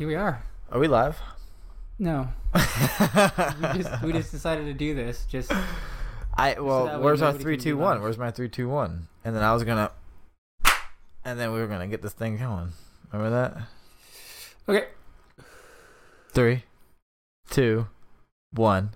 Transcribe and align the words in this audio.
here 0.00 0.08
we 0.08 0.14
are. 0.14 0.42
Are 0.72 0.78
we 0.80 0.88
live? 0.88 1.20
No, 1.98 2.28
we 2.54 2.60
just 3.82 4.02
we 4.02 4.12
just 4.12 4.30
decided 4.30 4.64
to 4.64 4.72
do 4.72 4.94
this. 4.94 5.26
Just 5.26 5.52
I 6.34 6.58
well, 6.58 6.86
way 6.86 6.96
where's 6.96 7.20
our 7.20 7.34
three, 7.34 7.58
two, 7.58 7.76
one? 7.76 8.00
Where's 8.00 8.16
my 8.16 8.30
three, 8.30 8.48
two, 8.48 8.66
one? 8.66 9.08
And 9.26 9.36
then 9.36 9.42
I 9.42 9.52
was 9.52 9.62
gonna, 9.62 9.90
and 11.22 11.38
then 11.38 11.52
we 11.52 11.60
were 11.60 11.66
gonna 11.66 11.86
get 11.86 12.00
this 12.00 12.14
thing 12.14 12.38
going. 12.38 12.72
Remember 13.12 13.28
that? 13.30 13.62
okay. 14.66 14.88
Three, 16.30 16.64
two, 17.50 17.86
one. 18.54 18.92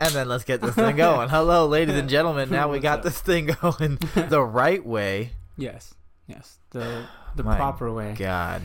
And 0.00 0.10
then 0.14 0.26
let's 0.26 0.44
get 0.44 0.62
this 0.62 0.74
thing 0.74 0.96
going. 0.96 1.28
Hello, 1.28 1.66
ladies 1.66 1.96
and 1.96 2.08
gentlemen. 2.08 2.48
Now 2.48 2.70
we 2.70 2.78
got 2.78 3.02
this 3.02 3.20
thing 3.20 3.44
going 3.60 3.98
the 4.14 4.42
right 4.42 4.84
way. 4.86 5.32
Yes, 5.58 5.92
yes, 6.26 6.56
the 6.70 7.04
the 7.36 7.42
My 7.42 7.56
proper 7.56 7.92
way. 7.92 8.14
God. 8.16 8.62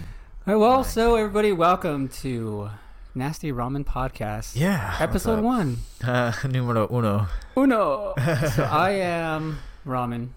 All 0.47 0.53
right, 0.53 0.59
well, 0.59 0.77
my 0.79 0.83
so 0.83 1.15
everybody, 1.15 1.51
welcome 1.51 2.07
to 2.09 2.69
Nasty 3.15 3.51
Ramen 3.51 3.83
Podcast, 3.85 4.55
Yeah. 4.55 4.95
episode 4.99 5.43
one. 5.43 5.77
Uh, 6.03 6.31
numero 6.49 6.87
uno. 6.91 7.27
Uno. 7.57 8.13
so 8.55 8.63
I 8.63 8.91
am 8.91 9.59
Ramen. 9.85 10.29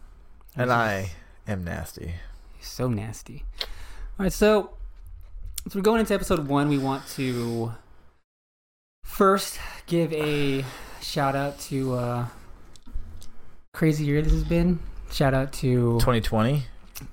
And 0.56 0.72
I 0.72 1.12
am 1.46 1.64
nasty. 1.64 2.14
so 2.60 2.88
nasty. 2.88 3.44
All 4.18 4.24
right, 4.24 4.32
so 4.32 4.70
as 5.66 5.74
we're 5.74 5.82
going 5.82 6.00
into 6.00 6.14
episode 6.14 6.46
one, 6.48 6.68
we 6.68 6.78
want 6.78 7.06
to 7.10 7.72
first 9.04 9.58
give 9.86 10.12
a 10.12 10.64
shout 11.00 11.34
out 11.36 11.58
to 11.60 11.94
uh, 11.94 12.26
crazy 13.72 14.04
year 14.04 14.22
this 14.22 14.32
has 14.32 14.44
been. 14.44 14.78
Shout 15.10 15.34
out 15.34 15.52
to 15.54 15.98
2020. 16.00 16.62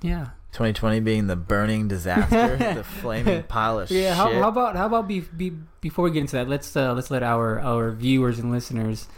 yeah, 0.00 0.28
2020 0.52 1.00
being 1.00 1.26
the 1.26 1.36
burning 1.36 1.88
disaster, 1.88 2.56
the 2.74 2.84
flaming 2.84 3.42
pile 3.44 3.80
of 3.80 3.90
yeah. 3.90 4.14
How, 4.14 4.32
how 4.32 4.48
about 4.48 4.76
how 4.76 4.86
about 4.86 5.06
be, 5.06 5.20
be, 5.20 5.52
before 5.80 6.04
we 6.04 6.10
get 6.10 6.20
into 6.20 6.36
that, 6.36 6.48
let's 6.48 6.74
uh, 6.76 6.92
let's 6.92 7.10
let 7.10 7.22
our 7.22 7.60
our 7.60 7.92
viewers 7.92 8.38
and 8.38 8.50
listeners 8.50 9.08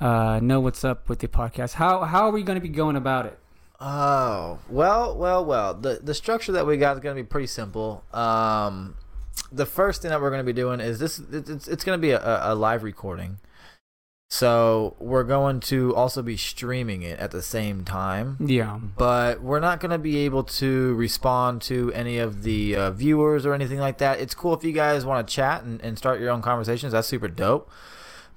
uh, 0.00 0.40
know 0.42 0.60
what's 0.60 0.84
up 0.84 1.08
with 1.08 1.18
the 1.18 1.28
podcast. 1.28 1.74
How 1.74 2.04
how 2.04 2.26
are 2.26 2.30
we 2.30 2.42
going 2.42 2.56
to 2.56 2.62
be 2.62 2.68
going 2.68 2.96
about 2.96 3.26
it? 3.26 3.38
Oh 3.80 4.58
well, 4.68 5.16
well, 5.16 5.44
well. 5.44 5.74
The 5.74 6.00
the 6.02 6.14
structure 6.14 6.52
that 6.52 6.66
we 6.66 6.76
got 6.76 6.96
is 6.96 7.02
going 7.02 7.16
to 7.16 7.22
be 7.22 7.26
pretty 7.26 7.46
simple. 7.46 8.04
Um, 8.12 8.96
the 9.50 9.66
first 9.66 10.02
thing 10.02 10.10
that 10.10 10.20
we're 10.20 10.30
going 10.30 10.40
to 10.40 10.44
be 10.44 10.52
doing 10.52 10.80
is 10.80 10.98
this. 10.98 11.18
It's 11.32 11.66
it's 11.66 11.84
going 11.84 11.98
to 11.98 12.00
be 12.00 12.10
a, 12.10 12.52
a 12.52 12.54
live 12.54 12.82
recording. 12.82 13.38
So 14.32 14.94
we're 15.00 15.24
going 15.24 15.58
to 15.60 15.92
also 15.96 16.22
be 16.22 16.36
streaming 16.36 17.02
it 17.02 17.18
at 17.18 17.32
the 17.32 17.42
same 17.42 17.84
time. 17.84 18.36
Yeah, 18.38 18.78
But 18.96 19.42
we're 19.42 19.58
not 19.58 19.80
going 19.80 19.90
to 19.90 19.98
be 19.98 20.18
able 20.18 20.44
to 20.44 20.94
respond 20.94 21.62
to 21.62 21.92
any 21.94 22.18
of 22.18 22.44
the 22.44 22.76
uh, 22.76 22.90
viewers 22.92 23.44
or 23.44 23.54
anything 23.54 23.80
like 23.80 23.98
that. 23.98 24.20
It's 24.20 24.32
cool 24.34 24.54
if 24.54 24.62
you 24.62 24.70
guys 24.72 25.04
want 25.04 25.26
to 25.26 25.34
chat 25.34 25.64
and, 25.64 25.80
and 25.82 25.98
start 25.98 26.20
your 26.20 26.30
own 26.30 26.42
conversations. 26.42 26.92
That's 26.92 27.08
super 27.08 27.26
dope. 27.26 27.68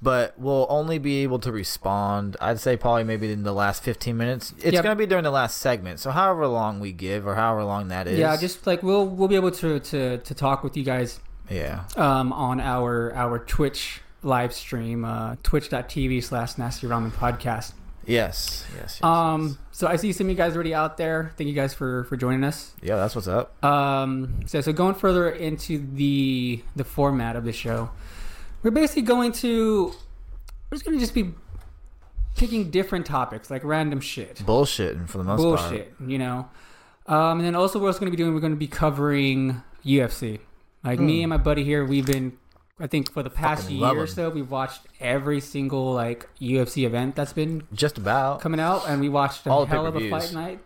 But 0.01 0.33
we'll 0.37 0.65
only 0.67 0.97
be 0.97 1.23
able 1.23 1.37
to 1.39 1.51
respond, 1.51 2.35
I'd 2.41 2.59
say 2.59 2.75
probably 2.75 3.03
maybe 3.05 3.31
in 3.31 3.43
the 3.43 3.53
last 3.53 3.83
15 3.83 4.17
minutes. 4.17 4.51
It's 4.57 4.73
Yep. 4.73 4.83
going 4.83 4.97
to 4.97 4.99
be 4.99 5.05
during 5.05 5.23
the 5.23 5.31
last 5.31 5.59
segment. 5.59 5.99
So 5.99 6.09
however 6.09 6.47
long 6.47 6.79
we 6.79 6.91
give 6.91 7.25
or 7.27 7.35
however 7.35 7.63
long 7.63 7.89
that 7.89 8.07
is. 8.07 8.17
yeah. 8.17 8.35
Just 8.35 8.65
like 8.67 8.81
we'll 8.83 9.05
we'll 9.07 9.29
be 9.29 9.35
able 9.35 9.51
to 9.51 9.79
to 9.79 10.17
to 10.17 10.33
talk 10.33 10.61
with 10.63 10.75
you 10.75 10.83
guys 10.83 11.19
Yeah. 11.49 11.83
um, 11.95 12.33
on 12.33 12.59
our 12.59 13.13
our 13.15 13.39
Twitch 13.39 14.01
live 14.23 14.53
stream, 14.53 15.05
uh, 15.05 15.35
twitch.tv 15.43 16.23
slash 16.23 16.57
nasty 16.57 16.87
ramen 16.87 17.11
podcast. 17.11 17.73
Yes. 18.05 18.65
Yes. 18.75 18.99
yes, 18.99 19.03
Um, 19.03 19.57
so 19.71 19.87
I 19.87 19.95
see 19.95 20.11
some 20.11 20.27
of 20.27 20.31
you 20.31 20.35
guys 20.35 20.55
already 20.55 20.73
out 20.73 20.97
there. 20.97 21.31
Thank 21.37 21.47
you 21.47 21.53
guys 21.53 21.73
for 21.73 22.03
for 22.05 22.17
joining 22.17 22.43
us. 22.43 22.73
Yeah, 22.81 22.97
that's 22.97 23.15
what's 23.15 23.27
up. 23.29 23.63
Um, 23.63 24.41
so 24.45 24.59
so 24.61 24.73
going 24.73 24.95
further 24.95 25.29
into 25.29 25.85
the 25.93 26.61
the 26.75 26.83
format 26.83 27.35
of 27.35 27.45
the 27.45 27.53
show, 27.53 27.91
we're 28.61 28.71
basically 28.71 29.03
going 29.03 29.31
to 29.33 29.93
we're 30.69 30.75
just 30.75 30.83
gonna 30.85 30.99
just 30.99 31.13
be 31.13 31.33
picking 32.35 32.71
different 32.71 33.05
topics 33.05 33.49
like 33.51 33.63
random 33.63 34.01
shit. 34.01 34.37
Bullshitting 34.45 35.07
for 35.07 35.19
the 35.19 35.23
most 35.23 35.41
part. 35.41 35.59
bullshit, 35.59 35.93
you 36.05 36.17
know. 36.17 36.49
Um, 37.05 37.39
and 37.39 37.41
then 37.45 37.55
also 37.55 37.79
what 37.79 37.87
else 37.87 37.99
going 37.99 38.11
to 38.11 38.15
be 38.15 38.21
doing? 38.21 38.33
We're 38.33 38.39
going 38.39 38.53
to 38.53 38.57
be 38.57 38.67
covering 38.67 39.61
UFC. 39.85 40.39
Like 40.83 40.99
me 40.99 41.21
and 41.21 41.29
my 41.29 41.37
buddy 41.37 41.63
here, 41.63 41.85
we've 41.85 42.05
been, 42.05 42.37
I 42.79 42.87
think, 42.87 43.11
for 43.11 43.21
the 43.23 43.29
past 43.29 43.63
Fucking 43.63 43.77
year 43.77 43.85
love 43.87 43.97
or 43.97 44.01
'em. 44.01 44.07
so, 44.07 44.29
we've 44.29 44.49
watched 44.49 44.81
every 44.99 45.39
single 45.39 45.93
like 45.93 46.27
UFC 46.41 46.85
event 46.85 47.15
that's 47.15 47.33
been 47.33 47.63
Just 47.73 47.97
about. 47.97 48.41
coming 48.41 48.59
out, 48.59 48.83
and 48.87 48.99
we 48.99 49.09
watched 49.09 49.45
a 49.45 49.51
All 49.51 49.65
the 49.65 49.71
hell 49.71 49.85
of 49.85 49.95
a 49.95 49.99
pay-per-views. 49.99 50.31
fight 50.31 50.33
night. 50.35 50.59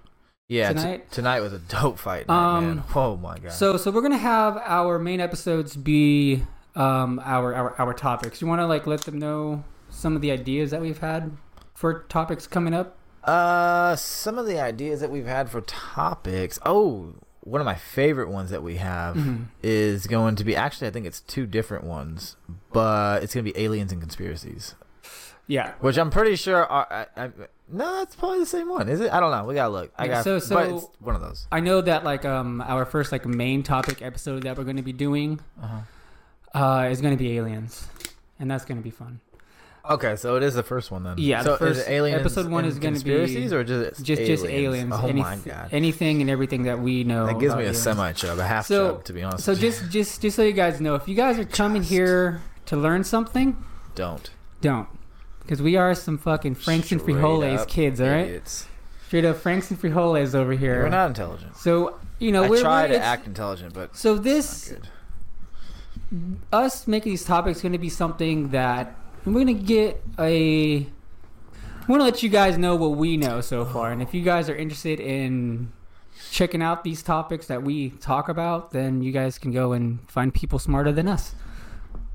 yeah. 0.47 0.69
t- 0.71 0.75
tonight? 0.79 1.11
tonight 1.11 1.39
was 1.41 1.51
a 1.53 1.59
dope 1.59 1.99
fight 1.99 2.27
night, 2.27 2.33
Um, 2.57 2.65
man. 2.77 2.83
Oh 2.95 3.17
my 3.17 3.37
god. 3.39 3.51
So, 3.51 3.75
so 3.77 3.91
we're 3.91 4.01
gonna 4.01 4.17
have 4.17 4.57
our 4.65 4.97
main 4.99 5.19
episodes 5.19 5.75
be 5.75 6.43
um, 6.75 7.19
our, 7.25 7.53
our 7.53 7.75
our 7.79 7.93
topics. 7.93 8.39
You 8.41 8.47
want 8.47 8.61
to 8.61 8.67
like 8.67 8.87
let 8.87 9.01
them 9.01 9.19
know 9.19 9.63
some 9.89 10.15
of 10.15 10.21
the 10.21 10.31
ideas 10.31 10.71
that 10.71 10.79
we've 10.81 10.99
had 10.99 11.31
for 11.73 12.03
topics 12.07 12.47
coming 12.47 12.73
up? 12.73 12.97
Uh, 13.23 13.95
some 13.97 14.37
of 14.37 14.45
the 14.45 14.57
ideas 14.61 15.01
that 15.01 15.11
we've 15.11 15.25
had 15.25 15.49
for 15.49 15.59
topics. 15.61 16.57
Oh, 16.65 17.15
one 17.47 17.61
of 17.61 17.65
my 17.65 17.75
favorite 17.75 18.29
ones 18.29 18.49
that 18.49 18.61
we 18.63 18.75
have 18.77 19.15
Mhm. 19.15 19.45
is 19.63 20.05
going 20.07 20.35
to 20.35 20.43
be 20.43 20.55
actually, 20.55 20.87
I 20.87 20.91
think 20.91 21.05
it's 21.05 21.21
two 21.21 21.45
different 21.45 21.83
ones, 21.85 22.35
but 22.73 23.23
it's 23.23 23.33
going 23.33 23.45
to 23.45 23.51
be 23.53 23.59
aliens 23.59 23.91
and 23.91 24.01
conspiracies, 24.01 24.75
Yeah. 25.47 25.73
which 25.79 25.97
I'm 25.97 26.09
pretty 26.11 26.35
sure 26.35 26.65
are. 26.65 26.87
I, 27.15 27.23
I, 27.25 27.29
no, 27.69 27.97
that's 27.97 28.15
probably 28.15 28.39
the 28.39 28.45
same 28.45 28.69
one, 28.69 28.89
is 28.89 28.99
it? 29.01 29.11
I 29.13 29.19
don't 29.19 29.31
know. 29.31 29.43
We 29.45 29.53
gotta 29.55 29.69
look. 29.73 29.91
I 29.97 30.07
got. 30.07 30.23
so- 30.23 30.35
but 30.39 30.43
so- 30.43 30.75
it's 30.77 30.87
one 30.99 31.15
of 31.15 31.21
those. 31.21 31.47
I 31.51 31.59
know 31.59 31.81
that 31.81 32.03
like 32.03 32.23
um 32.25 32.61
our 32.61 32.85
first 32.85 33.11
like 33.11 33.25
main 33.25 33.63
topic 33.63 34.01
episode 34.01 34.43
that 34.43 34.57
we're 34.57 34.63
going 34.63 34.77
to 34.77 34.81
be 34.83 34.93
doing 34.93 35.39
Uh-huh. 35.61 36.57
uh 36.57 36.89
is 36.89 37.01
going 37.01 37.15
to 37.17 37.21
be 37.21 37.37
aliens, 37.37 37.87
and 38.39 38.49
that's 38.49 38.63
going 38.65 38.77
to 38.77 38.83
be 38.83 38.89
fun. 38.91 39.19
Okay, 39.89 40.15
so 40.17 40.35
it 40.35 40.43
is 40.43 40.53
the 40.55 40.63
first 40.63 40.91
one 40.91 41.03
then. 41.03 41.15
Yeah, 41.17 41.43
So 41.43 41.51
the 41.53 41.57
first 41.57 41.79
is 41.81 41.87
aliens 41.87 42.19
episode 42.21 42.49
one 42.51 42.65
is 42.65 42.75
gonna 42.77 42.91
be 42.91 43.03
conspiracies 43.03 43.53
or 43.53 43.63
just 43.63 44.03
Just 44.03 44.21
just 44.23 44.45
aliens. 44.45 44.91
Oh 44.95 45.07
any- 45.07 45.21
my 45.21 45.37
god, 45.37 45.69
Anything 45.71 46.21
and 46.21 46.29
everything 46.29 46.63
that 46.63 46.79
we 46.79 47.03
know. 47.03 47.25
that 47.27 47.39
gives 47.39 47.55
me 47.55 47.63
a 47.65 47.73
semi 47.73 48.11
chub, 48.11 48.37
a 48.39 48.43
half 48.45 48.65
So- 48.67 48.95
chub, 48.95 49.03
to 49.05 49.13
be 49.13 49.23
honest. 49.23 49.45
So 49.45 49.55
just 49.55 49.89
just 49.89 50.21
just 50.21 50.35
so 50.35 50.43
you 50.43 50.53
guys 50.53 50.81
know, 50.81 50.95
if 50.95 51.07
you 51.07 51.15
guys 51.15 51.39
are 51.39 51.45
coming 51.45 51.81
Just. 51.83 51.91
here 51.93 52.41
to 52.65 52.75
learn 52.75 53.03
something, 53.03 53.55
don't. 53.95 54.29
don't. 54.61 54.87
Because 55.41 55.61
we 55.61 55.77
are 55.77 55.95
some 55.95 56.17
fucking 56.17 56.55
Franks 56.55 56.91
and 56.91 56.99
Frijoles 56.99 57.65
kids, 57.69 58.01
all 58.01 58.09
right? 58.09 58.25
idiots. 58.27 58.67
Straight 59.07 59.23
up 59.23 59.37
Franks 59.37 59.71
and 59.71 59.81
Frijoles 59.81 60.35
over 60.35 60.51
here. 60.51 60.83
We're 60.83 60.89
not 60.89 61.07
intelligent. 61.07 61.55
So 61.55 61.95
you 62.19 62.33
know 62.33 62.43
I 62.43 62.49
we're, 62.49 62.59
try 62.61 62.81
we're- 62.87 62.97
to 62.97 63.01
act 63.01 63.25
intelligent, 63.25 63.73
but 63.73 63.95
So 63.95 64.17
this 64.17 64.73
us 66.53 66.87
making 66.87 67.11
these 67.11 67.23
topics 67.25 67.61
going 67.61 67.71
to 67.73 67.77
be 67.77 67.89
something 67.89 68.49
that 68.49 68.95
we're 69.33 69.45
going 69.45 69.57
to 69.57 69.63
get 69.63 70.01
a. 70.19 70.79
I 70.79 71.91
want 71.91 72.01
to 72.01 72.03
let 72.03 72.21
you 72.21 72.29
guys 72.29 72.57
know 72.57 72.75
what 72.75 72.97
we 72.97 73.15
know 73.17 73.39
so 73.41 73.63
far, 73.65 73.91
and 73.91 74.01
if 74.01 74.13
you 74.13 74.21
guys 74.21 74.49
are 74.49 74.55
interested 74.55 74.99
in 74.99 75.71
checking 76.31 76.61
out 76.61 76.83
these 76.83 77.01
topics 77.01 77.47
that 77.47 77.63
we 77.63 77.91
talk 77.91 78.27
about, 78.27 78.71
then 78.71 79.01
you 79.01 79.11
guys 79.11 79.37
can 79.37 79.51
go 79.51 79.71
and 79.71 79.99
find 80.09 80.33
people 80.33 80.59
smarter 80.59 80.91
than 80.91 81.07
us. 81.07 81.33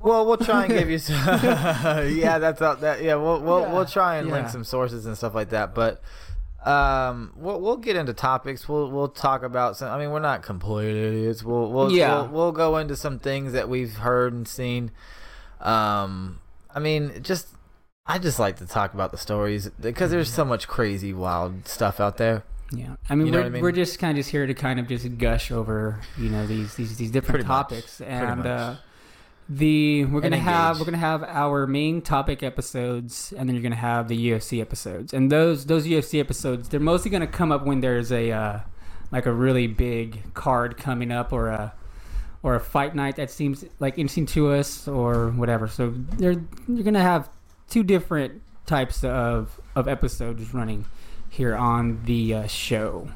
Well, 0.00 0.26
we'll 0.26 0.36
try 0.36 0.64
and 0.64 0.72
give 0.74 0.90
you 0.90 0.98
some. 0.98 1.16
yeah, 1.24 2.38
that's 2.38 2.60
all, 2.60 2.76
that. 2.76 3.03
Yeah, 3.03 3.15
we'll 3.15 3.41
we'll 3.41 3.60
Yeah, 3.62 3.72
we'll 3.72 3.86
try 3.86 4.16
and 4.16 4.30
link 4.30 4.48
some 4.48 4.65
sources 4.65 5.06
and 5.06 5.16
stuff 5.16 5.34
like 5.34 5.50
that. 5.50 5.74
But 5.74 6.03
um, 6.65 7.32
we'll 7.36 7.60
we'll 7.60 7.76
get 7.76 7.97
into 7.97 8.12
topics. 8.12 8.68
We'll 8.68 8.91
we'll 8.91 9.08
talk 9.08 9.42
about 9.42 9.76
some. 9.76 9.91
I 9.91 9.98
mean, 9.98 10.10
we're 10.10 10.18
not 10.18 10.42
complete 10.42 10.91
idiots. 10.91 11.42
We'll 11.42 11.70
we'll 11.70 11.92
Yeah. 11.92 12.22
we'll, 12.22 12.28
we'll 12.28 12.53
go 12.53 12.76
into 12.76 12.97
some 12.97 13.18
things 13.18 13.53
that 13.53 13.68
we've 13.68 13.94
heard 13.94 14.32
and 14.32 14.47
seen. 14.47 14.91
Um, 15.60 16.41
I 16.74 16.80
mean, 16.80 17.22
just 17.22 17.48
I 18.07 18.19
just 18.19 18.39
like 18.39 18.57
to 18.57 18.66
talk 18.66 18.95
about 18.95 19.10
the 19.10 19.19
stories 19.19 19.69
because 19.80 20.10
there's 20.10 20.33
so 20.33 20.45
much 20.45 20.66
crazy, 20.69 21.13
wild 21.13 21.69
stuff 21.69 22.01
out 22.01 22.16
there. 22.16 22.45
Yeah, 22.74 22.97
I 23.09 23.15
mean, 23.15 23.27
You 23.27 23.33
know 23.33 23.39
we're, 23.41 23.45
I 23.45 23.48
mean? 23.51 23.63
we're 23.63 23.72
just 23.72 23.98
kind 23.98 24.13
of 24.13 24.16
just 24.16 24.30
here 24.30 24.47
to 24.47 24.54
kind 24.54 24.80
of 24.80 24.89
just 24.89 25.19
gush 25.19 25.51
over 25.51 26.01
you 26.19 26.30
know 26.30 26.47
these 26.47 26.74
these 26.74 26.97
these 26.97 27.10
different 27.10 27.45
Pretty 27.45 27.47
topics, 27.47 27.98
Pretty 27.98 28.13
and 28.13 28.47
uh, 28.47 28.77
the 29.48 30.07
we're 30.07 30.21
gonna 30.21 30.39
have 30.39 30.78
we're 30.78 30.86
gonna 30.86 30.97
have 30.97 31.22
our 31.22 31.66
main 31.66 32.01
topic 32.01 32.42
episodes, 32.42 33.33
and 33.36 33.48
then 33.48 33.54
you're 33.54 33.63
gonna 33.63 33.77
have 33.77 34.09
the 34.09 34.30
UFC 34.30 34.60
episodes, 34.60 35.13
and 35.13 35.30
those 35.30 35.66
those 35.66 35.86
UFC 35.86 36.18
episodes 36.18 36.71
they're 36.71 36.80
mostly 36.80 37.10
gonna 37.10 37.27
come 37.27 37.53
up 37.53 37.66
when 37.66 37.80
there's 37.80 38.10
a 38.10 38.30
uh, 38.30 38.60
like 39.10 39.27
a 39.27 39.33
really 39.33 39.66
big 39.66 40.33
card 40.34 40.77
coming 40.78 41.13
up 41.13 41.33
or 41.33 41.48
a 41.48 41.75
or 42.42 42.54
a 42.54 42.60
fight 42.60 42.94
night 42.94 43.16
that 43.16 43.30
seems 43.30 43.65
like 43.78 43.98
interesting 43.98 44.27
to 44.27 44.53
us 44.53 44.89
or 44.89 45.30
whatever. 45.30 45.68
So 45.68 45.92
they're 46.16 46.36
you're 46.68 46.84
gonna 46.84 47.00
have 47.03 47.28
two 47.68 47.83
different 47.83 48.42
types 48.66 49.04
of 49.04 49.60
of 49.74 49.89
episodes 49.89 50.53
running 50.54 50.84
here 51.30 51.54
on 51.56 52.03
the 52.04 52.34
uh, 52.34 52.47
show. 52.47 53.09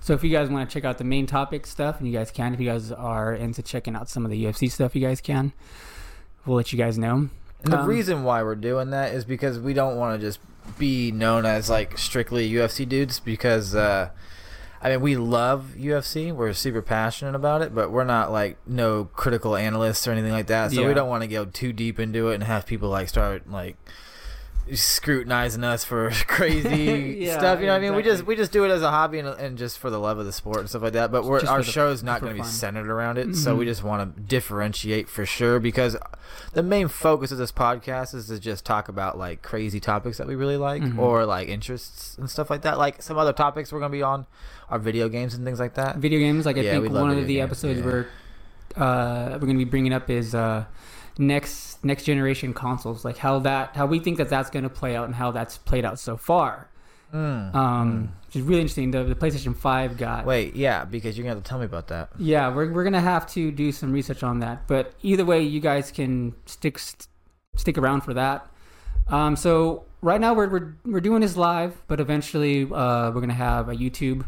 So 0.00 0.12
if 0.14 0.22
you 0.22 0.30
guys 0.30 0.48
want 0.48 0.68
to 0.70 0.72
check 0.72 0.84
out 0.84 0.98
the 0.98 1.04
main 1.04 1.26
topic 1.26 1.66
stuff, 1.66 1.98
and 1.98 2.06
you 2.06 2.12
guys 2.16 2.30
can, 2.30 2.54
if 2.54 2.60
you 2.60 2.66
guys 2.66 2.92
are 2.92 3.34
into 3.34 3.60
checking 3.60 3.96
out 3.96 4.08
some 4.08 4.24
of 4.24 4.30
the 4.30 4.44
UFC 4.44 4.70
stuff, 4.70 4.94
you 4.94 5.00
guys 5.00 5.20
can. 5.20 5.52
We'll 6.44 6.56
let 6.56 6.72
you 6.72 6.78
guys 6.78 6.96
know. 6.96 7.28
And 7.64 7.72
the 7.72 7.80
Um, 7.80 7.88
reason 7.88 8.22
why 8.22 8.42
we're 8.44 8.54
doing 8.54 8.90
that 8.90 9.12
is 9.14 9.24
because 9.24 9.58
we 9.58 9.74
don't 9.74 9.96
want 9.96 10.20
to 10.20 10.24
just 10.24 10.38
be 10.78 11.10
known 11.10 11.44
as 11.44 11.68
like 11.68 11.98
strictly 11.98 12.48
UFC 12.50 12.88
dudes 12.88 13.18
because 13.20 13.74
uh 13.74 14.10
I 14.82 14.90
mean, 14.90 15.00
we 15.00 15.16
love 15.16 15.74
UFC. 15.78 16.32
We're 16.32 16.52
super 16.52 16.82
passionate 16.82 17.34
about 17.34 17.62
it, 17.62 17.74
but 17.74 17.90
we're 17.90 18.04
not 18.04 18.30
like 18.30 18.58
no 18.66 19.04
critical 19.06 19.56
analysts 19.56 20.06
or 20.06 20.12
anything 20.12 20.32
like 20.32 20.46
that. 20.48 20.72
So 20.72 20.82
Yeah. 20.82 20.88
we 20.88 20.94
don't 20.94 21.08
want 21.08 21.22
to 21.22 21.28
go 21.28 21.44
too 21.46 21.72
deep 21.72 21.98
into 21.98 22.28
it 22.30 22.34
and 22.34 22.44
have 22.44 22.66
people 22.66 22.88
like 22.90 23.08
start 23.08 23.50
like 23.50 23.76
scrutinizing 24.74 25.62
us 25.64 25.84
for 25.84 26.10
crazy 26.26 27.16
Yeah, 27.20 27.38
stuff. 27.38 27.60
You 27.60 27.66
know 27.66 27.72
what 27.72 27.78
I 27.78 27.80
mean? 27.80 27.94
We 27.94 28.02
just 28.02 28.26
we 28.26 28.34
just 28.36 28.52
do 28.52 28.64
it 28.64 28.70
as 28.70 28.82
a 28.82 28.90
hobby 28.90 29.18
and, 29.18 29.28
and 29.28 29.56
just 29.58 29.78
for 29.78 29.90
the 29.90 29.98
love 29.98 30.18
of 30.18 30.26
the 30.26 30.32
sport 30.32 30.58
and 30.58 30.68
stuff 30.68 30.82
like 30.82 30.94
that. 30.94 31.12
But 31.12 31.24
we're, 31.24 31.40
our 31.46 31.62
the- 31.62 31.70
show's 31.70 32.02
not 32.02 32.20
going 32.20 32.34
to 32.36 32.42
be 32.42 32.46
centered 32.48 32.88
around 32.88 33.18
it, 33.18 33.34
so 33.36 33.54
we 33.54 33.64
Mhm. 33.64 33.68
just 33.68 33.84
want 33.84 34.16
to 34.16 34.20
differentiate 34.22 35.08
for 35.08 35.24
sure 35.26 35.60
because 35.60 35.96
the 36.52 36.62
main 36.62 36.88
focus 36.88 37.30
of 37.32 37.38
this 37.38 37.52
podcast 37.52 38.14
is 38.14 38.26
to 38.28 38.38
just 38.40 38.64
talk 38.64 38.88
about 38.88 39.16
like 39.18 39.42
crazy 39.42 39.80
topics 39.80 40.18
that 40.18 40.26
we 40.26 40.34
really 40.34 40.56
like 40.56 40.82
Mhm. 40.82 40.98
or 40.98 41.24
like 41.26 41.48
interests 41.48 42.16
and 42.18 42.28
stuff 42.28 42.50
like 42.50 42.62
that. 42.62 42.78
Like 42.78 43.02
some 43.02 43.16
other 43.18 43.32
topics 43.32 43.72
we're 43.72 43.80
going 43.80 43.92
to 43.92 43.96
be 43.96 44.02
on 44.02 44.26
are 44.68 44.78
video 44.78 45.08
games 45.08 45.34
and 45.34 45.44
things 45.44 45.60
like 45.60 45.74
that. 45.74 45.96
video 45.98 46.18
games. 46.18 46.44
Like 46.46 46.56
I 46.56 46.60
Yeah, 46.62 46.80
think 46.80 46.92
one 46.92 47.10
of 47.10 47.16
the 47.26 47.34
games, 47.36 47.44
episodes 47.44 47.78
yeah. 47.80 47.84
we're 47.84 48.06
uh, 48.76 49.30
we're 49.34 49.38
going 49.46 49.58
to 49.58 49.64
be 49.64 49.70
bringing 49.70 49.92
up 49.94 50.10
is 50.10 50.34
uh, 50.34 50.64
next 51.18 51.84
next 51.84 52.04
generation 52.04 52.52
consoles, 52.52 53.04
like 53.04 53.18
how 53.18 53.38
that 53.40 53.76
how 53.76 53.86
we 53.86 53.98
think 53.98 54.18
that 54.18 54.28
that's 54.28 54.50
going 54.50 54.62
to 54.64 54.68
play 54.70 54.96
out 54.96 55.06
and 55.06 55.14
how 55.14 55.30
that's 55.30 55.58
played 55.58 55.84
out 55.84 55.98
so 55.98 56.16
far. 56.16 56.70
Mm. 57.14 57.54
Um, 57.54 58.12
which 58.26 58.36
is 58.36 58.42
really 58.42 58.60
interesting. 58.62 58.90
The, 58.90 59.04
the 59.04 59.14
PlayStation 59.14 59.56
Five 59.56 59.96
got. 59.96 60.26
Wait, 60.26 60.56
yeah, 60.56 60.84
because 60.84 61.16
you're 61.16 61.22
going 61.22 61.34
to 61.34 61.36
have 61.36 61.44
to 61.44 61.48
tell 61.48 61.58
me 61.58 61.64
about 61.64 61.88
that. 61.88 62.10
Yeah, 62.18 62.52
we're 62.52 62.72
we're 62.72 62.84
gonna 62.84 63.00
have 63.00 63.26
to 63.32 63.50
do 63.52 63.70
some 63.72 63.92
research 63.92 64.22
on 64.22 64.40
that. 64.40 64.66
But 64.66 64.92
either 65.02 65.24
way, 65.24 65.42
you 65.42 65.60
guys 65.60 65.90
can 65.92 66.34
stick 66.46 66.78
st- 66.78 67.06
stick 67.56 67.78
around 67.78 68.00
for 68.02 68.14
that. 68.14 68.50
Um, 69.08 69.36
so 69.36 69.84
right 70.02 70.20
now 70.20 70.34
we're, 70.34 70.48
we're 70.48 70.74
we're 70.84 71.00
doing 71.00 71.20
this 71.20 71.36
live, 71.36 71.80
but 71.86 72.00
eventually 72.00 72.64
uh, 72.64 73.10
we're 73.12 73.20
gonna 73.20 73.34
have 73.34 73.68
a 73.68 73.74
YouTube 73.74 74.26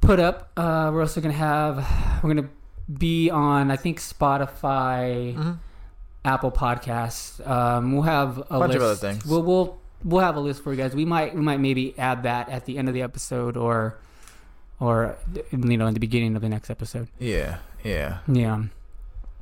put 0.00 0.18
up. 0.18 0.50
Uh, 0.56 0.90
we're 0.92 1.02
also 1.02 1.20
gonna 1.20 1.34
have 1.34 1.76
we're 2.22 2.34
gonna 2.34 2.48
be 2.98 3.30
on 3.30 3.70
I 3.70 3.76
think 3.76 4.00
Spotify, 4.00 5.34
Mm-hmm. 5.36 5.52
Apple 6.24 6.50
Podcasts. 6.50 7.46
Um, 7.48 7.92
we'll 7.92 8.02
have 8.02 8.38
a 8.38 8.58
Bunch 8.58 8.72
list. 8.72 8.76
of 8.76 8.82
other 8.82 8.94
things. 8.96 9.26
We'll 9.26 9.42
we'll 9.42 9.80
we'll 10.04 10.20
have 10.22 10.36
a 10.36 10.40
list 10.40 10.62
for 10.62 10.72
you 10.72 10.76
guys. 10.76 10.94
We 10.94 11.04
might 11.04 11.34
we 11.34 11.40
might 11.40 11.60
maybe 11.60 11.98
add 11.98 12.24
that 12.24 12.48
at 12.48 12.66
the 12.66 12.78
end 12.78 12.88
of 12.88 12.94
the 12.94 13.02
episode 13.02 13.56
or 13.56 13.98
or 14.78 15.16
you 15.50 15.76
know 15.76 15.86
in 15.86 15.94
the 15.94 16.00
beginning 16.00 16.36
of 16.36 16.42
the 16.42 16.48
next 16.48 16.70
episode. 16.70 17.08
Yeah, 17.18 17.58
yeah. 17.84 18.18
Yeah. 18.26 18.64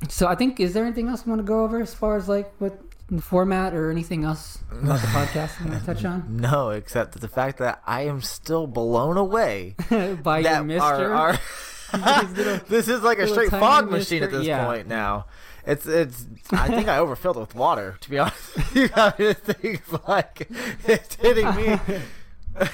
So 0.07 0.27
I 0.27 0.35
think 0.35 0.59
is 0.59 0.73
there 0.73 0.85
anything 0.85 1.09
else 1.09 1.25
you 1.25 1.29
want 1.31 1.41
to 1.41 1.47
go 1.47 1.63
over 1.63 1.81
as 1.81 1.93
far 1.93 2.15
as 2.15 2.29
like 2.29 2.51
what 2.59 2.79
the 3.09 3.21
format 3.21 3.73
or 3.73 3.89
anything 3.89 4.23
else 4.23 4.59
about 4.71 5.01
the 5.01 5.07
podcast 5.07 5.59
you 5.59 5.67
want 5.67 5.79
to 5.79 5.85
touch 5.85 6.05
on 6.05 6.37
No, 6.37 6.69
except 6.69 7.19
the 7.19 7.27
fact 7.27 7.57
that 7.57 7.81
I 7.85 8.03
am 8.03 8.21
still 8.21 8.67
blown 8.67 9.17
away 9.17 9.75
by 10.23 10.39
your 10.39 10.63
mister? 10.63 11.13
our, 11.13 11.39
our 11.93 12.23
this 12.67 12.87
is 12.87 13.01
like 13.01 13.17
a 13.17 13.27
straight 13.27 13.49
fog 13.49 13.89
machine 13.89 14.23
at 14.23 14.31
this 14.31 14.45
yeah. 14.45 14.65
point 14.65 14.87
now. 14.87 15.25
It's 15.69 15.85
it's. 15.85 16.25
I 16.51 16.67
think 16.67 16.87
I 16.87 16.97
overfilled 16.97 17.37
it 17.37 17.41
with 17.41 17.55
water. 17.55 17.97
To 18.01 18.09
be 18.09 18.17
honest, 18.19 18.57
you 18.75 18.89
know, 18.95 19.11
thing's 19.33 19.81
like 20.07 20.47
it's 20.87 21.15
hitting 21.15 21.55
me. 21.55 21.79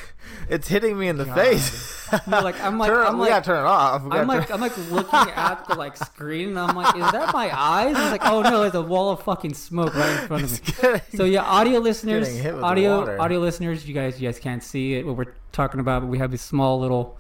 It's 0.48 0.68
hitting 0.68 0.98
me 0.98 1.08
in 1.08 1.18
the 1.18 1.26
God. 1.26 1.36
face. 1.36 1.94
No, 2.28 2.40
like 2.42 2.60
I'm 2.62 2.78
like 2.78 2.92
Turn 2.92 3.06
I'm 3.08 3.18
like 3.20 3.44
turn 3.44 3.58
it 3.66 3.68
off. 3.68 4.04
I'm 4.12 4.28
like 4.28 4.52
I'm 4.52 4.62
like 4.62 4.78
looking 4.92 5.32
at 5.36 5.68
the 5.68 5.74
like 5.74 5.98
screen 5.98 6.50
and 6.50 6.60
I'm 6.60 6.76
like, 6.76 6.96
is 6.96 7.12
that 7.12 7.34
my 7.34 7.50
eyes? 7.52 7.98
It's 7.98 8.12
like, 8.12 8.24
oh 8.26 8.44
no, 8.44 8.62
there's 8.62 8.76
a 8.76 8.82
wall 8.82 9.10
of 9.10 9.24
fucking 9.24 9.56
smoke 9.56 9.96
right 9.96 10.22
in 10.22 10.28
front 10.28 10.44
of 10.44 10.52
me. 10.68 10.74
Getting- 10.82 11.18
So 11.18 11.24
yeah, 11.26 11.42
audio 11.42 11.80
listeners, 11.80 12.28
Getting 12.28 12.44
hit 12.44 12.52
with 12.54 12.62
the 12.62 12.66
audio 12.68 13.20
audio 13.20 13.40
listeners, 13.40 13.88
you 13.88 13.96
guys 13.96 14.22
you 14.22 14.28
guys 14.28 14.38
can't 14.40 14.64
see 14.64 14.94
it 14.94 15.06
what 15.08 15.18
we're 15.18 15.34
talking 15.52 15.80
about, 15.80 16.04
but 16.04 16.08
we 16.10 16.20
have 16.20 16.30
this 16.30 16.44
small 16.44 16.80
little 16.80 17.18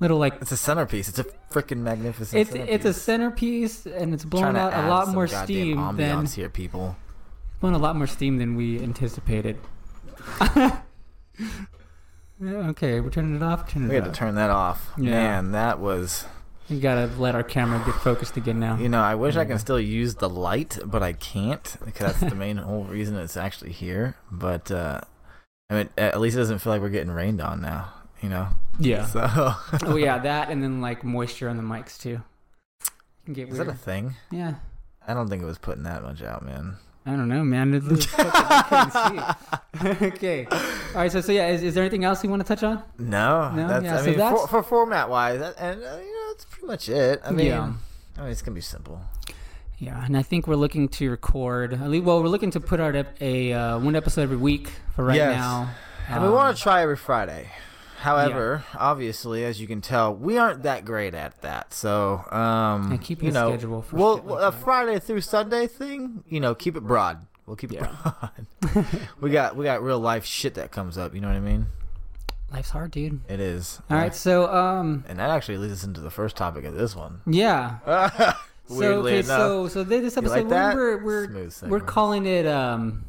little 0.00 0.18
like 0.18 0.34
it's 0.40 0.52
a 0.52 0.56
centerpiece. 0.56 1.08
It's 1.08 1.18
a 1.18 1.24
freaking 1.50 1.78
magnificent. 1.78 2.40
it's 2.40 2.54
it's 2.54 2.84
a 2.84 2.92
centerpiece 2.92 3.86
and 3.86 4.14
it's 4.14 4.24
blowing 4.24 4.56
out 4.56 4.72
a 4.74 4.88
lot 4.88 5.08
more 5.08 5.26
steam 5.26 5.76
than 5.96 5.96
ambiance 5.96 6.34
here, 6.34 6.48
people. 6.48 6.96
blowing 7.60 7.74
a 7.74 7.78
lot 7.78 7.96
more 7.96 8.06
steam 8.06 8.38
than 8.38 8.56
we 8.56 8.80
anticipated. 8.80 9.58
Okay, 12.40 13.00
we're 13.00 13.10
turning 13.10 13.34
it 13.34 13.42
off. 13.42 13.68
Turning 13.68 13.88
We 13.88 13.96
it 13.96 14.04
had 14.04 14.12
to 14.14 14.16
turn 14.16 14.36
that 14.36 14.50
off. 14.50 14.90
Yeah. 14.96 15.10
Man, 15.10 15.52
that 15.52 15.80
was. 15.80 16.24
We 16.70 16.78
gotta 16.78 17.06
let 17.18 17.34
our 17.34 17.42
camera 17.42 17.82
get 17.84 17.96
focused 17.96 18.36
again 18.36 18.60
now. 18.60 18.76
You 18.78 18.88
know, 18.88 19.00
I 19.00 19.14
wish 19.16 19.36
I 19.36 19.44
can 19.44 19.58
still 19.58 19.80
use 19.80 20.16
the 20.16 20.28
light, 20.28 20.78
but 20.84 21.02
I 21.02 21.14
can't 21.14 21.76
because 21.84 22.12
that's 22.12 22.30
the 22.32 22.36
main 22.36 22.56
whole 22.58 22.84
reason 22.84 23.16
it's 23.16 23.36
actually 23.36 23.72
here. 23.72 24.16
But 24.30 24.70
uh 24.70 25.00
I 25.70 25.74
mean, 25.74 25.88
at 25.98 26.20
least 26.20 26.36
it 26.36 26.40
doesn't 26.40 26.60
feel 26.60 26.72
like 26.72 26.80
we're 26.80 26.90
getting 26.90 27.10
rained 27.10 27.40
on 27.40 27.60
now. 27.60 27.92
You 28.22 28.28
know. 28.28 28.48
Yeah. 28.80 29.06
So. 29.06 29.28
oh 29.84 29.96
yeah, 29.96 30.18
that 30.22 30.50
and 30.50 30.62
then 30.62 30.80
like 30.80 31.04
moisture 31.04 31.48
on 31.48 31.56
the 31.56 31.62
mics 31.62 31.98
too. 32.00 32.20
Can 33.24 33.34
get 33.34 33.48
Is 33.48 33.54
weird. 33.54 33.68
that 33.68 33.74
a 33.74 33.76
thing? 33.76 34.14
yeah. 34.30 34.54
I 35.06 35.14
don't 35.14 35.28
think 35.28 35.42
it 35.42 35.46
was 35.46 35.58
putting 35.58 35.84
that 35.84 36.02
much 36.02 36.22
out, 36.22 36.44
man. 36.44 36.76
I 37.06 37.12
don't 37.12 37.28
know, 37.28 37.42
man. 37.42 37.72
It 37.72 37.82
looks 37.84 38.04
fucking- 38.04 38.30
I 38.34 38.86
couldn't 39.80 40.00
see. 40.00 40.06
okay. 40.06 40.46
All 40.50 40.94
right. 40.96 41.10
So 41.10 41.20
so 41.22 41.32
yeah, 41.32 41.48
is, 41.48 41.62
is 41.62 41.74
there 41.74 41.82
anything 41.82 42.04
else 42.04 42.22
you 42.22 42.28
want 42.28 42.42
to 42.42 42.48
touch 42.48 42.62
on? 42.62 42.82
No, 42.98 43.50
No? 43.52 43.66
that's. 43.68 43.84
Yeah, 43.84 43.94
I 43.94 43.98
so 44.00 44.04
mean, 44.06 44.18
that's- 44.18 44.40
for, 44.42 44.48
for 44.48 44.62
format 44.62 45.08
wise, 45.08 45.38
that, 45.40 45.54
and 45.58 45.82
uh, 45.82 45.96
you 45.96 46.12
know, 46.12 46.28
that's 46.32 46.44
pretty 46.44 46.66
much 46.66 46.88
it. 46.90 47.20
I 47.24 47.30
mean, 47.30 47.46
Yeah. 47.46 47.72
I 48.18 48.20
mean, 48.22 48.30
it's 48.30 48.42
gonna 48.42 48.54
be 48.54 48.60
simple. 48.60 49.00
Yeah, 49.78 50.04
and 50.04 50.16
I 50.16 50.22
think 50.22 50.46
we're 50.48 50.56
looking 50.56 50.88
to 50.88 51.10
record. 51.10 51.72
At 51.72 51.88
least, 51.88 52.04
well, 52.04 52.20
we're 52.20 52.28
looking 52.28 52.50
to 52.50 52.60
put 52.60 52.80
out 52.80 52.96
a, 52.96 53.06
a 53.20 53.52
uh, 53.52 53.78
one 53.78 53.94
episode 53.96 54.22
every 54.22 54.36
week 54.36 54.70
for 54.96 55.04
right 55.04 55.16
Yes. 55.16 55.36
now. 55.38 55.70
And 56.10 56.20
we 56.22 56.28
Um, 56.28 56.34
want 56.34 56.56
to 56.56 56.62
try 56.62 56.82
every 56.82 56.96
Friday. 56.96 57.48
However, 58.00 58.64
obviously, 58.76 59.44
as 59.44 59.60
you 59.60 59.66
can 59.66 59.80
tell, 59.80 60.14
we 60.14 60.38
aren't 60.38 60.62
that 60.62 60.84
great 60.84 61.14
at 61.14 61.40
that. 61.42 61.74
So, 61.74 62.24
um, 62.30 62.92
Yeah, 62.92 62.96
keep 62.98 63.22
you 63.22 63.32
know, 63.32 63.50
schedule 63.50 63.82
for 63.82 63.96
well, 63.96 64.16
like 64.18 64.38
a 64.38 64.50
that. 64.52 64.54
Friday 64.54 64.98
through 65.00 65.20
Sunday 65.22 65.66
thing, 65.66 66.22
you 66.28 66.38
know, 66.40 66.54
keep 66.54 66.76
it 66.76 66.82
broad. 66.82 67.26
We'll 67.46 67.56
keep 67.56 67.72
it 67.72 67.80
Yeah. 67.80 67.88
broad. 68.02 68.86
we 69.20 69.30
got 69.30 69.56
we 69.56 69.64
got 69.64 69.82
real 69.82 69.98
life 69.98 70.24
shit 70.24 70.54
that 70.54 70.70
comes 70.70 70.96
up. 70.96 71.14
You 71.14 71.20
know 71.20 71.28
what 71.28 71.36
I 71.36 71.40
mean? 71.40 71.66
Life's 72.52 72.70
hard, 72.70 72.92
dude. 72.92 73.20
It 73.28 73.40
is. 73.40 73.80
All 73.90 73.96
right, 73.96 74.14
so 74.14 74.50
um, 74.54 75.04
And 75.08 75.18
that 75.18 75.28
actually 75.30 75.58
leads 75.58 75.72
us 75.74 75.84
into 75.84 76.00
the 76.00 76.10
first 76.10 76.34
topic 76.36 76.64
of 76.64 76.74
this 76.74 76.94
one. 76.96 77.20
yeah. 77.26 77.78
so 78.68 78.74
Weirdly 78.74 79.12
okay, 79.12 79.18
enough. 79.20 79.38
so 79.38 79.68
so 79.68 79.82
this 79.84 80.16
episode 80.16 80.46
like 80.46 80.74
we're 80.74 81.02
we're 81.04 81.50
we're 81.68 81.80
calling 81.80 82.26
it 82.26 82.46
um, 82.46 83.04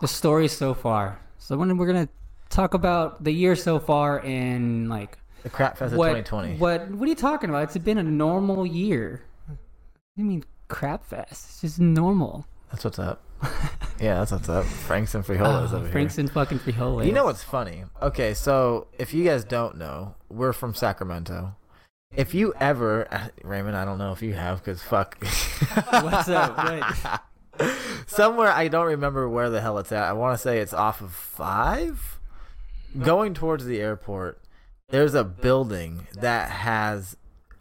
the 0.00 0.08
story 0.08 0.48
so 0.48 0.74
far. 0.74 1.18
So 1.38 1.56
when 1.56 1.76
we're 1.76 1.86
gonna 1.86 2.08
talk 2.50 2.74
about 2.74 3.24
the 3.24 3.32
year 3.32 3.56
so 3.56 3.78
far 3.78 4.20
and 4.24 4.88
like 4.90 5.16
the 5.42 5.48
Crap 5.50 5.78
Fest 5.78 5.92
of 5.92 5.98
what 5.98 6.08
2020. 6.08 6.56
what 6.58 6.90
what 6.90 7.06
are 7.06 7.08
you 7.08 7.14
talking 7.14 7.48
about? 7.48 7.62
It's 7.64 7.78
been 7.78 7.98
a 7.98 8.02
normal 8.02 8.66
year. 8.66 9.22
What 9.46 9.56
do 10.16 10.22
you 10.22 10.28
mean 10.28 10.44
crap 10.68 11.04
fest? 11.04 11.30
It's 11.30 11.60
just 11.62 11.80
normal. 11.80 12.46
That's 12.70 12.84
what's 12.84 12.98
up. 12.98 13.22
yeah, 14.00 14.18
that's 14.18 14.32
what's 14.32 14.48
up. 14.48 14.64
Franks 14.66 15.14
and 15.14 15.24
frijoles 15.24 15.72
Oh, 15.72 15.76
over 15.78 15.88
Franks 15.88 16.18
and 16.18 16.30
fucking 16.30 16.58
frijoles. 16.58 17.06
You 17.06 17.12
know 17.12 17.24
what's 17.24 17.42
funny? 17.42 17.84
Okay, 18.02 18.34
so 18.34 18.86
if 18.98 19.14
you 19.14 19.24
guys 19.24 19.44
don't 19.44 19.78
know, 19.78 20.14
we're 20.28 20.52
from 20.52 20.74
Sacramento. 20.74 21.56
If 22.14 22.34
you 22.34 22.52
ever, 22.60 23.06
uh, 23.12 23.28
Raymond, 23.42 23.76
I 23.76 23.84
don't 23.84 23.96
know 23.98 24.12
if 24.12 24.20
you 24.20 24.34
have, 24.34 24.58
because 24.58 24.82
fuck. 24.82 25.16
What's 25.90 26.28
up? 26.28 27.22
What? 27.56 27.76
Somewhere 28.06 28.48
I 28.50 28.68
don't 28.68 28.86
remember 28.86 29.28
where 29.28 29.50
the 29.50 29.60
hell 29.60 29.78
it's 29.78 29.92
at. 29.92 30.04
I 30.04 30.12
want 30.14 30.34
to 30.36 30.42
say 30.42 30.58
it's 30.60 30.72
off 30.72 31.00
of 31.00 31.12
five. 31.12 32.19
Going 32.98 33.34
towards 33.34 33.64
the 33.64 33.80
airport, 33.80 34.40
there's 34.88 35.14
a 35.14 35.22
building 35.22 36.08
that 36.12 36.50
has 36.50 37.16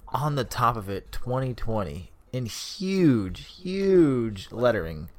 on 0.07 0.35
the 0.35 0.43
top 0.43 0.75
of 0.75 0.89
it 0.89 1.11
2020 1.11 2.11
in 2.33 2.45
huge, 2.47 3.45
huge 3.45 4.51
lettering. 4.51 5.09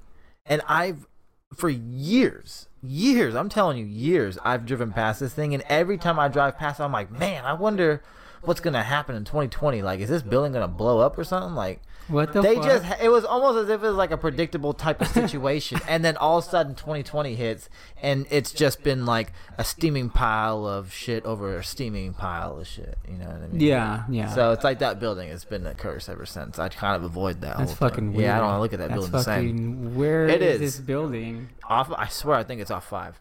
And 0.45 0.62
I've, 0.67 1.07
for 1.55 1.69
years, 1.69 2.67
years, 2.83 3.37
I'm 3.37 3.49
telling 3.49 3.79
you, 3.79 3.85
years, 3.85 4.37
I've 4.45 4.67
driven 4.67 4.93
past 4.93 5.21
this 5.21 5.33
thing. 5.33 5.55
And 5.55 5.62
every 5.69 5.97
time 5.97 6.19
I 6.19 6.29
drive 6.29 6.59
past, 6.59 6.81
I'm 6.81 6.93
like, 6.93 7.11
man, 7.12 7.45
I 7.45 7.52
wonder 7.52 8.02
what's 8.43 8.61
going 8.61 8.75
to 8.75 8.83
happen 8.83 9.14
in 9.14 9.25
2020. 9.25 9.83
Like, 9.83 10.00
is 10.00 10.09
this 10.09 10.23
building 10.23 10.52
going 10.52 10.69
to 10.69 10.69
blow 10.69 10.99
up 10.99 11.19
or 11.19 11.25
something? 11.25 11.55
Like, 11.55 11.83
What 12.11 12.33
the 12.33 12.43
they 12.43 12.57
fuck? 12.57 12.64
just 12.64 13.00
it 13.00 13.09
was 13.09 13.25
almost 13.25 13.57
as 13.59 13.69
if 13.71 13.83
it 13.83 13.87
was 13.87 13.95
like 13.97 14.11
a 14.11 14.17
predictable 14.17 14.73
type 14.75 15.00
of 15.00 15.09
situation 15.09 15.79
and 15.88 16.05
then 16.05 16.17
all 16.17 16.38
of 16.38 16.45
a 16.45 16.49
sudden 16.49 16.75
2020 16.75 17.35
hits 17.37 17.69
and 18.02 18.26
it's 18.31 18.52
just 18.52 18.83
been 18.83 19.07
like 19.07 19.33
a 19.59 19.64
steaming 19.64 20.11
pile 20.11 20.67
of 20.67 20.93
shit 20.93 21.25
over 21.25 21.57
a 21.57 21.64
steaming 21.64 22.12
pile 22.12 22.59
of 22.59 22.67
shit 22.67 22.99
you 23.09 23.17
know 23.17 23.26
what 23.26 23.37
i 23.43 23.47
mean 23.47 23.61
Yeah, 23.61 24.05
yeah. 24.11 24.29
so 24.35 24.50
it's 24.52 24.64
like 24.64 24.81
that 24.81 24.99
building 25.00 25.29
has 25.29 25.45
been 25.45 25.67
a 25.67 25.75
curse 25.75 26.09
ever 26.09 26.26
since 26.26 26.59
i 26.59 26.69
kind 26.69 26.97
of 26.97 27.05
avoid 27.05 27.40
that 27.43 27.59
That's 27.59 27.75
fucking 27.75 28.09
thing. 28.09 28.12
weird. 28.14 28.25
yeah 28.26 28.37
i 28.37 28.38
don't 28.38 28.49
want 28.49 28.57
to 28.59 28.62
look 28.62 28.73
at 28.73 28.79
that 28.81 28.88
That's 28.90 29.09
building 29.09 29.12
the 29.12 29.23
same. 29.23 29.95
Where 29.95 30.29
It 30.29 30.43
is 30.43 30.61
is. 30.61 30.76
this 30.76 30.81
building? 30.85 31.49
off 31.69 31.93
i 31.97 32.09
swear 32.09 32.37
i 32.37 32.43
think 32.43 32.61
it's 32.61 32.71
off 32.71 32.88
five 32.88 33.21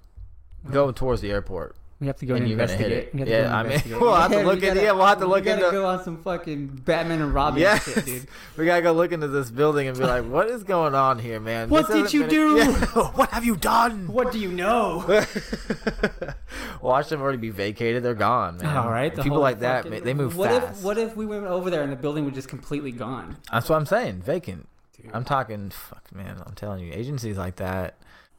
going 0.72 0.94
towards 0.94 1.22
the 1.22 1.32
airport 1.32 1.76
We 2.00 2.08
have 2.08 2.16
to 2.20 2.26
go 2.26 2.36
And 2.36 2.44
and 2.44 2.50
you're 2.50 2.60
hit 2.60 2.70
investigate. 2.72 2.92
it. 3.08 3.14
We 3.14 3.20
have 3.20 3.28
to 3.28 3.34
Yeah, 3.34 3.44
go 3.44 3.50
I 3.50 3.64
mean, 3.64 4.00
we'll 4.00 4.16
have 4.16 4.32
to 4.32 4.38
look 4.44 4.62
gotta- 4.62 4.68
into- 4.72 4.82
yeah, 4.84 4.92
we'll 4.94 5.06
have 5.06 5.20
to 5.20 5.28
look 5.28 5.40
we 5.44 5.46
gotta 5.52 5.66
into- 5.66 5.78
go 5.78 5.86
on 5.86 6.02
some 6.04 6.24
fucking 6.24 6.68
Batman 6.86 7.22
and 7.22 7.34
Robin 7.34 7.60
Yes. 7.60 7.84
shit, 7.94 8.06
dude. 8.06 8.28
We 8.58 8.66
gotta 8.66 8.82
go 8.82 8.94
look 8.94 9.12
into 9.12 9.28
this 9.28 9.52
building 9.52 9.90
and 9.90 9.98
be 9.98 10.06
like, 10.06 10.24
what 10.24 10.48
is 10.50 10.64
going 10.64 10.96
on 10.96 11.20
here, 11.20 11.42
man? 11.42 11.68
What 11.70 11.90
This 11.90 12.12
did 12.12 12.14
you 12.14 12.22
been 12.22 12.30
do? 12.30 12.58
Yeah. 12.58 12.86
what 13.16 13.30
have 13.32 13.44
you 13.44 13.58
done? 13.58 14.08
What 14.08 14.32
do 14.32 14.40
you 14.40 14.50
know? 14.50 15.04
Watch 16.82 17.10
them 17.10 17.22
already 17.22 17.38
be 17.38 17.50
vacated. 17.50 18.04
They're 18.04 18.14
gone, 18.14 18.58
man. 18.58 18.78
All 18.78 18.90
right, 18.90 19.14
the 19.14 19.22
People 19.22 19.40
like 19.40 19.60
that, 19.60 19.84
fucking- 19.84 20.04
they 20.04 20.14
move 20.14 20.38
what 20.38 20.50
fast. 20.50 20.80
If, 20.80 20.84
what 20.86 20.98
if 20.98 21.16
we 21.18 21.26
went 21.26 21.46
over 21.46 21.70
there 21.70 21.84
and 21.84 21.92
the 21.92 21.96
building 21.98 22.24
was 22.26 22.34
just 22.34 22.48
completely 22.48 22.92
gone? 22.92 23.38
That's 23.52 23.68
what 23.70 23.76
I'm 23.76 23.86
saying. 23.86 24.22
Vacant. 24.22 24.68
Dude. 25.02 25.12
I'm 25.14 25.26
talking. 25.26 25.70
Fuck, 25.70 26.14
man. 26.14 26.42
I'm 26.46 26.54
telling 26.56 26.80
you, 26.86 26.92
agencies 26.94 27.38
like 27.38 27.58
that, 27.58 27.96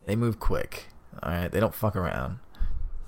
they 0.06 0.16
move 0.16 0.40
quick. 0.40 0.86
All 1.22 1.30
right, 1.30 1.50
they 1.50 1.60
don't 1.60 1.74
fuck 1.74 1.96
around. 1.96 2.38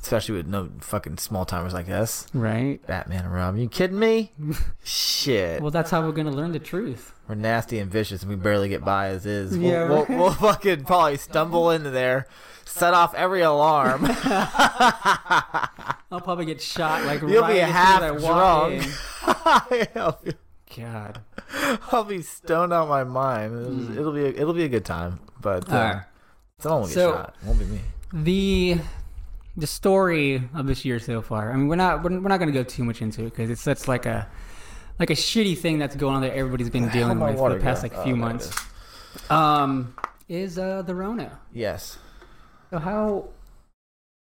Especially 0.03 0.35
with 0.35 0.47
no 0.49 0.69
fucking 0.81 1.17
small 1.19 1.45
timers 1.45 1.73
like 1.73 1.89
us. 1.89 2.27
Right. 2.35 2.85
Batman 2.87 3.25
and 3.25 3.33
Robin. 3.33 3.61
You 3.61 3.69
kidding 3.69 3.99
me? 3.99 4.33
Shit. 4.85 5.63
Well, 5.63 5.71
that's 5.71 5.91
how 5.93 6.05
we're 6.05 6.13
gonna 6.13 6.33
learn 6.33 6.51
the 6.53 6.59
truth. 6.59 7.13
We're 7.29 7.37
nasty 7.37 7.79
and 7.79 7.89
vicious, 7.91 8.23
and 8.23 8.31
we 8.31 8.37
barely 8.37 8.69
get 8.69 8.85
by 8.85 9.09
as 9.09 9.25
is. 9.27 9.57
We'll, 9.57 9.71
Yeah, 9.71 9.89
we'll, 9.89 10.07
we'll 10.09 10.33
fucking 10.33 10.85
probably 10.85 11.17
stumble 11.19 11.71
into 11.71 11.91
there, 11.91 12.27
set 12.65 12.95
off 12.95 13.15
every 13.15 13.43
alarm. 13.43 14.05
I'll 16.11 16.21
probably 16.21 16.47
get 16.47 16.61
shot 16.61 17.05
like 17.05 17.21
You'll 17.23 17.43
right 17.43 17.55
be 17.55 17.59
half 17.61 18.03
as 18.03 18.25
I 18.25 19.61
drunk. 19.71 20.27
in. 20.27 20.35
God. 20.77 21.21
I'll 21.93 22.05
be 22.05 22.23
stoned 22.23 22.73
out 22.73 22.89
my 22.89 23.05
mind. 23.05 23.55
It'll, 23.61 23.99
it'll 23.99 24.13
be 24.13 24.25
a, 24.25 24.29
it'll 24.29 24.55
be 24.55 24.65
a 24.65 24.69
good 24.69 24.85
time, 24.85 25.21
but 25.41 25.69
uh, 25.69 25.71
Hmm. 25.71 25.75
Alright. 25.77 26.03
someone 26.59 26.81
will 26.83 26.89
get 26.89 26.95
So- 26.95 27.13
shot. 27.13 27.35
It 27.41 27.47
won't 27.47 27.59
be 27.61 27.65
me. 27.67 27.81
The 28.15 28.79
the 29.57 29.67
story 29.67 30.43
of 30.55 30.67
this 30.67 30.85
year 30.85 30.99
so 30.99 31.21
far. 31.23 31.53
I 31.53 31.57
mean, 31.57 31.69
we're 31.69 31.77
not 31.77 32.03
we're, 32.03 32.11
we're 32.21 32.29
not 32.29 32.39
gonna 32.39 32.53
go 32.53 32.63
too 32.65 32.85
much 32.85 33.03
into 33.03 33.23
it 33.23 33.31
because 33.31 33.51
it's 33.51 33.61
such 33.63 33.87
like 33.89 34.07
a 34.07 34.29
like 34.99 35.11
a 35.11 35.15
shitty 35.15 35.59
thing 35.59 35.79
that's 35.79 35.97
going 35.97 36.17
on 36.17 36.23
that 36.23 36.35
everybody's 36.35 36.71
been 36.71 36.89
dealing 36.89 37.19
with 37.21 37.37
for 37.37 37.53
the 37.53 37.61
past 37.61 37.83
like 37.83 37.93
Oh, 37.97 38.05
few 38.05 38.17
months. 38.17 38.47
is. 39.15 39.31
Um, 39.31 39.95
is 40.29 40.59
uh 40.59 40.83
the 40.83 40.95
Rona. 40.95 41.39
Yes. 41.53 41.99
So 42.71 42.79
how 42.79 43.29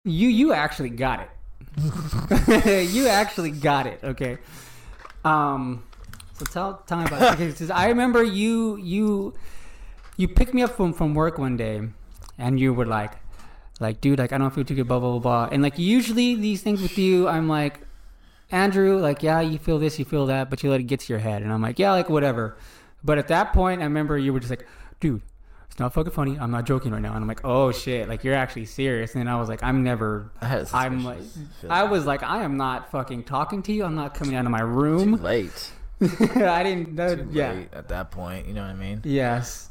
you 0.05 0.29
you 0.29 0.53
actually 0.53 0.91
got 0.91 1.21
it. 1.21 1.31
you 2.93 3.07
actually 3.07 3.51
got 3.53 3.87
it. 3.87 4.01
Okay. 4.03 4.39
Um. 5.25 5.85
So 6.35 6.45
tell 6.47 6.83
tell 6.87 6.99
me 6.99 7.05
about 7.05 7.39
it. 7.41 7.47
Because 7.53 7.71
I 7.71 7.89
remember 7.89 8.23
you 8.25 8.77
you 8.79 9.35
you 10.17 10.27
picked 10.27 10.55
me 10.55 10.63
up 10.63 10.77
from 10.77 10.93
from 10.93 11.15
work 11.15 11.39
one 11.39 11.57
day, 11.57 11.83
and 12.39 12.59
you 12.59 12.73
were 12.75 12.87
like, 12.87 13.13
like, 13.81 14.01
dude, 14.01 14.19
like 14.19 14.33
I 14.33 14.39
don't 14.39 14.55
feel 14.55 14.65
too 14.65 14.75
good, 14.75 14.87
blah 14.87 15.01
blah 15.01 15.11
blah 15.11 15.19
blah. 15.19 15.49
And 15.51 15.63
like 15.63 15.79
usually 15.79 16.35
these 16.35 16.63
things 16.63 16.83
with 16.83 16.99
you, 16.99 17.27
I'm 17.27 17.49
like, 17.49 17.81
Andrew, 18.51 18.99
like 18.99 19.23
yeah, 19.23 19.41
you 19.41 19.59
feel 19.59 19.79
this, 19.79 19.99
you 19.99 20.05
feel 20.05 20.27
that, 20.27 20.51
but 20.51 20.63
you 20.63 20.71
let 20.71 20.81
it 20.81 20.85
get 20.85 21.01
to 21.01 21.13
your 21.13 21.21
head, 21.21 21.43
and 21.43 21.53
I'm 21.53 21.63
like, 21.63 21.79
yeah, 21.79 21.93
like 21.93 22.09
whatever. 22.09 22.57
But 23.03 23.19
at 23.19 23.29
that 23.29 23.53
point, 23.53 23.81
I 23.81 23.85
remember 23.85 24.19
you 24.19 24.33
were 24.33 24.41
just 24.41 24.51
like, 24.51 24.67
dude, 25.01 25.23
it's 25.71 25.79
not 25.79 25.95
fucking 25.95 26.13
funny. 26.13 26.39
I'm 26.39 26.51
not 26.51 26.67
joking 26.67 26.93
right 26.93 27.01
now. 27.01 27.15
And 27.15 27.23
I'm 27.23 27.29
like, 27.29 27.45
oh 27.45 27.73
shit, 27.73 28.09
like 28.09 28.25
you're 28.25 28.35
actually 28.35 28.67
serious. 28.67 29.15
And 29.15 29.31
I 29.31 29.41
was 29.41 29.49
like, 29.49 29.63
I'm 29.63 29.83
never. 29.83 30.31
I 30.43 30.67
I'm 30.75 31.05
like, 31.05 31.21
I 31.69 31.85
was 31.85 32.05
like, 32.07 32.23
I 32.23 32.43
am 32.43 32.57
not 32.57 32.91
fucking 32.91 33.25
talking 33.25 33.63
to 33.63 33.73
you. 33.73 33.85
I'm 33.85 33.95
not 33.95 34.15
coming 34.15 34.35
out 34.35 34.45
of 34.45 34.51
my 34.51 34.61
room. 34.61 35.17
Too 35.17 35.23
late. 35.23 35.73
I 36.03 36.63
didn't. 36.63 36.97
That, 36.97 37.19
Too 37.19 37.29
yeah. 37.33 37.53
late 37.53 37.69
at 37.73 37.89
that 37.89 38.11
point. 38.11 38.47
You 38.47 38.55
know 38.55 38.63
what 38.63 38.71
I 38.71 38.75
mean? 38.75 39.01
Yes. 39.05 39.70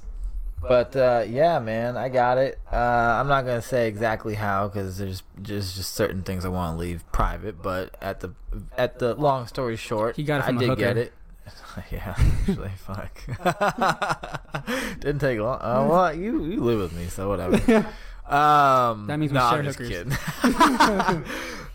But 0.62 0.96
uh, 0.96 1.26
yeah, 1.28 1.60
man, 1.60 1.96
I 1.98 2.10
got 2.10 2.38
it. 2.38 2.60
Uh, 2.72 2.76
I'm 2.76 3.28
not 3.28 3.46
gonna 3.46 3.62
say 3.62 3.88
exactly 3.88 4.36
how 4.36 4.68
because 4.68 4.98
there's 4.98 5.24
just 5.42 5.76
just 5.76 5.94
certain 5.96 6.24
things 6.24 6.46
I 6.46 6.50
want 6.50 6.76
to 6.76 6.80
leave 6.80 7.04
private. 7.12 7.62
But 7.62 7.96
at 8.02 8.20
the 8.20 8.34
at 8.78 9.00
the 9.00 9.16
long 9.16 9.48
story 9.48 9.76
short, 9.78 10.16
He 10.16 10.24
got 10.24 10.42
it 10.48 10.54
I 10.56 10.58
did 10.58 10.78
get 10.78 10.98
it. 10.98 11.14
yeah, 11.92 12.14
actually, 12.18 12.72
fuck. 12.78 13.20
Didn't 15.00 15.20
take 15.20 15.40
long. 15.40 15.60
Uh, 15.62 15.88
well, 15.90 16.14
you 16.14 16.46
you 16.46 16.60
live 16.62 16.80
with 16.80 16.94
me, 16.94 17.08
so 17.08 17.28
whatever. 17.30 17.86
Um, 18.30 19.08
That 19.08 19.18
means 19.18 19.32
we 19.32 19.40
no, 19.40 19.50
share 19.50 19.58
I'm 19.58 19.66
just 19.66 19.80
hookers. 19.80 19.90
kidding. 19.90 21.26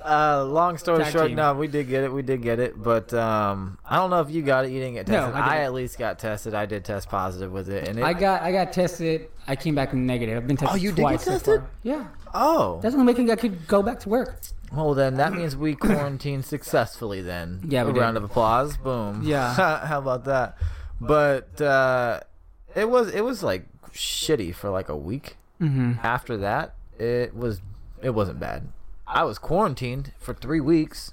Uh, 0.04 0.44
long 0.44 0.76
story 0.78 1.02
Tag 1.04 1.12
short, 1.12 1.26
team. 1.28 1.36
no, 1.36 1.54
we 1.54 1.66
did 1.66 1.88
get 1.88 2.04
it. 2.04 2.12
We 2.12 2.22
did 2.22 2.42
get 2.42 2.58
it, 2.60 2.80
but 2.82 3.12
um, 3.14 3.78
I 3.88 3.96
don't 3.96 4.10
know 4.10 4.20
if 4.20 4.30
you 4.30 4.42
got 4.42 4.64
it. 4.64 4.70
You 4.70 4.80
didn't 4.80 4.94
get 4.94 5.08
No, 5.08 5.14
tested. 5.20 5.34
I 5.34 5.38
I, 5.38 5.50
didn't. 5.54 5.64
at 5.66 5.72
least 5.74 5.98
got 5.98 6.18
tested. 6.18 6.54
I 6.54 6.66
did 6.66 6.84
test 6.84 7.08
positive 7.08 7.50
with 7.52 7.68
it, 7.70 7.88
and 7.88 7.98
it, 7.98 8.02
I 8.04 8.12
got 8.12 8.42
I 8.42 8.52
got 8.52 8.72
tested. 8.72 9.28
I 9.46 9.56
came 9.56 9.74
back 9.74 9.94
negative. 9.94 10.36
I've 10.36 10.46
been 10.46 10.56
tested 10.56 10.74
Oh, 10.74 10.82
you 10.82 10.90
did 10.90 10.96
get 10.96 11.02
twice 11.02 11.24
so 11.24 11.30
tested? 11.32 11.62
Yeah. 11.82 12.06
oh, 12.34 12.80
That's 12.82 12.94
the 12.94 13.00
only 13.00 13.12
making 13.12 13.30
I 13.30 13.36
could 13.36 13.66
go 13.66 13.82
back 13.82 14.00
to 14.00 14.08
work. 14.08 14.38
well 14.72 14.94
then 14.94 15.14
that 15.16 15.32
means 15.34 15.56
we 15.56 15.74
quarantined 15.74 16.44
successfully. 16.44 17.20
Then 17.22 17.60
Yeah, 17.68 17.84
we 17.84 17.90
a 17.90 17.94
round 17.94 18.16
of 18.16 18.24
applause. 18.24 18.76
Boom. 18.76 19.22
Yeah. 19.24 19.54
how 19.86 19.98
about 19.98 20.24
that? 20.24 20.56
But 21.00 21.60
uh, 21.60 22.20
it 22.74 22.88
was 22.88 23.08
it 23.14 23.22
was 23.22 23.42
like 23.42 23.66
shitty 23.92 24.54
for 24.54 24.70
like 24.70 24.88
a 24.88 24.96
week. 24.96 25.36
Mm-hmm. 25.60 25.94
After 26.02 26.36
that, 26.38 26.74
it 26.98 27.34
was 27.34 27.60
it 28.02 28.10
wasn't 28.10 28.40
bad. 28.40 28.68
I 29.06 29.24
was 29.24 29.38
quarantined 29.38 30.12
for 30.18 30.34
three 30.34 30.60
weeks, 30.60 31.12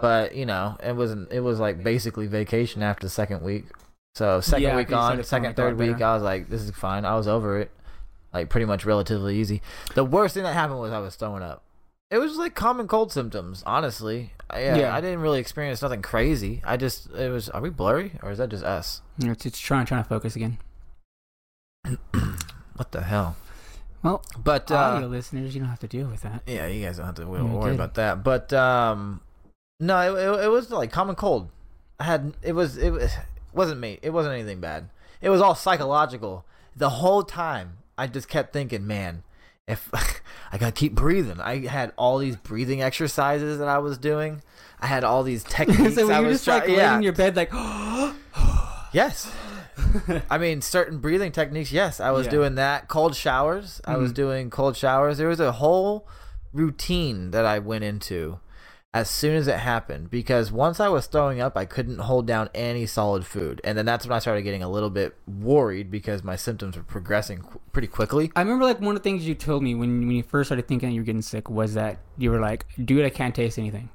but 0.00 0.34
you 0.34 0.46
know 0.46 0.76
it 0.82 0.96
wasn't. 0.96 1.30
It 1.32 1.40
was 1.40 1.60
like 1.60 1.82
basically 1.82 2.26
vacation 2.26 2.82
after 2.82 3.06
the 3.06 3.10
second 3.10 3.42
week. 3.42 3.66
So 4.14 4.40
second 4.40 4.62
Yeah, 4.62 4.76
week 4.76 4.92
on, 4.92 5.22
second 5.22 5.24
sounded 5.24 5.48
like 5.48 5.58
a 5.58 5.60
lot 5.62 5.68
third 5.68 5.78
week, 5.78 5.92
better. 5.94 6.04
I 6.04 6.14
was 6.14 6.22
like, 6.22 6.48
this 6.48 6.62
is 6.62 6.70
fine. 6.70 7.04
I 7.04 7.16
was 7.16 7.26
over 7.26 7.58
it, 7.58 7.70
like 8.32 8.48
pretty 8.48 8.64
much 8.66 8.84
relatively 8.84 9.36
easy. 9.36 9.60
The 9.94 10.04
worst 10.04 10.34
thing 10.34 10.44
that 10.44 10.54
happened 10.54 10.80
was 10.80 10.92
I 10.92 10.98
was 11.00 11.16
throwing 11.16 11.42
up. 11.42 11.62
It 12.10 12.18
was 12.18 12.36
like 12.36 12.54
common 12.54 12.86
cold 12.86 13.10
symptoms, 13.10 13.62
honestly. 13.66 14.32
I, 14.48 14.60
yeah, 14.62 14.76
Yeah. 14.76 14.94
I 14.94 15.00
didn't 15.00 15.20
really 15.20 15.40
experience 15.40 15.82
nothing 15.82 16.02
crazy. 16.02 16.62
I 16.64 16.76
just 16.76 17.10
it 17.10 17.30
was. 17.30 17.48
Are 17.48 17.60
we 17.60 17.70
blurry 17.70 18.12
or 18.22 18.30
is 18.30 18.38
that 18.38 18.50
just 18.50 18.62
us? 18.62 19.02
It's, 19.18 19.46
it's 19.46 19.58
trying 19.58 19.86
trying 19.86 20.02
to 20.04 20.08
focus 20.08 20.36
again. 20.36 20.58
What 22.76 22.90
the 22.90 23.02
hell? 23.02 23.36
Well, 24.04 24.22
But 24.42 24.70
uh, 24.70 24.74
audio 24.76 25.08
listeners, 25.08 25.54
you 25.54 25.60
don't 25.60 25.70
have 25.70 25.80
to 25.80 25.88
deal 25.88 26.06
with 26.08 26.20
that. 26.22 26.42
Yeah, 26.46 26.66
you 26.68 26.84
guys 26.84 26.98
don't 26.98 27.06
have 27.06 27.14
to 27.16 27.22
Yeah, 27.22 27.42
worry 27.42 27.74
about 27.74 27.94
that. 27.94 28.22
But 28.22 28.52
um, 28.52 29.22
no, 29.80 29.98
it, 30.14 30.20
it, 30.40 30.44
it 30.44 30.48
was 30.48 30.70
like 30.70 30.92
common 30.92 31.16
cold. 31.16 31.50
I 31.98 32.04
had 32.04 32.34
it 32.42 32.52
was 32.52 32.76
it 32.76 32.90
was 32.90 33.10
wasn't 33.54 33.80
me. 33.80 33.98
It 34.02 34.10
wasn't 34.10 34.34
anything 34.34 34.60
bad. 34.60 34.90
It 35.22 35.30
was 35.30 35.40
all 35.40 35.54
psychological. 35.54 36.44
The 36.76 36.90
whole 36.90 37.22
time, 37.22 37.78
I 37.96 38.06
just 38.06 38.28
kept 38.28 38.52
thinking, 38.52 38.86
man, 38.86 39.22
if 39.66 39.88
I 40.52 40.58
gotta 40.58 40.72
keep 40.72 40.94
breathing. 40.94 41.40
I 41.40 41.66
had 41.66 41.92
all 41.96 42.18
these 42.18 42.36
breathing 42.36 42.82
exercises 42.82 43.58
that 43.58 43.68
I 43.68 43.78
was 43.78 43.96
doing. 43.96 44.42
I 44.80 44.86
had 44.86 45.02
all 45.02 45.22
these 45.22 45.44
techniques. 45.48 45.94
so 45.94 46.10
I 46.10 46.18
you're 46.20 46.28
was 46.28 46.38
just 46.44 46.46
like 46.48 46.64
try- 46.66 46.74
laying 46.76 46.94
in 46.96 47.02
your 47.02 47.12
bed, 47.14 47.36
like, 47.36 47.50
Yes. 48.92 49.32
I 50.30 50.38
mean, 50.38 50.60
certain 50.60 50.98
breathing 50.98 51.32
techniques. 51.32 51.72
Yes, 51.72 52.00
I 52.00 52.10
was 52.10 52.26
Yeah. 52.26 52.30
doing 52.32 52.54
that. 52.56 52.88
Cold 52.88 53.14
showers. 53.16 53.80
I 53.84 53.96
was 53.96 54.12
Mhm. 54.12 54.14
doing 54.14 54.50
cold 54.50 54.76
showers. 54.76 55.18
There 55.18 55.28
was 55.28 55.40
a 55.40 55.52
whole 55.52 56.06
routine 56.52 57.30
that 57.32 57.44
I 57.44 57.58
went 57.58 57.84
into 57.84 58.38
as 58.92 59.10
soon 59.10 59.34
as 59.34 59.48
it 59.48 59.58
happened 59.58 60.08
because 60.08 60.52
once 60.52 60.78
I 60.78 60.86
was 60.88 61.06
throwing 61.06 61.40
up, 61.40 61.56
I 61.56 61.64
couldn't 61.64 61.98
hold 61.98 62.28
down 62.28 62.48
any 62.54 62.86
solid 62.86 63.26
food, 63.26 63.60
and 63.64 63.76
then 63.76 63.84
that's 63.84 64.06
when 64.06 64.14
I 64.14 64.20
started 64.20 64.42
getting 64.42 64.62
a 64.62 64.68
little 64.70 64.90
bit 64.90 65.16
worried 65.26 65.90
because 65.90 66.22
my 66.22 66.36
symptoms 66.36 66.76
were 66.76 66.84
progressing 66.84 67.40
qu- 67.40 67.60
pretty 67.72 67.88
quickly. 67.88 68.30
I 68.36 68.42
remember 68.42 68.64
like 68.64 68.80
one 68.80 68.94
of 68.94 69.02
the 69.02 69.08
things 69.08 69.26
you 69.26 69.34
told 69.34 69.64
me 69.64 69.74
when 69.74 70.02
when 70.06 70.12
you 70.12 70.22
first 70.22 70.46
started 70.46 70.68
thinking 70.68 70.92
you 70.92 71.00
were 71.00 71.04
getting 71.04 71.22
sick 71.22 71.50
was 71.50 71.74
that 71.74 71.98
you 72.18 72.30
were 72.30 72.38
like, 72.38 72.66
dude, 72.84 73.04
I 73.04 73.10
can't 73.10 73.34
taste 73.34 73.58
anything. 73.58 73.88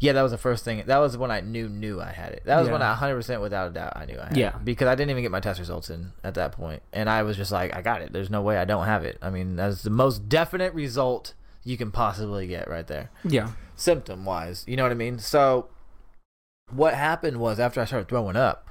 Yeah, 0.00 0.12
that 0.12 0.22
was 0.22 0.30
the 0.32 0.38
first 0.38 0.64
thing. 0.64 0.82
That 0.86 0.98
was 0.98 1.16
when 1.16 1.30
I 1.30 1.40
knew 1.40 1.68
knew 1.68 2.00
I 2.00 2.10
had 2.12 2.32
it. 2.32 2.42
That 2.44 2.60
was 2.60 2.68
when 2.68 2.82
I 2.82 2.94
100% 2.94 3.40
without 3.40 3.68
a 3.68 3.70
doubt 3.74 3.94
I 3.96 4.06
knew 4.06 4.18
I 4.20 4.26
had 4.26 4.36
Yeah. 4.36 4.48
it. 4.56 4.64
Because 4.64 4.86
I 4.86 4.94
didn't 4.94 5.10
even 5.10 5.22
get 5.22 5.32
my 5.32 5.40
test 5.40 5.58
results 5.58 5.90
in 5.90 6.12
at 6.22 6.34
that. 6.34 6.54
And 6.92 7.10
I 7.10 7.22
was 7.24 7.36
just 7.36 7.50
like, 7.50 7.74
I 7.74 7.82
got 7.82 8.02
it. 8.02 8.12
There's 8.12 8.30
no 8.30 8.42
way 8.42 8.58
I 8.58 8.64
don't 8.64 8.86
have 8.86 9.04
it. 9.04 9.18
I 9.20 9.30
mean, 9.30 9.56
that's 9.56 9.82
the 9.82 9.90
most 9.90 10.28
definite 10.28 10.72
result 10.74 11.34
you 11.64 11.76
can 11.76 11.90
possibly 11.90 12.46
get 12.46 12.68
right 12.68 12.86
there. 12.86 13.10
Yeah. 13.24 13.50
Symptom 13.74 14.24
wise. 14.24 14.64
You 14.68 14.76
know 14.76 14.84
what 14.84 14.92
I 14.92 14.96
mean? 14.96 15.18
So 15.18 15.68
what 16.70 16.94
happened 16.94 17.38
was 17.38 17.58
after 17.58 17.80
I 17.80 17.84
started 17.84 18.08
throwing 18.08 18.36
up 18.36 18.68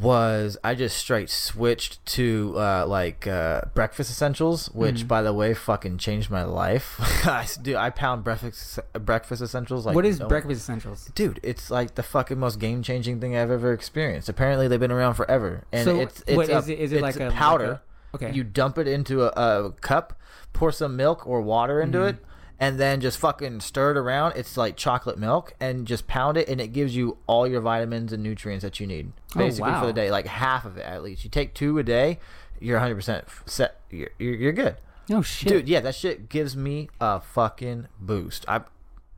was 0.00 0.56
I 0.64 0.74
just 0.74 0.96
straight 0.98 1.30
switched 1.30 2.04
to 2.06 2.54
uh, 2.56 2.84
like 2.86 3.26
uh, 3.26 3.62
breakfast 3.74 4.10
essentials, 4.10 4.66
which 4.70 5.04
Mhm. 5.04 5.08
by 5.08 5.22
the 5.22 5.32
way 5.32 5.54
fucking 5.54 5.98
changed 5.98 6.30
my 6.30 6.42
life. 6.42 6.96
I 7.26 7.46
do 7.62 7.76
I 7.76 7.90
pound 7.90 8.24
breakfast 8.24 8.80
breakfast 8.92 9.40
essentials 9.40 9.86
like 9.86 9.94
what 9.94 10.04
is 10.04 10.18
no- 10.20 10.26
breakfast 10.28 10.60
essentials? 10.60 11.10
dude 11.14 11.38
it's 11.42 11.70
like 11.70 11.94
the 11.94 12.02
fucking 12.02 12.38
most 12.38 12.58
game-changing 12.58 13.20
thing 13.20 13.36
i've 13.36 13.50
ever 13.50 13.72
experienced 13.72 14.28
apparently 14.28 14.66
they've 14.68 14.80
been 14.80 14.90
around 14.92 15.14
forever 15.14 15.64
and 15.72 15.84
So, 15.84 16.00
it's 16.00 16.22
it's 16.26 16.36
what, 16.36 16.48
a, 16.48 16.56
is 16.58 16.68
it- 16.68 16.78
is 16.78 16.92
it 16.92 16.96
it's 16.96 17.02
like 17.02 17.16
a- 17.20 17.24
like 17.26 17.34
powder 17.34 17.80
Okay. 18.14 18.32
you 18.32 18.44
dump 18.44 18.78
it 18.78 18.86
into 18.88 19.22
a, 19.24 19.28
a 19.66 19.72
cup 19.72 20.18
pour 20.52 20.70
some 20.72 20.96
milk 20.96 21.26
or 21.26 21.40
water 21.40 21.80
into 21.80 21.98
Mhm. 21.98 22.10
it 22.10 22.16
and 22.60 22.78
then 22.78 23.00
just 23.00 23.18
fucking 23.18 23.60
stir 23.60 23.90
it 23.92 23.96
around 23.96 24.32
it's 24.36 24.56
like 24.56 24.76
chocolate 24.76 25.18
milk 25.18 25.54
and 25.60 25.86
just 25.86 26.06
pound 26.06 26.36
it 26.36 26.48
and 26.48 26.60
it 26.60 26.68
gives 26.68 26.94
you 26.94 27.16
all 27.26 27.46
your 27.46 27.60
vitamins 27.60 28.12
and 28.12 28.22
nutrients 28.22 28.62
that 28.62 28.78
you 28.80 28.86
need 28.86 29.12
Oh, 29.34 29.38
basically 29.40 29.72
for 29.72 29.86
the 29.86 29.92
day 29.92 30.10
like 30.10 30.26
half 30.26 30.64
of 30.64 30.76
it 30.76 30.82
at 30.86 31.02
least 31.02 31.24
you 31.24 31.30
take 31.30 31.54
two 31.54 31.78
a 31.78 31.82
day 31.82 32.18
you're 32.60 32.78
100% 32.80 33.24
set 33.46 33.80
you're, 33.90 34.10
you're, 34.18 34.34
you're 34.34 34.52
good 34.52 34.76
Oh 35.10 35.20
shit, 35.20 35.48
Dude, 35.50 35.68
yeah, 35.68 35.80
that 35.80 35.94
shit 35.94 36.30
gives 36.30 36.56
me 36.56 36.88
a 36.98 37.20
fucking 37.20 37.88
boost. 38.00 38.46
I 38.48 38.62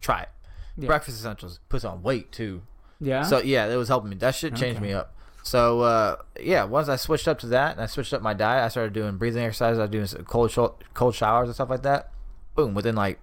try 0.01 0.23
it. 0.23 0.29
Yeah. 0.77 0.89
Breakfast 0.89 1.21
essentials 1.21 1.61
puts 1.69 1.85
on 1.85 2.03
weight 2.03 2.33
too. 2.33 2.63
Yeah. 3.01 3.23
So 3.23 3.39
yeah, 3.39 3.67
it 3.67 3.77
was 3.77 3.87
helping 3.87 4.11
me. 4.11 4.17
That 4.17 4.35
shit 4.35 4.57
changed 4.57 4.79
Okay. 4.81 4.89
me 4.89 4.93
up. 4.95 5.15
So 5.45 5.83
uh, 5.83 6.17
yeah, 6.41 6.65
once 6.65 6.89
I 6.89 6.97
switched 6.97 7.29
up 7.29 7.39
to 7.39 7.47
that 7.47 7.71
and 7.71 7.81
I 7.81 7.87
switched 7.87 8.13
up 8.13 8.21
my 8.21 8.35
diet, 8.35 8.65
I 8.65 8.69
started 8.69 8.95
doing 8.95 9.17
breathing 9.17 9.45
exercises. 9.45 9.79
I 9.79 9.83
was 9.83 9.91
doing 10.13 10.25
cold 10.25 10.51
sho- 10.51 10.75
cold 10.93 11.15
showers 11.15 11.47
and 11.49 11.55
stuff 11.55 11.71
like 11.71 11.83
that. 11.85 12.11
Boom! 12.57 12.75
Within 12.75 12.97
like 12.97 13.21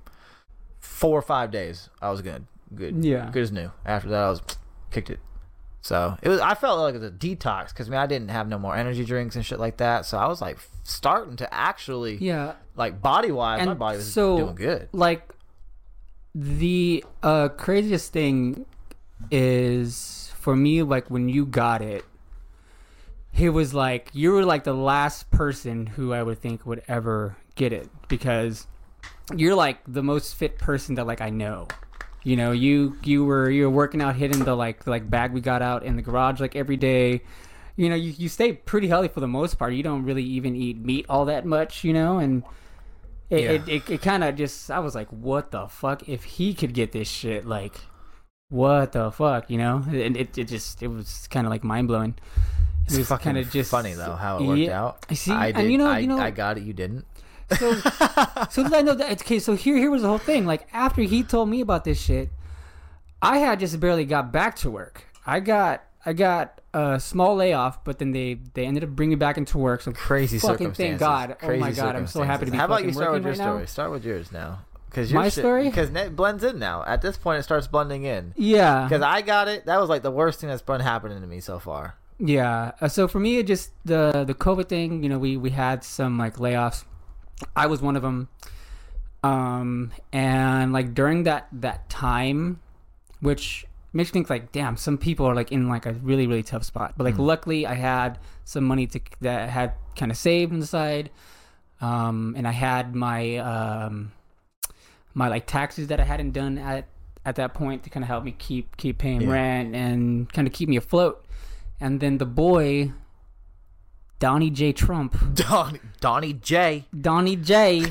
four 1.03 1.19
or 1.19 1.22
five 1.22 1.51
days, 1.51 1.89
I 2.01 2.10
was 2.12 2.22
good. 2.22 2.45
Good. 2.74 3.03
Yeah. 3.03 3.29
Good 3.29 3.43
as 3.43 3.51
new. 3.51 3.69
After 3.86 4.07
that, 4.07 4.24
I 4.24 4.29
was 4.29 4.41
kicked 4.91 5.10
it. 5.10 5.19
So 5.81 6.17
it 6.22 6.29
was. 6.29 6.39
I 6.39 6.53
felt 6.53 6.79
like 6.79 6.95
it 6.95 7.01
was 7.01 7.10
a 7.10 7.12
detox 7.12 7.69
because 7.69 7.89
I 7.89 7.91
mean 7.91 8.00
I 8.00 8.07
didn't 8.07 8.29
have 8.29 8.48
no 8.48 8.57
more 8.57 8.74
energy 8.74 9.03
drinks 9.03 9.36
and 9.36 9.45
shit 9.45 9.60
like 9.60 9.77
that. 9.77 10.05
So 10.05 10.17
I 10.17 10.29
was 10.29 10.41
like 10.41 10.57
starting 10.83 11.36
to 11.36 11.53
actually 11.53 12.15
yeah. 12.15 12.53
like 12.77 13.01
body 13.01 13.31
wise, 13.31 13.65
my 13.65 13.74
body 13.74 13.98
was 13.98 14.13
so, 14.13 14.38
doing 14.38 14.55
good. 14.55 14.88
Like 14.93 15.29
the 16.33 17.03
uh 17.22 17.50
craziest 17.50 18.13
thing 18.13 18.65
is 19.29 20.31
for 20.38 20.55
me 20.55 20.83
like 20.83 21.12
when 21.12 21.27
you 21.27 21.45
got 21.45 21.81
it 21.81 22.05
it 23.38 23.50
was 23.50 23.74
like 23.74 24.10
you 24.13 24.31
were 24.31 24.45
like 24.45 24.63
the 24.63 24.74
last 24.74 25.29
person 25.31 25.86
who 25.86 26.13
I 26.13 26.24
would 26.24 26.39
think 26.39 26.65
would 26.65 26.81
ever 26.88 27.36
get 27.55 27.74
it 27.74 27.89
because 28.07 28.67
you're 29.36 29.56
like 29.56 29.80
the 29.88 30.03
most 30.03 30.36
fit 30.36 30.58
person 30.58 30.96
that 30.96 31.08
like 31.08 31.22
I 31.22 31.30
know. 31.30 31.68
You 32.24 32.38
know, 32.38 32.51
you 32.51 32.98
you 33.03 33.25
were 33.25 33.50
you 33.50 33.63
were 33.63 33.70
working 33.70 34.01
out 34.01 34.15
hitting 34.15 34.44
the 34.44 34.56
like 34.56 34.84
the, 34.86 34.89
like 34.92 35.10
bag 35.10 35.34
we 35.34 35.42
got 35.42 35.62
out 35.62 35.84
in 35.84 35.96
the 35.96 36.01
garage 36.01 36.39
like 36.39 36.56
every 36.56 36.77
day. 36.77 37.22
You 37.75 37.89
know, 37.89 37.96
you, 37.96 38.13
you 38.18 38.30
stay 38.30 38.53
pretty 38.53 38.88
healthy 38.88 39.08
for 39.08 39.20
the 39.20 39.27
most 39.27 39.58
part. 39.58 39.74
You 39.74 39.82
don't 39.84 40.03
really 40.03 40.24
even 40.24 40.56
eat 40.56 40.77
meat 40.77 41.06
all 41.10 41.25
that 41.25 41.44
much, 41.46 41.84
you 41.84 41.92
know, 41.92 42.20
and 42.20 42.44
it 43.30 43.42
Yeah. 43.42 43.50
it, 43.51 43.68
it, 43.68 43.89
it 43.89 44.01
kind 44.01 44.24
of 44.24 44.36
just 44.36 44.70
I 44.72 44.80
was 44.80 44.94
like, 44.96 45.10
what 45.10 45.51
the 45.51 45.68
fuck? 45.68 46.08
If 46.08 46.24
he 46.24 46.53
could 46.53 46.74
get 46.74 46.92
this 46.92 47.08
shit, 47.10 47.46
like, 47.48 47.75
what 48.50 48.92
the 48.92 49.12
fuck, 49.12 49.50
you 49.50 49.58
know? 49.58 49.84
And 49.88 50.15
it, 50.15 50.38
it 50.38 50.48
just 50.48 50.82
it 50.84 50.88
was 50.88 51.27
kind 51.30 51.46
of 51.48 51.51
like 51.51 51.63
mind 51.63 51.88
blowing. 51.88 52.15
It's 52.86 52.94
It 52.96 53.10
was 53.10 53.20
kind 53.20 53.38
of 53.38 53.50
just 53.50 53.72
funny 53.72 53.94
though 53.94 54.13
how 54.15 54.38
it 54.38 54.44
worked 54.46 54.60
Yeah. 54.60 54.82
out. 54.84 55.06
I 55.10 55.13
see, 55.15 55.32
I 55.32 55.48
and 55.48 55.56
did. 55.58 55.72
you 55.72 55.77
know- 55.77 55.88
I, 55.88 56.00
you 56.00 56.08
know- 56.08 56.20
I 56.20 56.32
got 56.32 56.58
it. 56.58 56.63
You 56.63 56.74
didn't. 56.74 57.06
So, 57.57 57.73
so 58.50 58.63
that 58.63 58.73
I 58.73 58.81
know 58.81 58.93
that 58.95 59.21
okay. 59.21 59.39
So 59.39 59.55
here, 59.55 59.77
here 59.77 59.91
was 59.91 60.01
the 60.01 60.07
whole 60.07 60.17
thing. 60.17 60.45
Like 60.45 60.67
after 60.73 61.01
he 61.01 61.23
told 61.23 61.50
me 61.50 61.62
about 61.62 61.83
this 61.83 62.01
shit, 62.01 62.29
I 63.21 63.38
had 63.38 63.59
just 63.59 63.79
barely 63.79 64.05
got 64.05 64.31
back 64.31 64.55
to 64.57 64.69
work. 64.71 65.05
I 65.25 65.39
got, 65.39 65.83
I 66.05 66.13
got 66.13 66.59
a 66.73 67.00
small 67.00 67.35
layoff, 67.35 67.83
but 67.83 68.00
then 68.00 68.12
they 68.12 68.39
they 68.53 68.65
ended 68.65 68.83
up 68.83 68.89
bringing 68.91 69.17
me 69.17 69.19
back 69.19 69.38
into 69.38 69.57
work. 69.57 69.81
So 69.81 69.91
Crazy 69.91 70.39
fucking 70.39 70.57
circumstances. 70.57 71.00
thank 71.00 71.00
God. 71.00 71.38
Oh 71.41 71.57
my 71.57 71.71
God, 71.71 71.95
I'm 71.95 72.07
so 72.07 72.23
happy 72.23 72.45
to 72.45 72.51
be. 72.51 72.57
How 72.57 72.65
about 72.65 72.83
you 72.83 72.91
start 72.91 73.13
with 73.13 73.23
your 73.23 73.31
right 73.31 73.38
now? 73.38 73.53
story? 73.53 73.67
Start 73.67 73.91
with 73.91 74.05
yours 74.05 74.31
now. 74.31 74.59
Because 74.89 75.12
My 75.12 75.29
story? 75.29 75.63
Because 75.63 75.89
it 75.89 76.15
blends 76.15 76.43
in 76.43 76.59
now. 76.59 76.83
At 76.85 77.01
this 77.01 77.17
point, 77.17 77.39
it 77.39 77.43
starts 77.43 77.65
blending 77.65 78.03
in. 78.03 78.31
Yeah, 78.38 78.83
Because 78.83 79.01
I 79.01 79.23
got 79.23 79.47
it. 79.47 79.65
That 79.65 79.79
was 79.79 79.89
like 79.89 80.03
the 80.03 80.12
worst 80.12 80.39
thing 80.39 80.50
that's 80.50 80.62
been 80.62 80.81
happening 80.81 81.19
to 81.19 81.25
me 81.25 81.39
so 81.39 81.57
far. 81.57 81.95
Yeah. 82.19 82.73
Uh, 82.79 82.88
so 82.88 83.07
for 83.07 83.19
me, 83.19 83.38
it 83.38 83.47
just 83.47 83.71
the 83.85 84.23
the 84.25 84.35
COVID 84.35 84.69
thing. 84.69 85.01
You 85.01 85.09
know, 85.09 85.17
we 85.17 85.35
we 85.38 85.50
had 85.50 85.83
some 85.83 86.17
like 86.19 86.35
layoffs. 86.35 86.83
I 87.55 87.67
was 87.67 87.81
one 87.81 87.95
of 87.95 88.01
them. 88.01 88.27
Um, 89.23 89.91
and 90.12 90.73
like 90.73 90.93
during 90.93 91.23
that 91.23 91.47
that 91.53 91.89
time, 91.89 92.59
which 93.21 93.65
makes 93.93 94.09
me 94.09 94.19
think 94.19 94.29
like, 94.29 94.51
damn, 94.51 94.75
some 94.75 94.97
people 94.97 95.25
are 95.25 95.35
like 95.35 95.51
in 95.51 95.69
like 95.69 95.85
a 95.85 95.93
really 95.93 96.27
really 96.27 96.43
tough 96.43 96.63
spot. 96.63 96.95
But 96.97 97.05
like, 97.05 97.17
luckily, 97.17 97.65
I 97.65 97.75
had 97.75 98.19
some 98.43 98.65
money 98.65 98.85
to 98.88 99.00
that 99.21 99.41
I 99.43 99.47
had 99.47 99.73
kind 99.95 100.12
of 100.12 100.17
saved 100.17 100.51
on 100.51 100.59
the 100.59 100.65
side. 100.67 101.09
Um, 101.79 102.33
and 102.38 102.47
I 102.47 102.51
had 102.51 102.95
my 102.95 103.38
um 103.38 104.12
my 105.13 105.27
like 105.27 105.45
taxes 105.47 105.88
that 105.88 105.99
I 105.99 106.03
hadn't 106.03 106.32
done 106.32 106.58
at 106.58 106.88
at 107.25 107.36
that 107.36 107.53
point 107.53 107.84
to 107.84 107.89
kind 107.89 108.03
of 108.03 108.08
help 108.10 108.23
me 108.25 108.36
keep 108.38 108.75
keep 108.77 108.97
paying 108.97 109.21
Yeah. 109.21 109.32
rent 109.32 109.75
and 109.75 110.32
kind 110.34 110.47
of 110.47 110.53
keep 110.53 110.67
me 110.67 110.75
afloat. 110.75 111.23
And 111.79 111.99
then 111.99 112.17
the 112.17 112.25
boy, 112.25 112.91
Donnie 114.23 114.51
J. 114.51 114.71
Trump, 114.71 115.17
Donnie, 115.36 115.81
Donnie 115.99 116.31
J. 116.31 116.86
Donnie 116.97 117.36
J, 117.36 117.83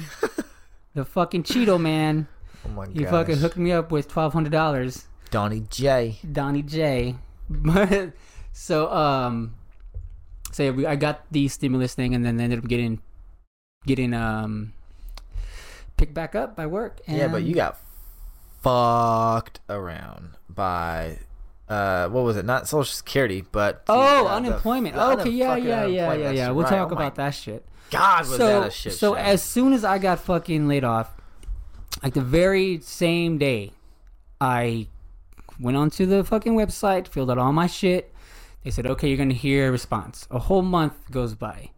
the 0.94 1.04
fucking 1.04 1.42
Cheeto 1.42 1.78
man, 1.78 2.26
Oh 2.64 2.70
my 2.70 2.86
god. 2.86 2.96
he 2.96 3.04
fucking 3.04 3.36
hooked 3.36 3.58
me 3.58 3.70
up 3.70 3.92
with 3.92 4.08
twelve 4.08 4.32
hundred 4.32 4.50
dollars. 4.50 5.08
Donnie 5.30 5.66
J. 5.68 6.16
Donnie 6.32 6.62
J. 6.62 7.16
But 7.50 8.12
so 8.54 8.90
um, 8.90 9.56
so 10.52 10.62
yeah, 10.62 10.88
I 10.88 10.96
got 10.96 11.30
the 11.30 11.48
stimulus 11.48 11.94
thing, 11.94 12.14
and 12.14 12.24
then 12.24 12.40
ended 12.40 12.60
up 12.60 12.66
getting 12.66 13.02
getting 13.84 14.14
um 14.14 14.72
picked 15.98 16.14
back 16.14 16.34
up 16.34 16.56
by 16.56 16.66
work. 16.66 17.02
And 17.06 17.18
Yeah, 17.18 17.28
but 17.28 17.42
you 17.42 17.54
got 17.54 17.78
fucked 18.62 19.60
around 19.68 20.30
by 20.48 21.18
uh 21.68 22.09
what 22.09 22.25
was 22.25 22.37
it? 22.37 22.44
Not 22.44 22.68
Social 22.68 22.85
Security, 22.85 23.44
but 23.53 23.87
the, 23.87 23.92
Oh, 23.92 24.27
uh, 24.27 24.37
unemployment. 24.37 24.94
the 24.94 25.03
okay, 25.20 25.31
yeah, 25.31 25.57
yeah, 25.57 25.87
yeah, 25.87 26.12
yeah, 26.14 26.31
yeah. 26.31 26.51
We'll 26.51 26.64
right. 26.64 26.70
talk 26.70 26.90
Oh 26.90 26.94
about 26.94 27.14
that 27.16 27.31
shit. 27.31 27.64
God, 27.90 28.20
was 28.20 28.37
so, 28.37 28.61
that 28.61 28.68
a 28.68 28.70
shit 28.70 28.92
so 28.94 29.12
show. 29.12 29.18
as 29.18 29.42
soon 29.42 29.72
as 29.72 29.85
I 29.85 29.98
got 29.98 30.18
fucking 30.18 30.66
laid 30.66 30.83
off, 30.85 31.14
like 32.03 32.14
the 32.14 32.22
very 32.22 32.81
same 32.81 33.37
day, 33.38 33.72
I 34.40 34.88
went 35.61 35.77
onto 35.77 36.07
the 36.07 36.25
fucking 36.25 36.55
website, 36.55 37.07
filled 37.07 37.31
out 37.31 37.38
all 37.38 37.53
my 37.53 37.66
shit. 37.66 38.12
They 38.64 38.70
said, 38.70 38.87
"Okay, 38.87 39.09
you're 39.09 39.18
gonna 39.18 39.35
hear 39.35 39.68
a 39.68 39.70
response." 39.72 40.27
A 40.31 40.38
whole 40.38 40.62
month 40.62 40.94
goes 41.11 41.35
by. 41.35 41.70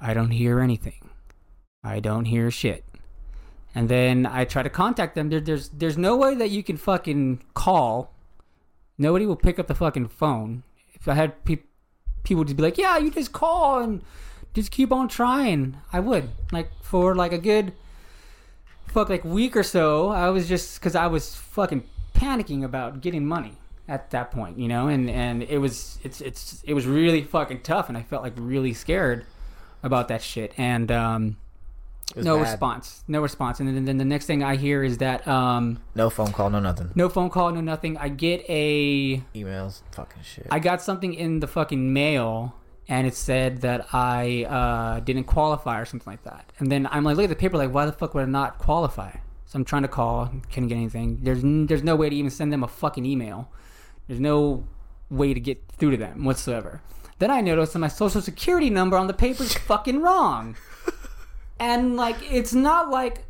I 0.00 0.12
don't 0.14 0.30
hear 0.30 0.60
anything. 0.60 1.08
I 1.82 2.00
don't 2.00 2.26
hear 2.26 2.50
shit. 2.50 2.84
And 3.74 3.88
then 3.88 4.26
I 4.26 4.44
try 4.44 4.62
to 4.62 4.70
contact 4.70 5.14
them. 5.14 5.28
There, 5.30 5.40
there's 5.40 5.68
there's 5.70 5.96
no 5.96 6.16
way 6.16 6.34
that 6.34 6.50
you 6.50 6.62
can 6.62 6.76
fucking 6.76 7.42
call. 7.54 8.12
Nobody 9.00 9.24
will 9.24 9.34
pick 9.34 9.58
up 9.58 9.66
the 9.66 9.74
fucking 9.74 10.08
phone. 10.08 10.62
If 10.92 11.08
I 11.08 11.14
had 11.14 11.42
pe- 11.46 11.64
people 12.22 12.44
just 12.44 12.58
be 12.58 12.62
like, 12.62 12.76
"Yeah, 12.76 12.98
you 12.98 13.10
just 13.10 13.32
call 13.32 13.78
and 13.78 14.02
just 14.52 14.70
keep 14.70 14.92
on 14.92 15.08
trying," 15.08 15.78
I 15.90 16.00
would. 16.00 16.28
Like 16.52 16.70
for 16.82 17.14
like 17.14 17.32
a 17.32 17.38
good 17.38 17.72
fuck 18.88 19.08
like 19.08 19.24
week 19.24 19.56
or 19.56 19.62
so, 19.62 20.10
I 20.10 20.28
was 20.28 20.46
just 20.48 20.78
because 20.78 20.94
I 20.94 21.06
was 21.06 21.34
fucking 21.34 21.82
panicking 22.14 22.62
about 22.62 23.00
getting 23.00 23.26
money 23.26 23.54
at 23.88 24.10
that 24.10 24.30
point, 24.30 24.58
you 24.58 24.68
know, 24.68 24.88
and 24.88 25.08
and 25.08 25.44
it 25.44 25.58
was 25.58 25.98
it's 26.02 26.20
it's 26.20 26.62
it 26.64 26.74
was 26.74 26.86
really 26.86 27.22
fucking 27.22 27.62
tough, 27.62 27.88
and 27.88 27.96
I 27.96 28.02
felt 28.02 28.22
like 28.22 28.34
really 28.36 28.74
scared 28.74 29.24
about 29.82 30.08
that 30.08 30.20
shit, 30.20 30.52
and 30.58 30.92
um, 30.92 31.36
no 32.16 32.36
bad. 32.36 32.50
response, 32.50 33.04
no 33.08 33.20
response, 33.20 33.60
and 33.60 33.68
then, 33.68 33.84
then 33.84 33.98
the 33.98 34.04
next 34.04 34.26
thing 34.26 34.42
I 34.42 34.56
hear 34.56 34.82
is 34.82 34.98
that 34.98 35.26
um, 35.28 35.80
No 35.94 36.10
phone 36.10 36.32
call, 36.32 36.50
no 36.50 36.60
nothing. 36.60 36.90
no 36.94 37.08
phone 37.08 37.30
call, 37.30 37.50
no 37.52 37.60
nothing. 37.60 37.96
I 37.96 38.08
get 38.08 38.44
a 38.48 39.18
Emails, 39.34 39.82
fucking 39.92 40.22
shit. 40.22 40.46
I 40.50 40.58
got 40.58 40.82
something 40.82 41.14
in 41.14 41.40
the 41.40 41.46
fucking 41.46 41.92
mail 41.92 42.54
and 42.88 43.06
it 43.06 43.14
said 43.14 43.60
that 43.60 43.86
I 43.92 44.44
uh, 44.48 45.00
didn't 45.00 45.24
qualify 45.24 45.80
or 45.80 45.84
something 45.84 46.10
like 46.12 46.24
that. 46.24 46.52
And 46.58 46.70
then 46.72 46.88
I'm 46.90 47.04
like, 47.04 47.16
look 47.16 47.24
at 47.24 47.30
the 47.30 47.36
paper, 47.36 47.56
like, 47.56 47.72
why 47.72 47.86
the 47.86 47.92
fuck 47.92 48.14
would 48.14 48.22
I 48.24 48.26
not 48.26 48.58
qualify? 48.58 49.12
So 49.46 49.56
I'm 49.58 49.64
trying 49.64 49.82
to 49.82 49.88
call, 49.88 50.30
can't 50.50 50.68
get 50.68 50.76
anything. 50.76 51.18
There's 51.22 51.42
n- 51.44 51.66
there's 51.66 51.82
no 51.82 51.96
way 51.96 52.08
to 52.10 52.16
even 52.16 52.30
send 52.30 52.52
them 52.52 52.62
a 52.64 52.68
fucking 52.68 53.04
email. 53.06 53.48
There's 54.08 54.20
no 54.20 54.64
way 55.08 55.34
to 55.34 55.40
get 55.40 55.62
through 55.76 55.92
to 55.92 55.96
them 55.96 56.24
whatsoever. 56.24 56.82
Then 57.18 57.30
I 57.30 57.40
noticed 57.42 57.72
that 57.74 57.80
my 57.80 57.88
social 57.88 58.20
security 58.22 58.70
number 58.70 58.96
on 58.96 59.06
the 59.06 59.12
paper 59.12 59.42
is 59.42 59.54
fucking 59.54 60.00
wrong. 60.00 60.56
And 61.60 61.96
like, 61.96 62.16
it's 62.32 62.54
not 62.54 62.90
like, 62.90 63.24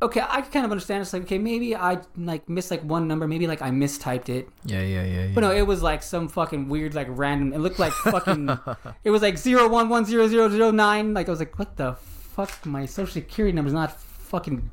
okay, 0.00 0.20
I 0.20 0.40
can 0.42 0.50
kind 0.52 0.64
of 0.64 0.70
understand. 0.70 1.02
It's 1.02 1.12
like, 1.12 1.22
okay, 1.22 1.38
maybe 1.38 1.74
I 1.74 1.98
like 2.16 2.48
missed 2.48 2.70
like 2.70 2.82
one 2.82 3.08
number, 3.08 3.26
maybe 3.26 3.46
like 3.46 3.62
I 3.62 3.70
mistyped 3.70 4.28
it. 4.28 4.48
yeah, 4.64 4.80
yeah, 4.80 5.04
yeah, 5.04 5.24
yeah. 5.24 5.30
But 5.34 5.40
no, 5.40 5.50
it 5.50 5.66
was 5.66 5.82
like 5.82 6.02
some 6.02 6.28
fucking 6.28 6.68
weird, 6.68 6.94
like 6.94 7.08
random. 7.10 7.52
It 7.52 7.58
looked 7.58 7.78
like 7.80 7.92
fucking. 7.92 8.48
it 9.04 9.10
was 9.10 9.22
like 9.22 9.36
zero 9.36 9.68
one 9.68 9.88
one 9.88 10.04
zero 10.04 10.28
zero 10.28 10.48
zero 10.48 10.70
nine. 10.70 11.14
Like 11.14 11.28
I 11.28 11.30
was 11.30 11.40
like, 11.40 11.58
what 11.58 11.76
the 11.76 11.94
fuck? 11.94 12.64
My 12.64 12.86
social 12.86 13.12
security 13.12 13.54
number's 13.54 13.74
not 13.74 14.00
fucking 14.00 14.70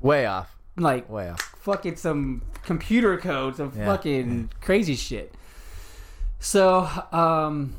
Way 0.00 0.26
off. 0.26 0.54
like 0.76 1.08
Way 1.08 1.30
off. 1.30 1.40
fucking 1.60 1.96
some 1.96 2.42
computer 2.64 3.16
code, 3.18 3.56
some 3.56 3.72
Yeah, 3.76 3.86
fucking 3.86 4.50
crazy 4.60 4.96
shit. 4.96 5.32
So 6.40 6.88
um, 7.12 7.74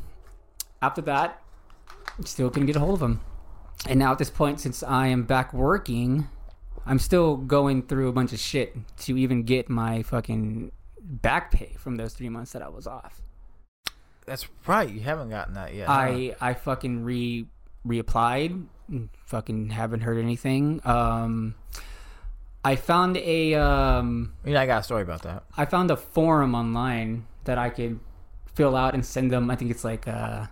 after 0.82 1.02
that, 1.04 1.42
still 2.24 2.50
couldn't 2.50 2.66
get 2.68 2.76
a 2.78 2.80
hold 2.80 2.96
of 2.96 3.02
him. 3.02 3.20
And 3.88 4.00
now 4.00 4.12
at 4.12 4.18
this 4.18 4.30
point, 4.30 4.60
since 4.60 4.82
I 4.84 5.08
am 5.08 5.24
back 5.24 5.54
working, 5.54 6.28
I'm 6.86 7.00
still 7.00 7.38
going 7.38 7.84
through 7.84 8.10
a 8.10 8.14
bunch 8.14 8.34
of 8.34 8.40
shit 8.40 8.76
to 9.00 9.18
even 9.18 9.44
get 9.44 9.70
my 9.70 10.04
fucking 10.04 10.72
back 11.00 11.52
pay 11.52 11.76
from 11.78 11.96
those 11.98 12.14
three 12.14 12.30
months 12.30 12.52
that 12.54 12.62
I 12.62 12.70
was 12.70 12.88
off. 12.88 13.22
That's 14.26 14.48
right. 14.66 14.90
You 14.90 15.02
haven't 15.02 15.30
gotten 15.30 15.54
that 15.54 15.74
yet. 15.76 15.88
I 15.90 16.36
I 16.42 16.54
fucking 16.56 17.04
re 17.04 17.46
reapplied. 17.88 18.66
and 18.90 19.10
Fucking 19.26 19.70
haven't 19.70 20.02
heard 20.02 20.18
anything. 20.18 20.82
Um, 20.84 21.54
I 22.64 22.76
found 22.76 23.18
a 23.18 23.54
um, 23.54 24.34
I 24.44 24.56
I 24.56 24.66
got 24.66 24.80
a 24.80 24.84
story 24.84 25.04
about 25.04 25.22
that. 25.24 25.44
I 25.56 25.66
found 25.66 25.92
a 25.92 25.96
forum 25.96 26.56
online 26.56 27.28
that 27.44 27.60
I 27.60 27.70
could 27.70 28.00
fill 28.56 28.76
out 28.76 28.96
and 28.96 29.06
send 29.06 29.32
them. 29.32 29.52
I 29.52 29.56
think 29.56 29.70
it's 29.70 29.84
like 29.84 30.08
uh, 30.08 30.48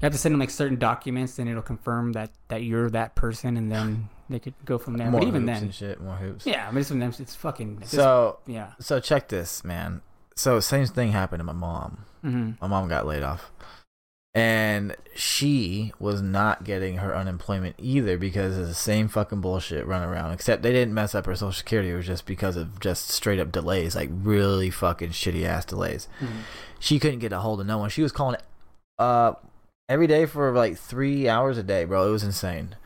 You 0.00 0.06
have 0.06 0.12
to 0.12 0.18
send 0.18 0.32
them 0.32 0.40
like 0.40 0.50
certain 0.50 0.78
documents, 0.78 1.38
and 1.38 1.48
it'll 1.48 1.62
confirm 1.62 2.12
that 2.12 2.30
that 2.48 2.62
you're 2.62 2.88
that 2.90 3.14
person, 3.16 3.56
and 3.56 3.70
then 3.70 4.08
they 4.30 4.38
could 4.38 4.54
go 4.64 4.78
from 4.78 4.96
there. 4.96 5.10
more 5.10 5.20
but 5.20 5.26
even 5.28 5.42
hoops 5.42 5.54
then, 5.58 5.62
and 5.64 5.74
shit, 5.74 6.00
more 6.00 6.14
hoops. 6.16 6.46
yeah, 6.46 6.70
but 6.70 6.78
even 6.78 6.98
then, 7.00 7.12
it's 7.18 7.34
fucking. 7.34 7.78
It's 7.82 7.90
So 7.90 8.38
yeah. 8.46 8.72
so 8.78 9.00
check 9.00 9.28
this, 9.28 9.64
man. 9.64 10.02
So 10.36 10.60
same 10.60 10.86
thing 10.86 11.10
happened 11.12 11.40
to 11.40 11.44
my 11.44 11.52
mom. 11.52 12.04
hmm 12.22 12.50
My 12.60 12.68
mom 12.68 12.88
got 12.88 13.06
laid 13.06 13.22
off. 13.24 13.50
And 14.34 14.94
she 15.16 15.92
was 15.98 16.22
not 16.22 16.62
getting 16.62 16.98
her 16.98 17.16
unemployment 17.16 17.74
either 17.78 18.16
because 18.18 18.56
of 18.56 18.68
the 18.68 18.74
same 18.74 19.08
fucking 19.08 19.40
bullshit 19.40 19.84
run 19.84 20.02
around. 20.08 20.30
Except 20.32 20.62
they 20.62 20.70
didn't 20.72 20.94
mess 20.94 21.14
up 21.16 21.26
her 21.26 21.34
social 21.34 21.50
security. 21.52 21.90
It 21.90 21.96
was 21.96 22.06
just 22.06 22.24
because 22.24 22.56
of 22.56 22.78
just 22.78 23.08
straight 23.08 23.40
up 23.40 23.50
delays, 23.50 23.96
like 23.96 24.10
really 24.12 24.70
fucking 24.70 25.10
shitty 25.10 25.44
ass 25.44 25.64
delays. 25.64 26.06
hmm 26.20 26.42
She 26.78 27.00
couldn't 27.00 27.18
get 27.18 27.32
a 27.32 27.38
hold 27.40 27.60
of 27.60 27.66
no 27.66 27.78
one. 27.78 27.90
She 27.90 28.02
was 28.02 28.12
calling 28.12 28.36
uh 29.00 29.32
every 29.88 30.06
day 30.06 30.26
for 30.26 30.52
like 30.52 30.76
three 30.76 31.28
hours 31.28 31.58
a 31.58 31.62
day, 31.62 31.84
bro. 31.84 32.08
It 32.08 32.12
was 32.12 32.22
insane. 32.22 32.76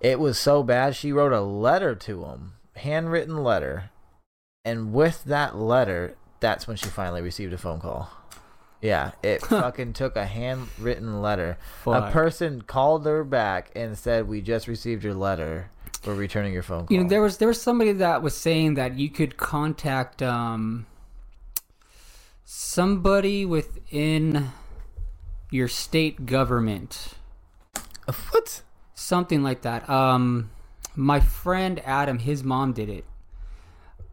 It 0.00 0.20
was 0.20 0.38
so 0.38 0.62
bad. 0.62 0.94
She 0.94 1.12
wrote 1.12 1.32
a 1.32 1.40
letter 1.40 1.94
to 1.94 2.24
him, 2.24 2.52
handwritten 2.76 3.42
letter, 3.42 3.90
and 4.64 4.92
with 4.92 5.24
that 5.24 5.56
letter, 5.56 6.16
that's 6.40 6.66
when 6.66 6.76
she 6.76 6.88
finally 6.88 7.22
received 7.22 7.52
a 7.52 7.58
phone 7.58 7.80
call. 7.80 8.10
Yeah, 8.82 9.12
it 9.22 9.40
fucking 9.46 9.94
took 9.94 10.16
a 10.16 10.26
handwritten 10.26 11.22
letter. 11.22 11.58
A 11.86 12.10
person 12.10 12.62
called 12.62 13.06
her 13.06 13.24
back 13.24 13.70
and 13.74 13.96
said, 13.96 14.28
"We 14.28 14.42
just 14.42 14.68
received 14.68 15.02
your 15.02 15.14
letter. 15.14 15.70
We're 16.04 16.14
returning 16.14 16.52
your 16.52 16.62
phone 16.62 16.86
call." 16.86 16.94
You 16.94 17.02
know, 17.02 17.08
there 17.08 17.22
was 17.22 17.38
there 17.38 17.48
was 17.48 17.60
somebody 17.60 17.92
that 17.92 18.22
was 18.22 18.36
saying 18.36 18.74
that 18.74 18.98
you 18.98 19.08
could 19.08 19.36
contact 19.36 20.22
um 20.22 20.86
somebody 22.44 23.44
within 23.44 24.50
your 25.50 25.68
state 25.68 26.26
government, 26.26 27.14
what? 28.30 28.62
something 28.94 29.42
like 29.42 29.62
that. 29.62 29.88
Um, 29.88 30.50
my 30.94 31.20
friend 31.20 31.80
Adam, 31.84 32.18
his 32.18 32.42
mom 32.42 32.72
did 32.72 32.88
it. 32.88 33.04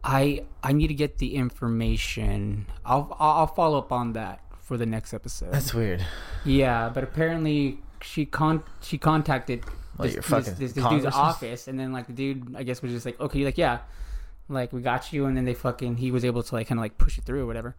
I 0.02 0.44
I 0.62 0.72
need 0.72 0.88
to 0.88 0.94
get 0.94 1.18
the 1.18 1.34
information. 1.34 2.66
I'll 2.84 3.16
I'll 3.18 3.46
follow 3.46 3.78
up 3.78 3.90
on 3.90 4.12
that 4.12 4.40
for 4.60 4.76
the 4.76 4.86
next 4.86 5.14
episode. 5.14 5.52
That's 5.52 5.72
weird. 5.72 6.04
Yeah, 6.44 6.90
but 6.92 7.04
apparently 7.04 7.78
she 8.02 8.26
con 8.26 8.62
she 8.82 8.98
contacted 8.98 9.64
Like 9.98 10.12
this, 10.12 10.26
this, 10.26 10.46
this, 10.46 10.72
this 10.72 10.84
dude's 10.84 11.06
office, 11.06 11.68
and 11.68 11.78
then 11.78 11.92
like 11.92 12.06
the 12.06 12.12
dude, 12.12 12.54
I 12.56 12.64
guess, 12.64 12.82
was 12.82 12.92
just 12.92 13.06
like, 13.06 13.18
okay, 13.20 13.44
like 13.44 13.56
yeah, 13.56 13.78
like 14.48 14.72
we 14.72 14.82
got 14.82 15.12
you, 15.12 15.26
and 15.26 15.36
then 15.36 15.44
they 15.44 15.54
fucking 15.54 15.96
he 15.96 16.10
was 16.10 16.24
able 16.24 16.42
to 16.42 16.54
like 16.54 16.66
kind 16.68 16.78
of 16.78 16.82
like 16.82 16.98
push 16.98 17.16
it 17.16 17.24
through 17.24 17.42
or 17.42 17.46
whatever. 17.46 17.76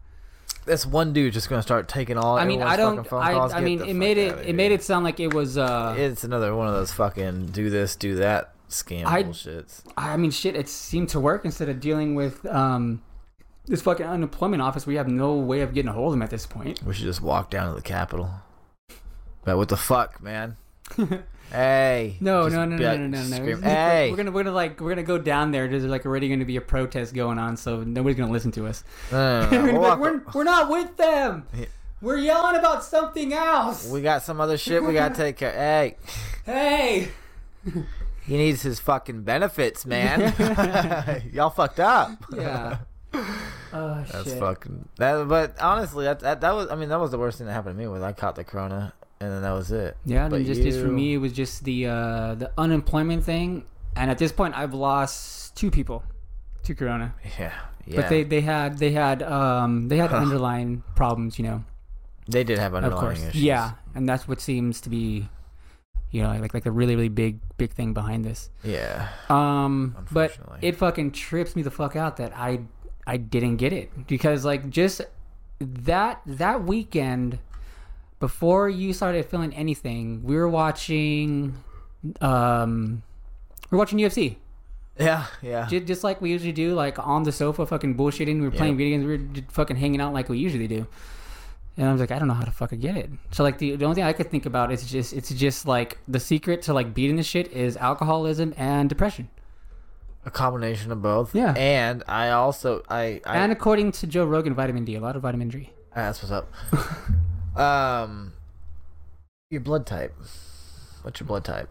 This 0.66 0.84
one 0.84 1.12
dude 1.12 1.32
just 1.32 1.48
gonna 1.48 1.62
start 1.62 1.88
taking 1.88 2.18
all. 2.18 2.36
I 2.36 2.44
mean, 2.44 2.60
I 2.62 2.76
don't, 2.76 3.06
phone 3.06 3.22
I, 3.22 3.32
calls. 3.32 3.52
I 3.52 3.60
Get 3.60 3.64
mean, 3.64 3.80
it 3.82 3.94
made 3.94 4.18
it 4.18 4.46
it 4.48 4.54
made 4.54 4.72
it 4.72 4.82
sound 4.82 5.04
like 5.04 5.20
it 5.20 5.32
was. 5.32 5.56
uh 5.56 5.94
It's 5.96 6.24
another 6.24 6.54
one 6.54 6.66
of 6.68 6.74
those 6.74 6.92
fucking 6.92 7.46
do 7.46 7.70
this, 7.70 7.96
do 7.96 8.16
that 8.16 8.52
scam 8.68 9.06
I- 9.06 9.22
bullshits. 9.22 9.82
I 9.96 10.16
mean, 10.16 10.30
shit, 10.32 10.56
it 10.56 10.68
seemed 10.68 11.08
to 11.10 11.20
work 11.20 11.44
instead 11.44 11.68
of 11.68 11.78
dealing 11.80 12.14
with 12.16 12.44
um 12.46 13.00
this 13.66 13.80
fucking 13.82 14.06
unemployment 14.06 14.60
office. 14.60 14.86
We 14.86 14.96
have 14.96 15.08
no 15.08 15.34
way 15.36 15.60
of 15.60 15.72
getting 15.72 15.88
a 15.88 15.92
hold 15.92 16.08
of 16.08 16.12
them 16.12 16.22
at 16.22 16.30
this 16.30 16.46
point. 16.46 16.82
We 16.84 16.94
should 16.94 17.04
just 17.06 17.22
walk 17.22 17.48
down 17.50 17.68
to 17.70 17.74
the 17.76 17.82
Capitol. 17.82 18.30
But 19.44 19.56
what 19.56 19.68
the 19.68 19.76
fuck, 19.76 20.20
man? 20.20 20.56
hey. 21.50 22.16
No, 22.20 22.48
no, 22.48 22.64
no, 22.64 22.76
no, 22.76 22.96
no, 22.96 23.06
no, 23.06 23.22
no. 23.22 23.36
scream, 23.36 23.62
Hey. 23.62 24.10
We're 24.10 24.16
gonna 24.16 24.30
we're 24.30 24.44
gonna 24.44 24.54
like 24.54 24.80
we're 24.80 24.90
gonna 24.90 25.02
go 25.02 25.18
down 25.18 25.50
there. 25.52 25.68
There's 25.68 25.84
like 25.84 26.06
already 26.06 26.28
gonna 26.28 26.44
be 26.44 26.56
a 26.56 26.60
protest 26.60 27.14
going 27.14 27.38
on, 27.38 27.56
so 27.56 27.82
nobody's 27.82 28.16
gonna 28.16 28.32
listen 28.32 28.52
to 28.52 28.66
us. 28.66 28.84
No, 29.12 29.48
no, 29.48 29.50
no, 29.50 29.62
We're, 29.62 29.72
we'll 29.72 29.82
like, 29.82 29.98
we're, 29.98 30.22
we're 30.34 30.44
not 30.44 30.70
with 30.70 30.96
them. 30.96 31.46
We're 32.02 32.18
yelling 32.18 32.56
about 32.56 32.84
something 32.84 33.32
else. 33.32 33.88
we 33.88 34.02
got 34.02 34.22
some 34.22 34.40
other 34.40 34.58
shit 34.58 34.82
we 34.82 34.92
gotta 34.92 35.14
take 35.14 35.36
care. 35.38 35.52
Hey, 35.52 35.96
hey. 36.44 37.08
he 38.26 38.36
needs 38.36 38.62
his 38.62 38.78
fucking 38.80 39.22
benefits, 39.22 39.86
man. 39.86 40.34
Y'all 41.32 41.50
fucked 41.50 41.80
up. 41.80 42.10
Yeah. 42.34 42.78
Oh 43.72 44.04
That's 44.10 44.30
shit. 44.30 44.38
fucking. 44.38 44.88
That, 44.98 45.28
but 45.28 45.60
honestly, 45.60 46.04
that, 46.04 46.20
that 46.20 46.40
that 46.40 46.54
was. 46.54 46.70
I 46.70 46.76
mean, 46.76 46.88
that 46.88 47.00
was 47.00 47.10
the 47.10 47.18
worst 47.18 47.38
thing 47.38 47.46
that 47.46 47.52
happened 47.52 47.76
to 47.76 47.78
me. 47.78 47.88
Was 47.88 48.00
I 48.02 48.12
caught 48.12 48.36
the 48.36 48.44
corona, 48.44 48.94
and 49.20 49.30
then 49.32 49.42
that 49.42 49.52
was 49.52 49.72
it. 49.72 49.96
Yeah, 50.04 50.28
But 50.28 50.38
then 50.38 50.46
just, 50.46 50.62
just 50.62 50.80
for 50.80 50.88
me, 50.88 51.14
it 51.14 51.18
was 51.18 51.32
just 51.32 51.64
the 51.64 51.86
uh, 51.86 52.34
the 52.34 52.50
unemployment 52.58 53.24
thing, 53.24 53.64
and 53.96 54.10
at 54.10 54.18
this 54.18 54.32
point, 54.32 54.54
I've 54.56 54.74
lost 54.74 55.56
two 55.56 55.70
people 55.70 56.02
to 56.64 56.74
Corona. 56.74 57.14
Yeah, 57.38 57.52
yeah. 57.86 57.96
But 57.96 58.08
they, 58.08 58.22
they 58.24 58.40
had 58.40 58.78
they 58.78 58.90
had 58.92 59.22
um 59.22 59.88
they 59.88 59.96
had 59.96 60.10
Huh. 60.10 60.16
underlying 60.24 60.82
problems, 60.94 61.38
you 61.38 61.44
know. 61.44 61.64
they 62.28 62.44
did 62.44 62.58
have 62.58 62.72
Of 62.74 62.82
underlying 62.84 63.00
course, 63.16 63.22
issues. 63.22 63.42
yeah, 63.42 63.72
and 63.94 64.08
that's 64.08 64.26
what 64.28 64.40
seems 64.40 64.80
to 64.82 64.90
be, 64.90 65.28
you 66.10 66.22
know, 66.22 66.30
like 66.40 66.52
like 66.54 66.66
a 66.66 66.70
really 66.70 66.96
really 66.96 67.08
big 67.08 67.38
big 67.56 67.70
thing 67.72 67.94
behind 67.94 68.24
this. 68.24 68.50
Yeah. 68.64 69.08
Um, 69.30 69.96
but 70.12 70.36
it 70.60 70.76
fucking 70.76 71.12
trips 71.12 71.54
me 71.56 71.62
the 71.62 71.70
fuck 71.70 71.94
out 71.96 72.16
that 72.18 72.36
I 72.36 72.60
I 73.06 73.16
didn't 73.16 73.56
get 73.56 73.72
it 73.72 74.06
because 74.08 74.44
like 74.44 74.68
just 74.68 75.00
that 75.60 76.20
that 76.26 76.64
weekend 76.64 77.38
before 78.18 78.68
you 78.68 78.92
started 78.92 79.26
feeling 79.26 79.52
anything, 79.54 80.22
we 80.24 80.36
were 80.36 80.48
watching 80.48 81.54
um 82.20 83.02
we 83.70 83.76
we're 83.76 83.78
watching 83.78 83.98
UFC 83.98 84.36
Yeah. 84.98 85.26
Yeah. 85.42 85.66
just, 85.66 85.86
just 85.86 86.04
like 86.04 86.20
we 86.20 86.30
usually 86.30 86.52
do, 86.52 86.74
like 86.74 86.98
on 86.98 87.24
the 87.24 87.32
sofa, 87.32 87.66
fucking 87.66 87.96
bullshitting. 87.96 88.36
We 88.40 88.42
were 88.48 88.50
playing 88.50 88.74
Yep. 88.74 88.78
video 88.78 88.96
games. 88.98 89.04
We 89.06 89.12
were 89.16 89.24
just 89.34 89.52
fucking 89.52 89.76
hanging 89.76 90.00
out 90.00 90.12
like 90.14 90.28
we 90.28 90.38
usually 90.38 90.68
do. 90.68 90.86
And 91.78 91.86
I 91.88 91.92
was 91.92 92.00
like, 92.00 92.10
I 92.10 92.18
don't 92.18 92.28
know 92.28 92.32
how 92.34 92.44
to 92.44 92.50
fucking 92.50 92.80
get 92.80 92.96
it. 92.96 93.10
So 93.32 93.42
like 93.42 93.58
the, 93.58 93.76
the 93.76 93.84
only 93.84 93.96
thing 93.96 94.04
I 94.04 94.14
could 94.14 94.30
think 94.30 94.46
about 94.46 94.72
is 94.72 94.88
just 94.90 95.12
it's 95.12 95.28
just 95.30 95.66
like 95.66 95.98
the 96.08 96.18
secret 96.20 96.62
to 96.62 96.72
like 96.72 96.94
beating 96.94 97.16
this 97.16 97.26
shit 97.26 97.52
is 97.52 97.76
alcoholism 97.76 98.54
and 98.56 98.88
depression. 98.88 99.28
A 100.24 100.30
combination 100.30 100.90
of 100.90 101.02
both. 101.02 101.34
Yeah. 101.34 101.52
And 101.56 102.02
I 102.08 102.30
also 102.30 102.82
I 102.88 103.20
I 103.26 103.36
and 103.38 103.52
according 103.52 103.92
to 103.92 104.06
Joe 104.06 104.24
Rogan, 104.24 104.54
vitamin 104.54 104.84
D, 104.86 104.94
a 104.94 105.00
lot 105.00 105.16
of 105.16 105.22
vitamin 105.22 105.48
D. 105.48 105.70
That's 105.94 106.22
what's 106.22 106.32
up. 106.32 106.50
um, 107.58 108.32
your 109.50 109.60
blood 109.60 109.86
type. 109.86 110.14
What's 111.02 111.20
your 111.20 111.26
blood 111.26 111.44
type? 111.44 111.68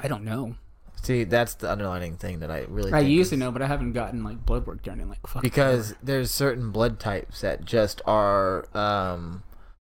I 0.00 0.08
don't 0.08 0.24
know. 0.24 0.56
See, 1.02 1.24
that's 1.24 1.54
the 1.54 1.70
underlining 1.70 2.16
thing 2.16 2.40
that 2.40 2.50
I 2.50 2.60
really. 2.68 2.92
I 2.92 3.00
used 3.00 3.30
to 3.30 3.36
know, 3.36 3.50
but 3.50 3.60
I 3.60 3.66
haven't 3.66 3.92
gotten 3.92 4.22
like 4.22 4.46
blood 4.46 4.66
work 4.66 4.82
done 4.82 5.00
in 5.00 5.08
like 5.08 5.26
fucking 5.26 5.42
because 5.42 5.94
there's 6.02 6.30
certain 6.30 6.70
blood 6.70 7.00
types 7.00 7.40
that 7.40 7.64
just 7.64 8.00
are 8.06 8.66
um 8.76 9.42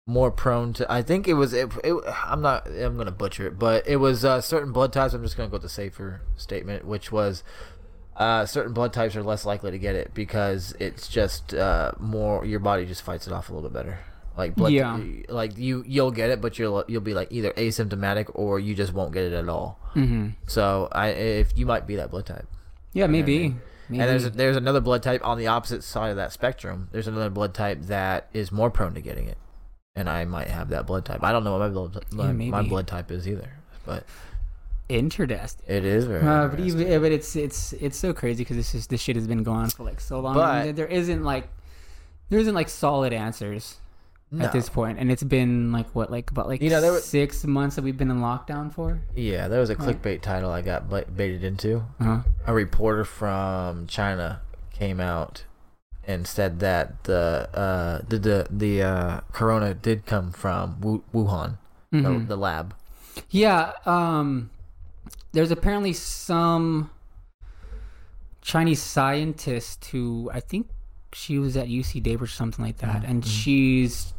more 0.08 0.30
prone 0.30 0.74
to. 0.74 0.92
I 0.92 1.02
think 1.02 1.28
it 1.28 1.36
was. 1.36 1.54
It, 1.54 1.72
it, 1.84 1.96
I'm 2.26 2.42
not. 2.42 2.68
I'm 2.68 2.98
gonna 2.98 3.12
butcher 3.12 3.48
it, 3.48 3.58
but 3.58 3.88
it 3.88 3.98
was 3.98 4.26
uh, 4.26 4.42
certain 4.42 4.74
blood 4.74 4.92
types. 4.92 5.14
I'm 5.14 5.24
just 5.24 5.38
gonna 5.38 5.48
go 5.48 5.54
with 5.54 5.62
the 5.62 5.70
safer 5.70 6.22
statement, 6.36 6.86
which 6.86 7.12
was. 7.12 7.44
Uh, 8.18 8.46
certain 8.46 8.72
blood 8.72 8.94
types 8.94 9.14
are 9.18 9.24
less 9.24 9.46
likely 9.46 9.72
to 9.72 9.78
get 9.78 9.94
it 9.94 10.14
because 10.14 10.74
it's 10.80 11.10
just 11.10 11.54
uh, 11.54 11.92
more 12.00 12.46
your 12.46 12.62
body 12.62 12.86
just 12.86 13.02
fights 13.02 13.28
it 13.28 13.34
off 13.34 13.50
a 13.50 13.54
little 13.54 13.70
bit 13.70 13.74
better. 13.74 14.00
Like 14.38 14.56
blood, 14.56 14.72
Yeah. 14.74 15.00
like 15.30 15.58
you 15.58 15.84
you'll 15.88 16.12
get 16.12 16.30
it, 16.30 16.42
but 16.42 16.60
you'll 16.60 16.84
you'll 16.88 17.02
be 17.02 17.14
like 17.14 17.32
either 17.32 17.52
asymptomatic 17.52 18.30
or 18.34 18.60
you 18.60 18.76
just 18.76 18.94
won't 18.94 19.14
get 19.14 19.24
it 19.24 19.34
at 19.34 19.48
all. 19.48 19.80
hmm 19.94 20.30
So 20.48 20.90
I 20.92 21.08
if 21.10 21.58
you 21.58 21.66
might 21.66 21.88
be 21.88 21.96
that 21.96 22.12
blood 22.12 22.26
type. 22.26 22.46
Yeah, 22.94 23.08
maybe. 23.08 23.40
mean? 23.40 23.62
maybe. 23.90 24.02
And 24.02 24.10
there's 24.10 24.32
there's 24.32 24.58
another 24.58 24.82
blood 24.82 25.04
type 25.04 25.26
on 25.26 25.38
the 25.38 25.48
opposite 25.48 25.84
side 25.84 26.10
of 26.10 26.18
that 26.18 26.34
spectrum. 26.34 26.90
There's 26.92 27.08
another 27.08 27.30
blood 27.30 27.54
type 27.54 27.84
that 27.84 28.28
is 28.34 28.52
more 28.52 28.70
prone 28.70 28.94
to 28.96 29.02
getting 29.02 29.28
it, 29.28 29.38
and 29.96 30.10
I 30.10 30.26
might 30.26 30.48
have 30.50 30.70
that 30.70 30.86
blood 30.86 31.06
type. 31.06 31.24
I 31.24 31.32
don't 31.32 31.44
know 31.46 31.58
what 31.58 31.60
my 31.60 31.70
blood 31.70 32.06
my, 32.12 32.32
my 32.34 32.62
blood 32.64 32.88
type 32.88 33.12
is 33.12 33.28
either, 33.28 33.50
but 33.86 34.04
interesting. 34.90 35.66
it 35.68 35.86
is 35.86 36.06
very. 36.06 36.22
Uh, 36.28 36.48
but, 36.48 36.60
even, 36.60 36.88
yeah, 36.88 36.98
but 37.00 37.12
it's 37.12 37.36
it's 37.36 37.74
it's 37.74 37.98
so 37.98 38.14
crazy 38.14 38.44
because 38.44 38.58
this 38.58 38.76
is 38.76 38.88
this 38.88 39.02
shit 39.02 39.16
has 39.16 39.28
been 39.28 39.44
going 39.44 39.60
on 39.60 39.70
for 39.70 39.84
like 39.84 40.00
so 40.02 40.20
long. 40.20 40.36
But- 40.36 40.68
and 40.68 40.78
there 40.78 40.88
isn't 40.88 41.24
like 41.24 41.48
there 42.30 42.40
isn't 42.40 42.56
like 42.56 42.70
solid 42.70 43.14
answers 43.14 43.78
No. 44.32 44.44
at 44.46 44.52
this 44.52 44.68
point, 44.70 44.98
and 45.00 45.12
it's 45.12 45.24
been 45.24 45.72
like 45.72 45.88
what 45.96 46.12
like 46.12 46.32
about 46.32 46.48
like 46.48 46.62
You 46.62 46.70
know, 46.70 46.82
there 46.82 46.92
were- 46.92 47.00
six 47.00 47.46
months 47.46 47.76
that 47.76 47.84
we've 47.84 47.96
been 47.98 48.10
in 48.12 48.20
lockdown 48.20 48.74
for. 48.74 49.00
yeah, 49.16 49.48
there 49.48 49.60
was 49.60 49.70
a 49.70 49.76
Right. 49.76 50.02
clickbait 50.02 50.22
title 50.22 50.50
I 50.52 50.62
got 50.62 50.90
baited 51.16 51.44
into. 51.44 51.84
Uh-huh. 52.00 52.20
A 52.46 52.54
reporter 52.54 53.06
from 53.06 53.88
China 53.88 54.42
came 54.74 55.00
out 55.00 55.46
and 56.08 56.28
said 56.28 56.60
that 56.60 57.04
the 57.06 57.50
uh 57.54 58.02
the 58.10 58.18
the, 58.20 58.48
the 58.50 58.82
uh 58.82 59.20
corona 59.32 59.74
did 59.74 60.06
come 60.06 60.32
from 60.32 60.82
Wu- 60.82 61.04
Wuhan, 61.14 61.58
the, 61.92 61.98
Mhm. 62.00 62.28
the 62.28 62.36
lab. 62.38 62.74
Yeah, 63.30 63.72
um, 63.86 64.50
there's 65.32 65.52
apparently 65.52 65.94
some 65.94 66.90
Chinese 68.42 68.82
scientist 68.82 69.86
who 69.86 70.30
I 70.34 70.40
think 70.40 70.68
she 71.14 71.40
was 71.40 71.56
at 71.56 71.68
UC 71.70 72.02
Davis 72.04 72.30
or 72.30 72.34
something 72.34 72.64
like 72.66 72.78
that, 72.80 73.06
and 73.06 73.26
she's, 73.26 74.14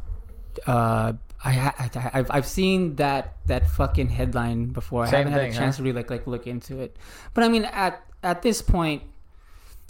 uh, 0.65 1.13
I, 1.43 1.73
I 1.79 2.11
I've 2.13 2.31
I've 2.31 2.47
seen 2.47 2.95
that 2.95 3.37
that 3.45 3.69
fucking 3.69 4.09
headline 4.09 4.67
before. 4.67 5.03
I 5.05 5.07
haven't 5.09 5.33
had 5.33 5.41
a 5.41 5.53
chance 5.53 5.75
huh? 5.75 5.77
to 5.77 5.83
really 5.83 5.97
like 5.97 6.09
like 6.09 6.27
look 6.27 6.47
into 6.47 6.79
it, 6.79 6.97
but 7.33 7.43
I 7.43 7.49
mean 7.49 7.65
at 7.65 8.03
at 8.23 8.41
this 8.41 8.61
point. 8.61 9.03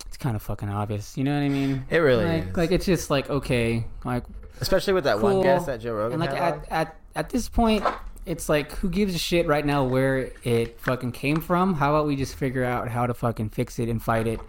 It's 0.06 0.18
kind 0.18 0.36
of 0.36 0.44
fucking 0.44 0.70
obvious, 0.70 1.18
you 1.18 1.24
know 1.24 1.34
what 1.34 1.44
I 1.44 1.50
mean? 1.50 1.84
It 1.90 1.98
really 1.98 2.24
like, 2.24 2.50
is. 2.50 2.58
like 2.58 2.72
it's 2.72 2.86
just 2.86 3.10
like 3.10 3.30
okay, 3.32 3.86
like 4.06 4.24
Especially 4.62 4.94
with 4.94 5.04
that 5.04 5.18
Cool. 5.18 5.36
one 5.36 5.42
guest 5.42 5.66
that 5.68 5.82
Joe 5.82 5.94
Rogan 5.94 6.14
and 6.14 6.22
like 6.22 6.42
on. 6.42 6.62
at, 6.62 6.72
at 6.72 6.96
at 7.16 7.30
this 7.30 7.50
point, 7.50 7.84
it's 8.26 8.50
like 8.50 8.72
who 8.74 8.90
gives 8.90 9.16
a 9.16 9.18
shit 9.18 9.48
right 9.48 9.66
now 9.66 9.84
where 9.84 10.32
it 10.44 10.80
fucking 10.80 11.12
came 11.12 11.42
from? 11.42 11.74
How 11.74 11.96
about 11.96 12.08
we 12.08 12.16
just 12.16 12.36
figure 12.36 12.64
out 12.64 12.88
how 12.88 13.08
to 13.08 13.14
fucking 13.14 13.50
fix 13.50 13.80
it 13.80 13.90
and 13.90 14.02
fight 14.02 14.28
it, 14.28 14.40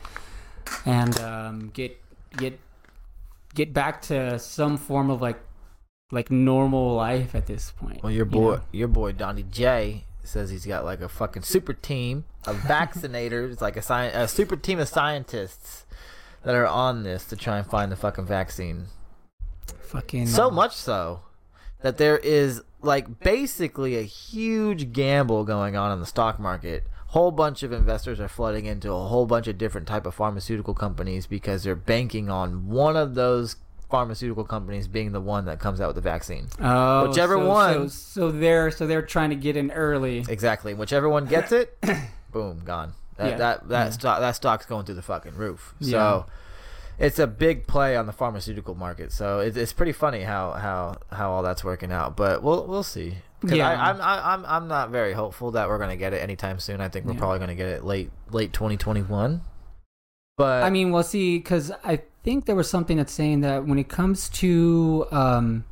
and 0.85 1.19
um, 1.21 1.71
get 1.73 2.01
get 2.37 2.59
get 3.55 3.73
back 3.73 4.03
to 4.03 4.39
some 4.39 4.77
form 4.77 5.11
of 5.11 5.21
like 5.21 5.39
like 6.11 6.31
normal 6.31 6.94
life 6.94 7.35
at 7.35 7.47
this 7.47 7.73
point. 7.73 8.03
Well, 8.03 8.12
your 8.12 8.27
you 8.27 8.31
boy, 8.33 8.55
know? 8.57 8.62
your 8.73 8.88
boy 8.88 9.12
Donnie 9.12 9.44
J 9.44 10.05
says 10.25 10.51
he's 10.51 10.66
got 10.66 10.85
like 10.85 11.01
a 11.01 11.09
fucking 11.09 11.42
super 11.42 11.73
team 11.73 12.25
of 12.47 12.57
vaccinators, 12.61 13.61
like 13.61 13.77
a, 13.77 13.83
sci- 13.83 14.07
a 14.14 14.29
super 14.29 14.57
team 14.57 14.79
of 14.79 14.88
scientists 14.88 15.85
that 16.44 16.55
are 16.55 16.66
on 16.66 17.03
this 17.03 17.25
to 17.27 17.37
try 17.37 17.59
and 17.59 17.66
find 17.66 17.90
the 17.90 17.97
fucking 17.97 18.27
vaccine. 18.27 18.87
fucking 19.81 20.27
So 20.27 20.51
much 20.51 20.75
so 20.75 21.21
that 21.83 21.99
there 21.99 22.18
is 22.18 22.62
like 22.81 23.21
basically 23.21 23.97
a 23.97 24.03
huge 24.03 24.92
gamble 24.92 25.44
going 25.44 25.77
on 25.77 25.92
in 25.92 26.01
the 26.01 26.07
stock 26.07 26.38
market. 26.38 26.85
Whole 27.09 27.31
bunch 27.31 27.62
of 27.62 27.73
investors 27.73 28.21
are 28.21 28.29
flooding 28.29 28.66
into 28.66 28.92
a 28.92 29.09
whole 29.09 29.25
bunch 29.25 29.47
of 29.49 29.57
different 29.57 29.87
type 29.87 30.05
of 30.05 30.14
pharmaceutical 30.14 30.75
companies 30.75 31.27
because 31.27 31.64
they're 31.64 31.75
banking 31.75 32.29
on 32.29 32.68
one 32.68 32.97
of 32.97 33.14
those 33.14 33.57
pharmaceutical 33.90 34.44
companies 34.44 34.87
being 34.87 35.12
the 35.12 35.20
one 35.20 35.46
that 35.46 35.59
comes 35.61 35.81
out 35.81 35.87
with 35.88 35.96
the 35.96 36.03
vaccine. 36.03 36.46
Oh, 36.61 37.09
Whichever 37.09 37.37
so, 37.37 37.48
one- 37.48 37.88
So, 37.88 38.29
so 38.29 38.31
they're 38.33 38.70
so 38.70 38.87
they're 38.87 39.03
trying 39.03 39.31
to 39.31 39.37
get 39.37 39.57
in 39.57 39.70
early. 39.70 40.24
Exactly. 40.29 40.74
Whichever 40.74 41.09
one 41.09 41.24
gets 41.27 41.53
it, 41.53 41.77
boom, 42.33 42.62
gone. 42.64 42.92
That 43.16 43.31
Yeah. 43.31 43.37
that 43.38 43.68
that 43.68 43.85
Yeah. 43.87 43.90
stock 43.90 44.20
that 44.20 44.33
stock's 44.37 44.66
going 44.66 44.85
through 44.85 44.96
the 44.96 45.03
fucking 45.03 45.35
roof. 45.37 45.74
So 45.81 45.88
Yeah. 45.88 47.05
it's 47.07 47.18
a 47.18 47.27
big 47.27 47.66
play 47.66 47.96
on 47.96 48.07
the 48.07 48.12
pharmaceutical 48.12 48.74
market. 48.74 49.11
So 49.12 49.40
it's 49.40 49.57
it's 49.57 49.72
pretty 49.72 49.92
funny 49.92 50.22
how 50.22 50.53
how 50.53 50.96
how 51.11 51.31
all 51.31 51.42
that's 51.42 51.64
working 51.64 51.90
out. 51.90 52.16
But 52.16 52.42
we'll 52.42 52.66
we'll 52.66 52.83
see. 52.83 53.14
Yeah. 53.42 53.68
I, 53.70 53.90
I'm 53.90 54.01
I, 54.01 54.33
I'm 54.35 54.44
I'm 54.46 54.68
not 54.68 54.90
very 54.90 55.14
hopeful 55.14 55.53
that 55.53 55.68
we're 55.68 55.79
gonna 55.79 55.96
get 55.96 56.12
it 56.12 56.18
anytime 56.22 56.59
soon. 56.61 56.81
I 56.81 56.88
think 56.88 57.07
we're 57.07 57.14
Yeah. 57.14 57.18
probably 57.20 57.38
gonna 57.38 57.55
get 57.55 57.68
it 57.68 57.85
late 57.85 58.11
late 58.31 58.53
2021. 58.53 59.40
But 60.37 60.62
I 60.62 60.70
mean, 60.70 60.92
we'll 60.92 61.03
see. 61.03 61.38
Because 61.38 61.72
I 61.85 62.03
think 62.29 62.45
there 62.45 62.55
was 62.55 62.69
something 62.69 62.99
that's 62.99 63.12
saying 63.12 63.41
that 63.41 63.64
when 63.67 63.79
it 63.79 63.88
comes 63.88 64.29
to 64.29 65.07
um, 65.11 65.64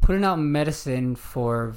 putting 0.00 0.24
out 0.24 0.40
medicine 0.40 1.14
for 1.14 1.72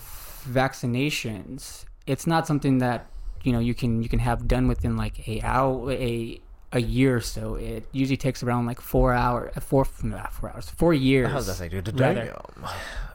vaccinations, 0.49 1.85
it's 2.07 2.25
not 2.25 2.47
something 2.47 2.79
that 2.79 3.05
you 3.43 3.51
know 3.53 3.59
you 3.59 3.75
can 3.75 4.01
you 4.01 4.09
can 4.09 4.17
have 4.19 4.47
done 4.47 4.67
within 4.67 4.97
like 4.97 5.27
a 5.27 5.39
hour 5.43 5.91
a 5.91 6.41
a 6.71 6.81
year 6.81 7.17
or 7.17 7.21
so. 7.21 7.53
It 7.55 7.85
usually 7.91 8.17
takes 8.17 8.41
around 8.41 8.65
like 8.65 8.81
four 8.81 9.13
hour 9.13 9.51
four 9.61 9.85
not 10.01 10.33
four 10.33 10.49
hours 10.51 10.69
four 10.71 10.93
years. 10.95 11.27
how 11.29 11.35
does 11.37 11.45
that 11.47 11.55
say? 11.57 11.69
Dude, 11.69 11.87
rather. 11.99 12.33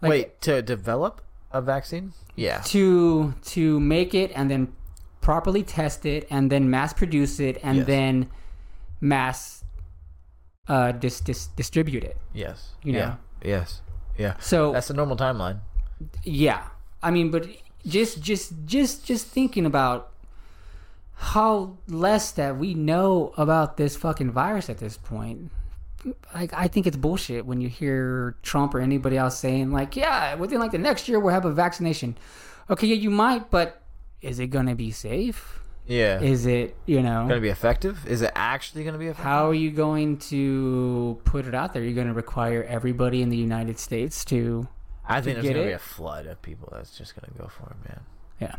Like- 0.00 0.10
Wait 0.10 0.40
to 0.42 0.62
develop 0.62 1.20
a 1.50 1.60
vaccine? 1.60 2.12
Yeah. 2.36 2.60
to 2.66 3.34
to 3.56 3.80
make 3.80 4.14
it 4.14 4.30
and 4.36 4.48
then 4.48 4.72
properly 5.20 5.64
test 5.64 6.06
it 6.06 6.28
and 6.30 6.52
then 6.52 6.70
mass 6.70 6.92
produce 6.92 7.40
it 7.40 7.58
and 7.64 7.78
Yes. 7.78 7.86
then 7.88 8.28
mass 9.00 9.57
uh 10.68 10.92
dis, 10.92 11.20
dis, 11.20 11.46
distribute 11.56 12.04
it 12.04 12.16
Yes. 12.34 12.74
You 12.82 12.92
know? 12.92 12.98
yeah. 12.98 13.14
Yes. 13.42 13.82
Yeah. 14.18 14.34
so 14.40 14.72
That's 14.72 14.88
the 14.88 14.94
normal 14.94 15.16
timeline. 15.16 15.60
yeah 16.24 16.62
i 17.02 17.10
mean 17.10 17.30
but 17.30 17.46
just 17.86 18.20
just 18.22 18.52
just 18.66 19.04
just 19.06 19.26
thinking 19.26 19.64
about 19.66 20.10
how 21.14 21.76
less 21.88 22.30
that 22.32 22.56
we 22.58 22.74
know 22.74 23.32
about 23.36 23.76
this 23.76 23.96
fucking 23.96 24.30
virus 24.30 24.68
at 24.70 24.78
this 24.78 24.96
point 24.96 25.50
like 26.34 26.52
i 26.54 26.68
think 26.68 26.86
it's 26.86 26.96
bullshit 26.96 27.46
when 27.46 27.60
you 27.60 27.68
hear 27.68 28.36
trump 28.42 28.74
or 28.74 28.80
anybody 28.80 29.16
else 29.16 29.38
saying 29.38 29.72
like 29.72 29.96
yeah 29.96 30.34
within 30.34 30.58
like 30.60 30.70
the 30.70 30.78
next 30.78 31.08
year 31.08 31.18
we'll 31.18 31.34
have 31.34 31.44
a 31.44 31.50
vaccination 31.52 32.16
okay 32.70 32.86
yeah 32.86 32.94
you 32.94 33.10
might 33.10 33.50
but 33.50 33.82
is 34.22 34.38
it 34.38 34.48
gonna 34.48 34.74
be 34.74 34.90
safe 34.90 35.60
Yeah. 35.88 36.20
is 36.20 36.44
it 36.46 36.76
you 36.86 37.02
know 37.02 37.20
going 37.26 37.40
to 37.40 37.40
be 37.40 37.48
effective? 37.48 38.06
Is 38.06 38.20
it 38.22 38.30
actually 38.34 38.84
going 38.84 38.92
to 38.92 38.98
be 38.98 39.06
effective? 39.06 39.24
how 39.24 39.48
are 39.48 39.54
you 39.54 39.70
going 39.70 40.18
to 40.32 41.18
put 41.24 41.46
it 41.46 41.54
out 41.54 41.72
there 41.72 41.82
you're 41.82 41.94
going 41.94 42.06
to 42.08 42.12
require 42.12 42.62
everybody 42.64 43.22
in 43.22 43.30
the 43.30 43.36
united 43.38 43.78
states 43.78 44.24
to 44.26 44.68
I 45.08 45.22
think 45.22 45.36
there's 45.36 45.44
going 45.54 45.56
to 45.56 45.70
be 45.70 45.72
a 45.72 45.78
flood 45.78 46.26
of 46.26 46.42
people 46.42 46.68
that's 46.70 46.96
just 46.96 47.14
going 47.18 47.32
to 47.32 47.38
go 47.42 47.48
for 47.48 47.70
it, 47.70 47.88
man. 47.88 48.00
yeah 48.40 48.54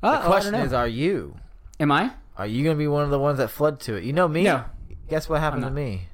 The 0.00 0.08
Uh, 0.08 0.26
question 0.26 0.54
is, 0.54 0.72
are 0.72 0.88
you? 0.88 1.36
am 1.78 1.92
i 1.92 2.12
Are 2.38 2.46
you 2.46 2.64
going 2.64 2.74
to 2.76 2.78
be 2.78 2.88
one 2.88 3.04
of 3.04 3.10
the 3.10 3.18
ones 3.18 3.36
that 3.38 3.48
flood 3.48 3.78
to 3.80 3.94
it? 3.96 4.04
You 4.04 4.12
know 4.14 4.26
me. 4.26 4.44
No. 4.44 4.64
Guess 5.10 5.28
what 5.28 5.40
happened 5.40 5.62
to 5.64 5.70
me? 5.70 6.08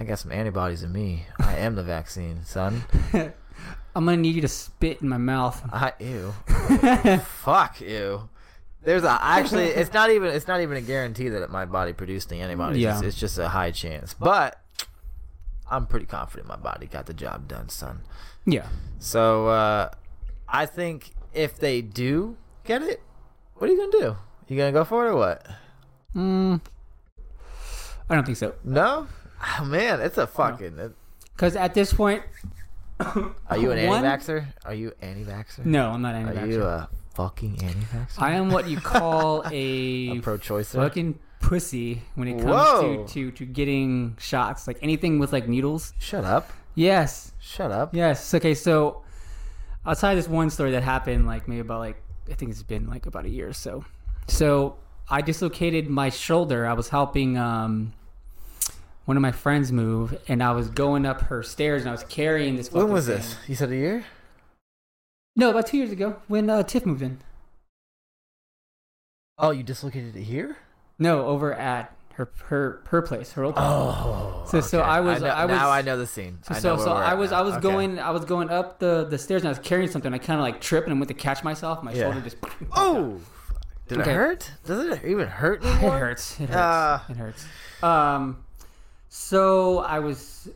I 0.00 0.04
got 0.04 0.18
some 0.18 0.32
antibodies 0.32 0.82
in 0.82 0.90
me. 0.92 1.26
I 1.38 1.56
am 1.56 1.74
the 1.74 1.82
vaccine, 1.82 2.44
son. 2.44 2.84
I'm 3.12 4.04
gonna 4.04 4.16
need 4.18 4.34
you 4.34 4.42
to 4.42 4.48
spit 4.48 5.00
in 5.02 5.08
my 5.08 5.16
mouth. 5.16 5.62
I 5.72 5.92
ew. 6.00 6.32
Fuck 7.24 7.80
ew. 7.80 8.28
There's 8.86 9.02
a 9.02 9.18
actually 9.20 9.64
it's 9.80 9.92
not 9.92 10.10
even 10.10 10.28
it's 10.30 10.46
not 10.46 10.60
even 10.60 10.76
a 10.76 10.80
guarantee 10.80 11.28
that 11.28 11.50
my 11.50 11.64
body 11.64 11.92
produced 11.92 12.28
the 12.28 12.36
antibodies. 12.36 12.80
Yeah. 12.80 12.98
It's, 12.98 13.08
it's 13.08 13.18
just 13.18 13.36
a 13.36 13.48
high 13.48 13.72
chance. 13.72 14.14
But 14.14 14.60
I'm 15.68 15.86
pretty 15.86 16.06
confident 16.06 16.48
my 16.48 16.54
body 16.54 16.86
got 16.86 17.06
the 17.06 17.12
job 17.12 17.48
done, 17.48 17.68
son. 17.68 18.02
Yeah. 18.44 18.68
So 19.00 19.48
uh, 19.48 19.90
I 20.48 20.66
think 20.66 21.14
if 21.34 21.58
they 21.58 21.82
do 21.82 22.36
get 22.62 22.80
it, 22.80 23.02
what 23.56 23.68
are 23.68 23.72
you 23.72 23.78
gonna 23.90 24.04
do? 24.04 24.16
You 24.46 24.56
gonna 24.56 24.70
go 24.70 24.84
for 24.84 25.04
it 25.06 25.10
or 25.10 25.16
what? 25.16 25.44
Mm, 26.14 26.60
I 28.08 28.14
don't 28.14 28.24
think 28.24 28.38
so. 28.38 28.54
No. 28.62 29.08
Oh, 29.58 29.64
man, 29.64 30.00
it's 30.00 30.16
a 30.16 30.28
fucking. 30.28 30.94
Because 31.34 31.56
at 31.56 31.74
this 31.74 31.92
point, 31.92 32.22
Are 33.00 33.58
you 33.58 33.72
an 33.72 33.78
anti-vaxxer? 33.80 34.46
Are 34.64 34.72
you 34.74 34.92
anti-vaxxer? 35.02 35.64
no, 35.66 35.90
I'm 35.90 36.00
not 36.02 36.14
Are 36.14 36.18
anti-vaxxer. 36.18 36.48
you 36.52 36.62
a 36.62 36.88
fucking 37.16 37.58
anti-vaxxer? 37.62 38.22
I 38.22 38.32
am 38.32 38.50
what 38.50 38.68
you 38.68 38.76
call 38.78 39.42
a 39.50 40.18
a 40.18 40.20
pro-choicer. 40.20 40.74
fucking 40.74 41.18
pussy 41.40 42.02
when 42.14 42.28
it 42.28 42.40
comes 42.42 42.80
to, 42.80 43.14
to 43.14 43.30
to 43.32 43.44
getting 43.44 44.16
shots, 44.20 44.66
like 44.68 44.78
anything 44.82 45.18
with 45.18 45.32
like 45.32 45.48
needles. 45.48 45.92
Shut 45.98 46.24
up. 46.24 46.52
Yes, 46.74 47.32
Shut 47.40 47.70
up. 47.72 47.94
yes. 47.94 48.34
Okay, 48.34 48.54
so 48.54 49.02
I'll 49.84 49.96
tell 49.96 50.10
you 50.12 50.16
this 50.16 50.28
one 50.28 50.50
story 50.50 50.72
that 50.72 50.82
happened 50.82 51.26
like 51.26 51.48
maybe 51.48 51.60
about 51.60 51.80
like 51.80 51.96
I 52.30 52.34
think 52.34 52.50
it's 52.50 52.62
been 52.62 52.86
like 52.88 53.06
about 53.06 53.24
a 53.24 53.30
year 53.30 53.48
or 53.48 53.52
so. 53.54 53.84
So 54.28 54.76
I 55.08 55.22
dislocated 55.22 55.88
my 55.88 56.10
shoulder. 56.10 56.66
I 56.66 56.74
was 56.74 56.88
helping 56.90 57.38
um 57.38 57.92
one 59.06 59.16
of 59.16 59.20
my 59.22 59.30
friends 59.32 59.70
move, 59.70 60.18
and 60.26 60.42
I 60.42 60.50
was 60.50 60.68
going 60.68 61.06
up 61.06 61.20
her 61.30 61.42
stairs, 61.44 61.82
and 61.82 61.88
I 61.88 61.92
was 61.92 62.02
carrying 62.04 62.56
this. 62.56 62.72
When 62.72 62.90
was 62.90 63.06
thing. 63.06 63.16
this? 63.18 63.36
You 63.46 63.54
said 63.54 63.70
a 63.70 63.76
year? 63.76 64.04
No, 65.36 65.50
about 65.50 65.66
two 65.66 65.76
years 65.76 65.92
ago 65.92 66.16
when 66.28 66.48
uh, 66.48 66.62
Tiff 66.62 66.86
moved 66.86 67.02
in. 67.02 67.18
Oh, 69.38 69.50
you 69.50 69.62
dislocated 69.62 70.16
it 70.16 70.22
here? 70.22 70.56
No, 70.98 71.26
over 71.26 71.52
at 71.52 71.92
her 72.14 72.30
her 72.46 72.80
her 72.88 73.02
place, 73.02 73.32
her 73.32 73.44
old 73.44 73.54
place. 73.54 73.66
Oh. 73.68 74.44
So- 74.48 74.62
so 74.62 74.80
I 74.80 75.00
was- 75.00 75.20
know, 75.20 75.28
I 75.28 75.44
was- 75.44 75.54
now 75.58 75.68
I 75.68 75.82
know 75.82 75.98
the 75.98 76.06
scene. 76.06 76.38
So 76.42 76.54
I 76.54 76.58
so, 76.58 76.76
so 76.78 76.92
I 76.92 77.12
was 77.12 77.30
now. 77.32 77.38
I 77.40 77.42
was 77.42 77.54
Okay. 77.54 77.62
going 77.62 77.98
I 77.98 78.10
was 78.10 78.24
going 78.24 78.48
up 78.48 78.78
the 78.78 79.04
the 79.04 79.18
stairs 79.18 79.42
and 79.42 79.48
I 79.48 79.50
was 79.50 79.58
carrying 79.58 79.90
something. 79.90 80.14
I 80.14 80.18
kind 80.18 80.40
of 80.40 80.44
like 80.44 80.62
tripped 80.62 80.86
and 80.86 80.94
I 80.96 80.98
went 80.98 81.08
to 81.08 81.14
catch 81.14 81.44
myself. 81.44 81.82
My 81.82 81.92
Yeah. 81.92 82.04
shoulder 82.04 82.20
just 82.22 82.38
Oh. 82.74 83.20
Did 83.88 84.00
Okay. 84.00 84.10
it 84.10 84.14
hurt? 84.14 84.50
Does 84.64 84.84
it 84.86 85.04
even 85.04 85.28
hurt 85.28 85.62
it 85.62 85.68
anymore? 85.68 85.98
hurts. 85.98 86.40
It 86.40 86.48
hurts. 86.48 86.56
Ah. 86.56 87.04
it 87.08 87.16
hurts. 87.18 87.44
Um, 87.82 88.38
so 89.10 89.78
I 89.80 89.98
was 90.00 90.48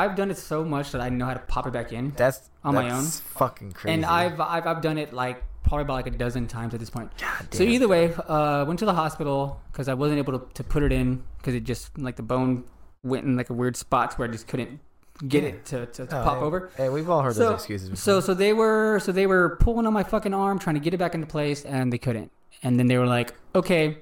I've 0.00 0.14
done 0.16 0.30
it 0.30 0.38
so 0.38 0.64
much 0.64 0.92
that 0.92 1.00
I 1.00 1.08
know 1.08 1.26
how 1.26 1.34
to 1.34 1.40
pop 1.40 1.66
it 1.66 1.72
back 1.72 1.92
in. 1.92 2.12
That's 2.16 2.50
On 2.64 2.74
my 2.74 2.84
own. 2.90 3.04
that's 3.04 3.20
fucking 3.20 3.72
crazy. 3.72 3.94
And 3.94 4.04
I've, 4.06 4.40
I've 4.40 4.66
I've 4.66 4.80
done 4.82 4.98
it 4.98 5.12
like 5.12 5.42
probably 5.62 5.82
about 5.82 5.94
like 5.94 6.06
a 6.06 6.10
dozen 6.24 6.46
times 6.46 6.72
at 6.74 6.80
this 6.80 6.90
point. 6.90 7.10
God 7.18 7.52
So 7.54 7.62
either 7.64 7.86
way, 7.86 8.12
uh, 8.14 8.64
went 8.66 8.78
to 8.80 8.86
the 8.86 8.94
hospital 8.94 9.60
because 9.70 9.88
I 9.88 9.94
wasn't 9.94 10.18
able 10.18 10.38
to, 10.38 10.46
to 10.54 10.64
put 10.64 10.82
it 10.82 10.92
in 10.92 11.22
because 11.38 11.54
it 11.54 11.64
just 11.64 11.96
like 11.98 12.16
the 12.16 12.22
bone 12.22 12.64
went 13.02 13.24
in 13.26 13.36
like 13.36 13.50
a 13.50 13.54
weird 13.54 13.76
spot 13.76 14.14
where 14.18 14.26
I 14.28 14.30
just 14.30 14.46
couldn't 14.48 14.80
get 15.28 15.44
it 15.44 15.64
to, 15.66 15.86
to, 15.86 16.06
to 16.06 16.20
Oh, 16.20 16.24
pop 16.24 16.38
hey, 16.38 16.44
over. 16.44 16.70
Hey, 16.76 16.88
we've 16.88 17.08
all 17.10 17.20
heard 17.22 17.34
So, 17.36 17.50
those 17.50 17.54
excuses. 17.60 17.88
Before. 17.90 18.00
so 18.02 18.20
so 18.20 18.32
they 18.34 18.52
were 18.54 19.00
so 19.00 19.12
they 19.12 19.26
were 19.26 19.56
pulling 19.60 19.86
on 19.86 19.92
my 19.92 20.02
fucking 20.02 20.32
arm 20.34 20.58
trying 20.58 20.76
to 20.76 20.80
get 20.80 20.94
it 20.94 20.98
back 20.98 21.14
into 21.14 21.26
place 21.26 21.64
and 21.64 21.92
they 21.92 21.98
couldn't. 21.98 22.30
And 22.62 22.78
then 22.78 22.86
they 22.88 22.96
were 22.98 23.06
like, 23.06 23.34
okay, 23.54 23.98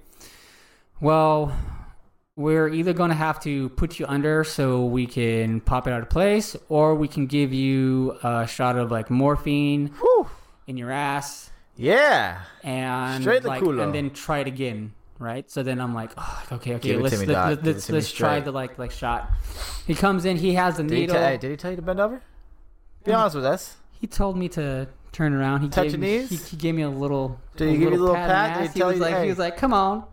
well, 1.00 1.52
we're 2.38 2.68
either 2.68 2.92
going 2.92 3.10
to 3.10 3.16
have 3.16 3.40
to 3.40 3.68
put 3.70 3.98
you 3.98 4.06
under 4.06 4.44
so 4.44 4.84
we 4.84 5.06
can 5.06 5.60
pop 5.60 5.88
it 5.88 5.92
out 5.92 6.02
of 6.02 6.08
place, 6.08 6.54
or 6.68 6.94
we 6.94 7.08
can 7.08 7.26
give 7.26 7.52
you 7.52 8.16
a 8.22 8.46
shot 8.46 8.78
of 8.78 8.92
like 8.92 9.10
morphine 9.10 9.88
Whew. 9.98 10.28
in 10.68 10.76
your 10.76 10.92
ass 10.92 11.50
Yeah. 11.76 12.38
and 12.62 13.24
Straight 13.24 13.42
the 13.42 13.48
like 13.48 13.60
culo. 13.62 13.82
and 13.82 13.92
then 13.92 14.10
try 14.10 14.38
it 14.38 14.46
again 14.46 14.92
right 15.20 15.50
so 15.50 15.64
then 15.64 15.80
i'm 15.80 15.94
like 15.96 16.12
oh, 16.16 16.42
okay 16.52 16.76
okay 16.76 16.94
let's 16.96 17.18
let, 17.26 17.28
let, 17.28 17.64
let's, 17.64 17.90
let's 17.90 18.12
try 18.12 18.38
the 18.38 18.52
like 18.52 18.78
like 18.78 18.92
shot 18.92 19.28
he 19.84 19.92
comes 19.92 20.24
in 20.24 20.36
he 20.36 20.54
has 20.54 20.76
the 20.76 20.84
Did 20.84 20.92
he, 20.94 21.00
needle 21.00 21.16
tell, 21.16 21.24
hey, 21.26 21.36
did 21.38 21.50
he 21.50 21.56
tell 21.56 21.70
you 21.72 21.76
to 21.76 21.82
bend 21.82 21.98
over? 21.98 22.22
Be 23.02 23.12
honest 23.12 23.34
with 23.34 23.44
us. 23.44 23.74
he 24.00 24.06
told 24.06 24.36
me 24.38 24.48
to 24.50 24.86
turn 25.10 25.34
around 25.34 25.62
he 25.62 25.68
Touch 25.70 25.86
gave 25.90 25.92
your 25.94 26.00
knees? 26.02 26.28
he, 26.30 26.36
he 26.36 26.56
gave 26.56 26.76
me 26.76 26.82
a 26.82 26.88
little 26.88 27.40
Did 27.56 27.70
he 27.70 27.78
give 27.78 27.90
you 27.90 27.98
a 27.98 27.98
little 27.98 28.14
in 28.14 28.14
pat? 28.14 28.70
He 28.70 28.78
he 28.78 28.84
was 28.84 29.00
like 29.00 29.14
hey? 29.14 29.24
he 29.24 29.28
was 29.28 29.38
like 29.40 29.56
come 29.56 29.74
on 29.74 30.04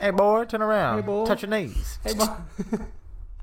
Hey, 0.00 0.10
boy, 0.12 0.46
turn 0.46 0.62
around. 0.62 0.96
Hey, 0.96 1.02
boy. 1.06 1.26
Touch 1.26 1.42
your 1.42 1.50
knees. 1.50 1.98
hey 2.02 2.14
boy 2.14 2.26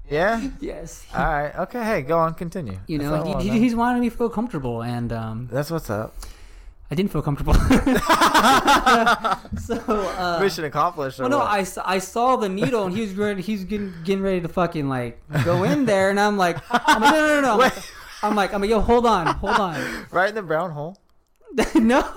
Yeah. 0.10 0.50
Yes. 0.60 1.06
All 1.14 1.24
right. 1.24 1.56
Okay. 1.56 1.84
Hey, 1.84 2.02
go 2.02 2.18
on. 2.18 2.34
Continue. 2.34 2.80
you 2.88 2.98
know, 2.98 3.38
he, 3.40 3.50
he, 3.50 3.60
he's 3.60 3.76
wanting 3.76 4.02
me 4.02 4.10
to 4.10 4.16
feel 4.16 4.30
comfortable, 4.30 4.82
and 4.82 5.12
um, 5.14 5.50
That's 5.52 5.70
what's 5.70 5.90
up. 5.90 6.16
I 6.90 6.96
didn't 6.96 7.12
feel 7.12 7.22
comfortable. 7.22 7.54
so, 9.60 9.76
uh, 9.78 10.40
Mission 10.42 10.64
accomplished. 10.64 11.20
well, 11.20 11.28
no, 11.28 11.40
what? 11.40 11.50
I, 11.50 11.66
I 11.84 12.00
saw 12.00 12.38
the 12.38 12.48
needle, 12.48 12.86
and 12.86 12.96
he 12.96 13.02
was 13.02 13.14
ready, 13.14 13.42
he's 13.42 13.66
getting, 13.66 13.94
getting 14.06 14.24
ready 14.24 14.40
to 14.40 14.48
fucking 14.48 14.88
like 14.88 15.22
go 15.44 15.66
in 15.66 15.84
there, 15.86 16.10
and 16.10 16.18
I'm 16.18 16.38
like, 16.38 16.58
I'm 16.72 17.02
like 17.02 17.12
no, 17.12 17.42
no, 17.42 17.42
no, 17.42 17.58
no. 17.58 17.70
I'm 18.24 18.36
like, 18.38 18.54
I'm 18.54 18.62
like, 18.62 18.70
yo, 18.70 18.80
hold 18.80 19.06
on, 19.06 19.28
hold 19.28 19.58
on. 19.60 20.06
right 20.12 20.30
in 20.30 20.36
the 20.36 20.42
brown 20.42 20.72
hole. 20.72 20.98
no, 21.76 22.10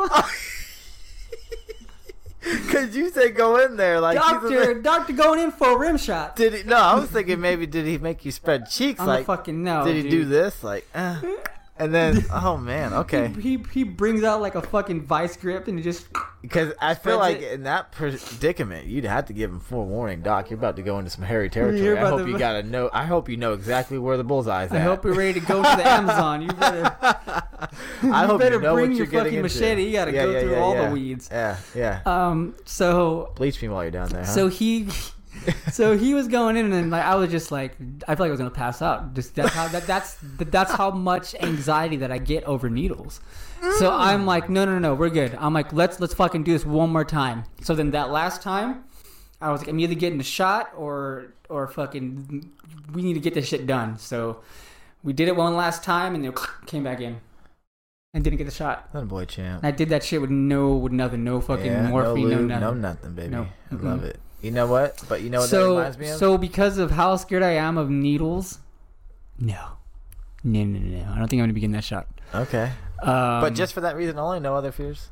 Cause 2.71 2.97
you 2.97 3.11
said 3.11 3.35
go 3.37 3.63
in 3.65 3.77
there 3.77 4.01
like 4.01 4.17
doctor, 4.17 4.81
doctor, 4.81 5.13
going 5.13 5.41
in 5.41 5.51
for 5.51 5.77
a 5.77 5.79
rim 5.79 5.99
shot. 5.99 6.37
Did 6.37 6.55
he? 6.55 6.63
No, 6.63 6.77
I 6.77 6.99
was 6.99 7.11
thinking 7.11 7.41
maybe 7.41 7.67
did 7.67 7.85
he 7.85 7.99
make 7.99 8.25
you 8.25 8.33
spread 8.33 8.71
cheeks? 8.71 8.99
I'm 8.99 9.07
like, 9.07 9.27
fucking 9.27 9.63
no. 9.63 9.85
did 9.85 9.97
he 9.97 10.03
dude. 10.03 10.11
do 10.11 10.25
this? 10.25 10.65
Like, 10.65 10.87
uh, 10.95 11.21
and 11.81 11.93
then 11.95 12.25
oh 12.33 12.57
man, 12.57 12.93
okay. 12.93 13.29
He, 13.29 13.57
he 13.57 13.65
he 13.73 13.83
brings 13.85 14.23
out 14.23 14.41
like 14.41 14.55
a 14.55 14.63
fucking 14.63 15.07
vice 15.07 15.37
grip 15.37 15.67
and 15.67 15.79
he 15.79 15.83
just 15.83 16.07
Because 16.43 16.73
I 16.81 16.95
feel 16.95 17.19
like 17.19 17.39
it. 17.43 17.53
in 17.53 17.63
that 17.65 17.91
predicament, 17.93 18.87
you'd 18.87 19.05
have 19.05 19.27
to 19.27 19.33
give 19.33 19.51
him 19.51 19.59
forewarning, 19.61 20.23
Doc. 20.23 20.51
You're 20.51 20.59
about 20.59 20.77
to 20.77 20.83
go 20.83 20.99
into 20.99 21.11
some 21.11 21.25
hairy 21.25 21.51
territory. 21.51 21.99
I 21.99 22.09
hope 22.09 22.27
you 22.29 22.39
gotta 22.47 22.63
know. 22.63 22.91
I 22.93 23.05
hope 23.07 23.29
you 23.29 23.37
know 23.37 23.53
exactly 23.55 23.99
where 23.99 24.17
the 24.17 24.25
bullseye's 24.25 24.71
I 24.73 24.79
hope 24.81 25.05
you're 25.05 25.15
ready 25.15 25.41
to 25.41 25.47
go 25.47 25.57
to 25.63 25.77
the 25.77 25.87
Amazon. 25.89 26.43
You 26.43 26.49
better 26.49 26.97
I 28.03 28.27
hope 28.27 28.41
better 28.41 28.57
you 28.57 28.63
know 28.63 28.75
bring 28.75 28.91
what 28.91 28.97
your 28.97 29.07
fucking 29.07 29.27
into. 29.35 29.43
machete. 29.43 29.85
You 29.85 29.93
gotta 29.93 30.13
Yeah, 30.13 30.25
go 30.25 30.31
yeah, 30.33 30.41
through 30.41 30.51
yeah, 30.53 30.59
all 30.61 30.75
the 30.85 30.91
weeds. 30.91 31.29
Yeah, 31.31 31.57
yeah. 31.75 32.01
Um. 32.07 32.55
So 32.65 33.33
Bleach 33.37 33.61
me 33.63 33.69
while 33.69 33.83
you're 33.85 33.91
down 33.91 34.09
there. 34.11 34.25
Huh? 34.25 34.31
so 34.31 34.49
he 34.49 34.89
so 35.73 35.97
he 35.97 36.15
was 36.15 36.29
going 36.29 36.57
in 36.57 36.73
and 36.73 36.91
like 36.91 37.05
I 37.05 37.15
was 37.15 37.31
just 37.31 37.51
like 37.51 37.77
I 38.07 38.15
feel 38.15 38.25
like 38.25 38.29
I 38.29 38.31
was 38.31 38.41
gonna 38.41 38.51
pass 38.51 38.83
out. 38.83 39.15
Just 39.15 39.35
that's 39.35 39.53
how 39.53 39.69
that, 39.69 39.87
that's 39.87 40.17
that's 40.39 40.73
how 40.73 40.91
much 40.91 41.35
anxiety 41.37 41.97
that 41.97 42.11
I 42.11 42.19
get 42.19 42.45
over 42.45 42.69
needles. 42.69 43.21
So 43.79 43.91
mm. 43.91 43.99
I'm 43.99 44.27
like, 44.27 44.49
no, 44.49 44.65
no, 44.65 44.79
no, 44.79 44.95
we're 44.95 45.11
good. 45.11 45.37
I'm 45.39 45.55
like, 45.55 45.73
let's 45.73 46.01
let's 46.01 46.15
fucking 46.15 46.45
do 46.45 46.53
this 46.53 46.65
one 46.65 46.91
more 46.91 47.05
time. 47.05 47.45
So 47.63 47.75
then 47.75 47.91
that 47.93 48.11
last 48.11 48.43
time, 48.43 48.85
I 49.41 49.51
was 49.53 49.61
like, 49.61 49.69
I'm 49.69 49.81
either 49.81 49.95
getting 49.95 50.21
a 50.21 50.25
shot 50.25 50.71
or 50.77 51.35
or 51.49 51.67
fucking 51.67 52.51
we 52.93 53.03
need 53.03 53.15
to 53.15 53.21
get 53.21 53.35
this 53.35 53.49
shit 53.49 53.67
done. 53.67 53.99
So 53.99 54.41
we 55.03 55.13
did 55.13 55.29
it 55.29 55.37
one 55.37 55.57
last 55.57 55.83
time 55.83 56.15
and 56.15 56.25
then 56.25 56.35
came 56.67 56.85
back 56.85 57.01
in 57.01 57.21
and 58.15 58.25
didn't 58.25 58.39
get 58.39 58.45
the 58.45 58.51
shot. 58.51 58.93
That 58.93 59.09
boy 59.09 59.25
champ. 59.25 59.63
And 59.63 59.73
I 59.73 59.77
did 59.77 59.91
that 59.91 60.03
shit 60.03 60.21
with 60.21 60.31
no 60.31 60.77
with 60.77 60.93
nothing, 60.93 61.25
no 61.25 61.41
fucking 61.41 61.67
yeah, 61.67 61.89
morphine, 61.89 62.29
no, 62.29 62.37
no, 62.37 62.47
nothing. 62.47 62.61
no 62.61 62.75
nothing, 62.75 63.15
baby. 63.15 63.31
No. 63.31 63.47
I 63.71 63.75
Mm-mm. 63.75 63.83
love 63.83 64.05
it. 64.05 64.21
You 64.41 64.51
know 64.51 64.67
what? 64.67 65.03
But 65.09 65.23
you 65.23 65.31
know 65.31 65.41
what 65.41 65.51
that 65.51 65.57
so 65.57 65.77
reminds 65.77 65.99
me 65.99 66.09
of? 66.09 66.19
so 66.19 66.39
because 66.39 66.79
of 66.79 66.91
how 66.91 67.17
scared 67.17 67.43
I 67.43 67.53
am 67.53 67.77
of 67.77 67.91
needles, 67.91 68.59
no, 69.39 69.77
no, 70.43 70.65
no, 70.65 70.79
no, 70.79 70.99
no. 71.05 71.13
I 71.13 71.19
don't 71.19 71.29
think 71.29 71.41
I'm 71.41 71.45
gonna 71.45 71.53
be 71.53 71.61
getting 71.61 71.73
that 71.73 71.85
shot. 71.85 72.07
okay. 72.35 72.73
Um, 73.03 73.41
but 73.41 73.55
just 73.55 73.73
for 73.73 73.81
that 73.81 73.97
reason 73.97 74.19
only, 74.19 74.41
no 74.41 74.55
other 74.55 74.73
fears. 74.73 75.09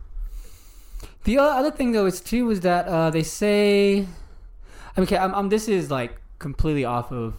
the 1.24 1.38
other 1.38 1.70
thing 1.70 1.92
though 1.92 2.06
is 2.06 2.20
too 2.20 2.50
is 2.50 2.60
that 2.60 2.86
uh, 2.86 3.10
they 3.10 3.22
say, 3.22 4.00
I 4.96 5.00
mean, 5.00 5.04
okay, 5.04 5.16
I'm, 5.16 5.34
I'm, 5.34 5.48
this 5.48 5.68
is 5.68 5.90
like 5.90 6.20
completely 6.38 6.84
off 6.84 7.10
of 7.12 7.34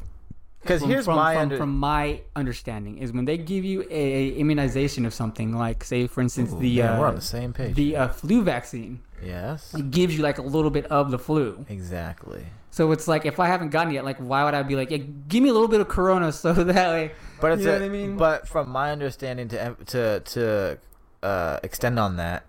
Because 0.62 0.82
here's 0.82 1.06
from, 1.06 1.16
my 1.16 1.34
from, 1.34 1.42
under. 1.44 1.58
from 1.58 1.78
my 1.80 2.22
understanding 2.36 2.98
is 2.98 3.12
when 3.14 3.26
they 3.26 3.38
give 3.38 3.64
you 3.64 3.86
a, 3.90 4.30
immunization 4.32 5.06
of 5.06 5.14
something 5.14 5.56
like 5.58 5.84
say 5.84 6.06
for 6.08 6.22
instance 6.22 6.52
Ooh, 6.52 6.60
the 6.60 6.80
man, 6.82 7.00
we're 7.00 7.08
on 7.08 7.14
uh, 7.14 7.16
the 7.16 7.22
same 7.22 7.54
page. 7.54 7.76
the 7.76 7.96
uh, 7.96 8.08
flu 8.10 8.44
vaccine 8.44 9.02
yes. 9.24 9.74
it 9.74 9.90
gives 9.92 10.16
you 10.18 10.22
like 10.24 10.38
a 10.38 10.42
little 10.42 10.70
bit 10.72 10.86
of 10.88 11.12
the 11.12 11.18
flu 11.20 11.66
Exactly. 11.70 12.46
so 12.72 12.92
it's 12.92 13.08
like 13.08 13.26
if 13.26 13.40
I 13.40 13.48
haven't 13.48 13.70
gotten 13.70 13.92
it 13.92 13.96
yet 13.96 14.06
like 14.06 14.18
why 14.18 14.44
would 14.44 14.54
I 14.54 14.64
be 14.64 14.76
like 14.76 14.92
yeah, 14.92 14.98
give 15.30 15.42
me 15.44 15.50
a 15.50 15.54
little 15.54 15.68
bit 15.70 15.80
of 15.82 15.88
corona 15.88 16.32
so 16.44 16.52
that 16.54 16.90
way 16.92 17.12
But 17.40 17.54
it's 17.54 17.62
You 17.62 17.68
know 17.68 17.72
a, 17.78 17.80
what 17.80 17.86
I 17.86 17.90
mean? 17.90 18.18
but 18.18 18.48
from 18.48 18.70
my 18.70 18.92
understanding 18.92 19.48
to 19.50 19.76
to 19.88 20.20
to 20.20 20.78
uh, 21.24 21.60
extend 21.64 22.00
on 22.00 22.16
that, 22.18 22.44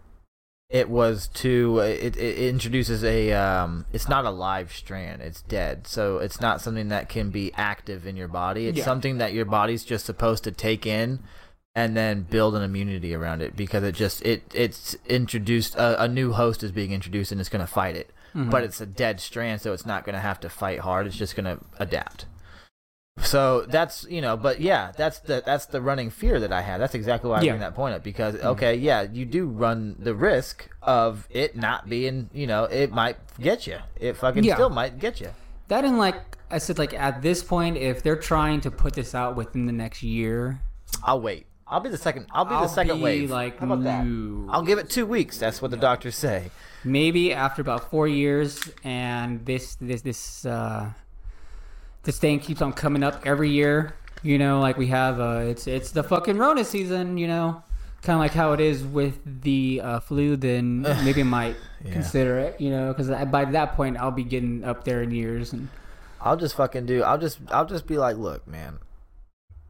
it 0.71 0.89
was 0.89 1.27
to 1.29 1.81
it, 1.81 2.17
it 2.17 2.39
introduces 2.49 3.03
a 3.03 3.33
um 3.33 3.85
it's 3.93 4.09
not 4.09 4.25
a 4.25 4.31
live 4.31 4.73
strand 4.73 5.21
it's 5.21 5.43
dead. 5.43 5.87
So 5.87 6.19
it's 6.19 6.41
not 6.41 6.61
something 6.61 6.89
that 6.89 7.09
can 7.09 7.31
be 7.31 7.53
active 7.55 8.07
in 8.07 8.17
your 8.17 8.29
body. 8.29 8.69
It's 8.69 8.79
Yeah. 8.79 8.85
something 8.85 9.19
that 9.19 9.33
your 9.33 9.45
body's 9.45 9.85
just 9.85 10.07
supposed 10.07 10.45
to 10.45 10.53
take 10.53 10.87
in 10.87 11.19
and 11.75 11.97
then 11.97 12.23
build 12.23 12.55
an 12.55 12.63
immunity 12.63 13.15
around 13.15 13.43
it 13.43 13.57
because 13.57 13.83
it 13.83 13.95
just 13.97 14.23
it 14.25 14.43
it's 14.55 14.97
introduced 15.07 15.75
a, 15.75 16.03
a 16.05 16.09
new 16.09 16.33
host 16.33 16.63
is 16.63 16.71
being 16.73 16.93
introduced 16.93 17.33
and 17.33 17.41
it's 17.41 17.51
going 17.51 17.65
to 17.67 17.73
fight 17.73 17.97
it. 17.97 18.11
Mhm. 18.35 18.49
but 18.49 18.63
it's 18.63 18.81
a 18.81 18.87
dead 18.87 19.19
strand 19.19 19.61
so 19.61 19.73
it's 19.73 19.85
not 19.85 20.05
going 20.05 20.15
to 20.15 20.21
have 20.21 20.39
to 20.39 20.49
fight 20.49 20.79
hard. 20.81 21.05
It's 21.09 21.17
just 21.17 21.35
going 21.35 21.47
to 21.47 21.59
adapt 21.81 22.27
so 23.23 23.63
that's 23.69 24.05
you 24.09 24.21
know 24.21 24.37
but 24.37 24.61
yeah 24.61 24.93
that's 24.97 25.19
the 25.21 25.43
that's 25.45 25.67
the 25.67 25.81
running 25.81 26.11
fear 26.11 26.41
that 26.41 26.53
i 26.53 26.61
had. 26.61 26.81
That's 26.81 26.95
exactly 26.95 27.31
why 27.31 27.39
i 27.39 27.43
Yeah. 27.43 27.53
Bring 27.53 27.61
that 27.61 27.75
point 27.75 27.95
up 27.95 28.03
because 28.03 28.35
okay 28.37 28.75
yeah 28.77 29.03
you 29.03 29.25
do 29.25 29.47
run 29.47 29.97
the 29.99 30.15
risk 30.15 30.69
of 30.83 31.27
it 31.31 31.57
not 31.57 31.89
being 31.89 32.31
you 32.33 32.47
know 32.47 32.65
it 32.65 32.91
might 32.93 33.17
get 33.41 33.67
you. 33.67 33.79
It 33.97 34.17
fucking 34.17 34.45
Yeah. 34.45 34.55
still 34.55 34.71
might 34.71 34.99
get 34.99 35.21
you. 35.21 35.29
That 35.69 35.85
and 35.85 35.99
like 35.99 36.17
I 36.51 36.59
said, 36.59 36.79
like 36.79 36.93
at 36.95 37.23
this 37.23 37.45
point, 37.45 37.77
if 37.77 38.03
they're 38.03 38.17
trying 38.17 38.61
to 38.63 38.71
put 38.73 38.95
this 38.95 39.15
out 39.15 39.37
within 39.37 39.67
the 39.67 39.73
next 39.73 40.03
year, 40.03 40.61
i'll 41.05 41.21
wait. 41.21 41.47
I'll 41.69 41.79
be 41.81 41.89
the 41.91 41.99
second 41.99 42.27
i'll 42.33 42.45
be 42.45 42.55
I'll 42.55 42.63
the 42.63 42.69
second 42.69 42.97
be 42.97 43.03
wave. 43.05 43.31
like, 43.31 43.59
how 43.61 43.67
about 43.67 43.85
that? 43.85 44.05
no. 44.05 44.51
i'll 44.51 44.65
give 44.65 44.79
it 44.81 44.91
two 44.91 45.07
weeks 45.07 45.39
that's 45.39 45.63
what 45.63 45.71
the 45.71 45.77
doctors 45.77 46.17
say. 46.17 46.51
Maybe 46.83 47.33
after 47.35 47.61
about 47.63 47.91
four 47.91 48.09
years, 48.09 48.59
and 48.83 49.45
this 49.47 49.77
this 49.81 50.01
this 50.03 50.47
uh, 50.47 50.91
this 52.05 52.19
thing 52.19 52.41
keeps 52.41 52.63
on 52.63 52.73
coming 52.73 53.03
up 53.03 53.23
every 53.27 53.51
year. 53.51 53.95
You 54.23 54.39
know, 54.39 54.61
like 54.61 54.77
we 54.77 54.89
have 54.89 55.19
uh, 55.21 55.45
it's 55.49 55.67
it's 55.67 55.93
the 55.93 56.03
fucking 56.03 56.37
Rona 56.39 56.65
season. 56.65 57.17
You 57.19 57.27
know, 57.29 57.63
kind 58.03 58.15
of 58.17 58.21
like 58.21 58.33
how 58.33 58.53
it 58.53 58.61
is 58.61 58.83
with 58.85 59.19
the 59.43 59.81
uh, 59.83 60.01
flu. 60.01 60.37
Then 60.37 60.83
maybe 61.05 61.21
I 61.21 61.25
might 61.25 61.57
Yeah. 61.85 61.93
consider 61.93 62.39
it. 62.39 62.61
You 62.61 62.71
know, 62.71 62.93
because 62.93 63.09
by 63.31 63.45
that 63.47 63.75
point 63.77 63.97
I'll 63.99 64.11
be 64.11 64.25
getting 64.25 64.65
up 64.65 64.85
there 64.85 65.03
in 65.03 65.11
years 65.11 65.53
and. 65.53 65.69
I'll 66.23 66.37
just 66.37 66.55
fucking 66.55 66.85
do. 66.85 67.03
I'll 67.03 67.17
just. 67.17 67.39
I'll 67.51 67.65
just 67.65 67.87
be 67.87 67.97
like, 67.97 68.17
look, 68.19 68.47
man. 68.47 68.81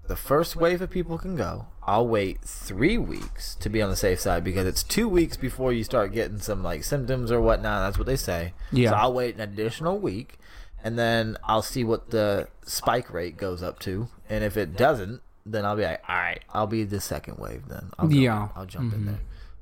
The 0.08 0.16
first 0.16 0.56
wave 0.56 0.82
of 0.82 0.90
people 0.90 1.16
can 1.16 1.36
go. 1.36 1.66
I'll 1.86 2.08
wait 2.08 2.40
three 2.42 2.98
weeks 2.98 3.54
to 3.60 3.68
be 3.68 3.80
on 3.80 3.88
the 3.90 3.94
safe 3.96 4.18
side 4.18 4.42
because 4.42 4.66
it's 4.66 4.82
two 4.82 5.08
weeks 5.08 5.36
before 5.36 5.72
you 5.72 5.84
start 5.84 6.12
getting 6.12 6.40
some 6.40 6.64
like 6.64 6.82
symptoms 6.82 7.30
or 7.30 7.40
whatnot. 7.40 7.82
That's 7.86 7.98
what 7.98 8.08
they 8.08 8.16
say. 8.16 8.52
Yeah. 8.72 8.90
So 8.90 8.96
I'll 8.96 9.12
wait 9.12 9.36
an 9.36 9.40
additional 9.40 10.00
week, 10.00 10.38
and 10.84 10.98
then 10.98 11.36
I'll 11.44 11.62
see 11.62 11.84
what 11.84 12.10
the 12.10 12.48
spike 12.64 13.12
rate 13.12 13.36
goes 13.36 13.62
up 13.62 13.78
to. 13.80 14.08
And 14.28 14.44
if 14.44 14.56
it 14.56 14.76
doesn't, 14.76 15.20
then 15.46 15.64
I'll 15.64 15.76
be 15.76 15.82
like, 15.82 16.02
all 16.08 16.16
right, 16.16 16.40
I'll 16.52 16.66
be 16.66 16.84
the 16.84 17.00
second 17.00 17.38
wave 17.38 17.62
then. 17.68 17.90
I'll 17.98 18.08
go- 18.08 18.14
Yeah. 18.14 18.48
I'll 18.54 18.66
jump 18.66 18.92
Mhm. 18.92 18.96
in 18.96 19.06
there. 19.06 19.18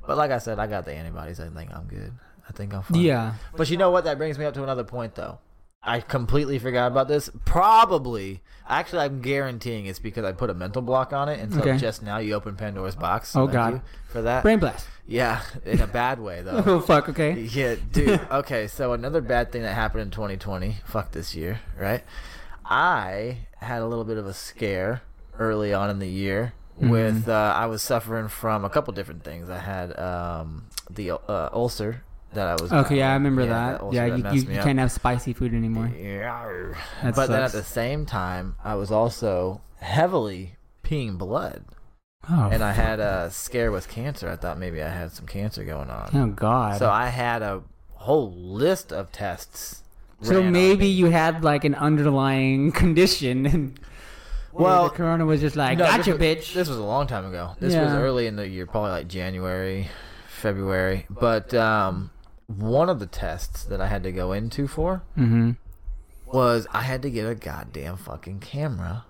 But 0.06 0.16
like 0.16 0.30
I 0.30 0.38
said, 0.38 0.58
I 0.58 0.66
got 0.66 0.84
the 0.84 0.92
antibodies. 0.94 1.38
I 1.40 1.48
think 1.48 1.70
I'm 1.74 1.84
good. 1.84 2.12
I 2.48 2.52
think 2.52 2.72
I'm 2.74 2.82
fine. 2.82 3.00
Yeah. 3.00 3.34
But 3.56 3.68
you 3.70 3.76
know 3.76 3.90
what? 3.90 4.04
That 4.04 4.16
brings 4.18 4.38
me 4.38 4.44
up 4.46 4.54
to 4.54 4.62
another 4.62 4.84
point, 4.84 5.14
though. 5.14 5.38
I 5.82 6.00
completely 6.00 6.58
forgot 6.58 6.90
about 6.90 7.06
this. 7.08 7.30
Probably, 7.44 8.40
actually, 8.68 9.00
I'm 9.02 9.20
guaranteeing 9.20 9.86
it's 9.86 9.98
because 9.98 10.24
I 10.24 10.32
put 10.32 10.48
a 10.50 10.54
mental 10.54 10.82
block 10.82 11.12
on 11.12 11.28
it 11.28 11.38
until 11.40 11.60
Okay. 11.60 11.76
just 11.76 12.02
now 12.02 12.18
you 12.18 12.34
open 12.34 12.56
Pandora's 12.56 12.96
box. 12.96 13.36
Oh, 13.36 13.46
God. 13.46 13.82
for 14.08 14.22
that. 14.22 14.42
Brain 14.42 14.58
blast. 14.58 14.86
Yeah, 15.10 15.40
in 15.64 15.80
a 15.80 15.86
bad 15.86 16.20
way 16.20 16.42
though. 16.42 16.62
Oh 16.66 16.80
fuck. 16.86 17.08
Okay. 17.08 17.40
yeah, 17.40 17.76
dude. 17.92 18.20
Okay, 18.30 18.66
so 18.68 18.92
another 18.92 19.20
bad 19.22 19.50
thing 19.50 19.62
that 19.62 19.74
happened 19.74 20.02
in 20.02 20.10
2020. 20.10 20.76
Fuck 20.84 21.12
this 21.12 21.34
year, 21.34 21.60
right? 21.78 22.04
I 22.64 23.38
had 23.56 23.80
a 23.82 23.86
little 23.86 24.04
bit 24.04 24.18
of 24.18 24.26
a 24.26 24.34
scare 24.34 25.00
early 25.38 25.72
on 25.72 25.90
in 25.90 25.98
the 25.98 26.08
year 26.08 26.52
Mm-hmm. 26.78 26.90
with 26.90 27.28
uh, 27.28 27.54
I 27.56 27.66
was 27.66 27.82
suffering 27.82 28.28
from 28.28 28.64
a 28.64 28.70
couple 28.70 28.94
different 28.94 29.24
things. 29.24 29.50
I 29.50 29.58
had 29.58 29.98
um, 29.98 30.66
the 30.88 31.10
uh, 31.10 31.48
ulcer 31.52 32.04
that 32.34 32.46
I 32.46 32.52
was. 32.62 32.72
Okay, 32.72 32.98
yeah, 32.98 33.10
I 33.10 33.14
remember 33.14 33.42
yeah, 33.42 33.48
that. 33.72 33.80
ulcer 33.80 33.96
Yeah, 33.96 34.08
that 34.10 34.16
you, 34.16 34.22
messed 34.22 34.36
you, 34.36 34.42
you 34.54 34.62
can't 34.62 34.78
have 34.78 34.92
spicy 34.92 35.32
food 35.32 35.54
anymore. 35.54 35.90
Yeah. 35.98 36.72
That 37.02 37.16
but 37.16 37.30
then 37.30 37.42
at 37.42 37.50
the 37.50 37.64
same 37.64 38.06
time, 38.06 38.54
I 38.62 38.76
was 38.76 38.92
also 38.92 39.60
heavily 39.80 40.54
peeing 40.84 41.18
blood, 41.18 41.64
Oh, 42.30 42.50
and 42.52 42.62
I 42.62 42.72
had 42.72 43.00
a 43.00 43.30
scare 43.30 43.72
with 43.72 43.88
cancer. 43.88 44.28
I 44.28 44.36
thought 44.36 44.58
maybe 44.58 44.82
I 44.82 44.88
had 44.88 45.12
some 45.12 45.26
cancer 45.26 45.64
going 45.64 45.90
on. 45.90 46.10
oh 46.14 46.26
god. 46.28 46.78
So 46.78 46.90
I 46.90 47.06
had 47.06 47.42
a 47.42 47.62
whole 47.94 48.32
list 48.32 48.92
of 48.92 49.10
tests. 49.12 49.82
So 50.20 50.42
maybe 50.42 50.88
you 50.88 51.06
had 51.06 51.44
like 51.44 51.64
an 51.64 51.74
underlying 51.74 52.72
condition, 52.82 53.46
and 53.46 53.80
Well, 54.52 54.84
the 54.84 54.90
corona 54.90 55.24
was 55.24 55.40
just 55.40 55.56
like, 55.56 55.78
No, 55.78 55.84
"Gotcha, 55.84 55.98
this 55.98 56.06
was, 56.08 56.18
bitch." 56.18 56.54
This 56.54 56.68
was 56.68 56.78
a 56.78 56.84
long 56.84 57.06
time 57.06 57.24
ago. 57.26 57.56
This 57.60 57.74
was 57.74 57.92
early 57.92 58.26
in 58.26 58.36
the 58.36 58.48
year, 58.48 58.66
probably 58.66 58.90
like 58.90 59.08
January, 59.08 59.88
February. 60.28 61.06
But 61.08 61.54
um, 61.54 62.10
one 62.46 62.88
of 62.88 62.98
the 62.98 63.06
tests 63.06 63.64
that 63.64 63.80
I 63.80 63.86
had 63.86 64.02
to 64.02 64.12
go 64.12 64.32
into 64.32 64.66
for 64.66 65.02
mm-hmm. 65.16 65.52
was 66.26 66.66
I 66.72 66.82
had 66.82 67.02
to 67.02 67.10
get 67.10 67.28
a 67.28 67.34
goddamn 67.34 67.96
fucking 67.96 68.40
camera 68.40 69.04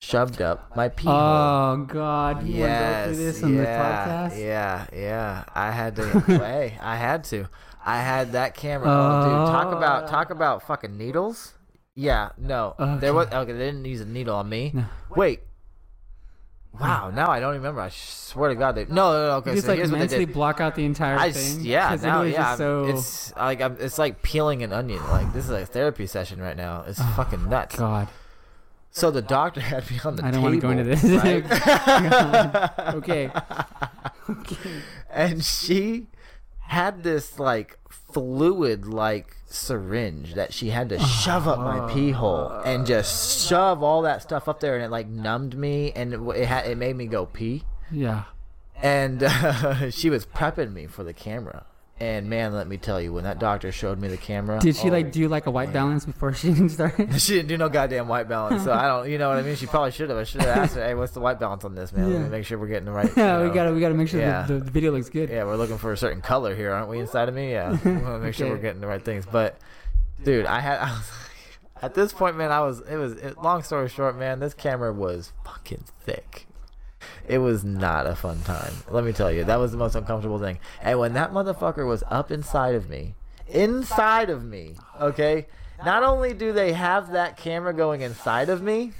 shoved 0.00 0.40
up 0.40 0.74
my 0.74 0.88
pee 0.88 1.06
oh, 1.06 1.12
hole. 1.12 1.20
Oh 1.20 1.76
god, 1.86 2.46
you 2.46 2.60
want 2.60 2.72
to 2.72 2.78
go 2.78 3.04
through 3.04 3.16
this 3.16 3.42
on 3.42 3.54
yeah, 3.54 3.60
the 3.60 3.66
podcast? 3.66 4.40
Yeah, 4.40 4.86
yeah. 4.92 5.44
I 5.54 5.70
had 5.70 5.96
to. 5.96 6.20
hey, 6.26 6.78
I 6.80 6.96
had 6.96 7.24
to. 7.24 7.48
I 7.84 7.98
had 7.98 8.32
that 8.32 8.54
camera. 8.54 8.88
Oh, 8.88 9.22
dude, 9.24 9.52
talk 9.52 9.66
oh. 9.66 9.76
about 9.76 10.04
Oh. 10.04 10.06
talk 10.08 10.30
about 10.30 10.66
fucking 10.66 10.96
needles. 10.96 11.54
Yeah, 11.94 12.30
no. 12.38 12.74
Okay. 12.78 13.00
There 13.00 13.14
was 13.14 13.28
okay. 13.28 13.52
They 13.52 13.58
didn't 13.58 13.84
use 13.84 14.00
a 14.00 14.06
needle 14.06 14.36
on 14.36 14.48
me. 14.48 14.72
No. 14.74 14.84
Wait. 15.14 15.40
Wow. 16.78 17.10
Now 17.10 17.30
I 17.30 17.40
don't 17.40 17.54
remember. 17.54 17.80
I 17.80 17.88
swear 17.88 18.50
to 18.50 18.54
God, 18.54 18.76
they. 18.76 18.84
No, 18.84 19.12
no, 19.12 19.26
no. 19.26 19.36
Okay. 19.38 19.54
Just 19.54 19.66
so 19.66 19.72
like 19.72 19.78
here's 19.78 19.90
mentally 19.90 20.24
block 20.24 20.60
out 20.60 20.76
the 20.76 20.84
entire 20.84 21.18
I 21.18 21.32
thing. 21.32 21.60
yeah 21.62 21.96
now 22.00 22.22
yeah 22.22 22.54
so 22.54 22.84
it's 22.84 23.34
like 23.34 23.60
I'm, 23.60 23.76
it's 23.80 23.98
like 23.98 24.22
peeling 24.22 24.62
an 24.62 24.72
onion 24.72 25.02
like 25.10 25.32
this 25.32 25.44
is 25.44 25.50
a 25.50 25.66
therapy 25.66 26.06
session 26.06 26.40
right 26.40 26.56
now 26.56 26.84
it's 26.86 27.00
oh, 27.02 27.12
fucking 27.16 27.48
nuts 27.48 27.74
Oh, 27.74 27.78
God. 27.78 28.08
So 28.90 29.10
the 29.10 29.22
doctor 29.22 29.60
had 29.60 29.88
me 29.90 29.98
on 30.04 30.16
the 30.16 30.22
table. 30.22 30.28
I 30.28 30.30
don't 30.30 30.42
table 30.42 30.42
wanna 30.42 30.60
go 30.60 30.70
into 30.70 30.84
this. 30.84 31.04
right? 31.04 31.48
God. 31.48 32.70
Okay. 32.96 33.30
and 35.10 35.44
she 35.44 36.06
had 36.68 37.02
this 37.02 37.38
like 37.38 37.78
fluid 37.88 38.86
like 38.86 39.36
syringe 39.46 40.34
that 40.34 40.52
she 40.52 40.70
had 40.70 40.88
to 40.88 40.98
shove 40.98 41.48
up 41.48 41.58
my 41.58 41.92
pee 41.92 42.10
hole 42.12 42.48
and 42.64 42.86
just 42.86 43.48
shove 43.48 43.82
all 43.82 44.02
that 44.02 44.22
stuff 44.22 44.48
up 44.48 44.60
there 44.60 44.76
and 44.76 44.84
it 44.84 44.90
like 44.90 45.08
numbed 45.08 45.56
me 45.56 45.90
and 45.92 46.14
it, 46.14 46.20
it 46.36 46.46
had 46.46 46.66
it 46.66 46.78
made 46.78 46.94
me 46.96 47.06
go 47.06 47.26
pee 47.26 47.64
Yeah. 47.90 48.24
and 48.80 49.22
uh, 49.24 49.90
she 49.90 50.08
was 50.10 50.24
prepping 50.26 50.72
me 50.72 50.86
for 50.86 51.02
the 51.02 51.12
camera 51.12 51.64
and 52.00 52.28
man 52.30 52.52
let 52.52 52.66
me 52.66 52.76
tell 52.78 53.00
you 53.00 53.12
when 53.12 53.24
that 53.24 53.38
doctor 53.38 53.70
showed 53.70 53.98
me 53.98 54.08
the 54.08 54.16
camera 54.16 54.58
Did 54.58 54.74
she 54.74 54.88
oh, 54.88 54.92
like 54.92 55.12
do 55.12 55.28
like 55.28 55.46
a 55.46 55.50
white 55.50 55.72
balance 55.72 56.04
before 56.06 56.32
she 56.32 56.48
even 56.48 56.68
started? 56.68 57.20
she 57.20 57.34
didn't 57.34 57.48
do 57.48 57.58
no 57.58 57.68
goddamn 57.68 58.08
white 58.08 58.28
balance 58.28 58.64
so 58.64 58.72
i 58.72 58.86
don't 58.88 59.10
you 59.10 59.18
know 59.18 59.28
what 59.28 59.38
i 59.38 59.42
mean 59.42 59.54
she 59.56 59.66
probably 59.66 59.90
should 59.90 60.08
have 60.08 60.18
i 60.18 60.24
should 60.24 60.40
have 60.40 60.56
asked 60.56 60.74
her 60.74 60.82
hey 60.82 60.94
what's 60.94 61.12
the 61.12 61.20
white 61.20 61.38
balance 61.38 61.64
on 61.64 61.74
this 61.74 61.92
man 61.92 62.10
let 62.12 62.22
me 62.22 62.28
make 62.28 62.46
sure 62.46 62.58
we're 62.58 62.66
getting 62.68 62.86
the 62.86 62.92
right 62.92 63.10
yeah, 63.16 63.38
you 63.42 63.48
we 63.48 63.54
gotta 63.54 63.72
we 63.72 63.80
gotta 63.80 63.94
make 63.94 64.08
sure 64.08 64.20
Yeah. 64.20 64.42
the, 64.46 64.54
the 64.54 64.70
video 64.70 64.92
looks 64.92 65.08
good. 65.10 65.28
Yeah, 65.30 65.44
we're 65.44 65.56
looking 65.56 65.78
for 65.78 65.92
a 65.92 65.96
certain 65.96 66.22
color 66.22 66.54
here, 66.54 66.72
aren't 66.72 66.88
we? 66.88 66.98
Inside 67.00 67.28
of 67.28 67.34
me, 67.34 67.52
yeah. 67.52 67.70
We 67.84 67.92
want 67.92 68.04
to 68.04 68.18
make 68.18 68.34
sure 68.34 68.48
we're 68.48 68.58
getting 68.58 68.80
the 68.80 68.86
right 68.86 69.02
things. 69.04 69.26
But, 69.30 69.58
dude, 70.24 70.46
I 70.46 70.60
had, 70.60 70.78
I 70.78 70.90
was, 70.92 71.10
at 71.82 71.94
this 71.94 72.12
point, 72.12 72.36
man, 72.36 72.50
I 72.50 72.60
was. 72.60 72.80
It 72.80 72.96
was. 72.96 73.12
It, 73.14 73.38
long 73.38 73.62
story 73.62 73.88
short, 73.88 74.18
man, 74.18 74.40
this 74.40 74.54
camera 74.54 74.92
was 74.92 75.32
fucking 75.44 75.84
thick. 76.00 76.46
It 77.30 77.38
was 77.38 77.62
not 77.64 78.06
a 78.06 78.16
fun 78.16 78.40
time. 78.42 78.72
Let 78.90 79.04
me 79.04 79.12
tell 79.12 79.30
you, 79.30 79.44
that 79.44 79.56
was 79.60 79.70
the 79.70 79.78
most 79.78 79.94
uncomfortable 79.94 80.38
thing. 80.40 80.58
And 80.82 80.98
when 80.98 81.12
that 81.14 81.32
motherfucker 81.32 81.86
was 81.86 82.02
up 82.08 82.30
inside 82.32 82.74
of 82.74 82.88
me, 82.90 83.14
inside 83.48 84.30
of 84.30 84.44
me, 84.44 84.74
okay. 85.00 85.46
Not 85.84 86.02
only 86.02 86.34
do 86.34 86.52
they 86.52 86.72
have 86.72 87.12
that 87.12 87.36
camera 87.36 87.72
going 87.72 88.00
inside 88.02 88.48
of 88.48 88.60
me, 88.62 88.92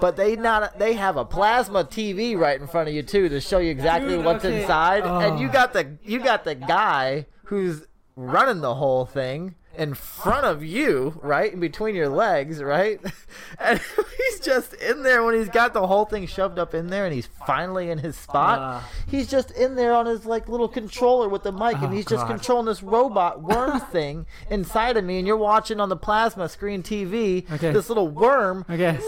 but 0.00 0.16
they 0.16 0.36
not 0.36 0.78
they 0.78 0.92
have 0.94 1.16
a 1.16 1.24
plasma 1.24 1.84
TV 1.84 2.36
right 2.36 2.60
in 2.60 2.66
front 2.66 2.88
of 2.88 2.94
you 2.94 3.02
too 3.02 3.28
to 3.28 3.40
show 3.40 3.58
you 3.58 3.70
exactly 3.70 4.16
Dude, 4.16 4.24
what's 4.24 4.44
okay. 4.44 4.60
inside, 4.60 5.04
and 5.04 5.40
you 5.40 5.48
Oh. 5.48 5.52
got 5.52 5.72
the 5.72 5.96
you 6.02 6.20
got 6.20 6.44
the 6.44 6.54
guy 6.54 7.26
who's 7.44 7.86
running 8.16 8.60
the 8.60 8.74
whole 8.74 9.06
thing 9.06 9.54
in 9.76 9.94
front 9.94 10.46
of 10.46 10.62
you, 10.64 11.18
right 11.22 11.52
in 11.52 11.60
between 11.60 11.94
your 11.94 12.08
legs, 12.08 12.62
right, 12.62 13.00
and 13.58 13.80
he's 14.16 14.40
just 14.40 14.74
in 14.74 15.02
there 15.02 15.24
when 15.24 15.34
he's 15.34 15.48
got 15.48 15.72
the 15.74 15.86
whole 15.86 16.04
thing 16.04 16.26
shoved 16.26 16.58
up 16.58 16.74
in 16.74 16.88
there, 16.88 17.04
and 17.04 17.14
he's 17.14 17.28
finally 17.46 17.90
in 17.90 17.98
his 17.98 18.16
spot. 18.16 18.58
Ah. 18.60 18.88
he's 19.08 19.28
just 19.28 19.50
in 19.52 19.74
there 19.74 19.94
on 19.94 20.06
his 20.06 20.24
like 20.26 20.48
little 20.48 20.68
controller 20.68 21.28
with 21.28 21.42
the 21.42 21.52
mic, 21.52 21.76
Oh, 21.80 21.84
and 21.86 21.94
he's 21.94 22.06
just 22.06 22.26
controlling 22.26 22.66
this 22.66 22.82
robot 22.82 23.42
worm 23.42 23.80
thing 23.92 24.26
inside 24.50 24.96
of 24.96 25.04
me, 25.04 25.18
and 25.18 25.26
you're 25.26 25.36
watching 25.36 25.80
on 25.80 25.88
the 25.88 25.96
plasma 25.96 26.48
screen 26.48 26.82
TV 26.82 27.50
Okay. 27.52 27.70
this 27.72 27.88
little 27.88 28.08
worm 28.08 28.64
Okay. 28.70 28.98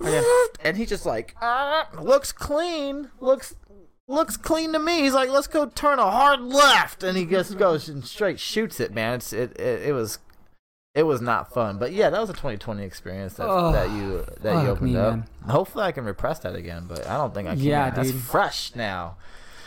okay. 0.00 0.22
and 0.62 0.76
he 0.76 0.86
just 0.86 1.06
like 1.06 1.34
"Ah, 1.40 1.88
looks 2.00 2.32
clean 2.32 3.10
looks 3.20 3.54
looks 4.08 4.36
clean 4.36 4.72
to 4.72 4.78
me. 4.78 5.00
He's 5.02 5.14
like 5.14 5.30
let's 5.30 5.46
go 5.46 5.66
turn 5.66 5.98
a 5.98 6.10
hard 6.10 6.40
left. 6.40 7.02
And 7.02 7.16
he 7.16 7.24
just 7.24 7.56
goes 7.58 7.88
and 7.88 8.04
straight 8.04 8.38
shoots 8.40 8.80
it 8.80 8.92
man. 8.92 9.14
It's 9.14 9.32
it 9.32 9.58
it, 9.58 9.82
it 9.88 9.92
was 9.92 10.18
it 10.94 11.04
was 11.04 11.20
not 11.20 11.52
fun. 11.52 11.78
But 11.78 11.92
yeah 11.92 12.10
that 12.10 12.20
was 12.20 12.30
a 12.30 12.34
2020 12.34 12.82
experience 12.84 13.34
that, 13.34 13.46
Oh, 13.48 13.72
that 13.72 13.90
you 13.90 14.24
that 14.42 14.62
you 14.62 14.68
opened 14.70 14.92
me, 14.92 14.96
up. 14.98 15.10
man. 15.14 15.26
hopefully 15.48 15.84
i 15.84 15.92
can 15.92 16.04
repress 16.04 16.38
that 16.40 16.54
again 16.54 16.84
but 16.88 17.06
i 17.08 17.16
don't 17.16 17.34
think 17.34 17.48
i 17.48 17.54
can. 17.54 17.62
Yeah, 17.64 17.90
that's 17.90 18.12
dude. 18.12 18.20
fresh 18.20 18.74
now. 18.74 19.16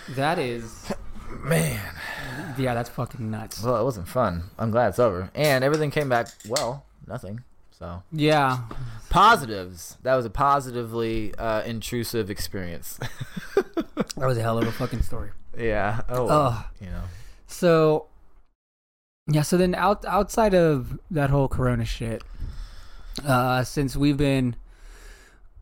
That 0.10 0.40
is 0.40 0.92
man. 1.44 1.82
Yeah, 2.58 2.74
that's 2.74 2.90
fucking 2.90 3.30
nuts. 3.30 3.62
well 3.64 3.80
it 3.80 3.84
wasn't 3.84 4.08
fun. 4.08 4.44
I'm 4.58 4.72
glad 4.72 4.90
it's 4.90 5.00
over. 5.00 5.30
And 5.36 5.64
everything 5.64 5.92
came 5.92 6.10
back 6.10 6.28
well. 6.48 6.86
Nothing 7.08 7.42
so 7.78 8.01
Yeah. 8.11 8.59
positives 9.09 9.97
that 10.03 10.15
was 10.15 10.25
a 10.25 10.30
positively 10.30 11.34
uh, 11.36 11.61
intrusive 11.63 12.30
experience 12.30 12.99
That 14.15 14.25
was 14.28 14.38
a 14.38 14.41
hell 14.41 14.57
of 14.57 14.67
a 14.67 14.71
fucking 14.71 15.01
story. 15.03 15.30
Yeah. 15.57 16.01
Oh. 16.09 16.25
well. 16.25 16.65
You 16.82 16.88
know. 16.88 17.03
So 17.47 18.07
yeah, 19.28 19.41
so 19.43 19.57
then 19.57 19.75
out 19.75 20.05
outside 20.05 20.53
of 20.55 20.99
that 21.11 21.30
whole 21.30 21.47
corona 21.47 21.86
shit, 21.86 22.23
uh 23.25 23.63
since 23.63 23.95
we've 23.95 24.17
been 24.17 24.55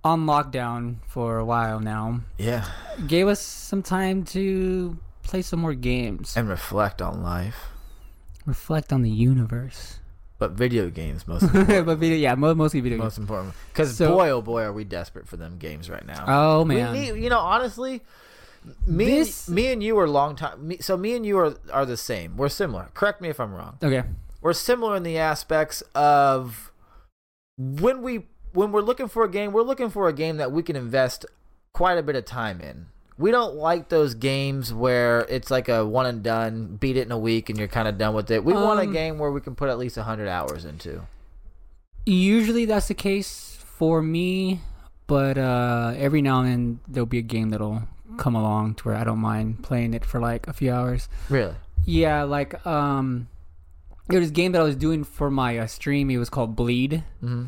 on 0.04 0.26
lockdown 0.26 0.98
for 1.08 1.38
a 1.38 1.46
while 1.46 1.80
now, 1.80 2.22
Yeah. 2.38 2.66
gave 3.08 3.28
us 3.28 3.42
some 3.42 3.82
time 3.84 4.24
to 4.36 4.98
play 5.24 5.42
some 5.42 5.60
more 5.60 5.74
games, 5.74 6.38
And 6.38 6.48
reflect 6.48 7.02
on 7.02 7.24
life, 7.24 7.70
reflect 8.46 8.94
on 8.94 9.02
the 9.02 9.10
universe. 9.12 10.00
But 10.48 10.58
video 10.58 10.90
games 10.90 11.28
most 11.28 11.42
but 11.54 11.96
video, 11.96 12.18
yeah, 12.18 12.36
mo- 12.36 12.54
mostly 12.56 12.82
video 12.82 12.98
games. 12.98 13.06
most 13.06 13.18
important. 13.18 13.54
Because 13.74 13.96
So- 13.98 14.10
boy, 14.16 14.30
oh 14.30 14.42
boy, 14.42 14.62
are 14.64 14.74
we 14.74 14.84
desperate 14.84 15.28
for 15.28 15.38
them 15.38 15.58
games 15.58 15.90
right 15.90 16.06
now. 16.06 16.24
Oh 16.28 16.66
man, 16.66 16.94
need, 16.94 17.16
you 17.24 17.30
know, 17.30 17.40
honestly, 17.40 18.02
me, 18.86 19.06
This- 19.06 19.50
me 19.50 19.72
and 19.72 19.82
you 19.84 19.98
are 20.00 20.08
long 20.08 20.36
time. 20.36 20.68
Me, 20.68 20.78
so 20.80 20.98
me 20.98 21.16
and 21.16 21.26
you 21.26 21.38
are 21.40 21.56
are 21.72 21.86
the 21.86 21.98
same. 21.98 22.38
We're 22.38 22.50
similar. 22.50 22.90
Correct 22.94 23.22
me 23.22 23.30
if 23.30 23.40
I'm 23.40 23.54
wrong. 23.54 23.78
okay, 23.84 24.04
We're 24.42 24.54
similar 24.54 24.96
in 24.96 25.04
the 25.04 25.18
aspects 25.18 25.82
of 25.94 26.72
when 27.58 28.02
we 28.02 28.28
when 28.54 28.72
we're 28.72 28.82
looking 28.82 29.08
for 29.08 29.24
a 29.24 29.30
game, 29.30 29.52
we're 29.52 29.62
looking 29.64 29.90
for 29.90 30.08
a 30.08 30.14
game 30.14 30.38
that 30.38 30.52
we 30.52 30.64
can 30.64 30.76
invest 30.76 31.26
quite 31.74 31.98
a 31.98 32.04
bit 32.04 32.16
of 32.16 32.26
time 32.26 32.62
in. 32.62 32.88
We 33.18 33.32
don't 33.32 33.56
like 33.56 33.88
those 33.90 34.14
games 34.14 34.74
where 34.74 35.22
it's 35.30 35.50
like 35.50 35.70
a 35.70 35.86
one 35.86 36.06
and 36.06 36.22
done, 36.22 36.76
beat 36.80 36.98
it 36.98 37.06
in 37.06 37.12
a 37.12 37.18
week 37.18 37.50
and 37.50 37.58
you're 37.58 37.68
kind 37.70 37.88
of 37.88 37.98
done 37.98 38.14
with 38.14 38.30
it. 38.30 38.44
We 38.44 38.54
want 38.54 38.80
a 38.80 38.84
Um, 38.84 38.92
game 38.94 39.18
where 39.20 39.32
we 39.32 39.40
can 39.42 39.56
put 39.56 39.70
at 39.70 39.78
least 39.78 39.96
100 39.98 40.28
hours 40.28 40.66
into. 40.66 41.02
usually 42.06 42.66
that's 42.66 42.88
the 42.88 42.94
case 42.94 43.58
for 43.64 44.02
me, 44.02 44.60
but 45.08 45.38
uh 45.38 45.94
every 45.98 46.22
now 46.22 46.42
and 46.42 46.48
then 46.50 46.80
there'll 46.88 47.06
be 47.06 47.18
a 47.18 47.22
game 47.24 47.50
that'll 47.50 47.84
come 48.18 48.36
along 48.36 48.76
to 48.76 48.84
where 48.86 48.96
I 48.96 49.04
don't 49.04 49.20
mind 49.20 49.64
playing 49.64 49.94
it 49.94 50.06
for 50.06 50.20
like 50.20 50.48
a 50.48 50.54
few 50.54 50.72
hours. 50.72 51.10
Really? 51.30 51.56
Yeah, 51.86 52.24
like 52.24 52.66
um, 52.66 53.28
there 54.08 54.20
was 54.20 54.30
a 54.30 54.34
game 54.34 54.52
that 54.54 54.62
I 54.62 54.64
was 54.64 54.76
doing 54.76 55.04
for 55.04 55.30
my 55.30 55.58
uh, 55.58 55.68
stream. 55.68 56.10
It 56.10 56.18
was 56.18 56.30
called 56.30 56.56
Bleed, 56.56 57.04
Mm-hmm. 57.24 57.46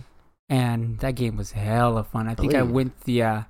and 0.50 1.00
that 1.00 1.16
game 1.16 1.38
was 1.38 1.52
hella 1.54 2.04
fun. 2.04 2.28
I 2.28 2.36
think 2.36 2.54
I 2.54 2.62
went 2.64 3.02
the 3.06 3.24
uh, 3.24 3.42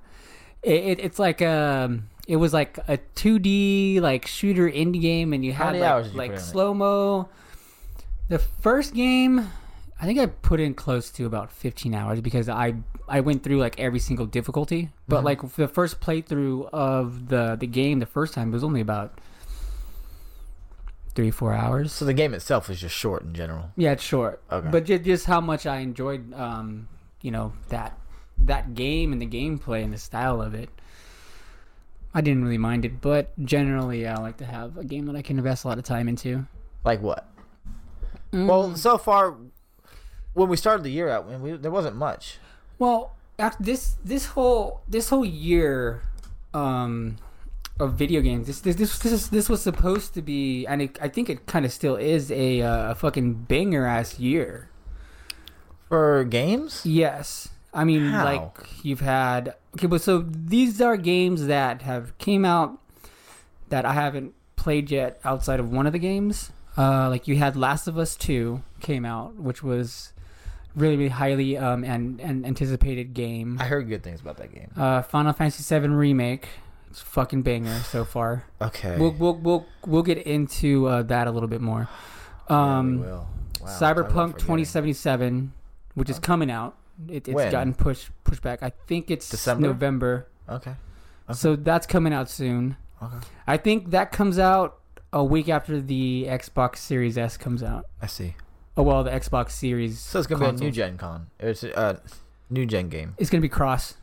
it, 0.68 0.98
it 0.98 1.00
it's 1.04 1.18
like 1.18 1.40
um, 1.42 2.08
it 2.26 2.36
was 2.36 2.52
like 2.52 2.78
a 2.88 2.98
2D 3.16 4.00
like 4.00 4.26
shooter 4.26 4.68
indie 4.68 5.00
game, 5.00 5.32
and 5.32 5.44
you 5.44 5.52
had 5.52 5.76
like, 5.76 6.04
you 6.12 6.18
like 6.18 6.32
it? 6.32 6.40
slow 6.40 6.74
mo. 6.74 7.28
The 8.28 8.38
first 8.38 8.92
game, 8.94 9.48
I 10.00 10.04
think 10.04 10.18
I 10.18 10.26
put 10.26 10.60
in 10.60 10.74
close 10.74 11.10
to 11.12 11.24
about 11.24 11.50
15 11.50 11.94
hours 11.94 12.20
because 12.20 12.48
I 12.48 12.74
I 13.08 13.20
went 13.20 13.42
through 13.42 13.58
like 13.58 13.80
every 13.80 13.98
single 13.98 14.26
difficulty. 14.26 14.90
But 15.08 15.22
Mhm. 15.22 15.24
like 15.24 15.54
the 15.56 15.68
first 15.68 16.00
playthrough 16.00 16.68
of 16.72 17.28
the 17.28 17.56
the 17.58 17.66
game, 17.66 17.98
the 18.00 18.06
first 18.06 18.34
time 18.34 18.50
was 18.52 18.62
only 18.62 18.80
about 18.82 19.18
three 21.14 21.30
four 21.30 21.52
hours. 21.52 21.92
So 21.92 22.04
the 22.04 22.14
game 22.14 22.34
itself 22.34 22.70
is 22.70 22.80
just 22.80 22.94
short 22.94 23.22
in 23.22 23.34
general. 23.34 23.70
Yeah, 23.76 23.92
it's 23.92 24.02
short. 24.04 24.40
Okay. 24.52 24.68
But 24.70 24.84
just, 24.84 25.04
just 25.04 25.26
how 25.26 25.40
much 25.40 25.66
I 25.66 25.78
enjoyed, 25.78 26.32
um, 26.34 26.88
you 27.22 27.30
know, 27.32 27.52
that 27.70 27.97
that 28.44 28.74
game 28.74 29.12
and 29.12 29.20
the 29.20 29.26
gameplay 29.26 29.82
and 29.82 29.92
the 29.92 29.98
style 29.98 30.40
of 30.40 30.54
it. 30.54 30.70
I 32.14 32.20
didn't 32.20 32.42
really 32.42 32.58
mind 32.58 32.84
it, 32.84 33.00
but 33.00 33.32
generally, 33.44 34.06
I 34.06 34.16
like 34.16 34.38
to 34.38 34.46
have 34.46 34.78
a 34.78 34.84
game 34.84 35.06
that 35.06 35.16
I 35.16 35.22
can 35.22 35.38
invest 35.38 35.64
a 35.64 35.68
lot 35.68 35.78
of 35.78 35.84
time 35.84 36.08
into. 36.08 36.46
Like 36.84 37.02
what? 37.02 37.28
Mm. 38.32 38.48
Well, 38.48 38.76
so 38.76 38.98
far, 38.98 39.36
when 40.32 40.48
we 40.48 40.56
started 40.56 40.84
the 40.84 40.90
year 40.90 41.08
out, 41.08 41.26
when 41.26 41.42
we, 41.42 41.52
there 41.52 41.70
wasn't 41.70 41.96
much. 41.96 42.38
well, 42.78 43.14
this 43.60 43.96
this 44.04 44.26
whole 44.26 44.80
this 44.88 45.10
whole 45.10 45.24
year, 45.24 46.02
um, 46.54 47.16
of 47.80 47.94
video 47.94 48.20
games. 48.20 48.46
This 48.46 48.60
this 48.60 48.76
this 48.76 48.98
this, 48.98 49.12
is, 49.12 49.28
this 49.30 49.48
was 49.48 49.62
supposed 49.62 50.14
to 50.14 50.22
be, 50.22 50.66
and 50.66 50.82
it, 50.82 50.98
I 51.00 51.08
think 51.08 51.30
it 51.30 51.46
kind 51.46 51.64
of 51.64 51.72
still 51.72 51.96
is 51.96 52.30
a 52.30 52.62
uh, 52.62 52.92
a 52.92 52.94
fucking 52.94 53.34
banger 53.34 53.86
ass 53.86 54.18
year. 54.18 54.70
For 55.88 56.24
games? 56.24 56.84
Yes. 56.84 57.48
I 57.72 57.84
mean, 57.84 58.06
How? 58.08 58.24
like 58.24 58.56
you've 58.82 59.00
had 59.00 59.54
okay, 59.76 59.86
but 59.86 60.00
so 60.00 60.24
these 60.26 60.80
are 60.80 60.96
games 60.96 61.46
that 61.46 61.82
have 61.82 62.16
came 62.18 62.44
out 62.44 62.78
that 63.68 63.84
I 63.84 63.92
haven't 63.92 64.34
played 64.56 64.90
yet 64.90 65.20
outside 65.24 65.60
of 65.60 65.70
one 65.70 65.86
of 65.86 65.92
the 65.92 65.98
games. 65.98 66.50
Uh, 66.76 67.08
like 67.08 67.28
you 67.28 67.36
had 67.36 67.56
Last 67.56 67.86
of 67.88 67.98
Us 67.98 68.16
Two 68.16 68.62
came 68.80 69.04
out, 69.04 69.34
which 69.34 69.62
was 69.62 70.12
really 70.76 70.96
really 70.96 71.08
highly 71.08 71.56
um 71.58 71.82
and, 71.84 72.20
and 72.20 72.46
anticipated 72.46 73.12
game. 73.14 73.58
I 73.60 73.64
heard 73.64 73.88
good 73.88 74.02
things 74.02 74.20
about 74.20 74.36
that 74.38 74.52
game. 74.54 74.70
Uh, 74.76 75.02
Final 75.02 75.32
Fantasy 75.32 75.62
VII 75.78 75.88
remake, 75.88 76.48
it's 76.90 77.00
fucking 77.02 77.42
banger 77.42 77.80
so 77.80 78.04
far. 78.04 78.44
Okay. 78.62 78.96
We'll 78.96 79.10
we'll 79.12 79.34
we'll 79.34 79.66
we'll 79.86 80.02
get 80.02 80.18
into 80.18 80.86
uh, 80.86 81.02
that 81.02 81.26
a 81.26 81.30
little 81.30 81.48
bit 81.48 81.60
more. 81.60 81.88
Yeah, 82.48 82.56
we 82.56 82.62
Um, 82.78 83.00
will. 83.00 83.28
Wow, 83.60 83.66
Cyberpunk 83.66 84.38
2077, 84.38 85.52
which 85.94 86.08
is 86.08 86.18
coming 86.18 86.50
out. 86.50 86.76
It, 87.06 87.28
it's 87.28 87.34
When? 87.34 87.52
gotten 87.52 87.74
pushed 87.74 88.10
pushed 88.24 88.42
back. 88.42 88.62
I 88.62 88.72
think 88.86 89.10
it's 89.10 89.28
December? 89.28 89.68
November. 89.68 90.28
Okay. 90.48 90.74
Okay. 91.28 91.36
So 91.36 91.56
that's 91.56 91.86
coming 91.86 92.12
out 92.12 92.28
soon. 92.28 92.76
Okay. 93.02 93.26
I 93.46 93.56
think 93.56 93.90
that 93.90 94.10
comes 94.10 94.38
out 94.38 94.78
a 95.12 95.22
week 95.22 95.48
after 95.48 95.80
the 95.80 96.26
Xbox 96.28 96.78
Series 96.78 97.16
S 97.16 97.36
comes 97.36 97.62
out. 97.62 97.86
I 98.02 98.06
see. 98.06 98.34
Oh 98.76 98.82
well, 98.82 99.04
the 99.04 99.10
Xbox 99.10 99.50
Series. 99.52 100.00
So 100.00 100.18
it's 100.18 100.26
gonna 100.26 100.52
be 100.52 100.56
a 100.56 100.60
new 100.60 100.70
gen 100.70 100.96
con. 100.96 101.28
It's 101.38 101.62
a 101.62 101.76
uh, 101.76 101.96
new 102.50 102.66
gen 102.66 102.88
game. 102.88 103.14
It's 103.18 103.30
gonna 103.30 103.42
be 103.42 103.48
cross. 103.48 103.94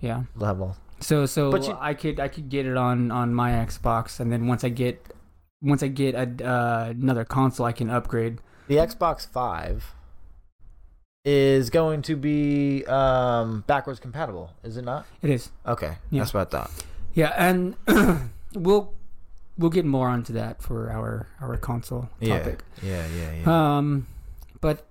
Yeah. 0.00 0.24
Level. 0.36 0.76
So 1.00 1.26
so 1.26 1.54
you- 1.56 1.76
I 1.80 1.94
could 1.94 2.20
I 2.20 2.28
could 2.28 2.48
get 2.48 2.66
it 2.66 2.76
on 2.76 3.10
on 3.10 3.34
my 3.34 3.52
Xbox, 3.52 4.20
and 4.20 4.32
then 4.32 4.46
once 4.46 4.64
I 4.64 4.68
get 4.68 5.12
once 5.60 5.82
I 5.82 5.88
get 5.88 6.14
a, 6.14 6.46
uh, 6.46 6.86
another 6.90 7.24
console, 7.24 7.66
I 7.66 7.72
can 7.72 7.88
upgrade. 7.90 8.38
The 8.68 8.76
Xbox 8.76 9.26
Five 9.26 9.94
is 11.24 11.70
going 11.70 12.02
to 12.02 12.16
be 12.16 12.84
um, 12.86 13.62
backwards 13.66 14.00
compatible, 14.00 14.50
is 14.64 14.76
it 14.76 14.84
not? 14.84 15.06
It 15.22 15.30
is. 15.30 15.50
Okay, 15.66 15.96
Yeah. 16.10 16.20
that's 16.22 16.34
what 16.34 16.48
I 16.48 16.50
thought. 16.50 16.70
Yeah, 17.14 17.32
and 17.36 17.76
we'll 18.54 18.92
we'll 19.58 19.70
get 19.70 19.84
more 19.84 20.08
onto 20.08 20.32
that 20.32 20.62
for 20.62 20.90
our 20.90 21.28
our 21.40 21.56
console 21.58 22.08
topic. 22.24 22.64
Yeah, 22.82 23.06
yeah, 23.06 23.32
yeah, 23.34 23.42
yeah. 23.46 23.76
Um, 23.78 24.06
but 24.60 24.86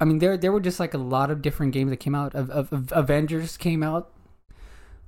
I 0.00 0.04
mean, 0.04 0.18
there 0.18 0.36
there 0.36 0.52
were 0.52 0.60
just 0.60 0.78
like 0.78 0.94
a 0.94 0.98
lot 0.98 1.30
of 1.30 1.42
different 1.42 1.72
games 1.72 1.90
that 1.90 1.96
came 1.96 2.14
out. 2.14 2.34
Of, 2.34 2.50
of, 2.50 2.72
of 2.72 2.92
Avengers 2.92 3.56
came 3.56 3.82
out 3.82 4.10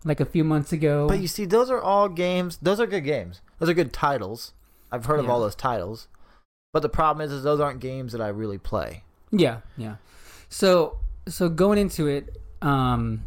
like 0.05 0.19
a 0.19 0.25
few 0.25 0.43
months 0.43 0.73
ago. 0.73 1.07
but 1.09 1.21
you 1.21 1.29
see, 1.29 1.45
those 1.45 1.71
are 1.71 1.81
all 1.81 2.09
games. 2.09 2.59
Those 2.63 2.81
are 2.81 2.87
good 2.87 3.05
games. 3.05 3.43
Those 3.59 3.69
are 3.69 3.75
good 3.75 3.93
titles. 3.93 4.55
I've 4.91 5.05
heard 5.05 5.21
of 5.21 5.29
all 5.29 5.41
those 5.41 5.55
titles. 5.55 6.09
But 6.73 6.81
the 6.81 6.89
problem 6.89 7.25
is, 7.25 7.33
is 7.33 7.43
those 7.43 7.61
aren't 7.61 7.81
games 7.81 8.13
that 8.13 8.21
I 8.21 8.29
really 8.29 8.59
play. 8.59 9.03
yeah, 9.31 9.59
yeah. 9.77 9.97
So 10.51 10.99
so 11.27 11.49
going 11.49 11.79
into 11.79 12.07
it, 12.09 12.37
um, 12.61 13.23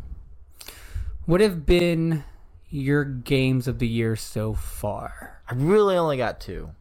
what 1.25 1.41
have 1.41 1.65
been 1.65 2.23
your 2.69 3.03
games 3.05 3.67
of 3.67 3.79
the 3.79 3.87
year 3.87 4.15
so 4.15 4.53
far? 4.53 5.41
I 5.49 5.53
really 5.55 5.95
only 5.95 6.17
got 6.17 6.39
two. 6.39 6.71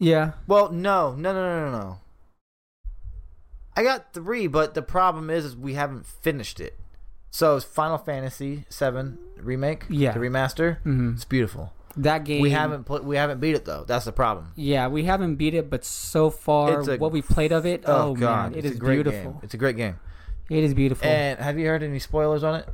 Yeah, 0.00 0.32
Well, 0.46 0.70
no, 0.70 1.14
no, 1.14 1.32
no, 1.32 1.42
no, 1.42 1.70
no, 1.70 1.78
no. 1.78 1.98
I 3.76 3.82
got 3.82 4.12
three, 4.12 4.46
but 4.46 4.74
the 4.74 4.82
problem 4.82 5.30
is, 5.30 5.44
is 5.44 5.56
we 5.56 5.74
haven't 5.74 6.04
finished 6.06 6.60
it. 6.60 6.78
So 7.30 7.56
it's 7.56 7.64
Final 7.64 7.98
Fantasy 7.98 8.64
VII 8.70 9.14
remake, 9.36 9.84
Yeah. 9.88 10.12
the 10.12 10.20
remaster. 10.20 10.78
hmm 10.82 11.12
It's 11.14 11.24
beautiful. 11.24 11.72
That 11.96 12.24
game 12.24 12.42
We 12.42 12.50
haven't 12.50 12.84
pl- 12.84 13.00
we 13.02 13.16
haven't 13.16 13.40
beat 13.40 13.54
it 13.54 13.64
though. 13.64 13.84
That's 13.86 14.04
the 14.04 14.12
problem. 14.12 14.52
Yeah, 14.56 14.88
we 14.88 15.04
haven't 15.04 15.36
beat 15.36 15.54
it, 15.54 15.70
but 15.70 15.84
so 15.84 16.30
far, 16.30 16.80
a- 16.80 16.96
what 16.96 17.12
we 17.12 17.22
played 17.22 17.52
of 17.52 17.66
it, 17.66 17.84
Oh, 17.86 18.10
oh, 18.10 18.14
god, 18.14 18.52
man, 18.52 18.58
it's 18.58 18.72
is 18.74 18.80
beautiful. 18.80 19.32
game. 19.32 19.38
It's 19.42 19.54
a 19.54 19.56
great 19.58 19.76
game. 19.76 19.98
It 20.50 20.62
is 20.64 20.74
beautiful. 20.74 21.06
And 21.08 21.38
have 21.38 21.58
you 21.58 21.66
heard 21.66 21.82
any 21.82 21.98
spoilers 21.98 22.42
on 22.44 22.56
it? 22.56 22.68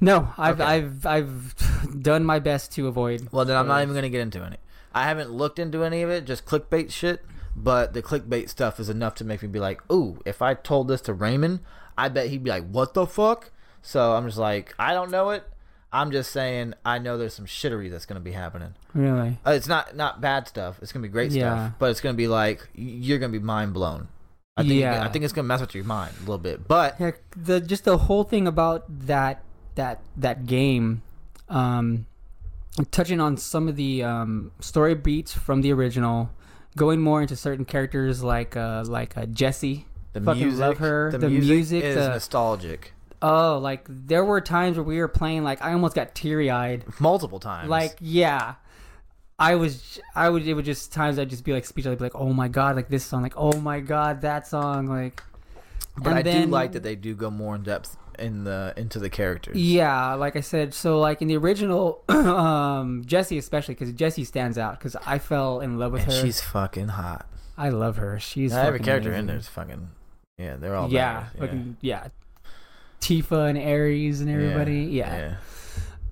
no, 0.00 0.28
I've 0.38 0.60
Okay. 0.60 0.64
I've 0.70 1.06
I've 1.06 1.54
done 2.02 2.24
my 2.24 2.38
best 2.38 2.72
to 2.74 2.86
avoid. 2.86 3.28
Well, 3.32 3.44
then 3.44 3.56
I'm 3.56 3.66
not 3.66 3.82
even 3.82 3.94
gonna 3.94 4.08
get 4.08 4.20
into 4.20 4.42
any. 4.44 4.56
I 4.94 5.04
haven't 5.04 5.30
looked 5.30 5.58
into 5.58 5.84
any 5.84 6.02
of 6.02 6.10
it, 6.10 6.24
just 6.24 6.46
clickbait 6.46 6.90
shit. 6.90 7.24
But 7.56 7.92
the 7.92 8.02
clickbait 8.02 8.48
stuff 8.48 8.78
is 8.78 8.88
enough 8.88 9.16
to 9.16 9.24
make 9.24 9.42
me 9.42 9.48
be 9.48 9.58
like, 9.58 9.80
"Ooh, 9.90 10.20
if 10.24 10.40
I 10.40 10.54
told 10.54 10.86
this 10.86 11.00
to 11.02 11.12
Raymond, 11.12 11.58
I 11.96 12.08
bet 12.08 12.28
he'd 12.28 12.44
be 12.44 12.50
like, 12.50 12.68
what 12.70 12.94
the 12.94 13.04
fuck?" 13.04 13.50
So 13.82 14.12
I'm 14.14 14.26
just 14.26 14.38
like, 14.38 14.74
I 14.78 14.94
don't 14.94 15.10
know 15.10 15.30
it. 15.30 15.42
I'm 15.92 16.10
just 16.10 16.30
saying 16.32 16.74
I 16.84 16.98
know 16.98 17.16
there's 17.16 17.34
some 17.34 17.46
shittery 17.46 17.90
that's 17.90 18.04
gonna 18.06 18.20
be 18.20 18.32
happening. 18.32 18.74
Really, 18.94 19.38
Uh, 19.46 19.52
it's 19.52 19.68
not 19.68 19.96
not 19.96 20.20
bad 20.20 20.46
stuff. 20.48 20.78
It's 20.82 20.92
gonna 20.92 21.02
be 21.02 21.08
great 21.08 21.32
Yeah. 21.32 21.54
stuff, 21.68 21.72
but 21.78 21.90
it's 21.90 22.00
gonna 22.00 22.14
be 22.14 22.28
like 22.28 22.68
you're 22.74 23.18
gonna 23.18 23.32
be 23.32 23.38
mind 23.38 23.72
blown. 23.72 24.08
I 24.56 24.62
think 24.62 24.74
Yeah. 24.80 25.02
I 25.04 25.08
think 25.08 25.24
it's 25.24 25.32
gonna 25.32 25.48
mess 25.48 25.60
with 25.60 25.74
your 25.74 25.84
mind 25.84 26.12
a 26.16 26.20
little 26.20 26.38
bit. 26.38 26.66
But 26.68 26.96
yeah, 27.00 27.12
the 27.36 27.60
just 27.60 27.84
the 27.84 27.96
whole 27.96 28.24
thing 28.24 28.46
about 28.46 28.84
that 29.06 29.42
that 29.76 30.00
that 30.16 30.46
game, 30.46 31.02
um, 31.48 32.06
touching 32.90 33.20
on 33.20 33.36
some 33.36 33.68
of 33.68 33.76
the 33.76 34.02
um, 34.02 34.50
story 34.60 34.94
beats 34.94 35.32
from 35.32 35.62
the 35.62 35.72
original, 35.72 36.30
going 36.76 37.00
more 37.00 37.22
into 37.22 37.36
certain 37.36 37.64
characters 37.64 38.22
like 38.22 38.56
uh 38.56 38.84
like 38.86 39.16
uh, 39.16 39.26
Jesse. 39.26 39.86
the 40.12 40.20
Fucking 40.20 40.42
music, 40.42 40.60
love 40.60 40.78
her. 40.78 41.10
The, 41.12 41.18
The 41.18 41.28
music, 41.30 41.50
music, 41.50 41.84
is 41.84 41.94
the- 41.96 42.08
nostalgic. 42.08 42.92
Oh, 43.20 43.58
like 43.58 43.86
there 43.88 44.24
were 44.24 44.40
times 44.40 44.76
where 44.76 44.84
we 44.84 44.98
were 44.98 45.08
playing, 45.08 45.44
like 45.44 45.62
I 45.62 45.72
almost 45.72 45.94
got 45.94 46.14
teary 46.14 46.50
eyed. 46.50 46.84
Multiple 47.00 47.40
times. 47.40 47.68
Like, 47.68 47.96
yeah. 48.00 48.54
I 49.40 49.54
was, 49.54 50.00
I 50.16 50.28
would, 50.28 50.46
it 50.48 50.54
would 50.54 50.64
just 50.64 50.92
times 50.92 51.18
I'd 51.18 51.30
just 51.30 51.44
be 51.44 51.52
like 51.52 51.64
speechless, 51.64 51.92
I'd 51.92 51.98
be 51.98 52.04
like, 52.04 52.16
oh 52.16 52.32
my 52.32 52.48
god, 52.48 52.74
like 52.74 52.88
this 52.88 53.04
song, 53.04 53.22
like 53.22 53.34
oh 53.36 53.58
my 53.60 53.80
god, 53.80 54.22
that 54.22 54.46
song, 54.48 54.86
like. 54.88 55.22
But 55.96 56.12
I 56.12 56.22
do 56.22 56.46
like 56.46 56.72
that 56.72 56.82
they 56.82 56.94
do 56.96 57.14
go 57.14 57.30
more 57.30 57.54
in 57.56 57.62
depth 57.62 57.96
in 58.18 58.44
the 58.44 58.72
into 58.76 58.98
the 58.98 59.08
characters. 59.10 59.56
Yeah, 59.56 60.14
like 60.14 60.34
I 60.36 60.40
said, 60.40 60.74
so 60.74 60.98
like 60.98 61.22
in 61.22 61.28
the 61.28 61.36
original, 61.36 62.02
um, 62.08 63.04
Jesse 63.06 63.38
especially 63.38 63.74
because 63.74 63.92
Jesse 63.92 64.24
stands 64.24 64.58
out 64.58 64.78
because 64.78 64.96
I 65.06 65.18
fell 65.18 65.60
in 65.60 65.78
love 65.78 65.92
with 65.92 66.02
And 66.04 66.12
her. 66.12 66.20
she's 66.20 66.40
fucking 66.40 66.88
hot. 66.88 67.28
I 67.56 67.70
love 67.70 67.96
her. 67.96 68.18
She's 68.20 68.52
every 68.52 68.80
character 68.80 69.10
in 69.10 69.14
amazing. 69.14 69.26
there 69.26 69.36
is 69.36 69.48
fucking. 69.48 69.90
Yeah, 70.36 70.56
they're 70.56 70.76
all. 70.76 70.88
Yeah, 70.90 71.26
badass, 71.34 71.38
fucking 71.38 71.76
yeah. 71.80 72.08
Tifa 73.00 73.48
and 73.48 73.58
Aeris 73.58 74.20
and 74.20 74.28
everybody. 74.30 74.82
yeah. 74.84 75.36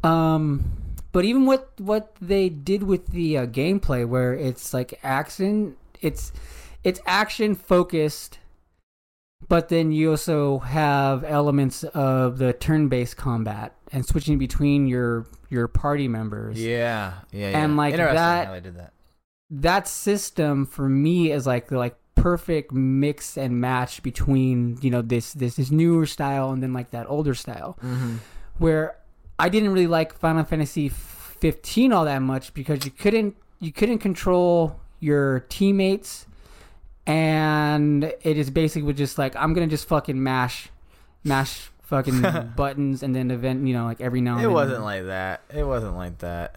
Um, 0.05 0.65
but 1.13 1.25
even 1.25 1.47
what 1.47 1.73
what 1.79 2.15
they 2.21 2.49
did 2.49 2.83
with 2.83 3.09
the 3.09 3.39
uh, 3.39 3.47
gameplay, 3.47 4.07
where 4.07 4.35
it's 4.35 4.73
like 4.75 4.99
action, 5.03 5.77
it's 6.01 6.33
it's 6.85 7.01
action 7.07 7.55
focused, 7.55 8.39
but 9.49 9.69
then 9.69 9.93
you 9.93 10.11
also 10.11 10.59
have 10.59 11.25
elements 11.25 11.83
of 11.85 12.39
the 12.39 12.53
turn-based 12.53 13.17
combat 13.17 13.75
and 13.93 14.05
switching 14.07 14.39
between 14.39 14.87
your 14.87 15.27
your 15.49 15.69
party 15.69 16.07
members. 16.09 16.61
Yeah, 16.63 17.15
yeah, 17.33 17.51
yeah. 17.51 17.59
And 17.65 17.77
like 17.77 17.97
that- 17.97 18.47
how 18.47 18.53
they 18.53 18.61
did 18.61 18.77
that. 18.77 18.93
That 19.49 19.87
system 19.89 20.67
for 20.67 20.89
me 20.89 21.31
is 21.31 21.47
like 21.47 21.71
like 21.71 21.97
perfect 22.27 22.73
mix 22.73 23.37
and 23.39 23.61
match 23.61 24.03
between 24.03 24.77
you 24.83 24.91
know 24.91 25.01
this 25.01 25.33
this 25.35 25.55
this 25.55 25.71
newer 25.71 26.05
style 26.07 26.51
and 26.51 26.61
then 26.63 26.73
like 26.73 26.91
that 26.91 27.07
older 27.09 27.35
style 27.35 27.79
Mm-hmm. 27.85 28.17
where 28.59 28.97
I 29.39 29.49
didn't 29.49 29.71
really 29.75 29.87
like 29.87 30.11
Final 30.19 30.43
Fantasy 30.45 30.89
15 30.89 31.93
all 31.93 32.05
that 32.07 32.23
much 32.23 32.53
because 32.53 32.85
you 32.85 32.91
couldn't 32.91 33.37
you 33.61 33.71
couldn't 33.71 33.99
control 34.01 34.81
your 34.99 35.41
teammates 35.49 36.27
and 37.07 38.03
it 38.23 38.37
is 38.37 38.51
basically 38.51 38.93
just 38.93 39.19
like 39.19 39.37
I'm 39.37 39.55
gonna 39.55 39.67
just 39.69 39.87
fucking 39.87 40.21
mash 40.21 40.69
mash 41.23 41.71
fucking 41.83 42.23
buttons 42.57 43.03
and 43.05 43.15
then 43.15 43.31
event 43.31 43.67
you 43.69 43.75
know 43.75 43.85
like 43.85 44.01
every 44.01 44.21
now 44.21 44.33
and 44.33 44.41
It 44.41 44.47
then 44.49 44.53
wasn't 44.55 44.83
like 44.83 45.05
that. 45.05 45.43
It 45.55 45.63
wasn't 45.65 45.95
like 45.95 46.19
that. 46.19 46.57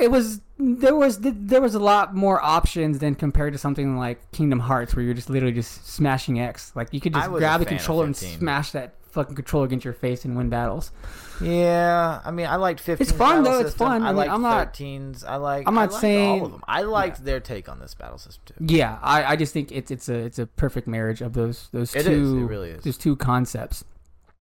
it 0.00 0.10
was 0.12 0.40
there 0.58 0.94
was 0.94 1.18
there 1.20 1.60
was 1.60 1.74
a 1.74 1.78
lot 1.78 2.14
more 2.14 2.42
options 2.42 2.98
than 2.98 3.14
compared 3.14 3.52
to 3.52 3.58
something 3.58 3.96
like 3.98 4.30
Kingdom 4.32 4.60
Hearts 4.60 4.94
where 4.96 5.04
you're 5.04 5.14
just 5.14 5.28
literally 5.30 5.54
just 5.54 5.86
smashing 5.86 6.40
X 6.40 6.72
like 6.74 6.92
you 6.92 7.00
could 7.00 7.12
just 7.12 7.30
grab 7.30 7.60
the 7.60 7.66
controller 7.66 8.06
and 8.06 8.16
smash 8.16 8.70
that 8.72 8.94
fucking 9.10 9.34
controller 9.34 9.64
against 9.66 9.84
your 9.84 9.94
face 9.94 10.24
and 10.26 10.36
win 10.36 10.48
battles 10.50 10.92
Yeah, 11.40 12.20
I 12.22 12.30
mean, 12.30 12.46
I 12.46 12.56
liked 12.56 12.80
15. 12.80 13.02
It's 13.02 13.16
fun, 13.16 13.44
though, 13.44 13.60
it's 13.60 13.74
fun. 13.74 14.02
I 14.02 14.10
I 14.10 14.12
mean, 14.12 14.28
I'm 14.30 14.42
not- 14.42 14.74
13s. 14.74 15.24
I 15.26 15.36
like. 15.36 15.66
I'm 15.66 15.74
not 15.74 15.92
saying- 15.92 16.40
all 16.40 16.46
of 16.46 16.52
them. 16.52 16.62
I 16.68 16.82
liked 16.82 17.24
their 17.24 17.40
take 17.40 17.68
on 17.68 17.78
this 17.78 17.94
battle 17.94 18.18
system 18.18 18.42
too. 18.46 18.74
Yeah, 18.74 18.98
I, 19.02 19.24
I 19.24 19.36
just 19.36 19.52
think 19.54 19.72
it's 19.72 19.90
it's 19.90 20.08
a 20.08 20.14
it's 20.14 20.38
a 20.38 20.46
perfect 20.46 20.86
marriage 20.86 21.20
of 21.22 21.32
those 21.34 21.68
those 21.72 21.94
It 21.94 22.04
two 22.04 22.10
is. 22.12 22.32
It 22.32 22.46
really 22.46 22.70
is. 22.70 22.84
those 22.84 22.98
two 22.98 23.16
concepts. 23.16 23.84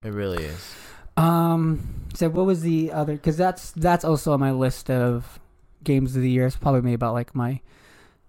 It 0.04 0.14
really 0.14 0.44
is. 0.44 0.76
Um, 1.18 2.06
so 2.14 2.30
what 2.30 2.46
was 2.46 2.62
the 2.62 2.92
other? 2.92 3.14
Because 3.14 3.38
that's 3.38 3.72
that's 3.72 4.06
also 4.06 4.34
on 4.34 4.40
my 4.40 4.52
list 4.52 4.90
of 4.92 5.40
games 5.94 6.16
of 6.16 6.22
the 6.22 6.30
year. 6.30 6.46
It's 6.48 6.56
probably 6.56 6.82
maybe 6.82 6.96
about 6.96 7.14
like 7.14 7.34
my 7.36 7.62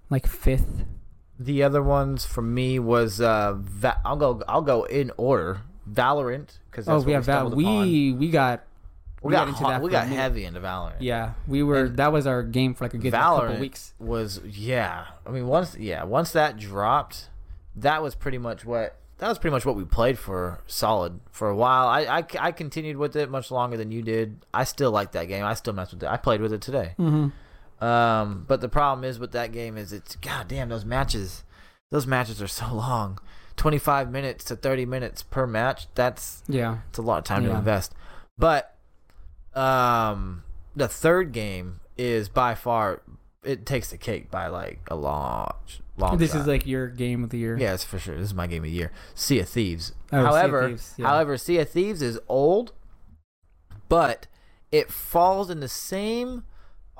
like 0.08 0.26
fifth. 0.26 0.84
The 1.38 1.62
other 1.62 1.82
ones 1.82 2.24
for 2.24 2.42
me 2.42 2.78
was 2.78 3.20
uh, 3.20 3.54
Va- 3.56 4.00
I'll 4.04 4.16
go. 4.16 4.42
I'll 4.48 4.62
go 4.74 4.84
in 4.84 5.11
order. 5.16 5.62
Valorant 5.90 6.58
because 6.70 6.86
Oh, 6.88 6.92
that's 6.94 7.04
we 7.04 7.12
what 7.12 7.16
have 7.16 7.26
that. 7.26 7.32
stumbled. 7.40 7.56
We 7.56 8.12
we 8.12 8.30
got 8.30 8.62
we 9.22 9.32
got 9.32 9.48
into 9.48 9.62
that 9.64 9.82
we 9.82 9.90
got 9.90 10.06
heavy 10.06 10.44
into 10.44 10.61
Valorant. 10.61 10.96
yeah 11.00 11.32
we 11.48 11.62
were 11.62 11.86
And 11.86 11.96
that 11.96 12.12
was 12.12 12.26
our 12.26 12.42
game 12.42 12.74
for 12.74 12.84
like 12.84 12.94
a 12.94 12.98
good 12.98 13.12
couple 13.12 13.56
weeks. 13.58 13.92
was 13.98 14.40
yeah. 14.44 15.06
I 15.26 15.30
mean 15.30 15.46
once 15.46 15.76
yeah 15.76 16.04
once 16.04 16.30
that 16.32 16.58
dropped, 16.58 17.28
that 17.76 18.02
was 18.02 18.14
pretty 18.14 18.38
much 18.38 18.64
what 18.64 18.96
that 19.18 19.28
was 19.28 19.38
pretty 19.38 19.52
much 19.52 19.66
what 19.66 19.74
we 19.76 19.84
played 19.84 20.16
for 20.18 20.61
solid 20.66 21.18
for 21.32 21.48
a 21.48 21.56
while. 21.56 21.88
I 21.88 22.00
I, 22.20 22.24
I 22.38 22.52
continued 22.52 22.96
with 22.96 23.16
it 23.16 23.28
much 23.30 23.50
longer 23.50 23.76
than 23.76 23.90
you 23.90 24.02
did. 24.02 24.44
I 24.54 24.64
still 24.64 24.92
like 24.92 25.12
that 25.12 25.26
game. 25.26 25.44
I 25.44 25.54
still 25.54 25.72
mess 25.72 25.90
with 25.92 26.02
it. 26.04 26.08
I 26.08 26.16
played 26.18 26.40
with 26.40 26.52
it 26.52 26.61
today. 26.61 26.94
Mm-hmm. 26.98 27.28
Um, 27.81 28.45
but 28.47 28.61
the 28.61 28.68
problem 28.68 29.05
is 29.05 29.18
with 29.18 29.33
that 29.33 29.53
game 29.53 29.76
is 29.76 29.93
it's 29.93 30.16
goddamn 30.16 30.68
those 30.68 30.85
matches. 30.85 31.45
Those 31.91 32.07
matches 32.07 32.41
are 32.43 32.47
so 32.49 32.72
long. 32.74 33.18
25 33.57 34.11
minutes 34.11 34.45
to 34.45 34.57
30 34.57 34.87
minutes 34.87 35.22
per 35.22 35.47
match. 35.47 35.87
That's 35.95 36.43
Yeah, 36.49 36.78
it's 36.89 36.99
a 36.99 37.03
lot 37.03 37.18
of 37.18 37.24
time 37.24 37.45
to 37.45 37.51
invest. 37.51 37.95
But 38.39 38.74
um 39.55 40.45
the 40.76 40.89
third 40.89 41.33
game 41.33 41.81
is 41.99 42.28
by 42.28 42.55
far 42.55 43.03
it 43.43 43.66
takes 43.66 43.91
the 43.91 43.99
cake 43.99 44.31
by 44.31 44.47
like 44.47 44.81
a 44.91 44.95
lot 44.95 45.81
Long 45.97 46.16
this 46.18 46.33
shot. 46.33 46.41
is 46.43 46.47
like 46.47 46.66
your 46.66 46.89
game 46.89 47.24
of 47.24 47.31
the 47.31 47.39
year. 47.39 47.59
Yes, 47.59 47.85
for 47.85 47.99
sure. 47.99 48.14
This 48.16 48.26
is 48.26 48.35
my 48.35 48.47
game 48.47 48.62
of 48.62 48.70
the 48.70 48.76
year. 48.76 48.93
Sea 49.14 49.41
of 49.41 49.49
Thieves. 49.49 49.93
Oh, 50.12 50.16
Sea 50.16 50.20
of 50.20 50.26
however, 50.26 50.68
Thieves, 50.68 50.95
yeah. 50.97 51.07
however, 51.07 51.37
Sea 51.37 51.59
of 51.59 51.68
Thieves 51.68 52.01
is 52.01 52.18
old, 52.28 52.72
but 53.89 54.26
it 54.72 54.91
falls 54.91 55.51
in 55.51 55.61
the 55.61 55.68
same 55.68 56.45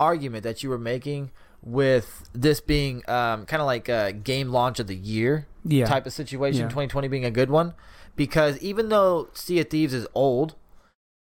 argument 0.01 0.43
that 0.43 0.63
you 0.65 0.71
were 0.71 0.79
making 0.79 1.31
with 1.63 2.29
this 2.33 2.61
being 2.61 3.09
um, 3.09 3.45
kind 3.47 3.61
of 3.61 3.67
like 3.67 3.89
a 3.89 4.13
game 4.13 4.51
launch 4.51 4.81
of 4.81 4.87
the 4.87 4.97
year 4.97 5.47
Yeah. 5.65 5.85
type 5.87 6.07
of 6.07 6.13
situation. 6.13 6.63
Yeah. 6.63 6.69
2020 6.69 7.07
being 7.09 7.25
a 7.25 7.31
good 7.31 7.51
one, 7.51 7.75
because 8.17 8.59
even 8.59 8.89
though 8.89 9.29
Sea 9.35 9.61
of 9.61 9.69
Thieves 9.69 9.93
is 9.95 10.07
old, 10.15 10.55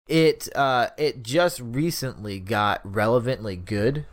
it 0.08 0.48
uh, 0.54 0.88
it 0.98 1.22
just 1.22 1.60
recently 1.60 2.38
got 2.40 2.80
relevantly 2.84 3.56
good 3.56 4.06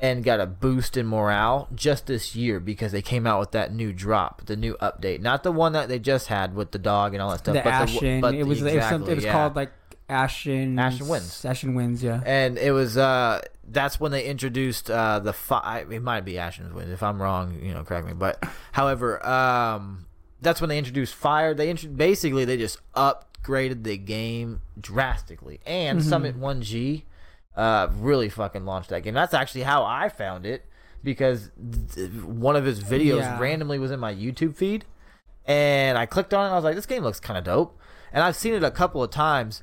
and 0.00 0.24
got 0.24 0.40
a 0.40 0.46
boost 0.46 0.96
in 0.96 1.06
morale 1.06 1.68
just 1.74 2.06
this 2.06 2.34
year 2.34 2.58
because 2.58 2.90
they 2.92 3.00
came 3.00 3.26
out 3.26 3.38
with 3.38 3.52
that 3.52 3.72
new 3.72 3.92
drop, 3.92 4.44
the 4.46 4.56
new 4.56 4.74
update, 4.74 5.20
not 5.20 5.42
the 5.44 5.52
one 5.52 5.72
that 5.72 5.88
they 5.88 5.98
just 5.98 6.26
had 6.26 6.54
with 6.54 6.72
the 6.72 6.78
dog 6.78 7.14
and 7.14 7.22
all 7.22 7.30
that 7.30 7.38
stuff. 7.38 7.54
the 7.54 7.60
but 7.62 7.72
Ashen. 7.72 8.20
but 8.20 8.34
it 8.34 8.44
was 8.44 8.60
it 8.62 8.74
was, 8.74 9.08
it 9.08 9.14
was 9.14 9.24
yeah. 9.24 9.32
called 9.32 9.54
like 9.54 9.70
Ashen. 10.08 10.78
Ashen 10.78 11.08
Winds. 11.08 11.44
Ashen 11.44 11.74
Winds. 11.74 12.02
Yeah. 12.02 12.20
and 12.26 12.58
it 12.58 12.72
was 12.72 12.96
uh 12.96 13.40
that's 13.68 13.98
when 14.00 14.12
they 14.12 14.24
introduced 14.26 14.90
uh 14.90 15.18
the 15.20 15.32
fi- 15.32 15.84
it 15.88 16.02
might 16.02 16.24
be 16.24 16.32
Ashen's 16.34 16.72
wins. 16.74 16.90
if 16.90 17.02
I'm 17.02 17.22
wrong 17.22 17.58
you 17.62 17.72
know 17.72 17.82
correct 17.84 18.06
me 18.06 18.12
but 18.12 18.42
however 18.72 19.24
um 19.26 20.06
that's 20.40 20.60
when 20.60 20.68
they 20.68 20.78
introduced 20.78 21.14
fire 21.14 21.54
they 21.54 21.70
intro- 21.70 21.90
basically 21.90 22.44
they 22.44 22.56
just 22.56 22.78
upgraded 22.94 23.84
the 23.84 23.96
game 23.96 24.60
drastically 24.80 25.60
and 25.64 26.00
Mhm. 26.00 26.02
Summit 26.02 26.38
1G 26.38 27.04
uh 27.56 27.88
really 27.94 28.28
fucking 28.28 28.64
launched 28.64 28.90
that 28.90 29.02
game 29.02 29.14
that's 29.14 29.34
actually 29.34 29.62
how 29.62 29.84
I 29.84 30.08
found 30.08 30.44
it 30.44 30.66
because 31.04 31.50
th- 31.94 32.10
one 32.12 32.56
of 32.56 32.64
his 32.64 32.82
videos 32.82 33.18
Yeah. 33.20 33.38
randomly 33.38 33.78
was 33.78 33.90
in 33.92 34.00
my 34.00 34.12
YouTube 34.14 34.56
feed 34.56 34.84
and 35.46 35.96
I 35.96 36.06
clicked 36.06 36.34
on 36.34 36.42
it 36.44 36.46
and 36.46 36.52
I 36.54 36.56
was 36.56 36.64
like 36.64 36.74
this 36.74 36.86
game 36.86 37.02
looks 37.04 37.20
kind 37.20 37.38
of 37.38 37.44
dope 37.44 37.78
and 38.12 38.22
I've 38.24 38.36
seen 38.36 38.54
it 38.54 38.62
a 38.64 38.70
couple 38.70 39.02
of 39.02 39.10
times 39.10 39.62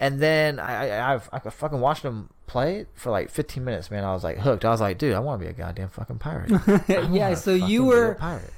and 0.00 0.18
then 0.20 0.58
I, 0.58 0.88
I 0.88 1.14
I've 1.14 1.28
I 1.32 1.38
fucking 1.38 1.78
watched 1.78 2.02
him 2.02 2.30
play 2.46 2.78
it 2.80 2.88
for 2.94 3.10
like 3.10 3.30
15 3.30 3.62
minutes, 3.64 3.90
man. 3.90 4.02
I 4.02 4.12
was 4.12 4.24
like 4.24 4.38
hooked. 4.38 4.64
I 4.64 4.70
was 4.70 4.80
like, 4.80 4.98
dude, 4.98 5.14
I 5.14 5.20
want 5.20 5.40
to 5.40 5.46
be 5.46 5.50
a 5.50 5.52
goddamn 5.54 5.90
fucking 5.90 6.18
pirate. 6.18 6.50
Yeah. 7.12 7.34
So 7.34 7.52
you 7.52 7.60
fucking 7.60 7.68
be 7.68 7.74
a 7.74 7.82
were 7.82 8.14
pirate. 8.14 8.52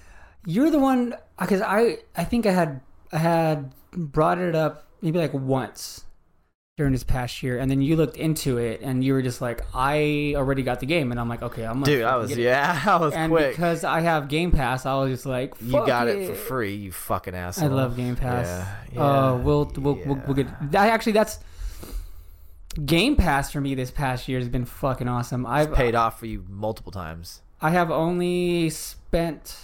you're 0.46 0.70
the 0.70 0.78
one 0.78 1.14
because 1.38 1.60
I 1.60 1.98
I 2.16 2.24
think 2.24 2.46
I 2.46 2.52
had 2.52 2.80
I 3.12 3.18
had 3.18 3.72
brought 3.92 4.38
it 4.38 4.54
up 4.54 4.86
maybe 5.02 5.18
like 5.18 5.34
once 5.34 6.04
during 6.78 6.92
this 6.92 7.04
past 7.04 7.42
year, 7.42 7.58
and 7.58 7.70
then 7.70 7.82
you 7.82 7.96
looked 7.96 8.16
into 8.16 8.56
it 8.56 8.80
and 8.80 9.04
you 9.04 9.12
were 9.12 9.20
just 9.20 9.42
like, 9.42 9.60
I 9.74 10.32
already 10.36 10.62
got 10.62 10.80
the 10.80 10.86
game, 10.86 11.10
and 11.10 11.20
I'm 11.20 11.28
like, 11.28 11.42
okay, 11.42 11.64
I'm 11.64 11.82
Dude, 11.82 12.02
I 12.02 12.16
was 12.16 12.34
yeah, 12.36 12.82
I 12.86 12.96
was 12.96 13.12
And 13.12 13.30
quick. 13.30 13.50
because 13.50 13.84
I 13.84 14.00
have 14.00 14.28
Game 14.28 14.50
Pass, 14.52 14.86
I 14.86 14.94
was 14.94 15.10
just 15.10 15.26
like, 15.26 15.52
You 15.60 15.72
got 15.72 16.08
it 16.08 16.26
for 16.26 16.34
free, 16.34 16.74
you 16.74 16.90
fucking 16.92 17.34
asshole." 17.34 17.64
I 17.70 17.72
love 17.72 17.96
Game 17.96 18.16
Pass. 18.16 18.66
Yeah, 18.92 19.02
Uh, 19.04 19.36
we'll 19.36 19.70
we'll, 19.76 19.94
we'll 20.06 20.22
we'll 20.26 20.34
get. 20.34 20.46
I 20.74 20.88
actually 20.88 21.12
that's 21.12 21.40
Game 22.86 23.16
Pass 23.16 23.50
for 23.52 23.60
me 23.60 23.74
this 23.74 23.90
past 23.90 24.26
year 24.26 24.38
has 24.38 24.48
been 24.48 24.64
fucking 24.64 25.08
awesome. 25.08 25.44
I've 25.44 25.74
paid 25.74 25.94
off 25.94 26.18
for 26.18 26.24
you 26.26 26.42
multiple 26.48 26.90
times. 26.92 27.42
I 27.60 27.68
have 27.70 27.90
only 27.90 28.70
spent. 28.70 29.58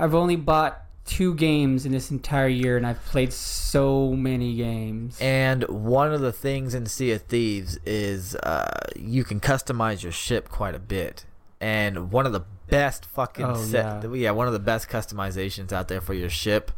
I've 0.00 0.14
only 0.16 0.34
bought 0.36 0.82
two 1.06 1.34
games 1.34 1.86
in 1.86 1.92
this 1.92 2.10
entire 2.10 2.48
year, 2.48 2.76
and 2.76 2.86
I've 2.86 3.02
played 3.06 3.32
so 3.32 4.12
many 4.12 4.54
games. 4.56 5.18
And 5.20 5.64
one 5.68 6.12
of 6.12 6.20
the 6.20 6.32
things 6.32 6.74
in 6.74 6.86
Sea 6.86 7.12
of 7.12 7.22
Thieves 7.22 7.78
is 7.86 8.34
uh, 8.36 8.88
you 8.96 9.24
can 9.24 9.40
customize 9.40 10.02
your 10.02 10.12
ship 10.12 10.48
quite 10.48 10.74
a 10.74 10.78
bit. 10.78 11.24
And 11.60 12.10
one 12.12 12.26
of 12.26 12.32
the 12.32 12.44
best 12.68 13.06
fucking 13.06 13.44
Oh, 13.44 13.54
set, 13.54 14.02
yeah. 14.04 14.12
yeah, 14.14 14.30
one 14.32 14.46
of 14.46 14.52
the 14.52 14.58
best 14.58 14.88
customizations 14.88 15.72
out 15.72 15.88
there 15.88 16.00
for 16.00 16.12
your 16.14 16.28
ship 16.28 16.70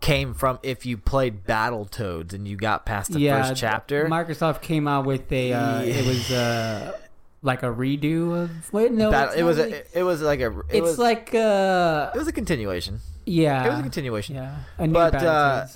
came 0.00 0.32
from 0.32 0.58
if 0.62 0.86
you 0.86 0.96
played 0.96 1.44
Battletoads 1.44 2.32
and 2.32 2.48
you 2.48 2.56
got 2.56 2.86
past 2.86 3.12
the 3.12 3.20
yeah, 3.20 3.46
first 3.46 3.60
chapter. 3.60 4.06
Microsoft 4.06 4.62
came 4.62 4.88
out 4.88 5.04
with 5.04 5.30
a. 5.30 5.52
Uh, 5.52 5.82
It 5.82 6.06
was 6.06 6.30
uh, 6.32 6.98
like 7.42 7.62
a 7.62 7.66
redo 7.66 8.42
of. 8.44 8.72
Wait, 8.72 8.92
no, 8.92 9.10
Battle, 9.10 9.34
it 9.34 9.42
was 9.42 9.56
really- 9.58 9.72
a, 9.72 9.82
it 9.94 10.02
was 10.02 10.20
like 10.22 10.40
a 10.40 10.50
it 10.60 10.64
it's 10.70 10.80
was 10.82 10.98
like 10.98 11.34
uh, 11.34 12.10
it 12.14 12.18
was 12.18 12.28
a 12.28 12.32
continuation. 12.32 13.00
yeah, 13.26 13.64
It 13.66 13.70
was 13.70 13.78
a 13.78 13.82
continuation. 13.82 14.34
yeah, 14.36 14.56
a 14.78 14.88
But, 14.88 15.14
uh, 15.14 15.66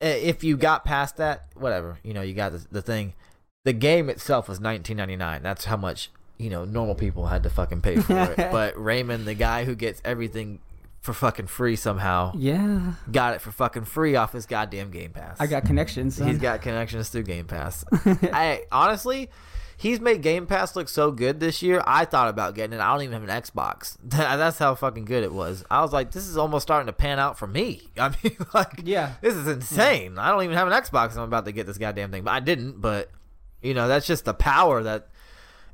If 0.00 0.44
you 0.44 0.56
got 0.56 0.84
past 0.84 1.16
that, 1.16 1.44
whatever, 1.54 1.98
you 2.02 2.12
know, 2.12 2.22
you 2.22 2.34
got 2.34 2.52
the, 2.52 2.66
the 2.70 2.82
thing. 2.82 3.14
The 3.64 3.72
game 3.72 4.10
itself 4.10 4.48
was 4.48 4.60
19.99. 4.60 5.42
That's 5.42 5.64
how 5.64 5.76
much 5.78 6.10
you 6.36 6.50
know 6.50 6.64
normal 6.64 6.94
people 6.94 7.26
had 7.28 7.42
to 7.44 7.50
fucking 7.50 7.80
pay 7.80 7.96
for 7.96 8.16
it. 8.18 8.36
but 8.52 8.78
Raymond, 8.78 9.24
the 9.24 9.34
guy 9.34 9.64
who 9.64 9.74
gets 9.74 10.02
everything 10.04 10.58
for 11.00 11.12
fucking 11.14 11.46
free 11.46 11.76
somehow, 11.76 12.32
yeah, 12.36 12.94
got 13.10 13.34
it 13.34 13.40
for 13.40 13.50
fucking 13.52 13.84
free 13.84 14.16
off 14.16 14.32
his 14.32 14.44
goddamn 14.46 14.90
Game 14.90 15.10
Pass. 15.12 15.38
I 15.40 15.46
got 15.46 15.64
connections. 15.64 16.16
Son. 16.16 16.28
He's 16.28 16.38
got 16.38 16.60
connections 16.60 17.08
through 17.08 17.22
Game 17.24 17.46
Pass. 17.46 17.84
I 18.32 18.64
honestly, 18.72 19.30
he's 19.76 20.00
made 20.00 20.22
Game 20.22 20.46
Pass 20.46 20.74
look 20.76 20.88
so 20.88 21.10
good 21.10 21.40
this 21.40 21.62
year. 21.62 21.82
I 21.86 22.04
thought 22.04 22.28
about 22.28 22.54
getting 22.54 22.78
it. 22.78 22.82
I 22.82 22.92
don't 22.92 23.02
even 23.02 23.20
have 23.20 23.28
an 23.28 23.42
Xbox. 23.42 23.96
That's 24.04 24.58
how 24.58 24.74
fucking 24.74 25.04
good 25.04 25.22
it 25.24 25.32
was. 25.32 25.64
I 25.70 25.80
was 25.82 25.92
like, 25.92 26.10
this 26.12 26.26
is 26.28 26.36
almost 26.36 26.62
starting 26.62 26.86
to 26.86 26.92
pan 26.92 27.18
out 27.18 27.38
for 27.38 27.46
me. 27.46 27.82
I 27.98 28.14
mean, 28.22 28.36
like, 28.54 28.80
Yeah. 28.84 29.12
this 29.20 29.34
is 29.34 29.46
insane. 29.46 30.18
I 30.18 30.30
don't 30.30 30.42
even 30.44 30.56
have 30.56 30.68
an 30.68 30.72
Xbox. 30.74 31.16
I'm 31.16 31.22
about 31.22 31.44
to 31.46 31.52
get 31.52 31.66
this 31.66 31.78
goddamn 31.78 32.10
thing, 32.10 32.24
but 32.24 32.32
I 32.32 32.40
didn't. 32.40 32.80
But 32.80 33.10
you 33.62 33.74
know, 33.74 33.88
that's 33.88 34.06
just 34.06 34.24
the 34.24 34.34
power 34.34 34.82
that. 34.82 35.08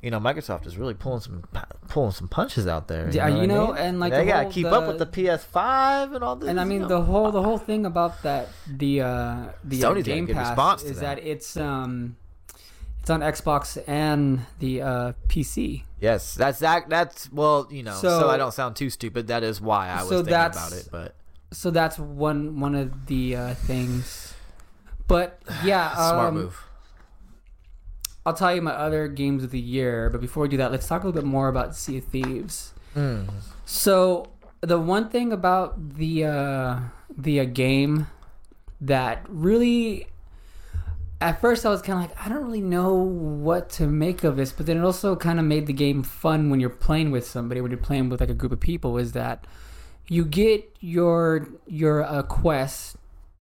You 0.03 0.09
know, 0.09 0.19
Microsoft 0.19 0.65
is 0.65 0.79
really 0.79 0.95
pulling 0.95 1.19
some 1.21 1.43
pulling 1.87 2.09
some 2.09 2.27
punches 2.27 2.65
out 2.65 2.87
there. 2.87 3.05
You 3.09 3.17
Yeah, 3.17 3.29
know, 3.29 3.35
you 3.35 3.41
I 3.43 3.45
know, 3.45 3.67
mean? 3.67 3.77
and, 3.77 3.99
like, 3.99 4.11
they 4.11 4.21
the 4.21 4.31
gotta 4.31 4.43
whole- 4.45 4.51
keep 4.51 4.63
the- 4.63 4.71
up 4.71 4.87
with 4.87 4.97
the 4.97 5.05
PS5 5.05 6.15
and 6.15 6.23
all 6.23 6.35
this. 6.37 6.49
and 6.49 6.59
I 6.59 6.63
you 6.63 6.69
mean 6.69 6.81
know. 6.81 6.87
the 6.87 7.01
whole 7.03 7.31
the 7.31 7.43
whole 7.43 7.59
thing 7.59 7.85
about 7.85 8.23
that 8.23 8.47
the 8.67 9.01
uh 9.01 9.45
the 9.63 9.83
uh, 9.85 9.91
Sony's 9.93 10.05
Game 10.05 10.25
Pass 10.25 10.81
is 10.83 11.01
that. 11.01 11.17
that. 11.17 11.23
it's 11.23 11.55
um 11.55 12.15
it's 13.01 13.09
on 13.09 13.19
Xbox 13.21 13.81
and 13.87 14.45
the 14.59 14.81
uh 14.81 15.13
PC. 15.27 15.83
Yes, 15.99 16.33
that's 16.35 16.59
that. 16.59 16.89
That's 16.89 17.31
well, 17.31 17.67
you 17.69 17.83
know. 17.83 17.93
So, 17.95 18.21
So- 18.21 18.29
I 18.29 18.37
don't 18.37 18.53
sound 18.53 18.75
too 18.75 18.89
stupid. 18.89 19.27
That 19.27 19.43
is 19.43 19.59
why 19.59 19.89
I 19.89 20.01
was 20.01 20.09
So 20.09 20.17
thinking 20.23 20.33
about 20.33 20.71
it. 20.73 20.87
But 20.91 21.15
So 21.51 21.69
that's 21.71 21.99
one 21.99 22.59
one 22.59 22.75
of 22.75 23.07
the 23.07 23.35
uh, 23.35 23.53
things. 23.55 24.33
But 25.07 25.41
yeah, 25.63 25.93
smart 25.93 26.29
um, 26.29 26.35
move. 26.35 26.63
I'll 28.25 28.33
tell 28.33 28.53
you 28.53 28.61
my 28.61 28.73
other 28.73 29.07
games 29.07 29.43
of 29.43 29.49
the 29.51 29.59
year. 29.59 30.09
But 30.09 30.21
before 30.21 30.43
we 30.43 30.49
do 30.49 30.57
that, 30.57 30.71
let's 30.71 30.87
talk 30.87 31.03
a 31.03 31.07
little 31.07 31.21
bit 31.21 31.27
more 31.27 31.47
about 31.47 31.75
Sea 31.75 31.97
of 31.97 32.05
Thieves. 32.05 32.73
Mm. 32.95 33.29
So 33.65 34.27
the 34.61 34.79
one 34.79 35.09
thing 35.09 35.33
about 35.33 35.95
the 35.95 36.25
uh, 36.25 36.79
the 37.17 37.39
uh, 37.39 37.45
game 37.45 38.07
that 38.79 39.25
really, 39.27 40.07
at 41.21 41.39
first 41.39 41.65
I 41.65 41.69
was 41.69 41.81
kind 41.81 42.03
of 42.03 42.09
like, 42.09 42.25
I 42.25 42.29
don't 42.29 42.43
really 42.43 42.61
know 42.61 42.93
what 42.93 43.69
to 43.71 43.87
make 43.87 44.23
of 44.23 44.35
this, 44.35 44.51
but 44.51 44.65
then 44.65 44.77
it 44.77 44.83
also 44.83 45.15
kind 45.15 45.39
of 45.39 45.45
made 45.45 45.67
the 45.67 45.73
game 45.73 46.03
fun 46.03 46.49
when 46.49 46.59
you're 46.59 46.69
playing 46.69 47.11
with 47.11 47.25
somebody, 47.25 47.61
when 47.61 47.71
you're 47.71 47.79
playing 47.79 48.09
with 48.09 48.19
like 48.19 48.29
a 48.29 48.33
group 48.33 48.51
of 48.51 48.59
people. 48.59 48.97
Is 48.97 49.13
that 49.13 49.45
you 50.07 50.25
get 50.25 50.75
your 50.79 51.47
your 51.67 52.03
uh, 52.03 52.23
quest 52.23 52.97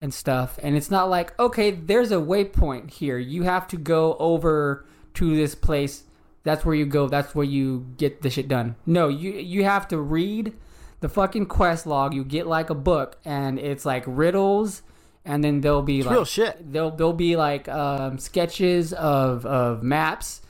and 0.01 0.14
stuff, 0.14 0.59
and 0.62 0.76
it's 0.76 0.91
not 0.91 1.09
like 1.09 1.38
okay, 1.39 1.72
there's 1.72 2.12
a 2.12 2.16
waypoint 2.16 2.91
here. 2.91 3.18
You 3.18 3.43
have 3.43 3.68
to 3.70 3.78
go 3.78 4.16
over 4.18 4.86
to 5.14 5.36
this 5.36 5.55
place 5.55 6.03
that's 6.43 6.66
where 6.66 6.76
you 6.76 6.86
go 6.86 7.07
that's 7.07 7.36
where 7.36 7.45
you 7.45 7.86
get 7.97 8.22
the 8.22 8.30
shit 8.30 8.47
done 8.47 8.76
no 8.86 9.07
you 9.07 9.32
you 9.34 9.64
have 9.64 9.88
to 9.88 9.97
read 9.97 10.53
the 10.99 11.09
fucking 11.09 11.45
quest 11.45 11.86
log 11.86 12.14
you 12.14 12.24
get 12.24 12.47
like 12.47 12.70
a 12.70 12.76
book 12.76 13.18
and 13.26 13.59
it's 13.59 13.86
like 13.86 14.03
riddles 14.07 14.82
and 15.26 15.43
then 15.43 15.61
there'll 15.61 15.82
be 15.84 15.99
It's 15.99 16.07
like 16.07 16.13
real 16.15 16.26
shit. 16.26 16.72
there'll 16.74 16.91
there'll 16.91 17.13
be 17.13 17.36
like 17.36 17.67
um, 17.69 18.17
sketches 18.17 18.93
of 18.93 19.45
of 19.45 19.84
maps 19.84 20.41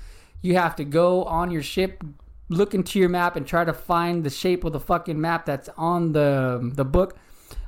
you 0.41 0.55
have 0.55 0.75
to 0.77 0.83
go 0.83 1.23
on 1.25 1.51
your 1.51 1.61
ship 1.63 2.03
look 2.49 2.73
into 2.73 2.99
your 2.99 3.09
map 3.09 3.35
and 3.35 3.45
try 3.47 3.63
to 3.63 3.73
find 3.73 4.23
the 4.23 4.29
shape 4.29 4.63
of 4.63 4.73
the 4.73 4.79
fucking 4.79 5.19
map 5.19 5.45
that's 5.45 5.69
on 5.77 6.11
the 6.13 6.71
the 6.75 6.85
book 6.85 7.17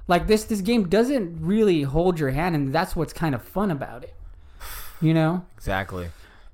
like 0.07 0.27
this 0.27 0.43
this 0.45 0.61
game 0.61 0.87
doesn't 0.89 1.37
really 1.41 1.83
hold 1.83 2.19
your 2.19 2.31
hand 2.31 2.55
and 2.55 2.73
that's 2.73 2.95
what's 2.95 3.13
kind 3.13 3.33
of 3.35 3.41
fun 3.41 3.71
about 3.71 4.03
it 4.03 4.13
you 5.01 5.13
know 5.13 5.45
Exactly. 5.57 6.09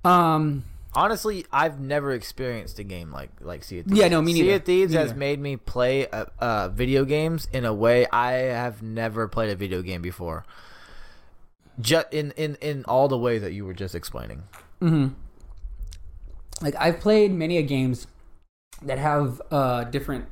um 0.06 0.64
Honestly, 0.94 1.46
I've 1.52 1.80
never 1.80 2.12
experienced 2.14 2.80
a 2.80 2.84
game 2.84 3.12
like 3.12 3.30
like 3.42 3.64
Sea 3.64 3.80
of 3.80 3.86
Thieves. 3.86 4.00
Yeah, 4.00 4.08
no, 4.08 4.22
me 4.22 4.34
Sea 4.34 4.42
neither. 4.42 4.56
of 4.56 4.64
Thieves 4.64 4.94
has 4.94 5.14
made 5.14 5.40
me 5.40 5.56
play 5.56 6.08
uh, 6.08 6.26
uh, 6.40 6.70
video 6.70 7.06
games 7.06 7.48
in 7.54 7.64
a 7.66 7.74
way 7.74 8.08
I 8.12 8.32
have 8.32 8.82
never 8.82 9.28
played 9.28 9.52
a 9.52 9.56
video 9.56 9.82
game 9.84 10.02
before. 10.02 10.46
Just 11.80 12.08
in, 12.12 12.32
in 12.32 12.56
in 12.56 12.86
all 12.86 13.08
the 13.08 13.18
ways 13.18 13.42
that 13.44 13.54
you 13.54 13.66
were 13.66 13.74
just 13.74 13.94
explaining. 13.94 14.44
hmm 14.80 15.10
Like 16.62 16.76
I've 16.78 17.00
played 17.00 17.32
many 17.32 17.58
a 17.58 17.62
games 17.62 18.08
that 18.82 18.98
have 18.98 19.42
uh 19.52 19.84
different 19.86 20.26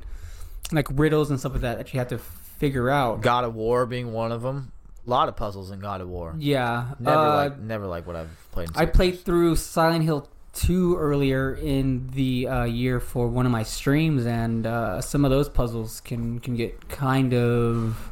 like 0.72 0.88
riddles 0.90 1.30
and 1.30 1.38
stuff 1.38 1.52
like 1.52 1.60
that 1.62 1.78
that 1.78 1.92
you 1.94 2.00
have 2.00 2.08
to 2.08 2.18
figure 2.18 2.90
out. 2.90 3.20
God 3.20 3.44
of 3.44 3.54
War 3.54 3.86
being 3.86 4.12
one 4.12 4.32
of 4.32 4.42
them. 4.42 4.72
A 5.06 5.10
lot 5.10 5.28
of 5.28 5.36
puzzles 5.36 5.70
in 5.70 5.78
God 5.78 6.00
of 6.00 6.08
War. 6.08 6.34
Yeah. 6.36 6.94
Never 6.98 7.16
uh, 7.16 7.34
like 7.36 7.58
never 7.60 7.86
like 7.86 8.06
what 8.08 8.16
I've 8.16 8.48
played. 8.50 8.70
In 8.70 8.76
I 8.76 8.86
played 8.86 9.20
through 9.24 9.54
Silent 9.56 10.04
Hill 10.04 10.28
two 10.52 10.96
earlier 10.96 11.54
in 11.54 12.08
the 12.14 12.48
uh, 12.48 12.64
year 12.64 13.00
for 13.00 13.28
one 13.28 13.46
of 13.46 13.52
my 13.52 13.62
streams, 13.62 14.26
and 14.26 14.66
uh, 14.66 15.00
some 15.00 15.24
of 15.24 15.30
those 15.30 15.48
puzzles 15.48 16.00
can 16.00 16.38
can 16.38 16.56
get 16.56 16.88
kind 16.88 17.34
of 17.34 18.08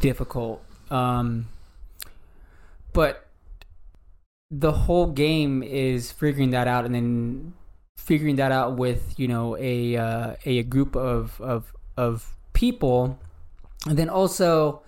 difficult. 0.00 0.62
Um, 0.90 1.48
but 2.92 3.26
the 4.50 4.72
whole 4.72 5.06
game 5.06 5.62
is 5.62 6.12
figuring 6.12 6.50
that 6.50 6.68
out, 6.68 6.84
and 6.84 6.94
then 6.94 7.54
figuring 7.96 8.36
that 8.36 8.52
out 8.52 8.76
with 8.76 9.14
you 9.18 9.28
know 9.28 9.56
a 9.58 9.96
uh, 9.96 10.36
a, 10.44 10.62
group 10.62 10.96
of 10.96 11.40
of 11.40 11.74
of 11.96 12.34
people, 12.52 13.18
and 13.86 13.98
then 13.98 14.08
also 14.08 14.82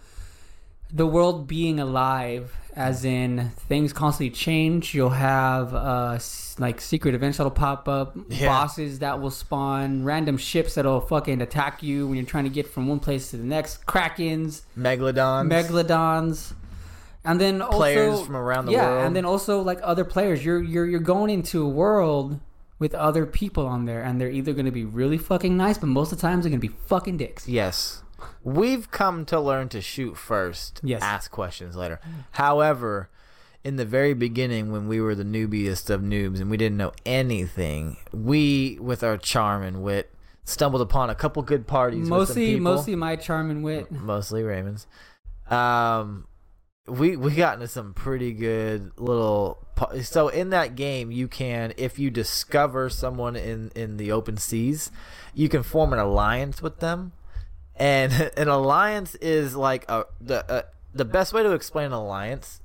the 0.93 1.07
world 1.07 1.47
being 1.47 1.79
alive 1.79 2.57
as 2.89 3.05
in 3.05 3.51
things 3.69 3.93
constantly 3.93 4.31
change 4.31 4.95
you'll 4.95 5.11
have 5.33 5.75
uh 5.75 6.19
like 6.59 6.81
secret 6.81 7.15
events 7.15 7.37
that'll 7.39 7.51
pop 7.51 7.89
up 7.89 8.17
Yeah. 8.29 8.49
bosses 8.49 9.01
that 9.01 9.21
will 9.21 9.31
spawn 9.31 10.05
random 10.05 10.37
ships 10.39 10.75
that'll 10.77 11.01
fucking 11.03 11.43
attack 11.43 11.83
you 11.83 12.07
when 12.07 12.17
you're 12.17 12.27
trying 12.35 12.45
to 12.45 12.51
get 12.59 12.67
from 12.67 12.89
one 12.89 12.99
place 13.01 13.31
to 13.31 13.37
the 13.37 13.45
next 13.45 13.85
krakens 13.87 14.63
Megalodons. 14.79 15.49
megalodons 15.51 16.53
and 17.25 17.39
then 17.41 17.61
also 17.61 17.77
Players 17.77 18.21
from 18.23 18.37
around 18.37 18.67
the 18.67 18.73
yeah 18.73 18.87
world. 18.89 19.07
and 19.07 19.17
then 19.17 19.25
also 19.27 19.61
like 19.61 19.79
other 19.83 20.05
players 20.05 20.45
you're 20.45 20.63
you're 20.63 20.87
you're 20.87 21.01
going 21.01 21.31
into 21.31 21.63
a 21.65 21.69
world 21.69 22.41
with 22.79 22.95
other 22.95 23.27
people 23.27 23.67
on 23.67 23.85
there 23.85 24.03
and 24.03 24.19
they're 24.19 24.31
either 24.31 24.55
going 24.55 24.65
to 24.65 24.73
be 24.73 24.87
really 24.87 25.19
fucking 25.19 25.55
nice 25.55 25.77
but 25.77 25.89
most 25.89 26.13
of 26.13 26.19
the 26.19 26.23
times 26.23 26.45
they're 26.45 26.51
going 26.51 26.61
to 26.61 26.67
be 26.69 26.75
fucking 26.87 27.17
dicks 27.19 27.47
Yes. 27.47 28.03
We've 28.43 28.91
come 28.91 29.25
to 29.27 29.39
learn 29.41 29.69
to 29.71 29.81
shoot 29.81 30.17
first, 30.17 30.81
Yes. 30.83 31.03
ask 31.03 31.31
questions 31.31 31.77
later. 31.77 32.01
However, 32.33 33.09
in 33.63 33.77
the 33.77 33.85
very 33.85 34.15
beginning, 34.15 34.73
when 34.73 34.89
we 34.89 35.01
were 35.01 35.15
the 35.15 35.25
newbiest 35.25 35.91
of 35.91 36.01
noobs 36.01 36.41
and 36.41 36.51
we 36.51 36.57
didn't 36.57 36.79
know 36.79 36.93
anything, 37.05 37.97
we, 38.13 38.79
with 38.81 39.03
our 39.03 39.17
charm 39.19 39.63
and 39.63 39.83
wit, 39.83 40.11
stumbled 40.45 40.81
upon 40.83 41.11
a 41.11 41.15
couple 41.15 41.43
good 41.43 41.67
parties. 41.67 42.01
with 42.01 42.09
some 42.09 42.19
mostly 42.19 42.61
mostly 42.61 42.97
my 42.97 43.17
charm 43.17 43.51
and 43.51 43.63
wit 43.63 43.91
mostly 43.93 44.43
Raymond's. 44.43 44.87
Um, 45.51 46.27
we 46.87 47.17
we 47.17 47.35
got 47.35 47.55
into 47.55 47.69
some 47.69 47.95
pretty 47.95 48.33
good 48.33 48.93
little. 48.97 49.67
So 50.03 50.29
in 50.29 50.51
that 50.51 50.75
game, 50.75 51.11
you 51.11 51.29
can 51.29 51.73
if 51.77 51.99
you 51.99 52.11
discover 52.11 52.89
someone 52.91 53.37
in 53.37 53.71
in 53.75 53.97
the 53.97 54.11
open 54.13 54.37
seas, 54.37 54.91
you 55.35 55.49
can 55.49 55.63
form 55.63 55.93
an 55.93 55.99
alliance 55.99 56.61
with 56.63 56.81
them, 56.81 57.13
and 57.81 58.13
an 58.37 58.47
alliance 58.49 59.17
is 59.17 59.57
like 59.57 59.85
a 59.91 60.05
the 60.21 60.49
uh, 60.49 60.63
the 60.95 61.05
best 61.05 61.33
way 61.33 61.43
to 61.43 61.53
explain 61.53 61.87
an 61.87 61.93
alliance. 61.93 62.61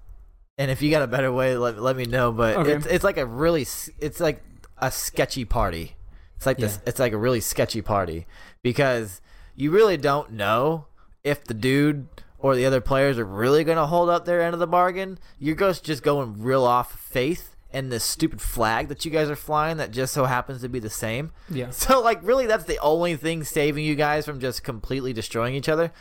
And 0.57 0.71
if 0.71 0.81
you 0.81 0.89
got 0.89 1.01
a 1.01 1.07
better 1.07 1.33
way, 1.33 1.57
let, 1.57 1.81
let 1.81 1.97
me 1.97 2.05
know. 2.05 2.31
But 2.31 2.57
Okay. 2.57 2.73
it's 2.73 2.85
it's 2.85 3.03
like 3.03 3.17
a 3.17 3.25
really 3.25 3.61
it's 3.99 4.19
like 4.19 4.43
a 4.77 4.91
sketchy 4.91 5.45
party. 5.45 5.95
It's 6.37 6.45
like 6.45 6.57
this. 6.57 6.75
Yeah. 6.83 6.89
It's 6.89 6.99
like 6.99 7.13
a 7.13 7.17
really 7.17 7.39
sketchy 7.41 7.81
party 7.81 8.27
because 8.61 9.21
you 9.55 9.71
really 9.71 9.97
don't 9.97 10.31
know 10.31 10.85
if 11.23 11.43
the 11.43 11.53
dude 11.53 12.07
or 12.37 12.55
the 12.55 12.65
other 12.65 12.81
players 12.81 13.17
are 13.17 13.25
really 13.25 13.63
going 13.63 13.77
to 13.77 13.85
hold 13.85 14.09
up 14.09 14.25
their 14.25 14.41
end 14.41 14.53
of 14.53 14.59
the 14.59 14.67
bargain. 14.67 15.17
You're 15.39 15.55
just 15.55 15.83
just 15.83 16.03
going 16.03 16.41
real 16.41 16.63
off 16.63 16.99
faith 16.99 17.54
and 17.75 17.91
this 17.91 18.05
stupid 18.05 18.39
flag 18.41 18.87
that 18.87 19.03
you 19.03 19.11
guys 19.11 19.29
are 19.29 19.35
flying 19.35 19.75
that 19.75 19.91
just 19.91 20.13
so 20.13 20.23
happens 20.23 20.61
to 20.61 20.69
be 20.69 20.79
the 20.79 20.89
same. 20.89 21.31
yeah 21.49 21.69
So 21.71 22.01
like 22.01 22.19
really 22.23 22.47
that's 22.47 22.63
the 22.63 22.79
only 22.79 23.17
thing 23.17 23.43
saving 23.43 23.83
you 23.83 23.95
guys 23.95 24.25
from 24.25 24.39
just 24.39 24.63
completely 24.63 25.11
destroying 25.11 25.55
each 25.55 25.67
other. 25.67 25.91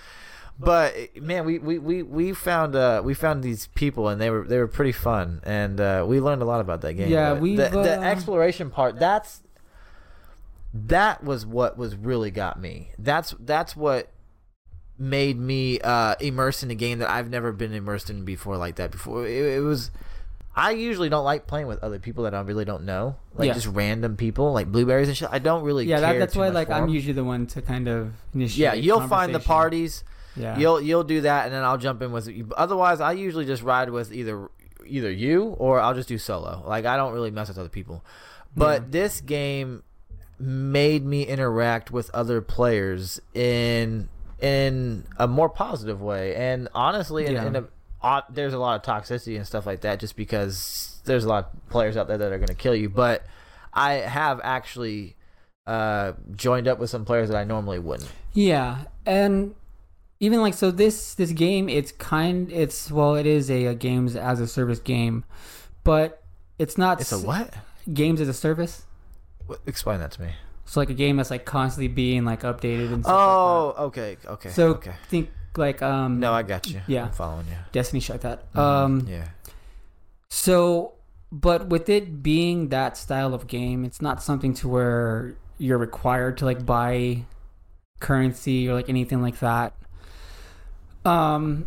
But 0.56 0.94
man, 1.20 1.44
we, 1.44 1.58
we, 1.58 1.80
we, 1.80 2.04
we 2.04 2.32
found 2.32 2.76
uh 2.76 3.02
we 3.04 3.12
found 3.12 3.42
these 3.42 3.66
people 3.74 4.08
and 4.08 4.20
they 4.20 4.30
were 4.30 4.46
they 4.46 4.58
were 4.58 4.68
pretty 4.68 4.92
fun 4.92 5.40
and 5.42 5.80
uh, 5.80 6.04
we 6.06 6.20
learned 6.20 6.42
a 6.42 6.44
lot 6.44 6.60
about 6.60 6.80
that 6.82 6.94
game. 6.94 7.10
Yeah, 7.10 7.32
we've, 7.32 7.56
the, 7.56 7.70
the 7.70 7.98
uh, 7.98 8.04
exploration 8.04 8.70
part 8.70 9.00
that's 9.00 9.42
that 10.72 11.24
was 11.24 11.44
what 11.44 11.76
was 11.76 11.96
really 11.96 12.30
got 12.30 12.60
me. 12.60 12.92
That's 13.00 13.34
that's 13.40 13.74
what 13.74 14.10
made 14.96 15.36
me 15.40 15.80
uh 15.80 16.14
immersed 16.20 16.62
in 16.62 16.70
a 16.70 16.76
game 16.76 17.00
that 17.00 17.10
I've 17.10 17.28
never 17.28 17.50
been 17.50 17.72
immersed 17.72 18.08
in 18.10 18.24
before 18.24 18.56
like 18.56 18.76
that 18.76 18.92
before. 18.92 19.26
It, 19.26 19.56
it 19.56 19.60
was 19.60 19.90
I 20.56 20.70
usually 20.72 21.08
don't 21.08 21.24
like 21.24 21.46
playing 21.48 21.66
with 21.66 21.82
other 21.82 21.98
people 21.98 22.24
that 22.24 22.34
I 22.34 22.40
really 22.42 22.64
don't 22.64 22.84
know, 22.84 23.16
like 23.34 23.48
Yeah. 23.48 23.54
just 23.54 23.66
random 23.66 24.16
people, 24.16 24.52
like 24.52 24.70
blueberries 24.70 25.08
and 25.08 25.16
shit. 25.16 25.28
I 25.32 25.38
don't 25.40 25.64
really 25.64 25.84
yeah 25.86 25.98
care 26.00 26.12
that, 26.12 26.18
that's 26.20 26.36
why 26.36 26.48
like 26.50 26.70
I'm 26.70 26.88
usually 26.88 27.12
the 27.14 27.24
one 27.24 27.46
to 27.48 27.62
kind 27.62 27.88
of 27.88 28.12
initiate 28.34 28.58
yeah. 28.58 28.74
You'll 28.74 29.08
find 29.08 29.34
the 29.34 29.40
parties. 29.40 30.04
yeah 30.36 30.56
You'll 30.58 30.80
you'll 30.80 31.04
do 31.04 31.22
that, 31.22 31.46
and 31.46 31.54
then 31.54 31.62
I'll 31.64 31.78
jump 31.78 32.02
in 32.02 32.12
with 32.12 32.28
you. 32.28 32.50
Otherwise, 32.56 33.00
I 33.00 33.12
usually 33.12 33.46
just 33.46 33.62
ride 33.62 33.90
with 33.90 34.12
either 34.12 34.48
either 34.86 35.10
you 35.10 35.44
or 35.58 35.80
I'll 35.80 35.94
just 35.94 36.08
do 36.08 36.18
solo. 36.18 36.62
Like 36.66 36.84
I 36.84 36.96
don't 36.96 37.12
really 37.12 37.30
mess 37.30 37.48
with 37.48 37.58
other 37.58 37.68
people. 37.68 38.04
But 38.56 38.82
Yeah. 38.82 38.88
this 38.90 39.20
game 39.20 39.82
made 40.38 41.04
me 41.04 41.22
interact 41.26 41.90
with 41.90 42.10
other 42.14 42.40
players 42.40 43.20
in 43.34 44.08
in 44.40 45.04
a 45.16 45.26
more 45.26 45.48
positive 45.48 46.02
way, 46.02 46.34
and 46.36 46.68
honestly, 46.74 47.26
in, 47.26 47.36
in 47.36 47.56
a 47.56 47.64
uh, 48.04 48.20
there's 48.30 48.52
a 48.52 48.58
lot 48.58 48.76
of 48.76 48.82
toxicity 48.82 49.36
and 49.36 49.46
stuff 49.46 49.66
like 49.66 49.80
that, 49.80 49.98
just 49.98 50.14
because 50.16 51.00
there's 51.04 51.24
a 51.24 51.28
lot 51.28 51.50
of 51.52 51.68
players 51.70 51.96
out 51.96 52.06
there 52.06 52.18
that 52.18 52.30
are 52.32 52.38
going 52.38 52.48
to 52.48 52.54
kill 52.54 52.74
you. 52.74 52.88
But 52.88 53.24
I 53.72 53.94
have 53.94 54.40
actually 54.44 55.16
uh, 55.66 56.12
joined 56.36 56.68
up 56.68 56.78
with 56.78 56.90
some 56.90 57.04
players 57.04 57.28
that 57.30 57.36
I 57.36 57.44
normally 57.44 57.78
wouldn't. 57.78 58.10
Yeah, 58.34 58.84
and 59.06 59.54
even 60.20 60.40
like 60.40 60.54
so, 60.54 60.70
this 60.70 61.14
this 61.14 61.32
game, 61.32 61.68
it's 61.68 61.92
kind, 61.92 62.52
it's 62.52 62.90
well, 62.90 63.14
it 63.16 63.26
is 63.26 63.50
a, 63.50 63.66
a 63.66 63.74
games 63.74 64.14
as 64.16 64.38
a 64.40 64.46
service 64.46 64.78
game, 64.78 65.24
but 65.82 66.22
it's 66.58 66.76
not. 66.78 67.00
It's 67.00 67.12
a 67.12 67.18
what? 67.18 67.54
Games 67.92 68.20
as 68.20 68.28
a 68.28 68.34
service. 68.34 68.84
What- 69.46 69.60
Explain 69.66 70.00
that 70.00 70.10
to 70.12 70.22
me. 70.22 70.32
So 70.66 70.80
like 70.80 70.88
a 70.88 70.94
game 70.94 71.18
that's 71.18 71.30
like 71.30 71.44
constantly 71.44 71.88
being 71.88 72.24
like 72.24 72.40
updated 72.42 72.92
and 72.92 73.04
stuff 73.04 73.14
Oh, 73.14 73.66
like 73.68 73.78
okay, 73.78 74.16
okay. 74.26 74.48
So 74.48 74.68
okay. 74.70 74.94
think 75.08 75.28
like 75.58 75.82
um 75.82 76.20
No, 76.20 76.32
I 76.32 76.42
got 76.42 76.66
you. 76.68 76.80
Yeah. 76.86 77.04
I'm 77.06 77.12
following 77.12 77.46
you. 77.46 77.56
Destiny 77.72 78.02
like 78.08 78.20
that. 78.22 78.52
Mhm, 78.54 78.58
Um, 78.60 79.06
yeah. 79.08 79.28
So, 80.28 80.94
but 81.30 81.68
with 81.68 81.88
it 81.88 82.22
being 82.22 82.68
that 82.70 82.96
style 82.96 83.34
of 83.34 83.46
game, 83.46 83.84
it's 83.84 84.02
not 84.02 84.22
something 84.22 84.52
to 84.54 84.68
where 84.68 85.34
you're 85.58 85.78
required 85.78 86.36
to 86.38 86.44
like 86.44 86.66
buy 86.66 87.22
currency 88.00 88.68
or 88.68 88.74
like 88.74 88.88
anything 88.88 89.22
like 89.22 89.38
that. 89.38 89.72
Um, 91.04 91.66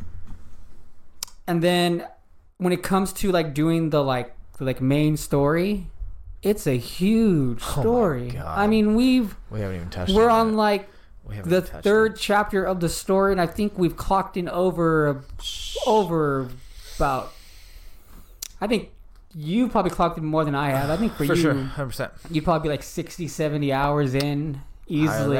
and 1.47 1.61
then 1.61 2.05
when 2.57 2.73
it 2.73 2.83
comes 2.83 3.13
to 3.13 3.31
like 3.31 3.53
doing 3.53 3.89
the 3.91 4.03
like 4.03 4.35
the, 4.57 4.65
like 4.65 4.81
main 4.81 5.15
story, 5.17 5.87
it's 6.41 6.67
a 6.67 6.77
huge 6.77 7.61
Oh 7.63 7.81
story. 7.81 8.31
God. 8.31 8.57
I 8.57 8.67
mean, 8.67 8.95
we've 8.95 9.35
We 9.49 9.61
haven't 9.61 9.75
even 9.77 9.89
touched. 9.89 10.13
we're 10.13 10.29
on 10.29 10.55
like 10.55 10.89
the 11.43 11.61
third 11.61 12.17
chapter 12.17 12.63
of 12.63 12.79
the 12.79 12.89
story, 12.89 13.31
and 13.31 13.41
I 13.41 13.47
think 13.47 13.77
we've 13.77 13.95
clocked 13.97 14.37
in 14.37 14.49
over 14.49 15.23
over 15.85 16.49
about. 16.97 17.33
I 18.59 18.67
think 18.67 18.89
you 19.35 19.69
probably 19.69 19.91
clocked 19.91 20.17
in 20.17 20.25
more 20.25 20.43
than 20.43 20.55
I 20.55 20.69
have. 20.69 20.89
I 20.89 20.97
think 20.97 21.13
for, 21.13 21.25
for 21.25 21.35
you, 21.35 21.41
sure, 21.41 21.53
hundred 21.53 21.87
percent. 21.87 22.11
you'd 22.31 22.43
probably 22.43 22.69
be 22.69 22.69
like 22.69 22.83
60, 22.83 23.27
70 23.27 23.71
hours 23.71 24.15
in 24.15 24.61
easily. 24.87 25.37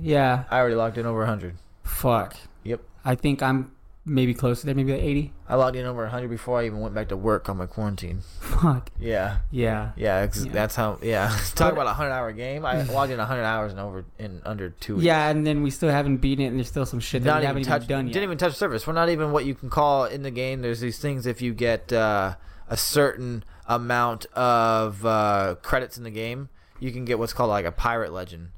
Yeah. 0.00 0.44
I 0.50 0.58
already 0.58 0.74
logged 0.74 0.98
in 0.98 1.06
over 1.06 1.24
hundred. 1.24 1.56
Fuck. 1.84 2.36
Yep. 2.64 2.80
I 3.04 3.14
think 3.14 3.42
I'm 3.42 3.72
maybe 4.08 4.34
close 4.34 4.60
to 4.60 4.66
there, 4.66 4.74
maybe 4.74 4.92
like 4.92 5.02
80. 5.02 5.32
I 5.48 5.54
logged 5.56 5.76
in 5.76 5.86
over 5.86 6.06
hundred 6.08 6.28
before 6.28 6.58
I 6.60 6.66
even 6.66 6.80
went 6.80 6.94
back 6.94 7.08
to 7.08 7.16
work 7.16 7.48
on 7.48 7.56
my 7.56 7.66
quarantine. 7.66 8.20
Fuck. 8.40 8.90
Yeah, 8.98 9.38
Yeah. 9.50 9.92
yeah. 9.96 10.26
Yeah. 10.34 10.50
That's 10.52 10.74
how. 10.74 10.98
Yeah. 11.02 11.28
Talk 11.54 11.72
about 11.72 11.86
a 11.86 11.92
hundred 11.92 12.10
hour 12.10 12.32
game. 12.32 12.64
I 12.64 12.82
logged 12.92 13.12
in 13.12 13.18
hundred 13.18 13.44
hours 13.44 13.72
in 13.72 13.78
over 13.78 14.04
in 14.18 14.40
under 14.44 14.70
two 14.70 14.96
weeks. 14.96 15.04
Yeah, 15.04 15.28
and 15.28 15.46
then 15.46 15.62
we 15.62 15.70
still 15.70 15.90
haven't 15.90 16.16
beaten 16.18 16.44
it, 16.44 16.48
and 16.48 16.56
there's 16.56 16.68
still 16.68 16.86
some 16.86 17.00
shit 17.00 17.22
that 17.22 17.28
not 17.28 17.36
we 17.36 17.44
even 17.44 17.48
haven't 17.48 17.62
touched. 17.64 17.84
even 17.84 17.96
done 17.96 18.06
yet. 18.08 18.12
Didn't 18.14 18.24
even 18.24 18.38
touch 18.38 18.54
surface. 18.54 18.86
We're 18.86 18.92
not 18.94 19.08
even 19.10 19.32
what 19.32 19.44
you 19.44 19.54
can 19.54 19.70
call 19.70 20.04
in 20.06 20.22
the 20.22 20.30
game. 20.30 20.62
There's 20.62 20.80
these 20.80 20.98
things 20.98 21.26
if 21.26 21.40
you 21.42 21.54
get 21.54 21.92
uh, 21.92 22.34
a 22.68 22.76
certain 22.76 23.44
amount 23.66 24.26
of 24.34 25.04
uh, 25.04 25.56
credits 25.62 25.98
in 25.98 26.04
the 26.04 26.10
game, 26.10 26.48
you 26.80 26.90
can 26.90 27.04
get 27.04 27.18
what's 27.18 27.32
called 27.32 27.50
like 27.50 27.64
a 27.66 27.72
pirate 27.72 28.12
legend. 28.12 28.48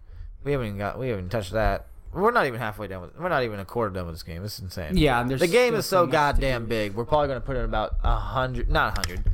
We 0.44 0.52
haven't 0.52 0.68
even 0.68 0.78
got. 0.78 0.98
We 0.98 1.08
haven't 1.08 1.28
touched 1.30 1.52
that. 1.52 1.86
We're 2.12 2.32
not 2.32 2.46
even 2.46 2.58
halfway 2.58 2.88
done 2.88 3.02
with. 3.02 3.18
We're 3.18 3.28
not 3.28 3.44
even 3.44 3.60
a 3.60 3.64
quarter 3.64 3.90
done 3.94 4.06
with 4.06 4.16
this 4.16 4.22
game. 4.24 4.42
This 4.42 4.54
is 4.58 4.64
insane. 4.64 4.96
yeah, 4.96 5.22
The 5.22 5.46
game 5.46 5.74
is 5.74 5.86
so 5.86 6.06
goddamn 6.06 6.66
big. 6.66 6.94
We're 6.94 7.04
probably 7.04 7.28
gonna 7.28 7.40
put 7.40 7.56
in 7.56 7.64
about 7.64 7.96
a 8.02 8.16
hundred, 8.16 8.68
not 8.70 8.88
a 8.98 9.00
hundred, 9.00 9.24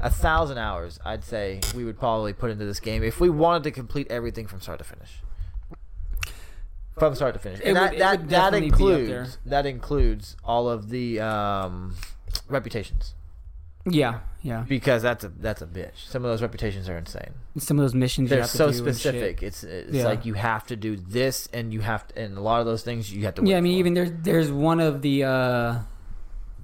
a 0.00 0.10
thousand 0.10 0.58
hours. 0.58 0.98
I'd 1.04 1.22
say 1.24 1.60
we 1.76 1.84
would 1.84 1.98
probably 1.98 2.32
put 2.32 2.50
into 2.50 2.64
this 2.64 2.80
game 2.80 3.04
if 3.04 3.20
we 3.20 3.30
wanted 3.30 3.62
to 3.64 3.70
complete 3.70 4.08
everything 4.10 4.46
from 4.48 4.60
start 4.60 4.78
to 4.78 4.84
finish. 4.84 5.20
From 6.98 7.14
start 7.16 7.34
to 7.34 7.40
finish, 7.40 7.60
and 7.64 7.78
would- 7.78 7.90
that 7.92 7.98
that, 7.98 8.28
that 8.28 8.52
definitely 8.52 8.68
be 8.68 8.72
up 8.74 8.78
there. 8.78 8.98
includes 9.20 9.38
that 9.46 9.66
includes 9.66 10.36
all 10.44 10.68
of 10.68 10.90
the 10.90 11.18
um, 11.20 11.94
reputations 12.48 13.14
Yeah, 13.84 14.20
yeah. 14.44 14.64
because 14.68 15.02
that's 15.02 15.24
a 15.24 15.28
that's 15.40 15.62
a 15.62 15.66
bitch. 15.66 15.96
Some 16.08 16.24
of 16.24 16.30
those 16.30 16.42
reputations 16.42 16.88
are 16.88 16.96
insane. 16.96 17.32
And 17.54 17.62
some 17.62 17.78
of 17.78 17.82
those 17.84 17.94
missions 17.94 18.30
They're 18.30 18.44
so 18.44 18.70
do 18.70 18.76
and 18.78 18.86
shit. 18.86 18.94
specific. 18.96 19.42
It's 19.42 19.64
it's 19.64 19.92
Yeah. 19.92 20.04
like 20.04 20.24
you 20.24 20.34
have 20.34 20.64
to 20.68 20.76
do 20.76 20.94
this, 20.96 21.48
and 21.52 21.72
you 21.72 21.80
have 21.80 22.06
to, 22.08 22.12
and 22.22 22.38
a 22.38 22.40
lot 22.40 22.60
of 22.60 22.66
those 22.66 22.82
things 22.84 23.12
you 23.12 23.24
have 23.24 23.34
to. 23.34 23.42
Yeah, 23.44 23.56
I 23.56 23.60
mean, 23.60 23.74
for. 23.74 23.78
even 23.80 23.94
there's 23.94 24.12
there's 24.22 24.52
one 24.52 24.78
of 24.78 25.02
the 25.02 25.24
uh 25.24 25.78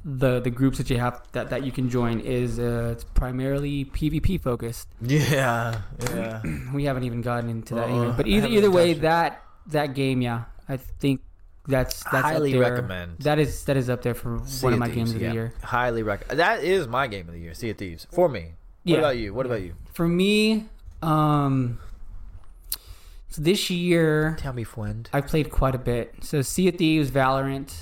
the 0.04 0.40
the 0.40 0.50
groups 0.50 0.78
that 0.78 0.88
you 0.88 0.96
have 0.98 1.20
that, 1.32 1.50
that 1.50 1.62
you 1.64 1.72
can 1.72 1.90
join 1.90 2.20
is 2.20 2.58
uh, 2.58 2.90
it's 2.92 3.04
primarily 3.04 3.84
PvP 3.84 4.40
focused. 4.40 4.88
Yeah, 5.02 5.82
yeah. 6.14 6.42
We 6.74 6.84
haven't 6.84 7.04
even 7.04 7.20
gotten 7.20 7.50
into 7.50 7.74
that 7.74 7.88
Uh-uh. 7.88 8.04
either. 8.04 8.12
But 8.16 8.26
either 8.26 8.48
either 8.48 8.70
way, 8.70 8.92
it. 8.92 9.02
that 9.02 9.42
that 9.66 9.94
game, 9.94 10.22
yeah, 10.22 10.44
I 10.68 10.76
think 10.78 11.20
that's 11.70 12.02
that's 12.04 12.22
Highly 12.26 12.56
recommend. 12.58 13.18
That 13.20 13.38
is 13.38 13.64
that 13.64 13.76
is 13.76 13.88
up 13.88 14.02
there 14.02 14.14
for 14.14 14.40
Sea 14.44 14.64
one 14.64 14.72
of 14.72 14.76
of 14.76 14.80
my 14.80 14.86
Thieves, 14.86 14.96
games 14.96 15.14
of 15.14 15.22
yeah. 15.22 15.28
the 15.28 15.34
year. 15.34 15.54
Highly 15.62 16.02
recommend. 16.02 16.38
That 16.40 16.62
is 16.62 16.86
my 16.88 17.06
game 17.06 17.28
of 17.28 17.34
the 17.34 17.40
year. 17.40 17.54
Sea 17.54 17.70
of 17.70 17.78
Thieves 17.78 18.06
for 18.12 18.28
me. 18.28 18.40
What 18.82 18.92
Yeah. 18.92 18.98
about 18.98 19.16
you? 19.18 19.32
What 19.34 19.46
about 19.46 19.62
you? 19.62 19.74
For 19.92 20.06
me, 20.08 20.66
um, 21.02 21.78
so 23.28 23.42
this 23.42 23.70
year 23.70 24.36
Tell 24.38 24.52
me, 24.52 24.64
friend. 24.64 25.08
I 25.12 25.20
played 25.20 25.50
quite 25.50 25.74
a 25.74 25.78
bit. 25.78 26.16
So 26.22 26.42
Sea 26.42 26.68
of 26.68 26.76
Thieves, 26.76 27.10
Valorant. 27.10 27.72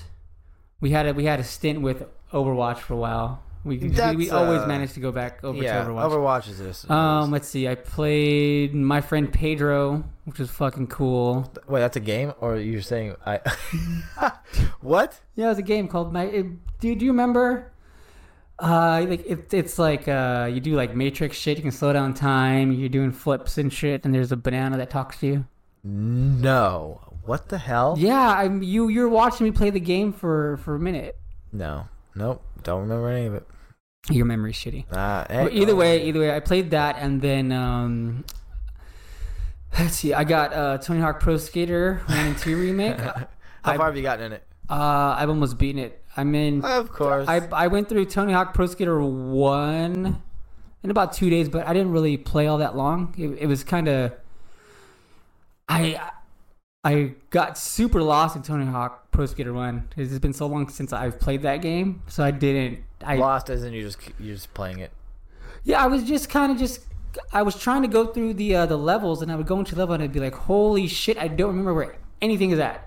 We 0.80 0.90
had 0.90 1.06
a 1.06 1.14
we 1.14 1.24
had 1.24 1.40
a 1.40 1.44
stint 1.44 1.80
with 1.80 2.04
Overwatch 2.32 2.78
for 2.78 2.94
a 2.94 2.96
while. 2.98 3.42
We 3.68 3.76
we, 3.76 4.16
we 4.16 4.30
always 4.30 4.62
uh, 4.62 4.66
managed 4.66 4.94
to 4.94 5.00
go 5.00 5.12
back 5.12 5.44
over 5.44 5.62
yeah, 5.62 5.84
to 5.84 5.90
Overwatch. 5.90 6.10
Overwatch 6.10 6.48
is 6.48 6.58
this. 6.58 6.90
Um, 6.90 7.30
let's 7.30 7.46
see. 7.46 7.68
I 7.68 7.74
played 7.74 8.74
my 8.74 9.02
friend 9.02 9.30
Pedro, 9.30 10.04
which 10.24 10.38
was 10.38 10.50
fucking 10.50 10.86
cool. 10.86 11.52
Wait, 11.68 11.80
that's 11.80 11.96
a 11.96 12.00
game, 12.00 12.32
or 12.40 12.56
you're 12.56 12.80
saying 12.80 13.14
I? 13.26 13.40
what? 14.80 15.20
Yeah, 15.36 15.46
it 15.46 15.48
was 15.50 15.58
a 15.58 15.62
game 15.62 15.86
called 15.86 16.12
my. 16.12 16.24
It, 16.24 16.46
do, 16.80 16.94
do 16.94 17.04
you 17.04 17.10
remember? 17.10 17.70
Uh, 18.58 19.06
like 19.08 19.24
it, 19.26 19.52
it's 19.52 19.78
like 19.78 20.08
uh, 20.08 20.48
you 20.50 20.60
do 20.60 20.74
like 20.74 20.96
Matrix 20.96 21.36
shit. 21.36 21.58
You 21.58 21.62
can 21.62 21.70
slow 21.70 21.92
down 21.92 22.14
time. 22.14 22.72
You're 22.72 22.88
doing 22.88 23.12
flips 23.12 23.58
and 23.58 23.72
shit, 23.72 24.04
and 24.04 24.14
there's 24.14 24.32
a 24.32 24.36
banana 24.36 24.78
that 24.78 24.88
talks 24.88 25.20
to 25.20 25.26
you. 25.26 25.44
No. 25.84 27.00
What 27.24 27.50
the 27.50 27.58
hell? 27.58 27.96
Yeah, 27.98 28.32
I'm 28.32 28.62
you. 28.62 28.88
You're 28.88 29.08
watching 29.08 29.44
me 29.44 29.50
play 29.50 29.68
the 29.68 29.80
game 29.80 30.14
for 30.14 30.56
for 30.64 30.74
a 30.74 30.80
minute. 30.80 31.18
No. 31.52 31.88
Nope. 32.14 32.42
Don't 32.62 32.80
remember 32.80 33.08
any 33.10 33.26
of 33.26 33.34
it. 33.34 33.46
Your 34.10 34.24
memory's 34.24 34.56
shitty. 34.56 34.84
Uh, 34.90 35.24
hey, 35.28 35.42
But 35.44 35.52
either 35.52 35.72
oh, 35.72 35.76
way, 35.76 36.04
either 36.04 36.20
way, 36.20 36.34
I 36.34 36.40
played 36.40 36.70
that, 36.70 36.96
and 36.98 37.20
then 37.20 37.52
um, 37.52 38.24
let's 39.78 39.96
see. 39.96 40.14
I 40.14 40.24
got 40.24 40.52
uh, 40.54 40.78
Tony 40.78 41.00
Hawk 41.00 41.20
Pro 41.20 41.36
Skater 41.36 42.00
One 42.06 42.18
and 42.18 42.38
Two 42.38 42.56
remake. 42.60 42.98
How 42.98 43.26
I- 43.64 43.76
far 43.76 43.86
have 43.86 43.96
you 43.96 44.02
gotten 44.02 44.26
in 44.26 44.32
it? 44.32 44.44
Uh, 44.70 45.16
I've 45.18 45.28
almost 45.30 45.58
beaten 45.58 45.80
it. 45.82 46.02
I'm 46.16 46.34
in. 46.34 46.64
Of 46.64 46.92
course. 46.92 47.28
I 47.28 47.46
I 47.52 47.68
went 47.68 47.88
through 47.88 48.06
Tony 48.06 48.32
Hawk 48.32 48.54
Pro 48.54 48.66
Skater 48.66 49.00
One 49.02 50.22
in 50.82 50.90
about 50.90 51.12
two 51.12 51.30
days, 51.30 51.48
but 51.48 51.66
I 51.66 51.72
didn't 51.72 51.92
really 51.92 52.16
play 52.16 52.46
all 52.46 52.58
that 52.58 52.76
long. 52.76 53.14
It, 53.16 53.42
it 53.42 53.46
was 53.46 53.64
kind 53.64 53.88
of. 53.88 54.12
I 55.68 56.10
I 56.84 57.12
got 57.30 57.58
super 57.58 58.02
lost 58.02 58.36
in 58.36 58.42
Tony 58.42 58.66
Hawk 58.66 59.10
Pro 59.10 59.26
Skater 59.26 59.52
One. 59.52 59.86
Because 59.88 60.10
it's 60.12 60.20
been 60.20 60.32
so 60.32 60.46
long 60.46 60.68
since 60.68 60.92
I've 60.92 61.18
played 61.20 61.42
that 61.42 61.62
game, 61.62 62.02
so 62.08 62.22
I 62.24 62.30
didn't. 62.30 62.80
I 63.04 63.16
Lost 63.16 63.48
as 63.50 63.62
in 63.64 63.72
you 63.72 63.82
just 63.82 63.98
you're 64.18 64.34
just 64.34 64.52
playing 64.54 64.80
it. 64.80 64.90
Yeah, 65.64 65.82
I 65.82 65.86
was 65.86 66.02
just 66.04 66.28
kind 66.30 66.50
of 66.52 66.58
just. 66.58 66.80
I 67.32 67.42
was 67.42 67.58
trying 67.58 67.82
to 67.82 67.88
go 67.88 68.06
through 68.06 68.34
the 68.34 68.54
uh, 68.54 68.66
the 68.66 68.76
levels, 68.76 69.22
and 69.22 69.32
I 69.32 69.36
would 69.36 69.46
go 69.46 69.58
into 69.58 69.74
level, 69.76 69.94
and 69.94 70.02
I'd 70.02 70.12
be 70.12 70.20
like, 70.20 70.34
"Holy 70.34 70.86
shit! 70.86 71.16
I 71.18 71.28
don't 71.28 71.48
remember 71.48 71.74
where 71.74 71.96
anything 72.20 72.50
is 72.50 72.58
at." 72.58 72.84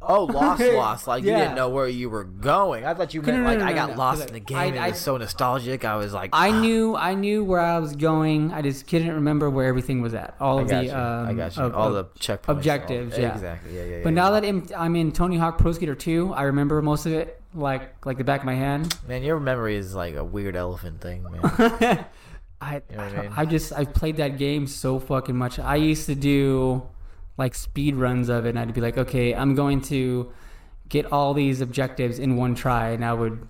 Oh, 0.00 0.24
lost, 0.24 0.62
lost. 0.72 1.06
Like 1.08 1.24
you 1.24 1.30
didn't 1.32 1.56
know 1.56 1.68
where 1.68 1.88
you 1.88 2.08
were 2.08 2.22
going. 2.24 2.84
I 2.86 2.94
thought 2.94 3.12
you 3.14 3.20
No, 3.20 3.32
meant 3.32 3.42
no, 3.42 3.48
like 3.50 3.58
no, 3.58 3.64
I 3.66 3.72
got 3.72 3.90
no. 3.90 3.96
lost 3.96 4.28
in 4.28 4.32
the 4.32 4.40
game. 4.40 4.56
I- 4.56 4.64
and 4.66 4.78
I- 4.78 4.86
it 4.86 4.90
was 4.90 5.00
so 5.00 5.16
nostalgic. 5.16 5.84
I 5.84 5.96
was 5.96 6.12
like, 6.12 6.30
I 6.32 6.50
ah. 6.50 6.60
knew 6.60 6.94
I 6.96 7.14
knew 7.14 7.44
where 7.44 7.60
I 7.60 7.78
was 7.80 7.96
going. 7.96 8.52
I 8.52 8.62
just 8.62 8.86
couldn't 8.86 9.12
remember 9.12 9.50
where 9.50 9.66
everything 9.66 10.00
was 10.00 10.14
at. 10.14 10.36
All 10.40 10.60
of 10.60 10.68
the 10.68 10.96
um, 10.96 11.28
I 11.28 11.32
got 11.34 11.56
you. 11.56 11.62
of- 11.64 11.74
all 11.74 11.92
the 11.92 12.04
checkpoints. 12.20 12.48
objectives, 12.48 13.14
all- 13.14 13.20
yeah. 13.20 13.34
Exactly. 13.34 13.76
Yeah, 13.76 13.82
yeah, 13.84 13.96
yeah. 13.96 14.04
But 14.04 14.12
now 14.12 14.30
that 14.30 14.44
I'm, 14.44 14.66
I'm 14.76 14.94
in 14.96 15.10
Tony 15.12 15.36
Hawk 15.36 15.58
Pro 15.58 15.72
Skater 15.72 15.96
2, 15.96 16.32
I 16.32 16.42
remember 16.44 16.80
most 16.80 17.04
of 17.04 17.12
it 17.12 17.37
like 17.54 18.04
like 18.06 18.18
the 18.18 18.24
back 18.24 18.40
of 18.40 18.46
my 18.46 18.54
hand. 18.54 18.96
man, 19.06 19.22
your 19.22 19.40
memory 19.40 19.76
is 19.76 19.94
like 19.94 20.14
a 20.14 20.24
weird 20.24 20.56
elephant 20.56 21.00
thing, 21.00 21.22
man. 21.24 21.40
I 22.60 22.82
You 22.90 22.96
know 22.96 23.02
I 23.04 23.22
mean? 23.22 23.32
I 23.36 23.44
just 23.44 23.72
I 23.72 23.84
played 23.84 24.16
that 24.16 24.36
game 24.38 24.66
so 24.66 24.98
fucking 24.98 25.36
much. 25.36 25.58
I 25.58 25.76
used 25.76 26.06
to 26.06 26.14
do 26.14 26.82
like 27.36 27.54
speed 27.54 27.94
runs 27.94 28.28
of 28.28 28.46
it, 28.46 28.50
and 28.50 28.58
I'd 28.58 28.74
be 28.74 28.80
like, 28.80 28.98
okay, 28.98 29.34
I'm 29.34 29.54
going 29.54 29.80
to 29.82 30.32
get 30.88 31.12
all 31.12 31.34
these 31.34 31.60
objectives 31.60 32.18
in 32.18 32.36
one 32.36 32.54
try, 32.54 32.90
and 32.90 33.04
I 33.04 33.12
would. 33.14 33.46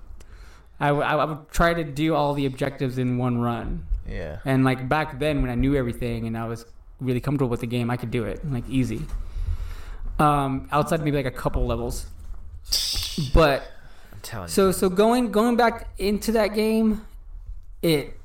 I 0.81 0.93
would- 0.93 1.05
I 1.05 1.25
would 1.25 1.51
try 1.51 1.75
to 1.75 1.83
do 1.83 2.15
all 2.15 2.35
the 2.35 2.47
objectives 2.47 2.99
in 2.99 3.19
one 3.19 3.41
run. 3.41 3.87
yeah. 4.07 4.39
And 4.45 4.63
like 4.63 4.89
back 4.89 5.19
then, 5.19 5.43
when 5.43 5.51
I 5.51 5.55
knew 5.57 5.75
everything 5.75 6.27
and 6.29 6.37
I 6.39 6.47
was 6.47 6.65
really 7.01 7.21
comfortable 7.21 7.49
with 7.51 7.61
the 7.61 7.67
game, 7.67 7.91
I 7.91 7.97
could 7.97 8.11
do 8.13 8.23
it 8.25 8.49
like 8.49 8.63
easy. 8.69 9.03
Um, 10.21 10.69
outside 10.71 11.01
maybe 11.03 11.17
like 11.17 11.27
a 11.27 11.31
couple 11.33 11.67
levels, 11.67 12.07
but 13.35 13.63
I'm 14.19 14.23
telling 14.23 14.49
so 14.49 14.73
so 14.73 14.89
going 14.89 15.31
going 15.31 15.55
back 15.57 15.89
into 15.99 16.33
that 16.33 16.49
game, 16.55 17.07
it 17.83 18.19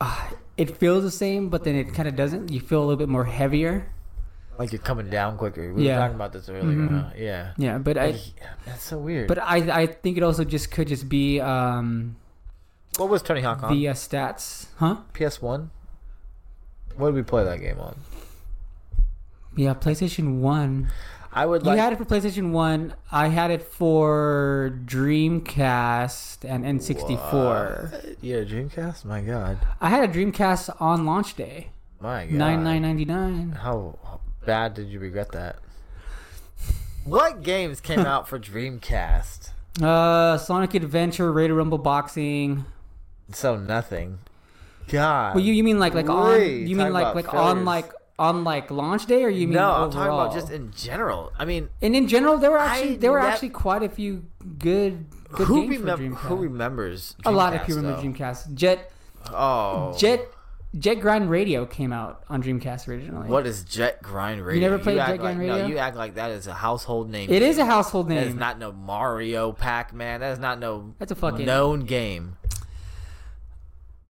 uh, 0.00 0.30
it 0.56 0.78
feels 0.78 1.04
the 1.04 1.10
same, 1.10 1.50
but 1.50 1.64
then 1.64 1.74
it 1.74 1.92
kind 1.92 2.08
of 2.08 2.16
doesn't. 2.16 2.50
You 2.50 2.60
feel 2.60 2.78
a 2.80 2.86
little 2.86 2.96
bit 2.96 3.08
more 3.08 3.24
heavier. 3.24 3.86
like 4.58 4.72
you're 4.72 4.80
coming 4.80 5.08
down 5.08 5.36
quicker. 5.38 5.72
We 5.72 5.86
Yeah. 5.86 5.96
were 5.96 6.00
talking 6.02 6.14
about 6.16 6.32
this 6.32 6.48
earlier. 6.48 6.64
Mhm. 6.64 6.90
huh? 7.04 7.10
Yeah. 7.16 7.52
Yeah, 7.58 7.78
but 7.78 7.96
I 7.98 8.18
that's 8.66 8.82
so 8.84 8.98
weird. 8.98 9.28
but 9.28 9.38
I 9.38 9.56
I 9.82 9.86
think 9.86 10.16
it 10.16 10.22
also 10.22 10.44
just 10.44 10.70
could 10.70 10.88
just 10.88 11.08
be 11.08 11.38
um, 11.40 12.16
what 12.96 13.08
was 13.10 13.20
Tony 13.22 13.40
Hawk 13.42 13.62
on? 13.62 13.72
the 13.72 13.88
uh, 13.88 13.92
stats, 13.94 14.66
huh? 14.78 14.96
PS1. 15.14 15.68
What 16.96 17.08
did 17.08 17.14
we 17.14 17.22
play 17.22 17.44
that 17.44 17.60
game 17.60 17.78
on? 17.78 17.96
Yeah, 19.56 19.74
PlayStation 19.74 20.40
One. 20.40 20.90
I 21.32 21.46
would 21.46 21.64
You 21.64 21.70
had 21.72 21.92
it 21.92 21.96
for 21.96 22.04
PlayStation 22.04 22.50
One. 22.50 22.94
I 23.12 23.28
had 23.28 23.50
it 23.52 23.62
for 23.62 24.76
Dreamcast 24.84 26.44
and 26.48 26.64
N64. 26.64 28.16
Yeah, 28.20 28.38
Dreamcast. 28.38 29.04
My 29.04 29.20
God. 29.20 29.58
I 29.80 29.90
had 29.90 30.08
a 30.08 30.12
Dreamcast 30.12 30.80
on 30.80 31.06
launch 31.06 31.36
day, 31.36 31.70
My 32.00 32.24
God. 32.24 32.32
nine 32.32 32.64
nine 32.64 32.82
ninety 32.82 33.04
nine. 33.04 33.52
How 33.52 34.20
bad 34.44 34.74
did 34.74 34.88
you 34.88 34.98
regret 34.98 35.30
that? 35.32 35.56
What 37.04 37.42
games 37.42 37.80
came 37.80 38.00
out 38.06 38.28
for 38.28 38.38
Dreamcast? 38.38 39.50
Uh, 39.80 40.36
Sonic 40.36 40.74
Adventure, 40.74 41.32
Ready 41.32 41.48
2 41.48 41.54
Rumble 41.54 41.78
Boxing. 41.78 42.64
So 43.32 43.56
nothing. 43.56 44.18
God. 44.88 45.36
Well, 45.36 45.44
you 45.44 45.52
you 45.52 45.62
mean 45.62 45.78
like 45.78 45.94
like 45.94 46.08
on 46.08 46.40
you 46.40 46.76
talk 46.76 46.84
mean 46.84 46.92
like 46.92 47.14
like 47.14 47.32
on 47.32 47.64
like 47.64 47.92
on 48.20 48.44
like 48.44 48.70
launch 48.70 49.06
day, 49.06 49.24
or 49.24 49.30
you 49.30 49.48
mean 49.48 49.54
no, 49.56 49.72
I'm 49.72 49.90
talking 49.90 50.12
about 50.12 50.34
just 50.34 50.50
in 50.50 50.70
general. 50.72 51.32
I 51.38 51.46
mean, 51.46 51.70
and 51.80 51.96
in 51.96 52.06
general, 52.06 52.36
there 52.36 52.50
were 52.50 52.58
actually 52.58 52.94
I 52.94 52.96
there 52.98 53.10
were 53.12 53.18
nev- 53.20 53.32
actually 53.32 53.48
quite 53.48 53.82
a 53.82 53.88
few 53.88 54.24
good 54.58 55.06
good 55.32 55.46
who 55.46 55.62
games 55.62 55.78
for? 55.78 55.86
Dreamcast. 55.96 56.16
Who 56.16 56.36
remembers? 56.36 57.16
a 57.24 57.32
lot 57.32 57.54
of 57.54 57.60
Dreamcast, 57.62 57.66
people 57.66 57.82
remember? 57.82 58.02
Dreamcast. 58.18 58.54
Jet 58.54 58.92
Oh, 59.32 59.94
Jet 59.98 60.28
Jet 60.78 60.96
Grind 60.96 61.30
Radio 61.30 61.66
came 61.66 61.92
out 61.92 62.22
on 62.28 62.42
Dreamcast 62.42 62.86
originally. 62.88 63.28
What 63.28 63.46
is 63.46 63.64
Jet 63.64 64.02
Grind 64.02 64.44
Radio? 64.44 64.62
You 64.62 64.70
never 64.70 64.82
played 64.82 64.98
act 64.98 65.10
Jet 65.12 65.16
Grind 65.18 65.38
like, 65.38 65.48
Radio? 65.48 65.62
No, 65.62 65.66
you 65.68 65.78
act 65.78 65.96
like 65.96 66.14
that 66.14 66.30
is 66.30 66.46
a 66.46 66.54
household 66.54 67.10
name. 67.10 67.28
It 67.30 67.42
is 67.42 67.56
a 67.56 67.62
game. 67.62 67.66
household 67.70 68.08
That 68.10 68.18
is 68.18 68.28
name. 68.28 68.38
not 68.38 68.58
no 68.58 68.70
Mario 68.72 69.52
Pac 69.52 69.92
Man. 69.94 70.20
That 70.20 70.32
is 70.32 70.38
not 70.38 70.58
no 70.58 70.94
That's 70.98 71.10
a 71.10 71.16
fucking 71.16 71.46
known 71.46 71.80
game. 71.80 72.36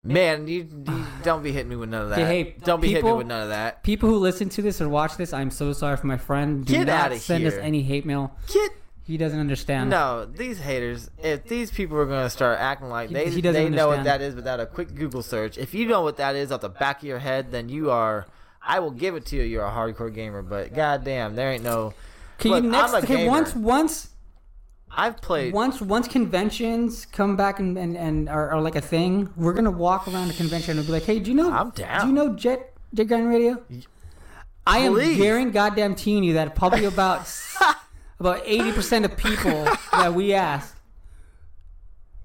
Man, 0.04 0.48
you, 0.48 0.66
you 0.88 1.06
don't 1.22 1.42
be 1.42 1.52
hitting 1.52 1.68
me 1.68 1.76
with 1.76 1.90
none 1.90 2.04
of 2.04 2.10
that. 2.10 2.18
Hey, 2.18 2.56
don't 2.64 2.80
be 2.80 2.88
hitting 2.88 3.04
me 3.04 3.12
with 3.12 3.26
none 3.26 3.42
of 3.42 3.48
that. 3.50 3.82
People 3.82 4.08
who 4.08 4.16
listen 4.16 4.48
to 4.50 4.62
this 4.62 4.80
or 4.80 4.88
watch 4.88 5.18
this, 5.18 5.34
I'm 5.34 5.50
so 5.50 5.74
sorry 5.74 5.98
for 5.98 6.06
my 6.06 6.16
friend. 6.16 6.64
Do 6.64 6.72
Get 6.72 6.86
not 6.86 7.12
send 7.18 7.46
us 7.46 7.52
any 7.54 7.82
hate 7.82 8.06
mail. 8.06 8.34
Get 8.50 8.72
He 9.04 9.18
doesn't 9.18 9.38
understand. 9.38 9.90
no, 9.90 10.24
these 10.24 10.58
haters. 10.58 11.10
If 11.22 11.44
these 11.44 11.70
people 11.70 11.98
are 11.98 12.06
gonna 12.06 12.30
start 12.30 12.58
acting 12.58 12.88
like 12.88 13.10
He- 13.10 13.14
they 13.14 13.30
he 13.30 13.40
they 13.42 13.68
know 13.68 13.88
what 13.88 14.04
that 14.04 14.22
is 14.22 14.34
without 14.34 14.58
a 14.58 14.64
quick 14.64 14.94
Google 14.94 15.22
search, 15.22 15.58
if 15.58 15.74
you 15.74 15.86
know 15.86 16.00
what 16.00 16.16
that 16.16 16.34
is 16.34 16.50
off 16.50 16.62
the 16.62 16.70
back 16.70 17.02
of 17.02 17.04
your 17.04 17.18
head, 17.18 17.50
then 17.52 17.68
you 17.68 17.90
are. 17.90 18.26
I 18.62 18.78
will 18.78 18.90
give 18.92 19.16
it 19.16 19.26
to 19.26 19.36
you. 19.36 19.42
You're 19.42 19.66
a 19.66 19.70
hardcore 19.70 20.14
gamer, 20.14 20.40
but 20.42 20.74
goddamn, 20.74 21.34
there 21.34 21.52
ain't 21.52 21.64
no. 21.64 21.92
Can 22.38 22.52
Look, 22.52 22.64
you 22.64 22.70
next? 22.70 22.94
Okay, 22.94 23.16
gamer. 23.16 23.28
once 23.28 23.54
once 23.54 24.08
I've 24.96 25.20
played. 25.20 25.52
once 25.54 25.80
once 25.80 26.08
conventions 26.08 27.06
come 27.06 27.36
back 27.36 27.58
and 27.60 27.78
and, 27.78 27.96
and 27.96 28.28
are, 28.28 28.50
are 28.50 28.60
like 28.60 28.76
a 28.76 28.80
thing, 28.80 29.30
we're 29.36 29.52
gonna 29.52 29.70
walk 29.70 30.08
around 30.08 30.30
a 30.30 30.34
convention 30.34 30.76
and 30.78 30.86
be 30.86 30.92
like, 30.92 31.04
hey, 31.04 31.18
do 31.20 31.30
you 31.30 31.36
know? 31.36 31.50
I'm 31.52 31.70
down. 31.70 32.00
Do 32.02 32.06
you 32.08 32.12
know 32.12 32.34
Jet 32.34 32.74
Jet 32.94 33.04
Grind 33.04 33.28
Radio? 33.28 33.62
I 34.66 34.78
am 34.80 34.94
guaranteeing 34.94 35.50
goddamn 35.52 35.94
teeing 35.94 36.22
you 36.24 36.34
that 36.34 36.54
probably 36.54 36.84
about 36.84 37.28
about 38.20 38.42
eighty 38.44 38.72
percent 38.72 39.04
of 39.04 39.16
people 39.16 39.64
that 39.92 40.12
we 40.14 40.34
asked 40.34 40.74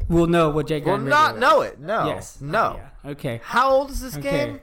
will 0.09 0.27
know 0.27 0.49
what 0.49 0.67
Jet 0.67 0.81
Grind 0.81 1.05
Radio 1.05 1.15
will 1.15 1.23
not 1.23 1.35
Radio. 1.35 1.39
know 1.49 1.61
it. 1.61 1.79
No. 1.79 2.05
Yes. 2.07 2.41
No. 2.41 2.79
Yeah. 3.03 3.11
Okay. 3.11 3.41
How 3.43 3.69
old 3.71 3.89
is 3.91 4.01
this 4.01 4.17
Okay. 4.17 4.45
game? 4.47 4.59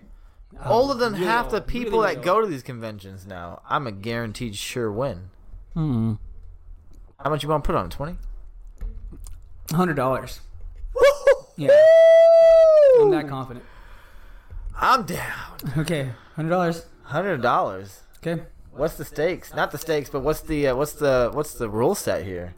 Older 0.67 0.95
than 0.95 1.15
really 1.15 1.25
half 1.25 1.51
the 1.51 1.61
people 1.61 2.01
really 2.03 2.15
that 2.17 2.23
go 2.23 2.41
to 2.41 2.47
these 2.47 2.63
conventions 2.63 3.27
now. 3.27 3.63
I'm 3.69 3.87
a 3.87 3.93
guaranteed 3.93 4.55
sure 4.55 4.93
win. 4.93 5.31
Hmm. 5.75 6.15
How 7.23 7.31
much 7.31 7.43
you 7.43 7.49
want 7.49 7.65
to 7.65 7.67
put 7.69 7.77
on? 7.77 7.89
Twenty. 7.91 8.17
Hundred 9.71 9.95
dollars. 9.95 10.41
Yeah. 11.57 11.71
I'm 13.01 13.11
that 13.11 13.29
confident. 13.29 13.65
I'm 14.75 15.05
down. 15.05 15.57
Okay. 15.79 16.11
Hundred 16.35 16.51
dollars. 16.51 16.87
Hundred 17.05 17.43
dollars. 17.43 18.01
Okay. 18.19 18.43
What's 18.73 18.95
the 18.95 19.05
stakes? 19.05 19.55
Not 19.55 19.71
the 19.71 19.79
stakes, 19.79 20.09
but 20.09 20.21
what's 20.21 20.41
the 20.41 20.69
uh, 20.69 20.77
what's 20.77 20.95
the 20.95 21.31
what's 21.33 21.55
the 21.55 21.69
rule 21.69 21.95
set 21.95 22.25
here? 22.25 22.55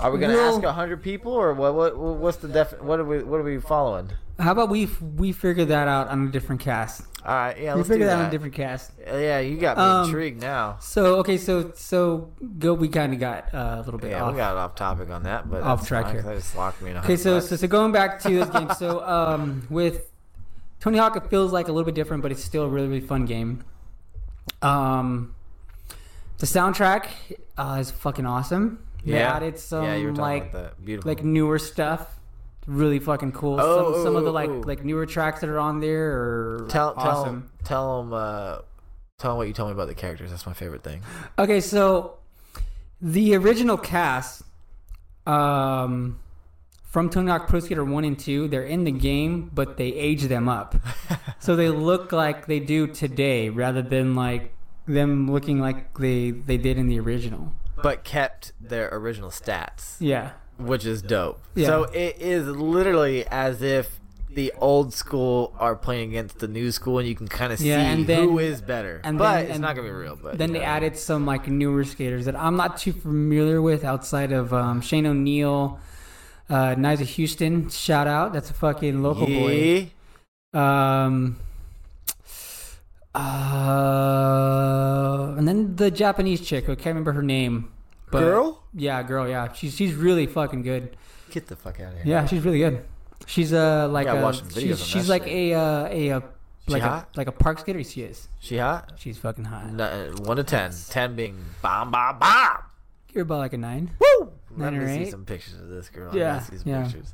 Are 0.00 0.12
we 0.12 0.18
gonna 0.20 0.34
Well- 0.34 0.54
ask 0.56 0.64
hundred 0.64 1.02
people, 1.02 1.32
or 1.32 1.52
what? 1.54 1.74
What? 1.74 1.96
What's 1.96 2.36
the 2.38 2.48
def? 2.48 2.80
What 2.80 3.00
are 3.00 3.04
we? 3.04 3.22
What 3.22 3.40
are 3.40 3.44
we 3.44 3.58
following? 3.58 4.10
How 4.38 4.52
about 4.52 4.68
we 4.68 4.86
we 5.16 5.32
figure 5.32 5.64
that 5.64 5.88
out 5.88 6.06
on 6.08 6.28
a 6.28 6.30
different 6.30 6.60
cast? 6.60 7.02
All 7.26 7.34
right, 7.34 7.58
yeah, 7.60 7.72
we 7.74 7.78
let's 7.78 7.88
do 7.88 7.94
figure 7.94 8.06
that 8.06 8.16
that. 8.16 8.22
on 8.22 8.28
a 8.28 8.30
different 8.30 8.54
cast. 8.54 8.92
yeah, 9.04 9.40
you 9.40 9.56
got 9.58 9.76
me 9.76 9.82
Um, 9.82 10.04
intrigued 10.04 10.40
now. 10.40 10.76
So 10.78 11.16
okay, 11.16 11.36
so 11.36 11.72
so 11.74 12.30
go. 12.60 12.74
We 12.74 12.86
kind 12.88 13.12
of 13.12 13.18
got 13.18 13.52
uh, 13.52 13.78
a 13.78 13.82
little 13.82 13.98
bit 13.98 14.12
Yeah, 14.12 14.22
off. 14.22 14.32
we 14.32 14.36
got 14.36 14.56
off 14.56 14.76
topic 14.76 15.10
on 15.10 15.24
that, 15.24 15.50
but 15.50 15.62
Off 15.64 15.86
track 15.86 16.04
fine, 16.04 16.14
here. 16.14 16.22
That 16.22 16.36
just 16.36 16.56
locked 16.56 16.80
me 16.80 16.92
in. 16.92 16.96
Okay, 16.98 17.16
so, 17.16 17.40
so 17.40 17.56
so 17.56 17.66
going 17.66 17.90
back 17.90 18.20
to 18.20 18.28
this 18.30 18.48
game, 18.50 18.70
so 18.78 19.04
um, 19.04 19.66
with 19.68 20.12
Tony 20.78 20.98
Hawk, 20.98 21.16
it 21.16 21.28
feels 21.28 21.52
like 21.52 21.66
a 21.66 21.72
little 21.72 21.84
bit 21.86 21.96
different, 21.96 22.22
but 22.22 22.30
it's 22.30 22.44
still 22.44 22.62
a 22.62 22.68
really 22.68 22.86
really 22.86 23.00
fun 23.00 23.24
game. 23.26 23.64
Um, 24.62 25.34
the 26.38 26.46
soundtrack 26.46 27.06
uh, 27.58 27.78
is 27.80 27.90
fucking 27.90 28.26
awesome. 28.26 28.78
They 29.08 29.18
yeah, 29.18 29.34
added 29.34 29.58
some 29.58 29.84
yeah, 29.84 29.96
you 29.96 30.06
were 30.06 30.12
talking 30.12 30.22
like 30.22 30.50
about 30.50 30.76
that. 30.76 30.84
Beautiful. 30.84 31.10
like 31.10 31.24
newer 31.24 31.58
stuff. 31.58 32.20
Really 32.66 32.98
fucking 32.98 33.32
cool. 33.32 33.58
Oh, 33.58 33.94
some 33.94 34.04
some 34.04 34.16
of 34.16 34.24
the 34.24 34.30
oh, 34.30 34.34
like 34.34 34.50
oh. 34.50 34.62
like 34.66 34.84
newer 34.84 35.06
tracks 35.06 35.40
that 35.40 35.48
are 35.48 35.58
on 35.58 35.80
there 35.80 36.12
are 36.12 36.66
tell 36.68 36.94
tell 36.94 37.02
awesome. 37.02 37.50
tell 37.64 38.02
them 38.02 38.12
uh, 38.12 38.58
tell 39.18 39.32
them 39.32 39.38
what 39.38 39.48
you 39.48 39.54
told 39.54 39.70
me 39.70 39.72
about 39.72 39.88
the 39.88 39.94
characters. 39.94 40.30
That's 40.30 40.46
my 40.46 40.52
favorite 40.52 40.82
thing. 40.82 41.02
Okay, 41.38 41.60
so 41.60 42.18
the 43.00 43.34
original 43.36 43.76
cast 43.76 44.42
um, 45.26 46.18
from 46.82 47.10
Tony 47.10 47.30
Hawk 47.30 47.48
Pro 47.48 47.60
Skater 47.60 47.84
1 47.84 48.04
and 48.04 48.18
2, 48.18 48.48
they're 48.48 48.64
in 48.64 48.84
the 48.84 48.90
game, 48.90 49.50
but 49.54 49.76
they 49.76 49.88
age 49.88 50.24
them 50.24 50.48
up. 50.48 50.74
so 51.38 51.54
they 51.54 51.68
look 51.68 52.12
like 52.12 52.46
they 52.46 52.60
do 52.60 52.86
today 52.86 53.50
rather 53.50 53.82
than 53.82 54.14
like 54.14 54.54
them 54.86 55.30
looking 55.30 55.60
like 55.60 55.96
they, 55.98 56.30
they 56.30 56.56
did 56.56 56.78
in 56.78 56.88
the 56.88 56.98
original. 56.98 57.52
But 57.82 58.04
kept 58.04 58.52
their 58.60 58.88
original 58.92 59.30
stats, 59.30 59.96
Yeah. 60.00 60.30
which 60.58 60.84
is 60.84 61.02
dope. 61.02 61.40
Yeah. 61.54 61.66
So 61.68 61.82
it 61.84 62.16
is 62.20 62.46
literally 62.46 63.26
as 63.26 63.62
if 63.62 64.00
the 64.30 64.52
old 64.58 64.92
school 64.92 65.54
are 65.58 65.74
playing 65.74 66.10
against 66.10 66.38
the 66.38 66.46
new 66.48 66.70
school, 66.70 66.98
and 66.98 67.08
you 67.08 67.14
can 67.14 67.26
kind 67.28 67.52
of 67.52 67.58
see 67.58 67.68
Yeah, 67.70 67.96
then- 68.04 68.28
who 68.28 68.38
is 68.38 68.60
better. 68.60 69.00
and 69.02 69.18
but 69.18 69.32
then- 69.32 69.44
it's 69.46 69.52
and 69.54 69.62
not 69.62 69.74
gonna 69.74 69.88
be 69.88 69.94
real. 69.94 70.16
But 70.22 70.38
Then 70.38 70.52
they 70.52 70.58
know. 70.60 70.64
added 70.64 70.96
some 70.98 71.24
like 71.26 71.48
newer 71.48 71.82
skaters 71.84 72.26
that 72.26 72.36
I'm 72.36 72.56
not 72.56 72.76
too 72.78 72.92
familiar 72.92 73.60
with 73.62 73.84
outside 73.84 74.30
of 74.32 74.52
um, 74.52 74.80
Shane 74.80 75.06
O'Neill, 75.06 75.78
uh, 76.50 76.74
Nyjah 76.76 77.16
Huston. 77.16 77.68
Shout 77.70 78.06
out. 78.06 78.32
That's 78.32 78.50
a 78.50 78.54
fucking 78.54 79.02
local 79.02 79.26
boy. 79.26 79.90
Um, 80.54 81.36
uh, 83.18 85.34
and 85.36 85.46
then 85.46 85.76
the 85.76 85.90
Japanese 85.90 86.40
chick, 86.40 86.64
I 86.64 86.74
can't 86.74 86.86
remember 86.86 87.12
her 87.12 87.22
name. 87.22 87.70
But 88.10 88.20
Girl, 88.20 88.62
Yeah, 88.74 89.02
girl. 89.02 89.28
Yeah, 89.28 89.52
she's 89.52 89.76
she's 89.76 89.94
really 89.94 90.26
fucking 90.26 90.62
good. 90.62 90.96
get 91.30 91.46
the 91.46 91.56
fuck 91.56 91.80
out 91.80 91.88
of 91.92 91.98
here. 91.98 92.02
Yeah, 92.06 92.26
she's 92.26 92.42
really 92.44 92.58
good. 92.58 92.84
She's 93.26 93.52
uh 93.52 93.88
like 93.90 94.06
gotta 94.06 94.20
a 94.20 94.22
watch 94.22 94.38
some 94.38 94.48
videos 94.48 94.60
she's, 94.60 94.80
on 94.80 94.86
she's 94.86 95.06
that 95.08 95.12
like 95.12 95.24
shit. 95.24 95.52
a 95.52 95.54
uh, 95.54 95.88
a 95.90 96.10
uh, 96.12 96.20
She 96.66 96.72
like 96.72 96.82
a 96.82 96.88
hot? 96.88 97.08
like 97.16 97.26
a 97.26 97.32
park 97.32 97.58
skater. 97.58 97.82
She 97.84 98.02
is. 98.02 98.28
She 98.40 98.56
hot. 98.56 98.92
She's 98.96 99.18
fucking 99.18 99.44
hot. 99.44 99.70
No, 99.72 99.84
uh, 99.84 100.12
one 100.22 100.38
to 100.38 100.44
ten. 100.44 100.72
Ten 100.88 101.16
being 101.16 101.36
bomb, 101.60 101.90
bomb, 101.90 102.18
bomb. 102.18 102.58
You're 103.12 103.22
about 103.22 103.38
like 103.38 103.52
a 103.52 103.58
nine. 103.58 103.90
Woo! 104.00 104.32
Let 104.56 104.72
Nine 104.72 104.78
me 104.78 104.84
or 104.84 104.88
see 104.88 104.94
eight? 105.02 105.10
some 105.10 105.24
pictures 105.26 105.54
of 105.60 105.68
this 105.68 105.90
girl. 105.90 106.14
Yeah, 106.16 106.36
I 106.36 106.40
see 106.40 106.56
some 106.58 106.70
yeah. 106.72 106.82
pictures. 106.84 107.12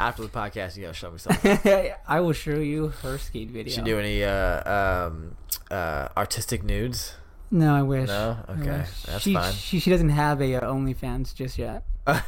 After 0.00 0.22
the 0.22 0.30
podcast, 0.30 0.78
you 0.78 0.82
gotta 0.84 0.94
show 0.94 1.10
me 1.10 1.18
something. 1.24 1.92
I 2.08 2.20
will 2.20 2.32
show 2.32 2.56
you 2.56 2.88
her 3.02 3.18
skate 3.18 3.50
video. 3.50 3.74
She 3.74 3.82
do 3.82 3.98
any 3.98 4.24
uh, 4.24 5.08
um, 5.08 5.36
uh, 5.70 6.08
artistic 6.16 6.64
nudes? 6.64 7.12
No, 7.50 7.74
I 7.74 7.82
wish. 7.82 8.08
No? 8.08 8.38
Okay, 8.48 8.78
wish. 8.78 9.02
that's 9.02 9.22
she, 9.22 9.34
fine. 9.34 9.52
She 9.52 9.78
she 9.78 9.90
doesn't 9.90 10.08
have 10.08 10.40
a 10.40 10.54
uh, 10.54 10.72
OnlyFans 10.72 11.34
just 11.34 11.58
yet. 11.58 11.84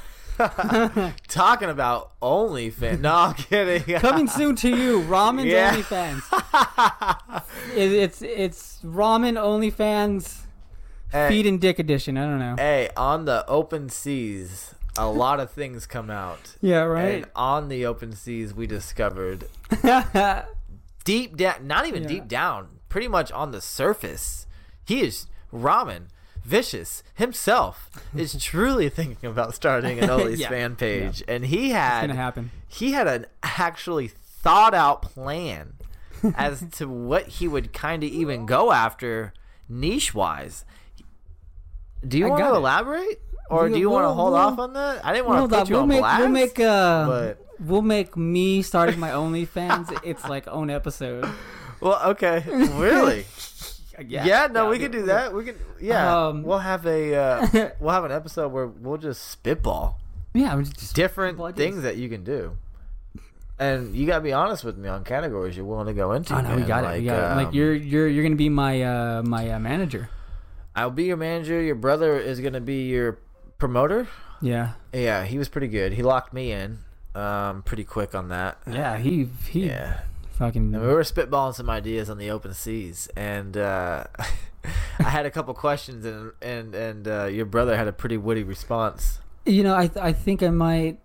Talking 1.29 1.71
about 1.71 2.21
OnlyFans. 2.21 3.01
No, 3.01 3.15
I'm 3.15 3.35
kidding. 3.35 3.83
Coming 4.01 4.29
soon 4.29 4.55
to 4.57 4.69
you, 4.69 5.01
ramen 5.05 5.47
Yeah. 5.47 5.75
OnlyFans. 5.75 7.43
It, 7.75 7.93
it's 7.93 8.21
it's 8.21 8.81
Ramen 8.85 9.39
OnlyFans 9.39 10.43
Hey. 11.11 11.29
Feed 11.29 11.47
and 11.47 11.61
Dick 11.61 11.79
Edition. 11.79 12.17
I 12.19 12.25
don't 12.25 12.39
know. 12.39 12.57
Hey, 12.59 12.89
on 12.97 13.27
the 13.27 13.47
open 13.47 13.91
seas, 13.91 14.75
a 14.97 15.09
lot 15.09 15.41
of 15.41 15.51
things 15.51 15.87
come 15.87 16.11
out. 16.11 16.57
Yeah, 16.61 16.83
right. 16.83 17.15
And 17.23 17.27
on 17.35 17.69
the 17.69 17.87
open 17.87 18.13
seas, 18.15 18.53
we 18.55 18.67
discovered 18.67 19.47
deep 21.05 21.37
down, 21.37 21.67
not 21.67 21.87
even 21.87 22.03
Yeah. 22.03 22.09
deep 22.09 22.29
down, 22.29 22.69
pretty 22.89 23.09
much 23.09 23.33
on 23.33 23.51
the 23.53 23.61
surface, 23.61 24.47
he 24.85 25.03
is 25.03 25.27
ramen. 25.53 26.05
Vicious 26.45 27.05
himself 27.15 27.89
is 28.17 28.43
truly 28.43 28.89
thinking 28.89 29.31
about 29.31 29.55
starting 29.55 30.01
an 30.01 30.11
Ollie's 30.11 30.41
Yeah. 30.41 30.49
fan 30.49 30.75
page, 30.75 31.23
and 31.29 31.47
he 31.47 31.71
had 31.71 32.11
he 32.67 32.93
had 32.93 33.07
an 33.07 33.27
actually 33.45 34.09
thought 34.09 34.75
out 34.75 35.03
plan 35.03 35.75
as 36.37 36.65
to 36.73 36.89
what 36.89 37.29
he 37.29 37.47
would 37.47 37.73
kind 37.73 38.03
of 38.03 38.11
even 38.11 38.45
go 38.45 38.73
after 38.73 39.33
niche 39.69 40.15
wise. 40.15 40.65
Do 42.07 42.19
you 42.19 42.27
I 42.27 42.31
want 42.31 42.43
to 42.43 42.55
elaborate, 42.57 43.21
or 43.51 43.65
We'll- 43.65 43.73
do 43.75 43.79
you 43.79 43.91
want 43.91 44.05
to 44.05 44.13
hold 44.13 44.33
we'll- 44.33 44.41
off 44.41 44.59
on 44.59 44.73
that? 44.75 45.05
I 45.05 45.13
didn't 45.13 45.27
want 45.27 45.45
to 45.51 45.55
put 45.57 45.63
up, 45.63 45.69
you 45.69 45.75
we'll 45.75 45.83
on 45.83 45.89
make 45.89 46.01
blast. 46.01 46.21
we'll 46.21 46.29
make 46.31 46.61
uh 46.61 47.07
but 47.07 47.47
we'll 47.61 47.83
make 47.83 48.17
me 48.17 48.63
starting 48.63 48.99
my 48.99 49.11
OnlyFans. 49.11 49.99
it's 50.05 50.25
like 50.29 50.49
own 50.49 50.71
episode. 50.71 51.29
well, 51.81 52.01
okay, 52.11 52.45
really. 52.49 53.25
Yeah, 54.09 54.49
no, 54.51 54.65
yeah, 54.65 54.71
we 54.71 54.79
can 54.79 54.91
do 54.91 55.03
that. 55.07 55.33
We 55.35 55.45
can, 55.45 55.55
yeah. 55.79 56.27
Um, 56.27 56.43
we'll 56.43 56.59
have 56.59 56.87
a 56.87 57.15
uh, 57.15 57.71
we'll 57.79 57.93
have 57.93 58.05
an 58.05 58.11
episode 58.11 58.51
where 58.51 58.67
we'll 58.67 58.97
just 58.97 59.29
spitball 59.29 60.01
Yeah, 60.33 60.61
just 60.63 60.97
different 60.97 61.37
Well, 61.39 61.49
I 61.49 61.53
things 61.53 61.83
that 61.83 61.99
you 61.99 62.09
can 62.09 62.25
do, 62.25 62.57
and 63.59 63.95
you 63.95 64.07
gotta 64.07 64.23
be 64.23 64.33
honest 64.33 64.65
with 64.65 64.77
me 64.79 64.89
on 64.89 65.05
categories 65.05 65.57
you're 65.57 65.67
willing 65.67 65.87
to 65.87 65.93
go 65.93 66.13
into. 66.13 66.35
Oh 66.35 66.41
no, 66.41 66.57
we 66.57 66.63
got 66.63 66.85
it. 66.85 67.01
We 67.01 67.05
got 67.05 67.19
it. 67.19 67.25
um, 67.33 67.45
Like 67.45 67.55
you're 67.55 67.75
you're 67.75 68.09
you're 68.09 68.25
gonna 68.25 68.35
be 68.35 68.49
my 68.49 68.83
uh 68.83 69.23
my 69.23 69.51
uh, 69.51 69.59
manager. 69.59 70.09
I'll 70.75 70.91
be 70.91 71.05
your 71.05 71.19
manager. 71.19 71.61
Your 71.61 71.75
brother 71.77 72.19
is 72.19 72.41
gonna 72.41 72.63
be 72.63 72.89
your 72.89 73.19
promoter. 73.63 74.09
Yeah. 74.41 74.73
Yeah, 74.93 75.25
he 75.25 75.39
was 75.39 75.49
pretty 75.49 75.69
good. 75.69 75.93
He 75.93 76.03
locked 76.03 76.33
me 76.33 76.51
in, 76.51 76.79
um, 77.15 77.63
pretty 77.63 77.85
quick 77.85 78.13
on 78.13 78.29
that. 78.31 78.59
Yeah. 78.69 78.99
He 78.99 79.29
he 79.49 79.67
Yeah, 79.67 80.01
fucking. 80.33 80.75
and 80.75 80.83
we 80.83 80.89
were 80.89 81.05
spitballing 81.05 81.55
some 81.55 81.71
ideas 81.71 82.11
on 82.11 82.19
the 82.19 82.29
open 82.29 82.55
seas, 82.55 83.09
and 83.17 83.57
uh, 83.57 84.05
I 84.99 85.03
had 85.05 85.27
a 85.27 85.31
couple 85.31 85.55
questions, 85.55 86.05
and 86.05 86.33
and 86.43 86.75
and 86.75 87.07
uh, 87.07 87.27
your 87.27 87.47
brother 87.47 87.77
had 87.77 87.87
a 87.87 87.93
pretty 87.93 88.17
witty 88.17 88.43
response. 88.43 89.21
You 89.47 89.63
know, 89.63 89.77
I 89.77 89.87
th- 89.87 90.05
I 90.05 90.13
think 90.13 90.43
I 90.43 90.51
might. 90.51 90.99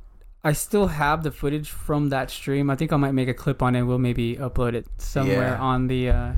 I 0.44 0.54
still 0.54 0.88
have 0.88 1.22
the 1.24 1.32
footage 1.32 1.70
from 1.70 2.10
that 2.10 2.32
stream. 2.32 2.70
I 2.72 2.76
think 2.76 2.92
I 2.92 2.98
might 2.98 3.12
make 3.14 3.28
a 3.28 3.34
clip 3.36 3.62
on 3.62 3.76
it. 3.76 3.84
We'll 3.84 4.00
maybe 4.00 4.36
upload 4.38 4.74
it 4.74 4.88
somewhere 4.98 5.54
Yeah. 5.58 5.62
on 5.62 5.88
the 5.88 6.10
uh, 6.10 6.32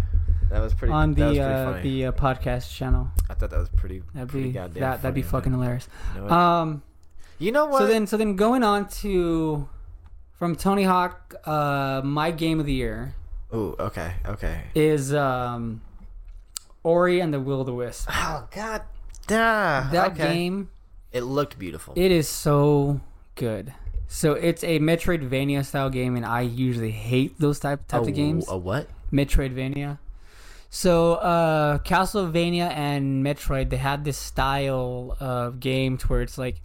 That 0.49 0.61
was 0.61 0.73
pretty. 0.73 0.93
on 0.93 1.13
the 1.13 1.41
uh, 1.41 1.81
the 1.81 2.07
uh, 2.07 2.11
podcast 2.11 2.73
channel. 2.73 3.09
I 3.29 3.35
thought 3.35 3.51
that 3.51 3.59
was 3.59 3.69
pretty. 3.69 4.01
That'd 4.13 4.29
pretty 4.29 4.47
be 4.47 4.53
goddamn 4.53 4.81
that 4.81 5.01
that'd 5.01 5.15
be 5.15 5.21
fucking 5.21 5.51
man. 5.51 5.61
hilarious. 5.61 5.87
You 6.15 6.21
know 6.21 6.23
what? 6.23 6.31
Um. 6.31 6.83
you 7.37 7.51
know 7.51 7.65
what? 7.67 7.79
So 7.79 7.87
then 7.87 8.07
so 8.07 8.17
then 8.17 8.35
going 8.35 8.63
on 8.63 8.87
to 8.87 9.69
from 10.39 10.55
Tony 10.55 10.83
Hawk, 10.83 11.35
uh, 11.45 12.01
my 12.03 12.31
game 12.31 12.59
of 12.59 12.65
the 12.65 12.73
year 12.73 13.13
Ooh, 13.53 13.75
okay, 13.79 14.13
okay. 14.25 14.63
is 14.73 15.13
um, 15.13 15.81
Ori 16.83 17.19
and 17.19 17.33
the 17.33 17.39
Will 17.39 17.61
o' 17.61 17.63
the 17.63 17.73
Wisp. 17.73 18.09
Oh 18.11 18.47
God, 18.55 18.83
duh. 19.27 19.89
That 19.91 20.11
okay. 20.13 20.33
game 20.33 20.69
It 21.11 21.21
looked 21.21 21.59
beautiful. 21.59 21.93
It 21.95 22.11
is 22.11 22.27
so 22.27 23.01
good. 23.35 23.73
So 24.07 24.33
it's 24.33 24.63
a 24.63 24.79
Metroidvania 24.79 25.63
style 25.63 25.91
game, 25.91 26.15
and 26.15 26.25
I 26.25 26.41
usually 26.41 26.91
hate 26.91 27.39
those 27.39 27.59
type 27.59 27.87
types 27.87 28.07
a, 28.07 28.09
of 28.09 28.15
games. 28.15 28.45
A 28.47 28.57
what? 28.57 28.87
Metroidvania. 29.13 29.99
So 30.69 31.13
uh, 31.15 31.79
Castlevania 31.79 32.69
and 32.71 33.25
Metroid, 33.25 33.69
they 33.69 33.77
had 33.77 34.05
this 34.05 34.17
style 34.17 35.17
of 35.19 35.59
games 35.59 36.07
where 36.07 36.21
it's 36.21 36.37
like 36.37 36.61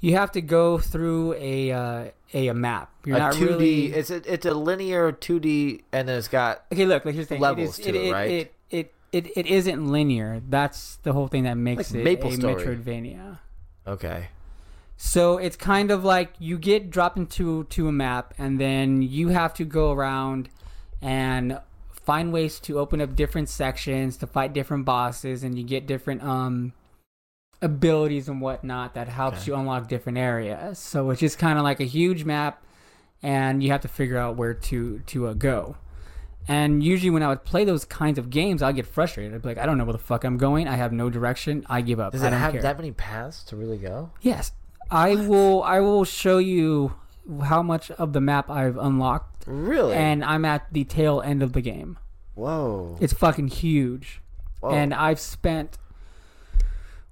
you 0.00 0.16
have 0.16 0.32
to 0.32 0.40
go 0.40 0.78
through 0.78 1.34
a 1.34 1.70
uh, 1.70 2.04
a, 2.32 2.48
a 2.48 2.54
map. 2.54 2.90
You're 3.04 3.16
a 3.16 3.20
not 3.20 3.34
2D. 3.34 3.40
really. 3.40 3.86
It's 3.92 4.10
a 4.10 4.32
it's 4.32 4.46
a 4.46 4.54
linear 4.54 5.12
2D, 5.12 5.82
and 5.92 6.08
then 6.08 6.18
it's 6.18 6.28
got 6.28 6.64
Okay, 6.72 6.86
look, 6.86 7.04
like 7.04 7.14
here's 7.14 7.26
the 7.26 7.34
thing. 7.34 7.42
levels 7.42 7.78
it 7.78 7.82
is, 7.82 7.86
to 7.86 7.98
it, 8.00 8.06
it, 8.08 8.12
right? 8.12 8.30
It, 8.30 8.54
it, 8.70 8.94
it, 9.12 9.36
it 9.36 9.46
isn't 9.46 9.86
linear. 9.92 10.40
That's 10.48 10.96
the 11.02 11.12
whole 11.12 11.28
thing 11.28 11.44
that 11.44 11.56
makes 11.56 11.92
Like 11.92 12.00
it 12.00 12.04
Maple 12.04 12.30
a 12.30 12.36
Story. 12.36 12.54
Metroidvania. 12.64 13.38
okay. 13.86 14.28
So 14.96 15.36
it's 15.36 15.56
kind 15.56 15.90
of 15.90 16.04
like 16.04 16.32
you 16.38 16.56
get 16.58 16.88
dropped 16.88 17.18
into 17.18 17.64
to 17.64 17.88
a 17.88 17.92
map, 17.92 18.34
and 18.38 18.58
then 18.60 19.02
you 19.02 19.28
have 19.28 19.52
to 19.54 19.64
go 19.64 19.90
around 19.92 20.48
and 21.02 21.58
find 22.04 22.32
ways 22.32 22.58
to 22.60 22.78
open 22.78 23.00
up 23.00 23.14
different 23.16 23.48
sections 23.48 24.16
to 24.18 24.26
fight 24.26 24.52
different 24.52 24.84
bosses, 24.84 25.42
and 25.44 25.56
you 25.58 25.64
get 25.64 25.86
different 25.86 26.22
um 26.22 26.72
abilities 27.60 28.28
and 28.28 28.40
whatnot 28.40 28.94
that 28.94 29.08
helps 29.08 29.42
Okay. 29.42 29.52
you 29.52 29.56
unlock 29.56 29.88
different 29.88 30.18
areas. 30.18 30.78
So 30.78 31.10
it's 31.10 31.20
just 31.20 31.38
kind 31.38 31.58
of 31.58 31.64
like 31.64 31.80
a 31.80 31.84
huge 31.84 32.24
map, 32.24 32.62
and 33.22 33.62
you 33.62 33.70
have 33.70 33.82
to 33.82 33.88
figure 33.88 34.18
out 34.18 34.36
where 34.36 34.54
to 34.54 34.98
to 35.00 35.28
uh, 35.28 35.34
go. 35.34 35.76
And 36.48 36.82
usually, 36.82 37.10
when 37.10 37.22
I 37.22 37.28
would 37.28 37.44
play 37.44 37.64
those 37.64 37.84
kinds 37.84 38.18
of 38.18 38.28
games, 38.28 38.62
I'd 38.62 38.74
get 38.74 38.86
frustrated. 38.86 39.32
I'd 39.32 39.42
be 39.42 39.48
like, 39.48 39.58
I 39.58 39.66
don't 39.66 39.78
know 39.78 39.84
where 39.84 39.92
the 39.92 39.98
fuck 40.00 40.24
I'm 40.24 40.38
going. 40.38 40.66
I 40.66 40.74
have 40.74 40.92
no 40.92 41.08
direction. 41.08 41.64
I 41.70 41.82
give 41.82 42.00
up. 42.00 42.10
Does 42.12 42.24
I 42.24 42.28
it 42.28 42.32
have 42.32 42.52
care. 42.52 42.62
that 42.62 42.76
many 42.76 42.90
paths 42.90 43.44
to 43.44 43.56
really 43.56 43.78
go? 43.78 44.10
Yes. 44.22 44.50
I 44.90 45.14
will 45.14 45.62
I 45.62 45.78
will 45.78 46.04
show 46.04 46.38
you 46.38 46.94
how 47.44 47.62
much 47.62 47.92
of 47.92 48.12
the 48.12 48.20
map 48.20 48.50
I've 48.50 48.76
unlocked, 48.76 49.31
Really? 49.46 49.94
and 49.94 50.24
I'm 50.24 50.44
at 50.44 50.72
the 50.72 50.84
tail 50.84 51.20
end 51.20 51.42
of 51.42 51.52
the 51.52 51.60
game. 51.60 51.98
Whoa. 52.34 52.96
It's 53.00 53.12
fucking 53.12 53.48
huge. 53.48 54.20
Whoa. 54.60 54.70
and 54.70 54.94
I've 54.94 55.18
spent. 55.18 55.76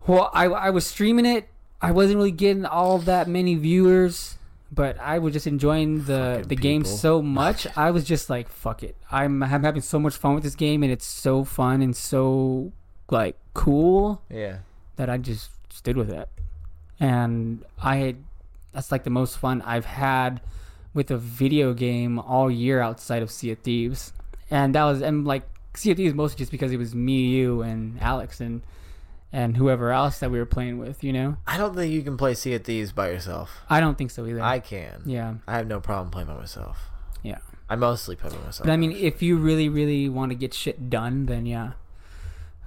Well, 0.06 0.30
I 0.32 0.46
I 0.46 0.70
was 0.70 0.86
streaming 0.86 1.26
it. 1.26 1.48
I 1.82 1.90
wasn't 1.90 2.16
really 2.16 2.30
getting 2.30 2.64
all 2.64 2.98
that 2.98 3.28
many 3.28 3.54
viewers, 3.54 4.38
but 4.70 4.98
I 5.00 5.18
was 5.18 5.32
just 5.32 5.46
enjoying 5.46 6.04
the 6.04 6.34
Fucking 6.36 6.48
the 6.48 6.56
game 6.56 6.84
so 6.84 7.20
much. 7.20 7.66
I 7.76 7.90
was 7.90 8.04
just 8.04 8.30
like, 8.30 8.48
fuck 8.48 8.82
it. 8.82 8.96
I'm 9.10 9.42
I'm 9.42 9.64
having 9.64 9.82
so 9.82 9.98
much 9.98 10.14
fun 10.14 10.34
with 10.34 10.44
this 10.44 10.54
game, 10.54 10.82
and 10.82 10.92
it's 10.92 11.06
so 11.06 11.44
fun 11.44 11.82
and 11.82 11.96
so 11.96 12.72
like 13.10 13.36
cool 13.54 14.22
yeah. 14.30 14.58
that 14.96 15.10
I 15.10 15.18
just 15.18 15.50
stood 15.70 15.96
with 15.96 16.10
it. 16.10 16.28
And 17.00 17.64
I 17.82 17.96
had 17.96 18.16
that's 18.72 18.92
like 18.92 19.04
the 19.04 19.10
most 19.10 19.38
fun 19.38 19.62
I've 19.62 19.86
had 19.86 20.40
with 20.94 21.10
a 21.10 21.16
video 21.16 21.72
game 21.72 22.18
all 22.18 22.50
year 22.50 22.80
outside 22.80 23.22
of 23.22 23.30
Sea 23.30 23.52
of 23.52 23.58
Thieves. 23.60 24.12
And 24.50 24.74
that 24.74 24.84
was 24.84 25.02
and 25.02 25.24
like 25.24 25.42
Sea 25.74 25.92
of 25.92 25.96
Thieves 25.96 26.14
mostly 26.14 26.38
just 26.38 26.50
because 26.50 26.72
it 26.72 26.76
was 26.76 26.94
me, 26.94 27.26
you, 27.26 27.62
and 27.62 28.00
Alex 28.00 28.40
and 28.40 28.62
and 29.32 29.56
whoever 29.56 29.92
else 29.92 30.18
that 30.18 30.30
we 30.30 30.38
were 30.38 30.46
playing 30.46 30.78
with, 30.78 31.04
you 31.04 31.12
know? 31.12 31.36
I 31.46 31.56
don't 31.56 31.76
think 31.76 31.92
you 31.92 32.02
can 32.02 32.16
play 32.16 32.34
Sea 32.34 32.54
of 32.54 32.64
Thieves 32.64 32.90
by 32.90 33.10
yourself. 33.10 33.60
I 33.70 33.78
don't 33.78 33.96
think 33.96 34.10
so 34.10 34.26
either. 34.26 34.40
I 34.42 34.58
can. 34.58 35.02
yeah. 35.06 35.34
I 35.46 35.56
have 35.56 35.68
no 35.68 35.78
problem 35.78 36.10
playing 36.10 36.26
by 36.26 36.34
myself. 36.34 36.90
Yeah. 37.22 37.38
I 37.68 37.76
mostly 37.76 38.16
play 38.16 38.30
by 38.30 38.36
myself. 38.38 38.66
But 38.66 38.72
I 38.72 38.76
mean 38.76 38.90
if 38.92 39.22
you 39.22 39.36
really, 39.36 39.68
really 39.68 40.08
want 40.08 40.32
to 40.32 40.34
get 40.34 40.52
shit 40.52 40.90
done, 40.90 41.26
then 41.26 41.46
yeah. 41.46 41.72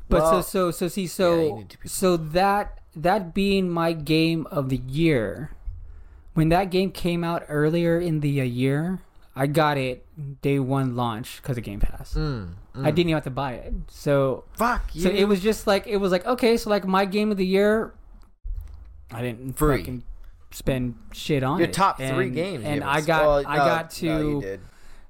But 0.07 0.21
Well, 0.21 0.43
so 0.43 0.71
so 0.71 0.71
so 0.71 0.88
see 0.88 1.07
so 1.07 1.41
you 1.41 1.55
need 1.57 1.69
to 1.69 1.78
be- 1.80 1.89
so 1.89 2.15
that 2.17 2.80
that 2.95 3.34
being 3.34 3.69
my 3.69 3.91
game 3.91 4.47
of 4.51 4.69
the 4.69 4.78
year, 4.78 5.51
when 6.34 6.50
that 6.50 6.70
game 6.72 6.92
came 6.92 7.24
out 7.24 7.44
earlier 7.48 8.00
in 8.00 8.20
the 8.22 8.42
uh, 8.42 8.44
year, 8.44 9.00
I 9.36 9.48
got 9.48 9.78
it 9.78 10.06
day 10.42 10.60
one 10.60 10.96
launch 10.96 11.42
because 11.42 11.58
of 11.58 11.64
Game 11.64 11.80
Pass. 11.80 12.14
Mm, 12.14 12.54
I 12.76 12.78
mm. 12.78 12.84
didn't 12.84 13.00
even 13.00 13.14
have 13.14 13.24
to 13.24 13.30
buy 13.32 13.54
it, 13.54 13.74
so 13.88 14.44
Fuck 14.58 14.92
so 14.96 15.10
it 15.10 15.26
was 15.26 15.42
just 15.42 15.66
like 15.68 15.88
it 15.88 15.98
was 15.98 16.12
like 16.12 16.26
okay, 16.26 16.58
so 16.58 16.70
like 16.70 16.86
my 16.86 17.06
game 17.06 17.32
of 17.32 17.38
the 17.38 17.46
year, 17.46 17.94
I 19.12 19.22
didn't 19.22 19.54
Free. 19.54 19.78
fucking 19.78 20.04
spend 20.52 20.96
shit 21.14 21.44
on 21.44 21.60
your 21.60 21.70
it. 21.70 21.74
top 21.74 21.98
three 21.98 22.28
And- 22.28 22.36
games. 22.36 22.64
and 22.64 22.84
I 22.84 23.02
got 23.02 23.24
well, 23.24 23.44
I 23.48 23.58
no, 23.58 23.66
got 23.66 23.90
to 23.92 24.06
No, 24.06 24.20
you 24.20 24.42
did. 24.42 24.62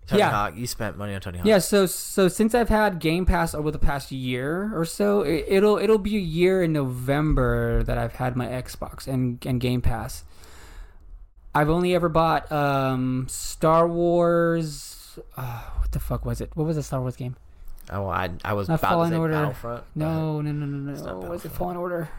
Tony 0.06 0.20
Yeah. 0.20 0.32
Hawk. 0.32 0.58
You 0.58 0.68
spent 0.68 0.98
money 0.98 1.14
on 1.16 1.22
Tony 1.22 1.38
Hawk. 1.38 1.48
Yeah, 1.48 1.60
so 1.60 1.86
so 1.86 2.28
since 2.28 2.54
I've 2.54 2.70
had 2.70 3.00
Game 3.00 3.26
Pass 3.26 3.54
over 3.56 3.72
the 3.72 3.80
past 3.80 4.12
year 4.12 4.72
or 4.74 4.84
so, 4.86 5.22
it, 5.22 5.46
it'll 5.48 5.78
it'll 5.78 5.98
be 5.98 6.18
a 6.18 6.20
year 6.20 6.62
in 6.64 6.74
November 6.74 7.84
that 7.84 7.98
I've 7.98 8.16
had 8.16 8.36
my 8.36 8.48
Xbox 8.48 9.08
and 9.08 9.44
and 9.46 9.60
Game 9.62 9.82
Pass. 9.82 10.26
I've 11.56 11.70
only 11.70 11.94
ever 11.96 12.10
bought 12.10 12.52
um 12.52 13.28
Star 13.30 13.88
Wars. 13.88 15.20
Uh, 15.38 15.62
what 15.80 15.92
the 15.92 16.00
fuck 16.00 16.26
was 16.26 16.42
it? 16.42 16.52
What 16.56 16.66
was 16.66 16.76
the 16.76 16.84
Star 16.84 17.00
Wars 17.02 17.16
game? 17.16 17.36
Oh, 17.92 18.08
I, 18.08 18.30
I 18.46 18.54
was 18.54 18.70
Not 18.70 18.80
about 18.80 18.92
Fallen 18.92 19.10
to 19.12 19.16
say 19.16 19.20
Order. 19.20 19.34
Battlefront. 19.34 19.84
No, 19.94 20.42
no, 20.42 20.52
no, 20.52 20.66
no, 20.66 20.94
no. 21.22 21.30
Was 21.30 21.44
it 21.46 21.52
Fallen 21.52 21.76
Order? 21.78 22.10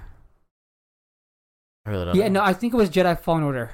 I 1.86 1.90
really 1.90 2.04
don't 2.04 2.14
Yeah, 2.16 2.28
know. 2.28 2.40
no, 2.40 2.46
I 2.46 2.52
think 2.52 2.72
it 2.74 2.76
was 2.76 2.90
Jedi 2.90 3.18
Fallen 3.18 3.42
Order. 3.42 3.70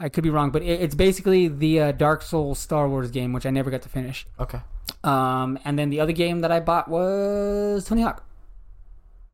I 0.00 0.08
could 0.08 0.24
be 0.24 0.30
wrong, 0.30 0.50
but 0.50 0.62
it, 0.62 0.80
it's 0.80 0.94
basically 0.94 1.48
the 1.48 1.80
uh, 1.80 1.92
Dark 1.92 2.22
Souls 2.22 2.58
Star 2.58 2.88
Wars 2.88 3.10
game, 3.10 3.32
which 3.32 3.46
I 3.46 3.50
never 3.50 3.70
got 3.70 3.82
to 3.82 3.88
finish. 3.88 4.26
Okay. 4.40 4.60
Um, 5.04 5.58
and 5.64 5.78
then 5.78 5.90
the 5.90 6.00
other 6.00 6.12
game 6.12 6.40
that 6.40 6.50
I 6.50 6.60
bought 6.60 6.88
was 6.88 7.84
Tony 7.84 8.02
Hawk. 8.02 8.24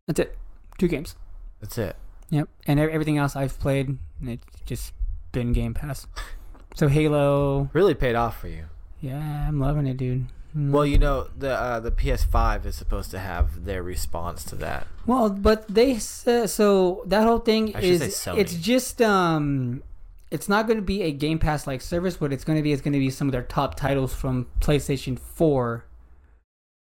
That's 0.06 0.20
it. 0.20 0.36
Two 0.78 0.88
games. 0.88 1.14
That's 1.60 1.78
it. 1.78 1.96
Yep. 2.30 2.48
And 2.66 2.78
everything 2.80 3.18
else 3.18 3.36
I've 3.36 3.58
played, 3.58 3.98
it's 4.22 4.44
just 4.66 4.92
been 5.32 5.52
Game 5.52 5.74
Pass. 5.74 6.06
So 6.74 6.88
Halo, 6.88 7.68
Really 7.72 7.94
paid 7.94 8.14
off 8.14 8.40
for 8.40 8.48
you. 8.48 8.64
yeah, 9.00 9.46
I'm 9.48 9.58
loving 9.60 9.86
it, 9.86 9.96
dude. 9.96 10.26
Mm. 10.56 10.70
Well, 10.72 10.84
you 10.86 10.98
know 10.98 11.28
the 11.38 11.50
uh, 11.52 11.80
the 11.80 11.92
PS5 11.92 12.66
is 12.66 12.74
supposed 12.76 13.10
to 13.12 13.18
have 13.20 13.64
their 13.64 13.82
response 13.82 14.44
to 14.46 14.56
that. 14.56 14.86
Well, 15.06 15.30
but 15.30 15.66
they 15.68 15.98
said 15.98 16.50
so 16.50 17.02
that 17.06 17.24
whole 17.24 17.38
thing 17.38 17.74
I 17.76 17.80
is 17.80 18.26
it's 18.26 18.54
just 18.54 19.00
um 19.00 19.82
it's 20.32 20.48
not 20.48 20.66
going 20.66 20.76
to 20.78 20.82
be 20.82 21.02
a 21.02 21.12
Game 21.12 21.38
Pass 21.38 21.66
like 21.66 21.80
service. 21.80 22.20
What 22.20 22.32
it's 22.32 22.44
going 22.44 22.56
to 22.56 22.62
be 22.62 22.72
is 22.72 22.80
going 22.80 22.92
to 22.94 22.98
be 22.98 23.10
some 23.10 23.28
of 23.28 23.32
their 23.32 23.42
top 23.42 23.74
titles 23.76 24.14
from 24.14 24.46
PlayStation 24.60 25.18
4 25.18 25.84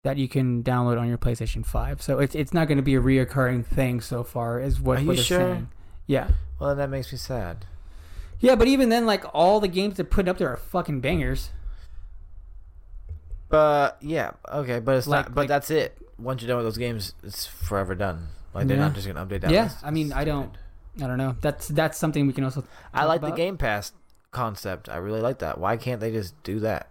that 0.04 0.16
you 0.16 0.28
can 0.28 0.62
download 0.64 0.98
on 1.00 1.08
your 1.08 1.18
PlayStation 1.18 1.64
5. 1.64 2.02
So 2.02 2.18
it's 2.18 2.34
it's 2.34 2.52
not 2.52 2.66
going 2.66 2.78
to 2.78 2.82
be 2.82 2.94
a 2.96 3.00
reoccurring 3.00 3.64
thing 3.64 4.00
so 4.00 4.24
far 4.24 4.58
is 4.60 4.80
what, 4.80 4.98
Are 4.98 5.00
you 5.02 5.06
what 5.08 5.16
they're 5.16 5.24
sure? 5.24 5.38
saying. 5.38 5.68
Yeah. 6.06 6.30
Well, 6.58 6.74
that 6.74 6.90
makes 6.90 7.12
me 7.12 7.18
sad. 7.18 7.66
Yeah, 8.42 8.54
but 8.56 8.68
even 8.68 8.90
then 8.90 9.06
like 9.06 9.24
all 9.32 9.58
the 9.60 9.68
games 9.68 9.96
they're 9.96 10.04
putting 10.04 10.28
up 10.28 10.36
there 10.36 10.50
are 10.50 10.56
fucking 10.58 11.00
bangers. 11.00 11.50
But 13.48 13.98
yeah, 14.00 14.32
okay, 14.52 14.80
but 14.80 14.96
it's 14.96 15.06
Like- 15.06 15.26
not. 15.26 15.34
But 15.34 15.40
like- 15.42 15.48
that's 15.48 15.70
it. 15.70 15.96
Once 16.18 16.42
you're 16.42 16.48
done 16.48 16.58
with 16.58 16.66
those 16.66 16.78
games, 16.78 17.14
it's 17.22 17.46
forever 17.46 17.94
done. 17.94 18.28
Like 18.54 18.66
they're 18.66 18.76
Yeah. 18.76 18.84
not 18.84 18.94
just 18.94 19.06
gonna 19.06 19.24
update 19.24 19.40
that. 19.42 19.50
Yeah, 19.50 19.64
list. 19.64 19.78
I 19.82 19.90
mean, 19.90 20.12
I 20.12 20.24
don't- 20.24 20.54
I 21.00 21.06
don't 21.06 21.16
know. 21.18 21.36
That's 21.40 21.68
that's 21.68 21.96
something 21.98 22.26
we 22.26 22.32
can 22.34 22.44
also 22.44 22.64
I 22.92 23.00
talk 23.00 23.08
like 23.08 23.20
the 23.22 23.26
about. 23.28 23.36
Game 23.36 23.56
Pass 23.56 23.92
concept. 24.30 24.88
I 24.88 24.96
really 24.96 25.20
like 25.20 25.38
that. 25.38 25.58
Why 25.58 25.76
can't 25.76 26.00
they 26.00 26.10
just 26.12 26.40
do 26.42 26.60
that? 26.60 26.88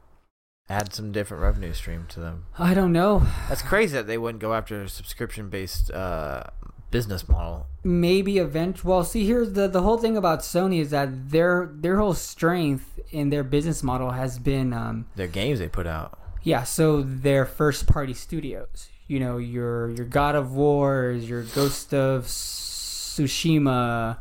Add 0.69 0.93
some 0.93 1.11
different 1.11 1.43
revenue 1.43 1.73
stream 1.73 2.05
to 2.09 2.19
them. 2.19 2.45
I 2.57 2.73
don't 2.73 2.91
know. 2.93 3.23
That's 3.49 3.61
crazy 3.61 3.93
that 3.97 4.07
they 4.07 4.17
wouldn't 4.17 4.41
go 4.41 4.53
after 4.53 4.81
a 4.81 4.89
subscription 4.89 5.49
based 5.49 5.91
uh, 5.91 6.43
business 6.91 7.27
model. 7.29 7.65
maybe 7.83 8.37
event 8.37 8.83
well 8.83 9.03
see 9.03 9.25
here's 9.25 9.53
the 9.53 9.67
the 9.67 9.81
whole 9.81 9.97
thing 9.97 10.15
about 10.17 10.39
sony 10.41 10.79
is 10.81 10.89
that 10.91 11.29
their 11.31 11.69
their 11.73 11.97
whole 11.97 12.13
strength 12.13 12.99
in 13.11 13.29
their 13.29 13.43
business 13.43 13.81
model 13.81 14.11
has 14.11 14.37
been 14.39 14.73
um 14.73 15.05
Their 15.15 15.27
games 15.27 15.59
they 15.59 15.67
put 15.69 15.87
out. 15.87 16.19
yeah 16.43 16.63
so 16.63 17.01
their 17.01 17.45
first 17.45 17.87
party 17.87 18.13
studios 18.13 18.89
you 19.07 19.19
know 19.19 19.37
your 19.37 19.89
your 19.91 20.05
god 20.05 20.35
of 20.35 20.53
wars 20.53 21.29
your 21.29 21.43
ghost 21.43 21.93
of 21.93 22.25
tsushima 22.25 24.17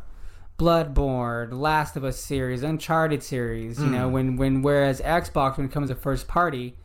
bloodborne 0.57 1.51
last 1.53 1.95
of 1.95 2.03
us 2.03 2.17
series 2.19 2.61
uncharted 2.63 3.23
series 3.23 3.79
you 3.79 3.87
know 3.87 4.07
Mm. 4.09 4.11
when 4.11 4.35
when 4.37 4.61
whereas 4.61 5.01
xbox 5.01 5.57
when 5.57 5.65
it 5.65 5.71
comes 5.71 5.89
to 5.89 5.95
first 5.95 6.27
party 6.27 6.75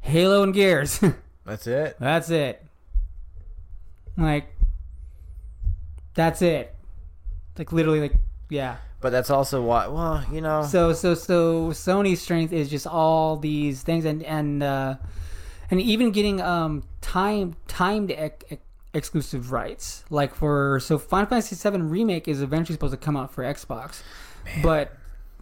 halo 0.00 0.42
and 0.42 0.54
gears 0.54 1.00
That's 1.44 1.66
it. 1.66 1.96
That's 1.98 2.28
it. 2.28 2.62
Like, 4.18 4.54
that's 6.18 6.42
it. 6.42 6.74
Like 7.56 7.72
literally, 7.72 8.00
like 8.00 8.14
yeah. 8.50 8.78
But 9.00 9.10
that's 9.10 9.30
also 9.30 9.62
why. 9.62 9.86
Well, 9.86 10.24
you 10.32 10.40
know. 10.40 10.62
So 10.62 10.92
so 10.92 11.14
so 11.14 11.68
Sony's 11.68 12.20
strength 12.20 12.52
is 12.52 12.68
just 12.68 12.86
all 12.86 13.36
these 13.36 13.82
things, 13.82 14.04
and 14.04 14.22
and 14.24 14.62
uh, 14.62 14.96
and 15.70 15.80
even 15.80 16.10
getting 16.10 16.40
um 16.40 16.82
time 17.00 17.54
timed 17.68 18.10
ec- 18.10 18.44
ec- 18.50 18.60
exclusive 18.92 19.52
rights. 19.52 20.04
Like 20.10 20.34
for 20.34 20.80
so 20.80 20.98
Final 20.98 21.26
Fantasy 21.26 21.54
VII 21.70 21.82
remake 21.82 22.26
is 22.26 22.42
eventually 22.42 22.74
supposed 22.74 22.92
to 22.92 22.98
come 22.98 23.16
out 23.16 23.32
for 23.32 23.44
Xbox, 23.44 24.02
but 24.62 24.96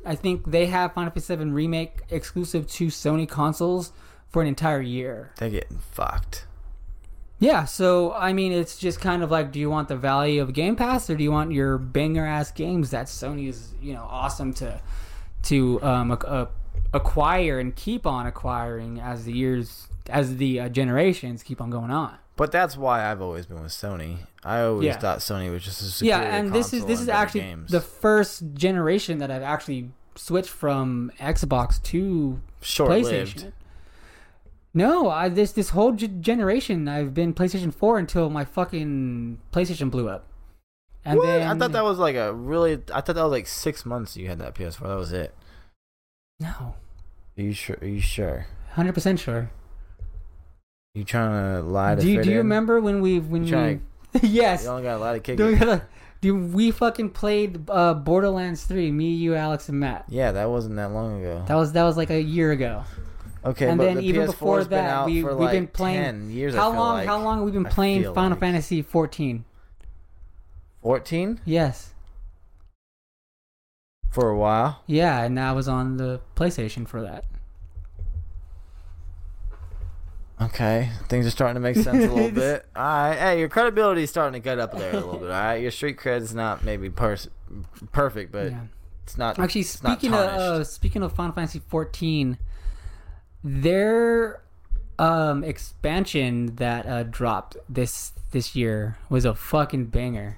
I 0.04 0.14
think 0.14 0.50
they 0.50 0.66
have 0.66 0.92
Final 0.92 1.10
Fantasy 1.10 1.36
VII 1.36 1.44
remake 1.46 2.02
exclusive 2.10 2.66
to 2.72 2.88
Sony 2.88 3.26
consoles 3.26 3.92
for 4.28 4.42
an 4.42 4.48
entire 4.48 4.82
year. 4.82 5.32
they're 5.38 5.48
getting 5.48 5.78
fucked. 5.78 6.45
Yeah, 7.38 7.64
so 7.66 8.12
I 8.14 8.32
mean, 8.32 8.52
it's 8.52 8.78
just 8.78 9.00
kind 9.00 9.22
of 9.22 9.30
like, 9.30 9.52
do 9.52 9.58
you 9.60 9.68
want 9.68 9.88
the 9.88 9.96
value 9.96 10.40
of 10.40 10.52
Game 10.54 10.74
Pass, 10.76 11.10
or 11.10 11.16
do 11.16 11.22
you 11.22 11.30
want 11.32 11.52
your 11.52 11.76
banger 11.78 12.24
ass 12.26 12.50
games 12.50 12.90
that 12.90 13.06
Sony 13.06 13.48
is, 13.48 13.74
you 13.80 13.92
know, 13.92 14.06
awesome 14.10 14.54
to 14.54 14.80
to 15.44 15.82
um, 15.82 16.12
ac- 16.12 16.22
uh, 16.26 16.46
acquire 16.94 17.58
and 17.60 17.76
keep 17.76 18.06
on 18.06 18.26
acquiring 18.26 19.00
as 19.00 19.24
the 19.26 19.32
years, 19.32 19.88
as 20.08 20.36
the 20.38 20.60
uh, 20.60 20.68
generations 20.70 21.42
keep 21.42 21.60
on 21.60 21.68
going 21.70 21.90
on. 21.90 22.16
But 22.36 22.52
that's 22.52 22.76
why 22.76 23.10
I've 23.10 23.20
always 23.22 23.46
been 23.46 23.62
with 23.62 23.72
Sony. 23.72 24.18
I 24.44 24.60
always 24.62 24.86
Yeah. 24.86 24.98
thought 24.98 25.18
Sony 25.20 25.50
was 25.50 25.62
just 25.62 25.80
a 25.82 25.84
superior 25.84 26.22
yeah, 26.22 26.36
and 26.36 26.52
this 26.52 26.72
is 26.72 26.84
this 26.86 27.00
is 27.00 27.08
actually 27.08 27.40
games. 27.40 27.70
the 27.70 27.80
first 27.80 28.54
generation 28.54 29.18
that 29.18 29.30
I've 29.30 29.42
actually 29.42 29.90
switched 30.16 30.50
from 30.50 31.12
Xbox 31.20 31.82
to 31.84 32.40
short-lived. 32.62 33.38
PlayStation. 33.38 33.52
No, 34.76 35.08
I 35.08 35.28
this 35.30 35.52
this 35.52 35.70
whole 35.70 35.92
g- 35.92 36.06
generation 36.20 36.86
I've 36.86 37.14
been 37.14 37.32
PlayStation 37.32 37.72
4 37.74 37.98
until 37.98 38.28
my 38.30 38.44
fucking 38.44 39.38
PlayStation 39.50 39.90
blew 39.90 40.08
up. 40.08 40.26
And 41.04 41.18
what? 41.18 41.26
then 41.26 41.48
I 41.48 41.58
thought 41.58 41.72
that 41.72 41.82
was 41.82 41.98
like 41.98 42.14
a 42.16 42.32
really. 42.32 42.74
I 42.92 43.00
thought 43.00 43.14
that 43.14 43.22
was 43.22 43.32
like 43.32 43.46
six 43.46 43.86
months 43.86 44.16
you 44.16 44.28
had 44.28 44.38
that 44.38 44.54
PS4. 44.54 44.80
That 44.80 44.96
was 44.96 45.12
it. 45.12 45.34
no, 46.40 46.74
Are 47.38 47.42
you 47.42 47.52
sure? 47.54 47.78
Are 47.80 47.86
you 47.86 48.00
sure? 48.00 48.46
hundred 48.72 48.92
percent 48.92 49.18
sure. 49.18 49.50
You 50.94 51.04
trying 51.04 51.56
to 51.56 51.62
lie 51.62 51.94
to 51.94 52.00
Do 52.02 52.10
you, 52.10 52.22
do 52.22 52.28
you 52.28 52.40
in? 52.40 52.46
remember 52.46 52.80
when 52.80 53.00
we 53.00 53.18
when 53.18 53.42
You 53.44 53.46
we 53.46 53.50
trying 53.50 53.86
yes? 54.22 54.64
You 54.64 54.70
only 54.70 54.82
got 54.82 54.96
a 54.96 55.00
lot 55.00 55.16
of 55.16 55.22
kick 55.22 55.38
Do 55.38 56.34
we, 56.34 56.70
fucking 56.70 57.10
played 57.10 57.68
uh, 57.70 57.92
Borderlands 57.94 58.64
3? 58.64 58.90
Me, 58.90 59.10
you, 59.14 59.34
Alex, 59.34 59.68
and 59.68 59.78
Matt. 59.78 60.06
Yeah, 60.08 60.32
that 60.32 60.48
wasn't 60.50 60.76
that 60.76 60.90
long 60.90 61.20
ago. 61.20 61.44
That 61.46 61.54
was 61.54 61.72
that 61.72 61.84
was 61.84 61.96
like 61.96 62.10
a 62.10 62.20
year 62.20 62.50
ago. 62.52 62.84
Okay, 63.46 63.68
and 63.68 63.78
then 63.80 63.96
the 63.96 64.02
even 64.02 64.22
PS4's 64.22 64.30
before 64.32 64.64
that, 64.64 65.06
we- 65.06 65.22
we've 65.22 65.32
like 65.36 65.52
been 65.52 65.66
playing- 65.68 66.02
10 66.02 66.30
years. 66.30 66.54
How 66.54 66.72
long? 66.72 66.94
Like. 66.96 67.06
How 67.06 67.20
long 67.22 67.38
have 67.38 67.44
we 67.46 67.52
been 67.52 67.64
playing 67.64 68.02
Final 68.12 68.30
like. 68.30 68.40
Fantasy 68.40 68.82
14? 68.82 69.44
14? 70.82 71.40
Yes. 71.44 71.92
for 74.10 74.30
a 74.30 74.36
while. 74.38 74.82
Yeah, 74.86 75.22
and 75.22 75.38
I 75.38 75.52
was 75.52 75.68
on 75.68 75.98
the 75.98 76.20
PlayStation 76.34 76.88
for 76.88 77.02
that. 77.02 77.24
Okay, 80.40 80.90
things 81.08 81.26
are 81.26 81.30
starting 81.30 81.54
to 81.54 81.60
make 81.60 81.76
sense 81.76 82.04
a 82.04 82.12
little 82.12 82.30
bit. 82.34 82.66
All 82.76 82.82
right, 82.82 83.16
hey, 83.18 83.38
your 83.40 83.48
credibility 83.48 84.02
is 84.02 84.10
starting 84.10 84.34
to 84.40 84.44
get 84.44 84.58
up 84.58 84.76
there 84.76 84.90
a 84.90 84.94
little 84.96 85.14
bit. 85.18 85.30
All 85.30 85.40
right, 85.40 85.56
your 85.56 85.70
street 85.70 85.96
cred 85.96 86.20
is 86.20 86.34
not 86.34 86.62
maybe 86.64 86.90
pers- 86.90 87.28
perfect, 87.92 88.32
but 88.32 88.50
yeah. 88.50 88.60
it's 89.04 89.16
not. 89.16 89.38
Actually, 89.38 89.62
it's 89.62 89.82
not 89.82 89.98
speaking 89.98 90.12
of 90.14 90.20
uh, 90.20 90.64
speaking 90.64 91.02
of 91.02 91.12
Final 91.14 91.32
Fantasy 91.32 91.60
14, 91.68 92.36
their 93.46 94.42
um, 94.98 95.44
expansion 95.44 96.56
that 96.56 96.84
uh, 96.86 97.04
dropped 97.04 97.56
this 97.68 98.12
this 98.32 98.56
year 98.56 98.98
was 99.08 99.24
a 99.24 99.34
fucking 99.34 99.86
banger. 99.86 100.36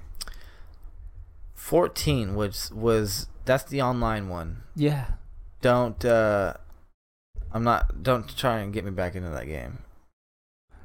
fourteen, 1.55 2.35
which 2.35 2.69
was 2.71 3.27
that's 3.45 3.63
the 3.63 3.81
online 3.81 4.29
one. 4.29 4.63
Yeah, 4.75 5.05
Don't. 5.61 6.03
uh 6.05 6.53
I'm 7.51 7.63
not. 7.63 8.03
Don't 8.03 8.37
try 8.37 8.59
and 8.59 8.71
get 8.71 8.85
me 8.85 8.91
back 8.91 9.15
into 9.15 9.29
that 9.31 9.47
game. 9.47 9.79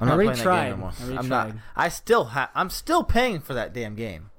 I'm 0.01 0.09
not 0.09 0.15
playing 0.15 0.35
tried. 0.37 0.57
that 0.57 0.71
game 0.71 0.81
no 0.81 0.91
more. 1.09 1.17
I 1.17 1.19
I'm 1.19 1.29
not. 1.29 1.53
I 1.77 1.89
still 1.91 2.25
have. 2.27 2.49
I'm 2.55 2.71
still 2.71 3.05
paying 3.05 3.41
for 3.41 3.53
that 3.53 3.75
damn 3.75 3.95
game. 3.95 4.31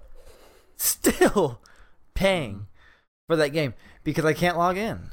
Still 0.75 1.61
paying 2.15 2.65
for 3.27 3.35
that 3.35 3.49
game 3.49 3.75
because 4.03 4.25
I 4.25 4.33
can't 4.33 4.57
log 4.57 4.75
in. 4.75 5.11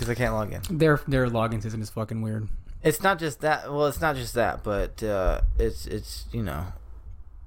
Because 0.00 0.10
I 0.10 0.14
can't 0.14 0.32
log 0.34 0.52
in. 0.52 0.62
their 0.78 0.98
their 1.06 1.26
login 1.28 1.60
system 1.62 1.82
is 1.82 1.90
fucking 1.90 2.22
weird. 2.22 2.48
It's 2.82 3.02
not 3.02 3.18
just 3.18 3.40
that. 3.42 3.70
Well, 3.70 3.86
it's 3.86 4.00
not 4.00 4.16
just 4.16 4.32
that, 4.34 4.64
but 4.64 5.02
uh, 5.02 5.42
it's 5.58 5.86
it's 5.86 6.24
you 6.32 6.42
know, 6.42 6.68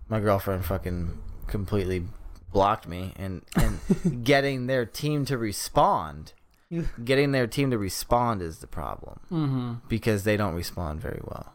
my 0.08 0.20
girlfriend 0.20 0.64
fucking 0.66 1.18
completely 1.48 2.06
blocked 2.52 2.88
me, 2.88 3.14
and 3.16 3.42
and 3.56 3.80
getting 4.24 4.68
their 4.68 4.86
team 4.86 5.26
to 5.26 5.38
respond, 5.38 6.34
getting 7.04 7.32
their 7.32 7.48
team 7.48 7.72
to 7.72 7.78
respond 7.80 8.44
is 8.44 8.60
the 8.60 8.68
problem 8.68 9.20
Mm-hmm. 9.32 9.74
because 9.90 10.24
they 10.24 10.38
don't 10.38 10.54
respond 10.54 11.02
very 11.02 11.22
well. 11.24 11.52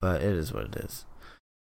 But 0.00 0.22
it 0.22 0.32
is 0.34 0.52
what 0.52 0.64
it 0.64 0.76
is. 0.76 1.04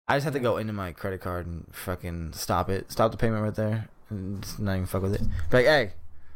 I 0.08 0.16
just 0.16 0.24
have 0.26 0.34
to 0.34 0.40
go 0.40 0.58
into 0.58 0.74
my 0.74 0.92
credit 0.94 1.22
card 1.22 1.46
and 1.46 1.68
fucking 1.72 2.34
stop 2.34 2.70
it, 2.72 2.92
stop 2.92 3.12
the 3.12 3.18
payment 3.18 3.44
right 3.44 3.54
there, 3.56 3.90
and 4.10 4.42
just 4.42 4.60
not 4.60 4.74
even 4.74 4.86
fuck 4.88 5.04
with 5.04 5.14
it. 5.14 5.22
Be 5.52 5.58
like, 5.58 5.66
hey, 5.68 5.92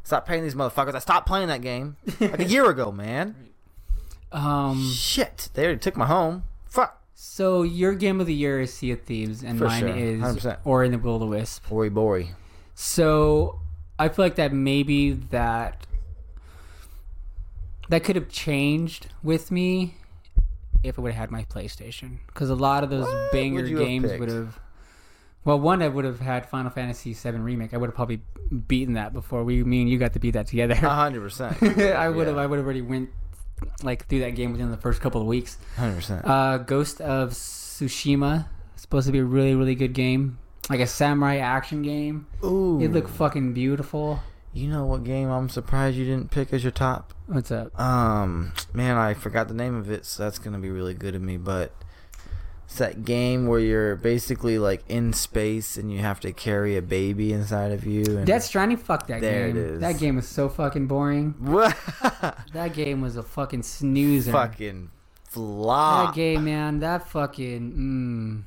stop 0.08 0.26
paying 0.26 0.42
these 0.44 0.56
motherfuckers. 0.56 0.96
I 0.96 1.00
stopped 1.00 1.28
playing 1.28 1.50
that 1.50 1.62
game 1.62 1.98
like 2.20 2.40
a 2.40 2.44
year 2.56 2.70
ago, 2.70 2.92
man. 2.92 3.36
Um. 4.32 4.90
Shit, 4.92 5.50
they 5.54 5.64
already 5.66 5.80
took 5.80 5.96
my 5.96 6.06
home. 6.08 6.44
Fuck. 6.66 7.02
So 7.14 7.64
your 7.64 7.94
game 7.94 8.20
of 8.22 8.28
the 8.28 8.34
year 8.34 8.60
is 8.62 8.74
Sea 8.74 8.92
of 8.92 9.02
Thieves, 9.02 9.44
and 9.44 9.58
For 9.58 9.66
mine 9.66 9.80
sure, 9.82 9.90
is 9.96 10.22
100%. 10.22 10.58
Ori 10.66 10.86
and 10.88 10.94
the 10.94 10.98
Will 11.00 11.16
o' 11.16 11.20
the 11.20 11.26
Wisp. 11.26 11.72
Ori 11.72 11.90
Bori. 11.90 12.32
So 12.76 13.60
I 13.98 14.10
feel 14.10 14.26
like 14.26 14.36
that 14.36 14.54
maybe 14.54 15.12
that 15.14 15.86
that 17.90 18.04
could 18.04 18.16
have 18.16 18.30
changed 18.30 19.08
with 19.24 19.50
me 19.50 19.96
if 20.84 21.00
I 21.00 21.02
would 21.02 21.14
have 21.14 21.20
had 21.22 21.32
my 21.32 21.44
PlayStation, 21.46 22.18
because 22.28 22.50
a 22.50 22.56
lot 22.56 22.84
of 22.84 22.90
those 22.90 23.06
What 23.06 23.32
banger 23.32 23.66
you 23.66 23.78
have 23.78 23.88
games 23.88 24.10
picked? 24.10 24.20
would 24.20 24.30
have. 24.30 24.60
Well, 25.48 25.62
one 25.62 25.82
I 25.82 25.88
would 25.88 26.04
have 26.04 26.20
had 26.20 26.50
Final 26.50 26.70
Fantasy 26.70 27.14
VII 27.14 27.38
remake. 27.38 27.74
I 27.74 27.78
would 27.78 27.88
have 27.88 27.96
probably 27.96 28.20
beaten 28.68 28.96
that 28.96 29.14
before 29.14 29.46
we, 29.46 29.64
me 29.64 29.80
and 29.80 29.90
you 29.90 29.98
got 29.98 30.12
to 30.12 30.20
beat 30.20 30.32
that 30.32 30.48
together. 30.48 30.74
A 30.74 30.78
hundred 30.90 31.22
percent. 31.22 31.64
I 31.64 32.10
would 32.10 32.28
have. 32.28 32.38
I 32.38 32.46
would 32.46 32.58
have 32.58 32.66
already 32.66 32.82
went 32.82 33.12
like 33.82 34.08
through 34.08 34.20
that 34.20 34.32
game 34.32 34.52
within 34.52 34.72
the 34.72 34.78
first 34.78 35.00
couple 35.00 35.22
of 35.22 35.28
weeks. 35.28 35.58
Hundred 35.78 35.96
percent. 35.96 36.26
Uh, 36.28 36.58
Ghost 36.58 37.00
of 37.00 37.30
Tsushima 37.30 38.50
supposed 38.76 39.06
to 39.06 39.14
be 39.14 39.20
a 39.20 39.24
really 39.24 39.56
really 39.56 39.74
good 39.74 39.94
game, 39.94 40.38
like 40.70 40.82
a 40.82 40.86
samurai 40.86 41.38
action 41.38 41.82
game. 41.82 42.28
Ooh. 42.44 42.82
It 42.82 42.92
looked 42.92 43.10
fucking 43.12 43.54
beautiful. 43.54 44.20
You 44.52 44.68
know 44.68 44.86
what 44.86 45.06
game 45.06 45.30
I'm 45.30 45.48
surprised 45.48 45.96
you 45.96 46.04
didn't 46.04 46.30
pick 46.30 46.52
as 46.52 46.62
your 46.62 46.72
top? 46.72 47.14
What's 47.28 47.52
up? 47.52 47.80
Um, 47.80 48.52
man, 48.74 48.98
I 48.98 49.14
forgot 49.14 49.48
the 49.48 49.54
name 49.54 49.76
of 49.76 49.90
it, 49.90 50.06
so 50.06 50.24
that's 50.24 50.40
gonna 50.40 50.60
be 50.60 50.72
really 50.72 50.94
good 50.94 51.16
of 51.16 51.22
me. 51.22 51.38
But 51.38 51.72
it's 52.80 52.94
that 52.96 53.04
game 53.06 53.48
where 53.48 53.60
you're 53.60 53.96
basically 53.96 54.60
like 54.60 54.84
in 54.88 55.12
space 55.14 55.78
and 55.78 55.92
you 55.92 56.00
have 56.00 56.20
to 56.20 56.32
carry 56.32 56.78
a 56.78 56.82
baby 56.82 57.34
inside 57.34 57.72
of 57.72 57.86
you. 57.86 58.04
And 58.18 58.26
Death 58.28 58.44
Stranding, 58.44 58.78
fuck 58.78 59.08
that 59.08 59.22
There 59.22 59.48
game. 59.48 59.58
is. 59.58 59.80
That 59.82 59.98
game 60.00 60.16
was 60.16 60.28
so 60.28 60.48
fucking 60.50 60.88
boring. 60.88 61.34
That 62.54 62.74
game 62.74 63.02
was 63.02 63.16
a 63.18 63.24
fucking 63.24 63.64
snoozer. 63.64 64.32
fucking 64.32 64.90
flop. 65.24 66.14
That 66.14 66.16
game, 66.16 66.46
man. 66.46 66.80
That 66.80 67.08
fucking. 67.08 68.44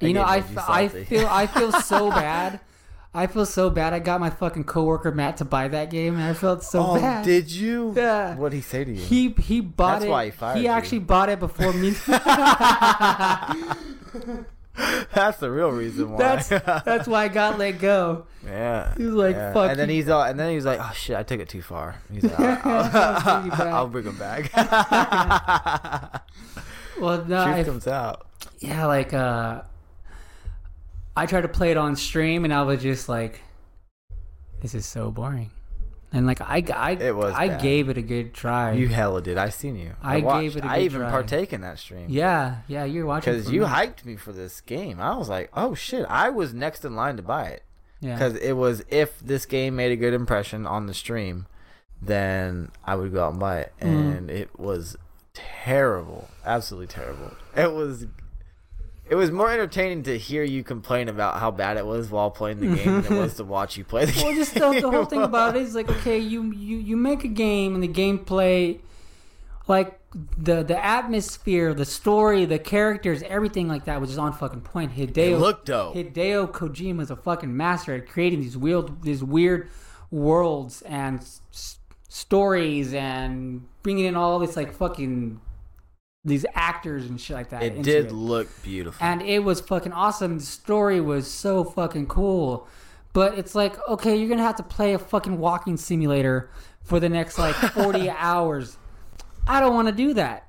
Mm. 0.00 0.06
You 0.06 0.12
know, 0.14 0.20
game 0.22 0.28
I, 0.28 0.36
you 0.36 0.42
f- 0.42 0.68
I 0.68 0.88
feel 0.88 1.26
I 1.26 1.46
feel 1.46 1.72
so 1.72 2.10
bad. 2.22 2.60
I 3.16 3.26
feel 3.26 3.46
so 3.46 3.70
bad. 3.70 3.94
I 3.94 3.98
got 3.98 4.20
my 4.20 4.28
fucking 4.30 4.64
coworker 4.64 5.10
Matt 5.10 5.38
to 5.38 5.44
buy 5.46 5.68
that 5.68 5.90
game, 5.90 6.14
and 6.16 6.22
I 6.22 6.34
felt 6.34 6.62
so 6.62 6.84
oh, 6.86 6.94
bad. 7.00 7.24
did 7.24 7.50
you? 7.50 7.94
Yeah. 7.96 8.36
What 8.36 8.50
did 8.50 8.56
he 8.56 8.62
say 8.62 8.84
to 8.84 8.92
you? 8.92 9.00
He 9.02 9.30
he 9.40 9.60
bought 9.62 10.00
That's 10.00 10.04
it. 10.04 10.10
why 10.10 10.24
he 10.26 10.30
fired 10.30 10.58
he 10.58 10.64
you. 10.64 10.68
actually 10.68 10.98
bought 10.98 11.30
it 11.30 11.40
before 11.40 11.72
me. 11.72 11.90
that's 15.14 15.38
the 15.38 15.50
real 15.50 15.70
reason 15.70 16.12
why. 16.12 16.18
that's 16.18 16.48
that's 16.48 17.08
why 17.08 17.24
I 17.24 17.28
got 17.28 17.58
let 17.58 17.78
go. 17.78 18.26
Yeah. 18.44 18.94
He 18.96 19.04
was 19.04 19.14
like, 19.14 19.34
yeah. 19.34 19.52
"Fuck 19.54 19.70
And 19.70 19.78
then 19.80 19.88
you." 19.88 19.94
he's 19.96 20.08
all, 20.10 20.22
and 20.22 20.38
then 20.38 20.52
he's 20.52 20.66
like, 20.66 20.78
oh 20.80 20.92
shit, 20.94 21.16
I 21.16 21.22
took 21.22 21.40
it 21.40 21.48
too 21.48 21.62
far. 21.62 21.96
He's 22.12 22.22
like, 22.24 22.66
I'll, 22.66 22.90
I'll 23.26 23.42
bring. 23.42 23.60
I'll 23.60 23.88
bring 23.88 24.04
him 24.04 24.18
back. 24.18 24.52
Well, 27.00 27.24
no, 27.26 27.44
Truth 27.44 27.56
I, 27.56 27.64
comes 27.64 27.86
out. 27.86 28.26
yeah, 28.58 28.86
like 28.86 29.12
uh, 29.12 29.62
I 31.16 31.26
tried 31.26 31.42
to 31.42 31.48
play 31.48 31.70
it 31.70 31.76
on 31.76 31.96
stream, 31.96 32.44
and 32.44 32.52
I 32.52 32.62
was 32.62 32.82
just 32.82 33.08
like, 33.08 33.40
"This 34.60 34.74
is 34.74 34.84
so 34.86 35.10
boring." 35.10 35.50
And 36.12 36.26
like 36.26 36.40
I, 36.40 36.62
I, 36.74 36.90
It 36.92 37.16
was 37.16 37.34
I 37.34 37.48
bad. 37.48 37.60
gave 37.62 37.88
it 37.88 37.98
a 37.98 38.02
good 38.02 38.32
try. 38.32 38.72
You 38.72 38.88
hella 38.88 39.20
did. 39.20 39.36
I 39.38 39.48
seen 39.48 39.76
you. 39.76 39.92
I 40.02 40.20
watched. 40.20 40.40
gave 40.42 40.56
it 40.56 40.64
a 40.64 40.68
I 40.68 40.78
even 40.80 41.00
try. 41.00 41.10
partake 41.10 41.52
in 41.52 41.62
that 41.62 41.78
stream. 41.78 42.06
yeah, 42.08 42.58
yeah, 42.68 42.84
you're 42.84 43.06
watching 43.06 43.34
Because 43.34 43.50
you 43.50 43.62
me. 43.62 43.66
hyped 43.66 44.04
me 44.04 44.16
for 44.16 44.32
this 44.32 44.60
game. 44.60 45.00
I 45.00 45.16
was 45.16 45.28
like, 45.28 45.50
oh 45.54 45.74
shit. 45.74 46.06
I 46.08 46.28
was 46.30 46.54
next 46.54 46.84
in 46.84 46.94
line 46.94 47.16
to 47.16 47.22
buy 47.22 47.48
it. 47.48 47.64
yeah. 48.00 48.14
Because 48.14 48.34
it 48.36 48.52
was 48.52 48.84
if 48.88 49.18
this 49.20 49.46
game 49.46 49.76
made 49.76 49.90
a 49.92 49.96
good 49.96 50.14
impression 50.14 50.64
on 50.66 50.86
the 50.86 50.94
stream, 50.94 51.46
then 52.00 52.70
I 52.84 52.94
would 52.94 53.12
go 53.12 53.24
out 53.24 53.32
and 53.32 53.40
buy 53.40 53.58
it. 53.60 53.72
Mhm. 53.80 54.16
And 54.18 54.30
it 54.30 54.58
was 54.58 54.96
terrible. 55.34 56.28
Absolutely 56.44 56.86
terrible. 56.86 57.32
It 57.54 57.72
was. 57.72 58.06
It 59.08 59.14
was 59.14 59.30
more 59.30 59.50
entertaining 59.50 60.02
to 60.04 60.18
hear 60.18 60.42
you 60.42 60.64
complain 60.64 61.08
about 61.08 61.38
how 61.38 61.50
bad 61.52 61.76
it 61.76 61.86
was 61.86 62.10
while 62.10 62.30
playing 62.30 62.58
the 62.60 62.74
game 62.74 63.02
than 63.02 63.12
it 63.12 63.20
was 63.20 63.34
to 63.36 63.44
watch 63.56 63.76
you 63.76 63.84
play 63.84 64.04
the 64.04 64.12
well, 64.16 64.30
game. 64.32 64.36
just 64.36 64.54
the, 64.54 64.80
the 64.80 64.90
whole 64.90 65.04
thing 65.04 65.22
about 65.32 65.56
it 65.56 65.62
is 65.62 65.74
like, 65.74 65.88
okay, 65.88 66.18
you 66.18 66.42
you 66.52 66.78
you 66.78 66.96
make 66.96 67.22
a 67.22 67.28
game 67.28 67.74
and 67.74 67.82
the 67.84 67.88
gameplay, 67.88 68.80
like 69.68 70.00
the 70.36 70.62
the 70.64 70.84
atmosphere, 70.84 71.72
the 71.72 71.84
story, 71.84 72.44
the 72.46 72.58
characters, 72.58 73.22
everything 73.24 73.68
like 73.68 73.84
that 73.84 74.00
was 74.00 74.10
just 74.10 74.18
on 74.18 74.32
fucking 74.32 74.62
point. 74.62 74.96
Hideo 74.96 75.38
looked 75.38 75.66
dope. 75.66 75.94
Hideo 75.94 76.50
Kojima 76.50 77.02
is 77.02 77.10
a 77.10 77.16
fucking 77.16 77.56
master 77.56 77.94
at 77.94 78.08
creating 78.08 78.40
these 78.40 78.56
weird 78.56 79.02
these 79.02 79.22
weird 79.22 79.68
worlds 80.10 80.82
and 80.82 81.20
s- 81.20 81.78
stories 82.08 82.92
and 82.94 83.66
bringing 83.82 84.06
in 84.06 84.16
all 84.16 84.38
this 84.38 84.56
like 84.56 84.72
fucking 84.72 85.40
these 86.26 86.44
actors 86.54 87.06
and 87.06 87.20
shit 87.20 87.36
like 87.36 87.50
that. 87.50 87.62
It 87.62 87.82
did 87.82 88.06
it. 88.06 88.12
look 88.12 88.48
beautiful. 88.62 89.04
and 89.06 89.22
it 89.22 89.44
was 89.44 89.60
fucking 89.60 89.92
awesome. 89.92 90.38
The 90.38 90.44
story 90.44 91.00
was 91.00 91.30
so 91.30 91.64
fucking 91.64 92.08
cool. 92.08 92.66
But 93.12 93.38
it's 93.38 93.54
like, 93.54 93.76
okay, 93.88 94.16
you're 94.16 94.28
gonna 94.28 94.42
have 94.42 94.56
to 94.56 94.62
play 94.62 94.92
a 94.92 94.98
fucking 94.98 95.38
walking 95.38 95.76
simulator 95.78 96.50
for 96.82 97.00
the 97.00 97.08
next 97.08 97.38
like 97.38 97.54
40 97.74 98.10
hours. 98.10 98.76
I 99.46 99.60
don't 99.60 99.72
want 99.74 99.88
to 99.88 99.94
do 99.94 100.12
that. 100.14 100.48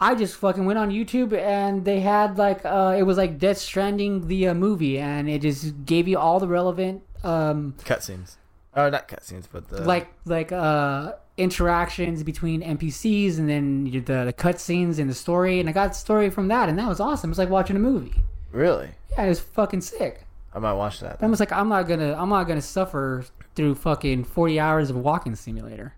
I 0.00 0.14
just 0.14 0.36
fucking 0.36 0.64
went 0.64 0.78
on 0.78 0.90
YouTube 0.90 1.32
and 1.36 1.84
they 1.84 2.00
had 2.00 2.38
like 2.38 2.64
uh 2.64 2.94
it 2.96 3.02
was 3.02 3.16
like 3.16 3.38
Death 3.38 3.58
Stranding 3.58 4.28
the 4.28 4.48
uh, 4.48 4.54
movie 4.54 4.98
and 4.98 5.28
it 5.28 5.42
just 5.42 5.84
gave 5.86 6.06
you 6.06 6.18
all 6.18 6.38
the 6.38 6.46
relevant 6.46 7.02
um 7.24 7.74
cutscenes. 7.84 8.36
Oh, 8.76 8.88
not 8.90 9.08
cutscenes, 9.08 9.48
but 9.50 9.68
the 9.68 9.82
like 9.82 10.08
like 10.24 10.52
uh 10.52 11.14
interactions 11.38 12.22
between 12.22 12.62
NPCs 12.62 13.38
and 13.38 13.48
then 13.48 13.84
the 13.84 14.00
the 14.00 14.34
cutscenes 14.36 14.98
and 14.98 15.08
the 15.08 15.14
story 15.14 15.60
and 15.60 15.68
I 15.68 15.72
got 15.72 15.88
the 15.88 15.94
story 15.94 16.28
from 16.30 16.48
that 16.48 16.68
and 16.68 16.78
that 16.78 16.88
was 16.88 17.00
awesome. 17.00 17.30
It's 17.30 17.38
like 17.38 17.48
watching 17.48 17.76
a 17.76 17.80
movie. 17.80 18.14
Really, 18.52 18.90
Yeah, 19.12 19.24
it 19.24 19.28
was 19.28 19.40
fucking 19.40 19.82
sick. 19.82 20.24
I 20.54 20.58
might 20.58 20.72
watch 20.72 21.00
that. 21.00 21.18
I 21.20 21.26
was 21.26 21.40
like, 21.40 21.52
I'm 21.52 21.68
not 21.68 21.86
gonna, 21.86 22.14
I'm 22.18 22.28
not 22.30 22.44
gonna 22.44 22.62
suffer 22.62 23.24
through 23.54 23.74
fucking 23.74 24.24
40 24.24 24.58
hours 24.60 24.90
of 24.90 24.96
walking 24.96 25.34
simulator. 25.34 25.94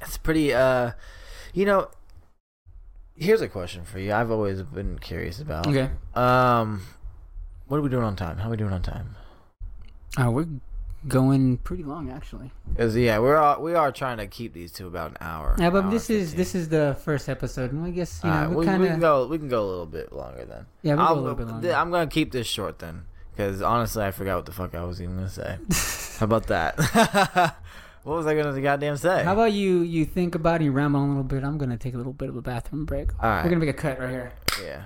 It's 0.00 0.18
pretty. 0.18 0.52
Uh, 0.52 0.92
you 1.52 1.64
know. 1.64 1.88
Here's 3.16 3.40
a 3.40 3.48
question 3.48 3.84
for 3.84 4.00
you. 4.00 4.12
I've 4.12 4.30
always 4.30 4.62
been 4.62 4.98
curious 4.98 5.38
about. 5.38 5.68
Okay. 5.68 5.88
Um, 6.14 6.82
what 7.68 7.78
are 7.78 7.80
we 7.80 7.88
doing 7.88 8.02
on 8.02 8.16
time? 8.16 8.38
How 8.38 8.48
are 8.48 8.50
we 8.50 8.56
doing 8.56 8.72
on 8.72 8.82
time? 8.82 9.14
Uh, 10.16 10.30
we're 10.30 10.48
going 11.06 11.58
pretty 11.58 11.82
long 11.82 12.10
actually. 12.10 12.50
Because 12.68 12.96
yeah, 12.96 13.18
we're 13.18 13.36
all, 13.36 13.60
we 13.60 13.74
are 13.74 13.92
trying 13.92 14.18
to 14.18 14.26
keep 14.26 14.52
these 14.52 14.72
to 14.72 14.86
about 14.86 15.12
an 15.12 15.16
hour. 15.20 15.56
Yeah, 15.58 15.70
but 15.70 15.84
hour 15.84 15.90
this 15.90 16.10
is 16.10 16.34
this 16.34 16.54
is 16.54 16.68
the 16.68 16.96
first 17.04 17.28
episode, 17.28 17.72
and 17.72 17.84
I 17.84 17.90
guess 17.90 18.20
you 18.22 18.30
know 18.30 18.36
Alright, 18.36 18.50
we 18.50 18.56
we, 18.56 18.66
kind 18.66 18.82
we 18.82 18.88
can 18.88 19.00
go. 19.00 19.26
We 19.26 19.38
can 19.38 19.48
go 19.48 19.64
a 19.64 19.68
little 19.68 19.86
bit 19.86 20.12
longer 20.12 20.44
then. 20.44 20.66
yeah 20.82 20.94
we'll 20.94 21.06
go 21.06 21.14
a 21.14 21.20
little 21.20 21.34
bit 21.36 21.46
longer. 21.48 21.72
I'm 21.72 21.90
gonna 21.90 22.06
keep 22.06 22.32
this 22.32 22.46
short 22.46 22.78
then, 22.78 23.04
Because 23.32 23.62
honestly, 23.62 24.04
I 24.04 24.10
forgot 24.10 24.36
what 24.36 24.46
the 24.46 24.52
fuck 24.52 24.74
I 24.74 24.84
was 24.84 25.00
even 25.00 25.16
gonna 25.16 25.28
say. 25.28 25.58
How 26.18 26.24
about 26.24 26.46
that? 26.46 26.78
what 28.04 28.16
was 28.16 28.26
I 28.26 28.34
gonna 28.34 28.60
goddamn 28.60 28.96
say? 28.96 29.24
How 29.24 29.32
about 29.32 29.52
you? 29.52 29.80
You 29.80 30.04
think 30.04 30.34
about 30.34 30.60
it, 30.60 30.64
you 30.64 30.72
ramble 30.72 31.00
on 31.00 31.06
a 31.06 31.08
little 31.10 31.24
bit. 31.24 31.44
I'm 31.44 31.58
gonna 31.58 31.76
take 31.76 31.94
a 31.94 31.98
little 31.98 32.12
bit 32.12 32.28
of 32.28 32.36
a 32.36 32.42
bathroom 32.42 32.84
break. 32.84 33.10
All 33.22 33.28
right. 33.28 33.44
We're 33.44 33.50
gonna 33.50 33.64
make 33.64 33.74
a 33.74 33.78
cut 33.78 33.98
right 33.98 34.10
here. 34.10 34.32
Yeah. 34.62 34.82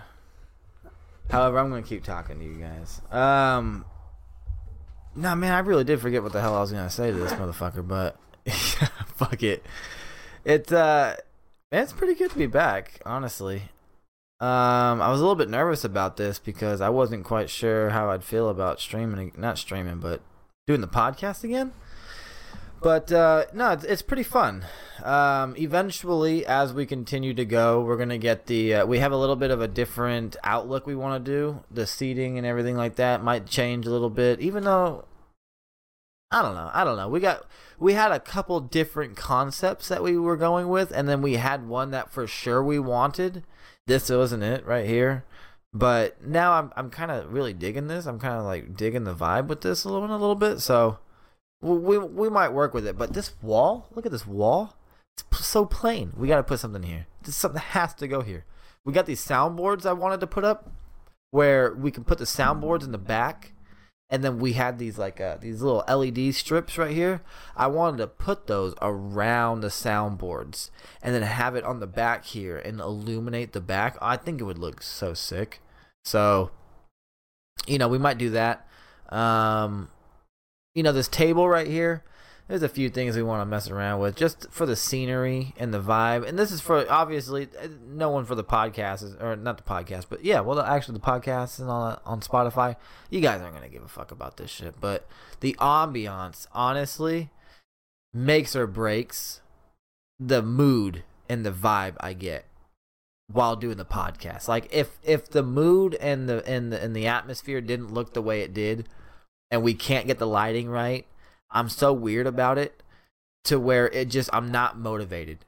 However, 1.31 1.59
I'm 1.59 1.69
gonna 1.69 1.83
keep 1.83 2.05
talking 2.05 2.39
to 2.39 2.45
you 2.45 2.55
guys. 2.55 3.01
Um. 3.13 3.85
No, 5.19 5.35
man, 5.35 5.53
I 5.53 5.59
really 5.59 5.83
did 5.83 6.01
forget 6.01 6.23
what 6.23 6.33
the 6.33 6.41
hell 6.41 6.55
I 6.55 6.61
was 6.61 6.71
gonna 6.71 6.89
say 6.89 7.11
to 7.11 7.17
this 7.17 7.33
motherfucker, 7.33 7.87
but 7.87 8.17
fuck 9.17 9.43
it. 9.43 9.67
It's 10.45 10.71
uh, 10.71 11.17
it's 11.73 11.93
pretty 11.93 12.15
good 12.15 12.31
to 12.31 12.39
be 12.39 12.47
back, 12.47 13.01
honestly. 13.05 13.63
Um, 14.39 15.03
I 15.03 15.11
was 15.11 15.19
a 15.19 15.25
little 15.25 15.35
bit 15.35 15.51
nervous 15.51 15.83
about 15.83 16.19
this 16.19 16.39
because 16.39 16.81
I 16.81 16.91
wasn't 16.91 17.25
quite 17.25 17.51
sure 17.51 17.91
how 17.91 18.11
I'd 18.11 18.23
feel 18.23 18.49
about 18.49 18.79
streaming, 18.79 19.33
not 19.37 19.59
streaming, 19.59 19.99
but 19.99 20.21
doing 20.69 20.81
the 20.81 20.87
podcast 20.87 21.43
again. 21.43 21.73
But 22.81 23.11
uh, 23.11 23.47
no, 23.53 23.73
it's, 23.73 23.83
it's 23.83 24.03
pretty 24.03 24.23
fun. 24.23 24.65
Um, 25.03 25.57
eventually, 25.59 26.47
as 26.47 26.73
we 26.73 26.87
continue 26.87 27.35
to 27.35 27.45
go, 27.45 27.81
we're 27.81 27.97
gonna 27.97 28.19
get 28.19 28.47
the. 28.47 28.75
Uh, 28.75 28.87
we 28.87 29.01
have 29.01 29.11
a 29.11 29.17
little 29.17 29.35
bit 29.35 29.51
of 29.51 29.61
a 29.61 29.67
different 29.67 30.37
outlook 30.45 30.87
we 30.87 30.95
want 30.95 31.25
to 31.25 31.31
do. 31.31 31.65
The 31.73 31.89
seating 31.89 32.39
and 32.39 32.47
everything 32.47 32.77
like 32.77 32.95
that 32.97 33.21
might 33.21 33.47
change 33.47 33.85
a 33.85 33.91
little 33.91 34.11
bit, 34.11 34.41
even 34.41 34.63
though. 34.63 35.07
I 36.31 36.43
don't 36.43 36.55
know. 36.55 36.71
I 36.75 36.85
don't 36.85 36.97
know. 36.97 37.09
We 37.09 37.21
got 37.21 37.47
we 37.79 37.95
had 37.95 38.13
a 38.13 38.21
couple 38.21 38.61
different 38.61 39.17
concepts 39.17 39.89
that 39.89 40.03
we 40.03 40.19
were 40.19 40.37
going 40.37 40.69
with, 40.69 40.91
and 40.91 41.09
then 41.09 41.23
we 41.23 41.35
had 41.35 41.67
one 41.67 41.91
that 41.93 42.11
for 42.11 42.27
sure 42.27 42.63
we 42.63 42.79
wanted. 42.79 43.45
This 43.87 44.11
wasn't 44.11 44.43
it 44.43 44.67
right 44.67 44.87
here, 44.87 45.25
but 45.73 46.23
now 46.27 46.53
I'm 46.53 46.73
I'm 46.77 46.91
kind 46.91 47.11
of 47.11 47.33
really 47.33 47.55
digging 47.55 47.87
this. 47.87 48.07
I'm 48.07 48.19
kind 48.19 48.35
of 48.35 48.45
like 48.45 48.77
digging 48.77 49.05
the 49.05 49.15
vibe 49.15 49.47
with 49.47 49.63
this 49.63 49.85
a 49.85 49.89
little 49.89 50.11
a 50.11 50.13
little 50.13 50.35
bit. 50.35 50.61
So 50.61 50.99
we 51.61 51.99
we 51.99 52.29
might 52.29 52.53
work 52.53 52.75
with 52.75 52.87
it. 52.87 52.99
But 52.99 53.15
this 53.15 53.35
wall, 53.43 53.89
look 53.95 54.07
at 54.07 54.13
this 54.13 54.27
wall. 54.27 54.75
It's 55.33 55.47
so 55.47 55.65
plain. 55.65 56.13
We 56.17 56.29
got 56.29 56.37
to 56.37 56.43
put 56.43 56.61
something 56.61 56.83
here. 56.83 57.07
This 57.23 57.37
something 57.37 57.61
has 57.61 57.95
to 57.95 58.07
go 58.07 58.21
here. 58.21 58.45
We 58.85 58.93
got 58.93 59.07
these 59.07 59.25
soundboards 59.25 59.87
I 59.87 59.93
wanted 59.93 60.21
to 60.21 60.27
put 60.27 60.45
up, 60.45 60.71
where 61.31 61.75
we 61.75 61.91
can 61.91 62.05
put 62.05 62.19
the 62.19 62.25
soundboards 62.25 62.85
in 62.85 62.93
the 62.93 62.99
back, 62.99 63.53
and 64.11 64.25
then 64.25 64.39
we 64.39 64.55
had 64.55 64.79
these 64.79 64.99
like 64.99 65.21
uh, 65.21 65.37
these 65.41 65.61
little 65.61 65.85
LED 65.89 66.35
strips 66.35 66.79
right 66.79 66.95
here. 66.95 67.21
I 67.57 67.67
wanted 67.67 67.99
to 67.99 68.07
put 68.07 68.47
those 68.47 68.75
around 68.81 69.61
the 69.61 69.69
soundboards, 69.69 70.71
and 71.03 71.15
then 71.15 71.23
have 71.23 71.55
it 71.55 71.65
on 71.65 71.81
the 71.81 71.87
back 71.87 72.25
here 72.25 72.57
and 72.57 72.81
illuminate 72.81 73.53
the 73.53 73.61
back. 73.61 73.99
I 74.01 74.17
think 74.17 74.41
it 74.41 74.45
would 74.45 74.59
look 74.59 74.83
so 74.83 75.13
sick. 75.13 75.61
So, 76.05 76.51
you 77.67 77.77
know, 77.79 77.89
we 77.89 77.99
might 77.99 78.19
do 78.19 78.31
that. 78.31 78.67
Um, 79.11 79.89
you 80.75 80.83
know, 80.83 80.93
this 80.93 81.09
table 81.09 81.49
right 81.49 81.67
here. 81.67 82.03
There's 82.49 82.63
a 82.63 82.69
few 82.69 82.89
things 82.89 83.15
we 83.15 83.23
want 83.23 83.43
to 83.43 83.47
mess 83.47 83.69
around 83.69 84.01
with 84.01 84.17
just 84.17 84.51
for 84.51 84.65
the 84.65 84.75
scenery 84.75 85.53
and 85.59 85.73
the 85.73 85.83
vibe. 85.83 86.27
And 86.27 86.39
this 86.39 86.51
is 86.51 86.63
for 86.63 86.91
obviously 86.91 87.49
uh, 87.63 87.69
no 87.87 88.09
one 88.09 88.25
for 88.25 88.35
the 88.35 88.45
podcast 88.45 89.03
is, 89.03 89.15
or 89.17 89.37
not 89.37 89.59
the 89.59 89.63
podcast, 89.63 90.07
but 90.09 90.25
yeah, 90.25 90.41
well, 90.41 90.59
actually 90.59 90.95
the 90.95 91.01
podcast 91.01 91.59
and 91.59 91.69
that 91.69 92.01
on 92.07 92.21
Spotify. 92.21 92.77
You 93.11 93.21
guys 93.21 93.43
aren't 93.43 93.55
gonna 93.55 93.69
give 93.69 93.83
a 93.83 93.89
fuck 93.89 94.11
about 94.11 94.39
this 94.39 94.51
shit, 94.51 94.81
but 94.81 95.07
the 95.41 95.57
ambiance, 95.61 96.47
honestly, 96.53 97.29
makes 98.15 98.57
or 98.57 98.67
breaks 98.67 99.43
the 100.19 100.43
mood 100.43 101.05
and 101.29 101.45
the 101.45 101.53
vibe 101.53 101.97
I 102.01 102.15
get 102.15 102.47
while 103.31 103.57
doing 103.57 103.77
the 103.77 103.85
podcast. 103.85 104.49
Like 104.49 104.69
if 104.73 104.99
if 105.03 105.29
the 105.29 105.43
mood 105.43 105.97
and 106.01 106.29
the 106.29 106.43
and 106.47 106.73
the 106.73 106.83
and 106.83 106.97
the 106.97 107.07
atmosphere 107.07 107.61
didn't 107.61 107.93
look 107.93 108.15
the 108.15 108.23
way 108.23 108.41
it 108.41 108.55
did, 108.55 108.89
and 109.51 109.63
we 109.63 109.75
can't 109.75 110.07
get 110.07 110.19
the 110.19 110.27
lighting 110.27 110.69
right, 110.71 111.07
I'm 111.51 111.69
so 111.69 111.93
weird 111.93 112.27
about 112.27 112.59
it 112.59 112.83
to 113.45 113.59
where 113.59 113.89
it 113.89 114.09
just 114.09 114.31
I'm 114.33 114.51
not 114.51 114.79
motivated. 114.79 115.45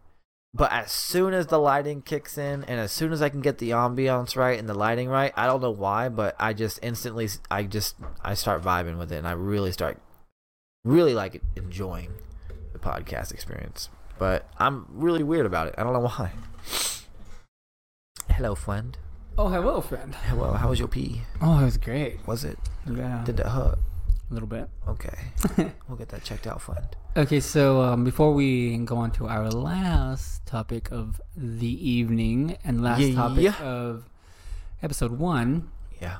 But 0.52 0.72
as 0.72 0.90
soon 0.90 1.32
as 1.32 1.46
the 1.46 1.58
lighting 1.58 2.02
kicks 2.02 2.36
in 2.36 2.64
and 2.64 2.80
as 2.80 2.90
soon 2.90 3.12
as 3.12 3.22
I 3.22 3.28
can 3.28 3.40
get 3.40 3.58
the 3.58 3.70
ambiance 3.70 4.36
right 4.36 4.58
and 4.58 4.68
the 4.68 4.74
lighting 4.74 5.08
right, 5.08 5.32
I 5.36 5.46
don't 5.46 5.60
know 5.60 5.70
why, 5.70 6.08
but 6.08 6.34
I 6.40 6.54
just 6.54 6.80
instantly 6.82 7.28
I 7.50 7.62
just 7.64 7.94
I 8.22 8.34
start 8.34 8.62
vibing 8.62 8.98
with 8.98 9.12
it 9.12 9.16
and 9.16 9.28
I 9.28 9.32
really 9.32 9.70
start 9.70 9.98
really 10.84 11.14
like 11.14 11.40
enjoying 11.56 12.10
the 12.72 12.78
podcast 12.80 13.32
experience. 13.32 13.90
But 14.18 14.48
I'm 14.58 14.86
really 14.90 15.22
weird 15.22 15.46
about 15.46 15.68
it. 15.68 15.74
I 15.78 15.84
don't 15.84 15.92
know 15.92 16.00
why. 16.00 16.32
Hello, 18.30 18.54
friend. 18.54 18.96
Oh, 19.38 19.48
hello, 19.48 19.80
friend. 19.80 20.14
Hello, 20.14 20.52
how 20.52 20.68
was 20.68 20.78
your 20.78 20.88
pee? 20.88 21.22
Oh, 21.40 21.60
it 21.60 21.64
was 21.64 21.78
great. 21.78 22.26
Was 22.26 22.44
it? 22.44 22.58
Yeah, 22.86 23.22
Did 23.24 23.38
that 23.38 23.48
hurt? 23.50 23.78
A 24.30 24.34
little 24.34 24.48
bit. 24.48 24.68
Okay. 24.88 25.16
we'll 25.88 25.98
get 25.98 26.08
that 26.10 26.22
checked 26.24 26.46
out, 26.46 26.60
friend. 26.62 26.86
Okay, 27.16 27.40
so 27.40 27.82
um, 27.82 28.04
before 28.04 28.32
we 28.32 28.76
go 28.78 28.96
on 28.96 29.10
to 29.12 29.26
our 29.26 29.50
last 29.50 30.46
topic 30.46 30.90
of 30.92 31.20
the 31.36 31.66
evening 31.90 32.56
and 32.64 32.82
last 32.82 33.00
Yeah. 33.00 33.14
topic 33.14 33.60
of 33.60 34.04
episode 34.82 35.18
one, 35.18 35.70
Yeah. 36.00 36.18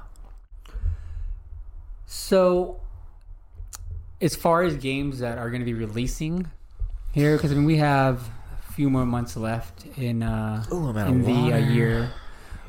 so 2.06 2.80
as 4.20 4.34
far 4.36 4.62
as 4.62 4.76
games 4.76 5.20
that 5.20 5.38
are 5.38 5.48
going 5.50 5.60
to 5.60 5.64
be 5.66 5.74
releasing 5.74 6.50
here, 7.12 7.36
because 7.36 7.52
I 7.52 7.54
mean 7.54 7.64
we 7.64 7.76
have 7.76 8.28
a 8.68 8.72
few 8.72 8.90
more 8.90 9.06
months 9.06 9.36
left 9.36 9.86
in 9.96 10.22
uh, 10.22 10.64
Ooh, 10.72 10.88
in 10.90 11.22
the 11.22 11.52
uh, 11.54 11.56
year. 11.56 12.10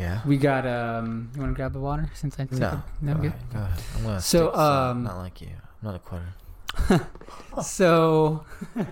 Yeah. 0.01 0.21
We 0.25 0.37
got 0.37 0.65
um. 0.65 1.29
You 1.35 1.41
want 1.41 1.53
to 1.53 1.55
grab 1.55 1.73
the 1.73 1.79
water 1.79 2.09
since 2.15 2.39
I 2.39 2.45
took 2.45 2.59
No. 2.59 2.69
it? 2.69 2.75
no, 3.01 3.13
go 3.13 3.21
good. 3.21 3.27
ahead. 3.33 3.53
Go 3.53 3.59
ahead. 3.59 3.79
I'm 3.97 4.03
gonna 4.03 4.21
So, 4.21 4.39
stick 4.45 4.51
this 4.53 4.59
out. 4.59 4.89
um, 4.91 5.03
not 5.03 5.17
like 5.17 5.41
you. 5.41 5.47
I'm 5.49 5.83
not 5.83 5.95
a 5.95 5.99
quitter. 5.99 7.07
So 7.63 8.45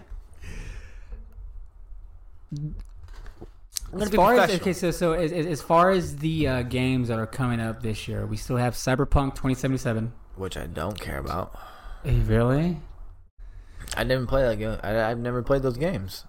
as 4.00 4.10
far 4.10 4.36
as 4.36 4.50
okay, 4.60 4.74
so 4.74 4.92
so 4.92 5.14
as, 5.14 5.32
as 5.32 5.62
far 5.62 5.90
as 5.92 6.18
the 6.18 6.48
uh, 6.48 6.62
games 6.64 7.08
that 7.08 7.18
are 7.20 7.28
coming 7.28 7.60
up 7.60 7.82
this 7.82 8.08
year, 8.08 8.26
we 8.26 8.38
still 8.38 8.58
have 8.58 8.74
Cyberpunk 8.74 9.32
2077. 9.36 10.12
Which 10.36 10.58
I 10.58 10.68
don't 10.68 11.00
care 11.00 11.18
about. 11.20 11.58
Eh, 12.06 12.20
Really? 12.26 12.78
I 13.98 14.04
didn't 14.04 14.28
play 14.28 14.44
that 14.44 14.58
game. 14.60 14.78
I, 14.84 15.02
I've 15.10 15.18
never 15.18 15.42
played 15.42 15.64
those 15.64 15.78
games. 15.78 16.26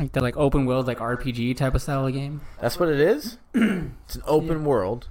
Like 0.00 0.12
that, 0.12 0.22
like 0.22 0.36
open 0.36 0.64
world, 0.66 0.86
like 0.86 0.98
RPG 0.98 1.56
type 1.56 1.74
of 1.74 1.82
style 1.82 2.06
of 2.06 2.12
game. 2.14 2.40
That's 2.60 2.80
what 2.80 2.88
it 2.88 2.98
is. 3.00 3.36
it's 3.54 4.16
an 4.16 4.22
open 4.26 4.64
world 4.64 5.08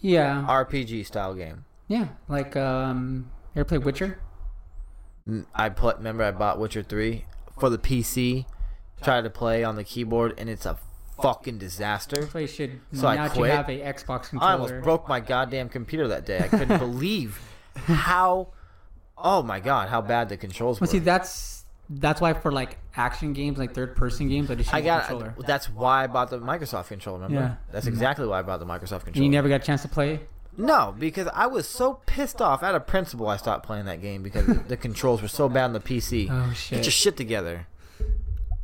Yeah, 0.00 0.44
RPG 0.48 1.04
style 1.06 1.34
game. 1.34 1.64
yeah. 1.88 2.08
Like 2.28 2.56
um, 2.56 3.30
you 3.54 3.60
ever 3.60 3.68
play 3.68 3.78
Witcher? 3.78 4.20
I 5.54 5.68
put. 5.68 5.98
Remember, 5.98 6.24
I 6.24 6.30
bought 6.30 6.58
Witcher 6.58 6.82
three 6.82 7.26
for 7.58 7.68
the 7.70 7.78
PC. 7.78 8.46
Tried 9.02 9.22
to 9.22 9.30
play 9.30 9.64
on 9.64 9.76
the 9.76 9.84
keyboard, 9.84 10.34
and 10.38 10.48
it's 10.48 10.66
a 10.66 10.78
fucking 11.20 11.58
disaster. 11.58 12.26
Play 12.26 12.46
should 12.46 12.80
So 12.92 13.06
I 13.08 13.28
quit. 13.28 13.50
have 13.50 13.68
a 13.68 13.80
Xbox 13.80 14.28
controller. 14.30 14.44
I 14.44 14.52
almost 14.54 14.74
broke 14.82 15.08
my 15.08 15.20
goddamn 15.20 15.68
computer 15.68 16.06
that 16.08 16.24
day. 16.24 16.38
I 16.38 16.48
couldn't 16.48 16.78
believe 16.80 17.40
how. 17.76 18.48
Oh 19.18 19.42
my 19.42 19.60
god, 19.60 19.88
how 19.90 20.00
bad 20.00 20.28
the 20.28 20.36
controls 20.36 20.80
were. 20.80 20.84
Well, 20.86 20.92
see, 20.92 20.98
that's 20.98 21.59
that's 21.92 22.20
why 22.20 22.32
for 22.34 22.52
like 22.52 22.78
action 22.96 23.32
games, 23.32 23.58
like 23.58 23.74
third 23.74 23.96
person 23.96 24.28
games, 24.28 24.50
I 24.50 24.54
just 24.54 24.68
use 24.68 24.74
I 24.74 24.78
a 24.78 24.82
got. 24.82 25.06
controller. 25.08 25.34
That's 25.46 25.68
why 25.68 26.04
I 26.04 26.06
bought 26.06 26.30
the 26.30 26.38
Microsoft 26.38 26.86
controller. 26.86 27.18
Remember? 27.24 27.40
Yeah. 27.40 27.72
That's 27.72 27.86
exactly 27.86 28.26
why 28.26 28.38
I 28.38 28.42
bought 28.42 28.60
the 28.60 28.66
Microsoft 28.66 28.92
And 28.92 29.04
controller. 29.06 29.24
you 29.24 29.30
never 29.30 29.48
got 29.48 29.56
a 29.62 29.64
chance 29.64 29.82
to 29.82 29.88
play. 29.88 30.20
no, 30.56 30.94
because 30.98 31.28
I 31.34 31.46
was 31.46 31.66
so 31.68 31.94
pissed 32.06 32.40
off. 32.40 32.62
Out 32.62 32.74
of 32.74 32.86
principle, 32.86 33.28
I 33.28 33.36
stopped 33.36 33.66
playing 33.66 33.86
that 33.86 34.00
game 34.00 34.22
because 34.22 34.46
the 34.68 34.76
controls 34.76 35.20
were 35.22 35.28
so 35.28 35.48
bad 35.48 35.64
on 35.64 35.72
the 35.72 35.80
PC. 35.80 36.28
Oh 36.30 36.52
shit! 36.52 36.78
Get 36.78 36.84
your 36.86 36.92
shit 36.92 37.16
together. 37.16 37.66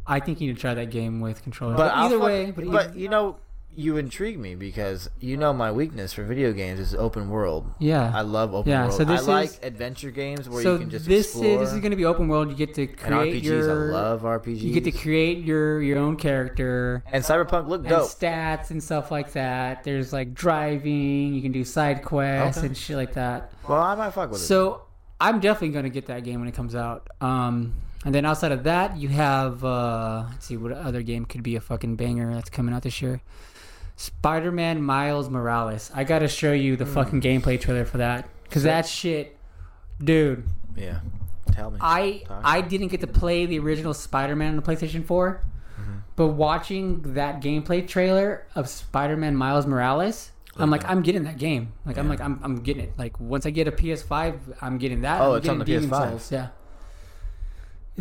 I 0.06 0.20
think 0.20 0.40
you 0.40 0.46
need 0.48 0.54
to 0.54 0.60
try 0.60 0.74
that 0.74 0.90
game 0.90 1.20
with 1.20 1.42
controller. 1.42 1.74
But, 1.76 1.88
But, 1.88 1.94
either 1.96 2.18
fuck- 2.18 2.26
way, 2.26 2.50
but, 2.52 2.70
but 2.70 2.96
you 2.96 3.08
know, 3.08 3.38
you 3.76 3.96
intrigue 3.98 4.38
me 4.38 4.54
because 4.54 5.08
you 5.20 5.36
know 5.36 5.52
my 5.52 5.70
weakness 5.70 6.12
for 6.12 6.24
video 6.24 6.52
games 6.52 6.80
is 6.80 6.94
open 6.94 7.28
world. 7.30 7.70
yeah. 7.78 8.10
I 8.14 8.22
love 8.22 8.54
open 8.54 8.70
Yeah, 8.70 8.84
world. 8.86 8.94
so 8.96 9.04
this 9.04 9.28
I 9.28 9.32
like 9.32 9.50
is- 9.50 9.60
adventure 9.62 10.10
games 10.10 10.48
where 10.48 10.62
so 10.62 10.72
you 10.72 10.78
can 10.80 10.90
just 10.90 11.06
this 11.06 11.26
explore. 11.26 11.46
is 11.46 11.60
this 11.60 11.72
is 11.74 11.80
going 11.80 11.90
to 11.90 11.96
be 11.96 12.04
open 12.06 12.26
world. 12.28 12.48
You 12.48 12.56
get 12.56 12.74
to 12.74 12.82
and 12.88 12.96
create 12.96 13.42
RPGs. 13.42 13.44
your 13.44 13.90
I 13.90 13.92
love 13.92 14.22
RPGs. 14.22 14.60
you 14.62 14.72
get 14.72 14.84
to 14.84 14.92
create 14.92 15.44
your 15.44 15.82
your 15.82 15.98
own 15.98 16.16
character 16.16 17.04
and 17.12 17.22
Cyberpunk 17.22 17.68
looked 17.68 17.84
and 17.86 17.90
dope. 17.90 18.08
stats 18.08 18.70
and 18.70 18.82
stuff 18.82 19.10
like 19.10 19.32
that. 19.32 19.84
There's 19.84 20.12
like 20.12 20.34
driving. 20.34 21.34
You 21.34 21.42
can 21.42 21.52
do 21.52 21.62
side 21.64 22.02
quests 22.04 22.58
Okay. 22.58 22.66
and 22.68 22.76
shit 22.76 22.96
like 22.96 23.12
that. 23.14 23.52
well, 23.68 23.80
I 23.82 23.94
might 23.94 24.10
fuck 24.10 24.30
with 24.30 24.40
it. 24.40 24.44
So 24.44 24.82
I'm 25.20 25.40
definitely 25.40 25.70
going 25.70 25.84
to 25.84 25.90
get 25.90 26.06
that 26.06 26.24
game 26.24 26.40
when 26.40 26.48
it 26.48 26.54
comes 26.54 26.74
out. 26.74 27.08
Um, 27.20 27.74
and 28.04 28.14
then 28.14 28.24
outside 28.24 28.52
of 28.52 28.64
that, 28.64 28.96
you 28.96 29.08
have 29.08 29.64
uh, 29.64 30.24
let's 30.30 30.46
see 30.46 30.56
what 30.56 30.72
other 30.72 31.02
game 31.02 31.24
could 31.24 31.42
be 31.42 31.56
a 31.56 31.60
fucking 31.60 31.96
banger 31.96 32.32
that's 32.34 32.50
coming 32.50 32.74
out 32.74 32.82
this 32.82 33.02
year. 33.02 33.20
Spider-Man 33.96 34.82
Miles 34.82 35.28
Morales. 35.30 35.90
I 35.94 36.04
got 36.04 36.20
to 36.20 36.28
show 36.28 36.52
you 36.52 36.76
the 36.76 36.84
Hmm. 36.84 36.94
fucking 36.94 37.20
gameplay 37.22 37.60
trailer 37.60 37.84
for 37.84 37.98
that 37.98 38.28
because 38.44 38.62
that 38.64 38.86
shit, 38.86 39.36
dude. 40.02 40.44
Yeah. 40.76 41.00
Tell 41.52 41.70
me. 41.70 41.78
I 41.80 42.22
Talk. 42.26 42.42
I 42.44 42.60
didn't 42.60 42.88
get 42.88 43.00
to 43.00 43.06
play 43.06 43.46
the 43.46 43.58
original 43.58 43.94
Spider-Man 43.94 44.50
on 44.50 44.56
the 44.56 44.62
PlayStation 44.62 45.04
4, 45.04 45.40
Mm-hmm. 45.80 45.92
but 46.16 46.28
watching 46.28 47.14
that 47.14 47.40
gameplay 47.42 47.86
trailer 47.86 48.46
of 48.54 48.68
Spider-Man 48.68 49.34
Miles 49.36 49.66
Morales, 49.66 50.32
I'm 50.58 50.70
like, 50.70 50.82
sleeping. 50.82 50.96
I'm 50.96 51.02
getting 51.02 51.24
that 51.24 51.38
game. 51.38 51.72
Like, 51.86 51.96
I'm 51.98 52.08
like, 52.08 52.20
I'm, 52.20 52.40
I'm 52.42 52.56
getting 52.62 52.84
it. 52.84 52.92
Like, 52.98 53.18
once 53.20 53.46
I 53.46 53.50
get 53.50 53.68
a 53.68 53.72
PS5, 53.72 54.38
I'm 54.62 54.76
getting 54.78 55.02
that. 55.02 55.20
Oh, 55.20 55.32
I'm 55.32 55.38
it's 55.38 55.48
on 55.48 55.58
the 55.58 55.64
Demon's 55.64 55.86
PS5. 55.92 56.08
Souls, 56.10 56.32
Yeah. 56.32 56.48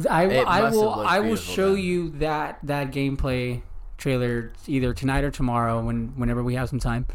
I, 0.09 0.25
It 0.25 0.45
I 0.47 0.61
must 0.61 0.75
will 0.75 0.89
have 0.89 0.97
looked 0.97 1.09
I 1.09 1.19
will 1.21 1.35
show 1.37 1.73
then. 1.75 1.83
you 1.83 2.09
that 2.19 2.59
that 2.63 2.91
gameplay 2.91 3.61
trailer 3.97 4.51
either 4.67 4.93
tonight 4.93 5.23
or 5.23 5.31
tomorrow 5.31 5.81
when 5.83 6.09
whenever 6.17 6.43
we 6.43 6.55
have 6.55 6.69
some 6.69 6.79
time. 6.79 7.05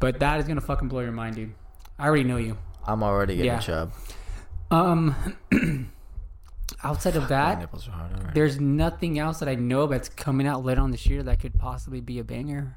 But 0.00 0.18
that 0.20 0.40
is 0.40 0.46
gonna 0.46 0.60
fucking 0.60 0.88
blow 0.88 1.00
your 1.00 1.12
mind, 1.12 1.36
dude. 1.36 1.54
I 1.98 2.06
already 2.06 2.24
know 2.24 2.36
you. 2.36 2.58
I'm 2.86 3.02
already 3.02 3.36
getting 3.36 3.52
Yeah. 3.52 3.58
a 3.58 3.62
chub. 3.62 3.92
Um, 4.70 5.14
outside 6.82 7.16
of 7.16 7.28
that, 7.28 7.58
nipples 7.60 7.88
are 7.88 7.92
hard 7.92 8.12
already. 8.12 8.32
there's 8.34 8.60
nothing 8.60 9.18
else 9.18 9.38
that 9.38 9.48
I 9.48 9.54
know 9.54 9.86
that's 9.86 10.08
coming 10.08 10.46
out 10.46 10.64
later 10.64 10.80
on 10.80 10.90
this 10.90 11.06
year 11.06 11.22
that 11.22 11.40
could 11.40 11.58
possibly 11.58 12.00
be 12.00 12.18
a 12.18 12.24
banger. 12.24 12.76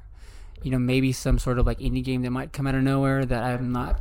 You 0.62 0.70
know, 0.70 0.78
maybe 0.78 1.12
some 1.12 1.38
sort 1.38 1.58
of 1.58 1.66
like 1.66 1.78
indie 1.78 2.04
game 2.04 2.22
that 2.22 2.30
might 2.30 2.52
come 2.52 2.66
out 2.66 2.74
of 2.74 2.82
nowhere 2.82 3.24
that 3.24 3.42
I'm 3.42 3.72
not, 3.72 4.00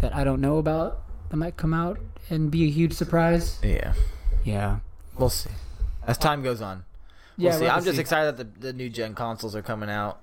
that 0.00 0.14
I 0.14 0.22
don't 0.24 0.40
know 0.40 0.58
about 0.58 1.02
that 1.30 1.36
might 1.36 1.56
come 1.56 1.74
out 1.74 1.98
and 2.30 2.50
be 2.50 2.64
a 2.66 2.70
huge 2.70 2.92
surprise. 2.94 3.58
Yeah, 3.62 3.94
Yeah. 4.44 4.78
we'll 5.18 5.28
see. 5.30 5.50
As 6.06 6.16
time 6.18 6.42
goes 6.42 6.62
on, 6.62 6.84
Yeah. 7.38 7.50
we'll 7.50 7.58
see. 7.58 7.64
we'll 7.64 7.72
I'm 7.72 7.84
just 7.84 7.96
see. 7.96 8.00
excited 8.02 8.36
that 8.36 8.54
the, 8.60 8.66
the 8.68 8.72
new 8.74 8.90
gen 8.90 9.14
consoles 9.14 9.56
are 9.56 9.62
coming 9.62 9.88
out. 9.88 10.20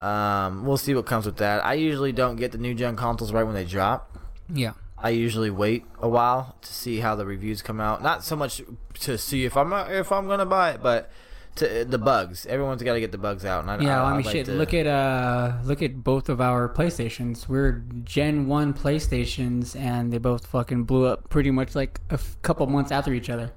Um, 0.00 0.64
we'll 0.64 0.76
see 0.76 0.94
what 0.94 1.04
comes 1.06 1.26
with 1.26 1.36
that. 1.38 1.64
I 1.64 1.74
usually 1.74 2.12
don't 2.12 2.36
get 2.36 2.52
the 2.52 2.58
new 2.58 2.74
gen 2.74 2.96
consoles 2.96 3.32
right 3.32 3.42
when 3.44 3.54
they 3.54 3.64
drop. 3.64 4.16
Yeah. 4.52 4.72
I 4.98 5.10
usually 5.10 5.50
wait 5.50 5.84
a 6.00 6.08
while 6.08 6.56
to 6.62 6.72
see 6.72 7.00
how 7.00 7.14
the 7.16 7.26
reviews 7.26 7.60
come 7.62 7.80
out. 7.80 8.02
Not 8.02 8.24
so 8.24 8.34
much 8.36 8.62
to 9.00 9.18
see 9.18 9.44
if 9.44 9.56
I'm 9.56 9.72
if 9.90 10.10
I'm 10.10 10.26
gonna 10.26 10.46
buy 10.46 10.70
it, 10.70 10.82
but 10.82 11.10
to 11.56 11.84
the 11.84 11.98
bugs. 11.98 12.46
Everyone's 12.46 12.82
got 12.82 12.94
to 12.94 13.00
get 13.00 13.12
the 13.12 13.18
bugs 13.18 13.44
out. 13.44 13.62
And 13.62 13.70
I, 13.70 13.78
Yeah, 13.84 14.02
I, 14.02 14.10
I 14.12 14.16
mean, 14.16 14.24
like 14.26 14.32
shit. 14.34 14.46
to- 14.46 14.52
Look 14.52 14.72
at 14.74 14.86
uh, 14.86 15.58
look 15.64 15.82
at 15.82 16.02
both 16.04 16.28
of 16.28 16.40
our 16.40 16.68
PlayStations. 16.68 17.48
We're 17.48 17.82
Gen 18.04 18.46
One 18.46 18.72
PlayStations, 18.74 19.74
and 19.78 20.12
they 20.12 20.18
both 20.18 20.46
fucking 20.46 20.84
blew 20.84 21.06
up 21.06 21.28
pretty 21.30 21.50
much 21.50 21.74
like 21.74 22.00
a 22.10 22.14
f- 22.14 22.36
couple 22.42 22.66
months 22.66 22.90
after 22.92 23.12
each 23.12 23.28
other. 23.30 23.52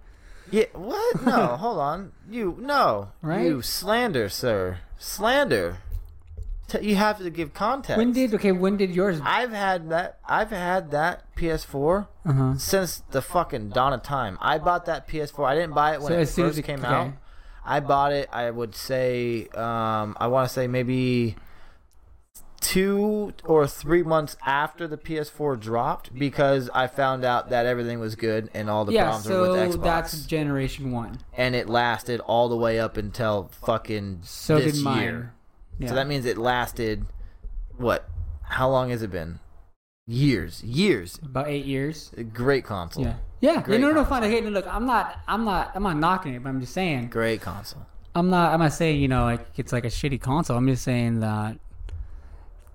Yeah, 0.52 0.66
what? 0.74 1.26
No, 1.26 1.45
hold 1.57 1.80
on. 1.80 2.11
You 2.30 2.56
no, 2.60 3.11
Right? 3.22 3.45
You 3.45 3.61
slander, 3.61 4.30
sir. 4.30 4.80
Slander. 4.97 5.77
T- 6.68 6.88
you 6.88 6.95
have 6.97 7.18
to 7.18 7.30
give 7.31 7.53
context. 7.53 7.97
When 7.97 8.11
did 8.14 8.34
okay? 8.35 8.51
When 8.51 8.77
did 8.77 8.91
yours? 8.93 9.19
I've 9.23 9.51
had 9.51 9.89
that? 9.89 10.19
I've 10.27 10.51
had 10.51 10.91
that 10.91 11.23
PS4 11.35 12.07
Uh 12.26 12.34
huh. 12.34 12.57
since 12.57 13.01
the 13.10 13.22
fucking 13.23 13.69
dawn 13.69 13.91
of 13.93 14.03
time. 14.03 14.38
I 14.39 14.60
bought 14.60 14.85
that 14.85 15.07
PS4. 15.07 15.47
I 15.47 15.56
didn't 15.56 15.73
buy 15.73 15.93
it 15.95 16.01
when 16.01 16.10
So 16.11 16.18
it 16.18 16.22
as 16.22 16.34
soon 16.34 16.45
as 16.45 16.49
first 16.51 16.60
it- 16.60 16.64
came 16.64 16.80
okay. 16.80 16.88
out. 16.88 17.14
I 17.65 17.80
bought 17.80 18.14
it. 18.14 18.30
I 18.31 18.49
would 18.51 18.76
say, 18.76 19.47
um, 19.56 20.15
I 20.19 20.27
want 20.27 20.47
to 20.47 20.53
say 20.53 20.68
maybe 20.68 21.35
two 22.60 23.34
or 23.45 23.68
three 23.68 24.03
months 24.03 24.36
after 24.45 24.88
the 24.88 24.98
PS4 24.98 25.60
dropped 25.60 26.14
because 26.14 26.69
I 26.73 26.88
found 26.88 27.23
out 27.23 27.49
that 27.49 27.65
everything 27.65 27.99
was 27.99 28.15
good 28.15 28.49
and 28.53 28.69
all 28.69 28.86
the 28.86 28.94
Yeah, 28.94 29.03
problems 29.06 29.27
were 29.30 29.41
with 29.41 29.73
so 29.73 29.77
Xbox. 29.80 29.84
that's 29.84 30.26
Generation 30.26 30.91
One. 30.91 31.19
and 31.36 31.56
it 31.56 31.69
lasted 31.69 32.19
all 32.22 32.49
the 32.49 32.57
way 32.57 32.80
up 32.80 32.98
until 32.98 33.49
fucking 33.65 34.19
So 34.23 34.60
this 34.60 34.81
year. 34.81 35.34
Yeah. 35.80 35.90
So 35.90 35.95
that 35.95 36.07
means 36.07 36.26
it 36.26 36.38
lasted 36.38 37.06
what? 37.77 38.07
How 38.44 38.69
long 38.69 38.90
has 38.90 39.02
it 39.03 39.11
been? 39.11 39.40
Years, 40.07 40.64
years. 40.64 41.19
about 41.23 41.48
eight 41.48 41.65
years. 41.65 42.11
Great 42.34 42.65
console. 42.65 43.03
Yeah. 43.03 43.15
Yeah. 43.41 43.61
Great 43.61 43.80
no, 43.80 43.90
no, 43.90 44.03
console. 44.03 44.19
fine. 44.19 44.23
Okay, 44.23 44.41
no, 44.41 44.49
look, 44.49 44.65
I'm 44.68 44.86
not, 44.86 45.19
I'm 45.27 45.45
not, 45.45 45.72
I'm 45.76 45.84
not 45.84 45.98
knocking 45.98 46.34
it, 46.34 46.44
but 46.44 46.49
I'm 46.49 46.60
just 46.60 46.73
saying, 46.73 47.10
Great 47.10 47.41
console. 47.41 47.86
I'm 48.15 48.30
not, 48.31 48.52
I'm 48.53 48.60
not 48.60 48.73
saying, 48.73 48.99
you 48.99 49.07
know, 49.07 49.23
like 49.23 49.45
it's 49.56 49.72
like 49.72 49.86
a 49.86 49.90
shitty 49.90 50.19
console. 50.19 50.57
I'm 50.57 50.68
just 50.68 50.84
saying 50.84 51.19
that 51.19 51.60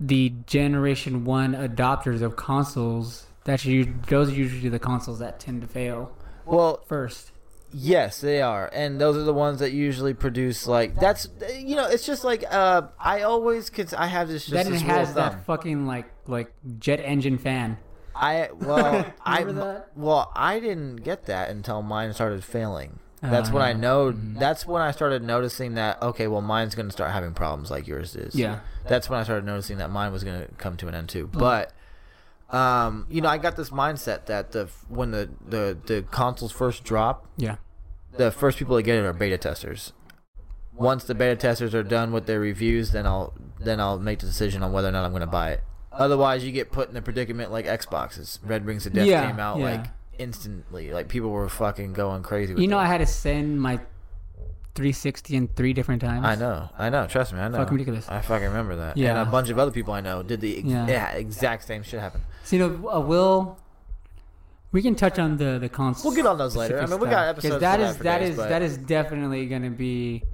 the 0.06 0.32
Generation 0.47 1.24
One 1.24 1.55
adopters 1.55 2.22
of 2.22 2.36
consoles, 2.36 3.26
that's 3.44 3.64
you. 3.64 3.94
those 4.09 4.28
are 4.31 4.35
usually 4.35 4.68
the 4.68 4.78
consoles 4.78 5.18
that 5.20 5.40
tend 5.40 5.62
to 5.62 5.68
fail 5.68 6.12
Well, 6.44 6.82
first. 6.86 7.31
yes, 7.72 8.20
they 8.20 8.40
are, 8.43 8.70
and 8.72 9.01
those 9.01 9.16
are 9.16 9.22
the 9.24 9.35
ones 9.35 9.59
that 9.60 9.72
usually 9.72 10.14
produce 10.14 10.66
like 10.66 10.94
that's 10.97 11.28
you 11.59 11.76
know 11.76 11.86
it's 11.86 12.06
just 12.06 12.22
like 12.24 12.44
uh 12.51 12.82
I 12.98 13.22
always 13.22 13.70
cons- 13.70 13.94
I 13.94 14.06
have 14.06 14.28
this 14.28 14.43
just 14.47 14.52
Then 14.55 14.66
it 14.68 14.70
this 14.70 14.82
has 14.82 15.09
thumb. 15.09 15.16
that 15.16 15.44
fucking 15.47 15.86
like 15.86 16.06
like 16.26 16.52
jet 16.78 17.01
engine 17.01 17.39
fan. 17.39 17.78
I 18.14 18.51
well 18.55 19.06
I 19.24 19.43
that? 19.44 19.89
well 19.97 20.31
I 20.36 20.60
didn't 20.60 20.97
get 20.97 21.26
that 21.26 21.51
until 21.51 21.82
mine 21.82 22.12
started 22.12 22.44
failing. 22.44 23.01
That's 23.30 23.51
Oh, 23.51 23.55
when 23.55 23.62
I 23.62 23.70
yeah. 23.70 23.76
know. 23.76 24.12
Mhm. 24.12 24.38
That's 24.38 24.66
when 24.66 24.82
I 24.82 24.90
started 24.90 25.22
noticing 25.22 25.74
that 25.74 26.02
okay, 26.02 26.26
well, 26.26 26.40
mine's 26.42 26.74
gonna 26.74 26.90
start 26.90 27.10
having 27.12 27.32
problems 27.32 27.70
like 27.70 27.86
yours 27.86 28.14
is. 28.16 28.34
Yeah. 28.34 28.60
That's 28.86 29.09
when 29.09 29.18
I 29.18 29.24
started 29.24 29.44
noticing 29.46 29.78
that 29.78 29.90
mine 29.90 30.12
was 30.12 30.24
gonna 30.24 30.46
come 30.59 30.76
to 30.78 30.88
an 30.88 30.94
end 30.94 31.09
too. 31.09 31.28
But, 31.32 31.72
um, 32.51 33.06
you 33.09 33.20
know, 33.20 33.28
I 33.28 33.38
got 33.38 33.56
this 33.56 33.70
mindset 33.70 34.26
that 34.26 34.52
the 34.52 34.68
when 34.88 35.10
the 35.10 35.30
the 35.46 35.76
the 35.86 36.02
consoles 36.10 36.52
first 36.52 36.84
drop, 36.84 37.26
Yeah. 37.36 37.56
the 38.16 38.30
first 38.30 38.59
people 38.59 38.76
to 38.76 38.82
get 38.82 38.96
it 38.96 39.05
are 39.05 39.12
beta 39.12 39.38
testers. 39.38 39.92
Once 40.76 41.05
the 41.05 41.14
beta 41.14 41.36
testers 41.36 41.74
are 41.74 41.82
done 41.84 42.12
with 42.12 42.26
their 42.26 42.40
reviews, 42.40 42.90
then 42.92 43.06
I'll 43.06 43.32
then 43.60 43.80
I'll 43.80 43.98
make 43.98 44.18
the 44.18 44.26
decision 44.26 44.62
on 44.62 44.72
whether 44.72 44.88
or 44.88 44.92
not 44.92 45.05
I'm 45.05 45.12
gonna 45.12 45.26
buy 45.26 45.51
it. 45.52 45.62
Otherwise, 45.92 46.44
you 46.44 46.51
get 46.52 46.72
put 46.72 46.88
in 46.88 46.94
the 46.94 47.01
predicament 47.02 47.52
like 47.52 47.66
Xboxes. 47.66 48.38
Red 48.44 48.66
Rings 48.66 48.84
of 48.84 48.92
Death 48.92 49.06
Yeah, 49.06 49.26
came 49.28 49.38
out 49.38 49.59
yeah. 49.59 49.64
like 49.76 49.86
instantly. 50.19 50.93
Like 50.93 51.09
people 51.09 51.31
were 51.31 51.49
fucking 51.49 51.93
going 51.93 52.23
crazy. 52.23 52.55
With 52.55 52.62
You 52.62 52.69
know. 52.69 52.78
I 52.78 52.86
had 52.86 52.99
to 52.99 53.07
send 53.07 53.61
my 53.61 53.77
360 54.74 55.36
in 55.36 55.49
three 55.49 55.73
different 55.73 56.01
times. 56.03 56.24
I 56.24 56.35
know, 56.35 56.69
I 56.77 56.91
know. 56.91 57.07
Trust 57.07 57.32
me, 57.32 57.39
I 57.39 57.49
know. 57.49 57.59
Fucking 57.59 57.73
ridiculous. 57.74 58.09
I 58.09 58.20
fucking 58.20 58.49
remember 58.49 58.77
that. 58.77 58.97
Yeah. 58.97 59.20
And 59.20 59.28
a 59.28 59.31
bunch 59.31 59.49
of 59.51 59.59
other 59.59 59.70
people 59.70 59.95
I 59.95 60.01
know 60.01 60.23
did 60.23 60.41
the 60.41 60.59
ex- 60.59 60.66
Yeah. 60.66 60.86
yeah. 60.89 61.11
exact 61.12 61.65
same 61.65 61.82
shit 61.82 62.01
happen. 62.01 62.23
So 62.43 62.57
you 62.57 62.69
know, 62.69 62.89
uh, 62.91 63.01
will 63.01 63.59
we 64.73 64.82
can 64.82 64.97
touch 64.97 65.19
on 65.20 65.36
the 65.36 65.59
the 65.61 65.69
console. 65.69 66.11
We'll 66.11 66.16
get 66.16 66.27
on 66.27 66.39
those 66.39 66.57
later. 66.57 66.81
I 66.81 66.86
mean, 66.86 66.99
we 66.99 67.09
got 67.09 67.28
episodes 67.28 67.61
that 67.61 67.78
is 67.78 67.99
that 67.99 68.19
days, 68.19 68.31
is 68.31 68.36
but- 68.36 68.49
that 68.49 68.62
is 68.62 68.77
definitely 68.77 69.47
going 69.47 69.62
to 69.62 69.70
be 69.70 70.24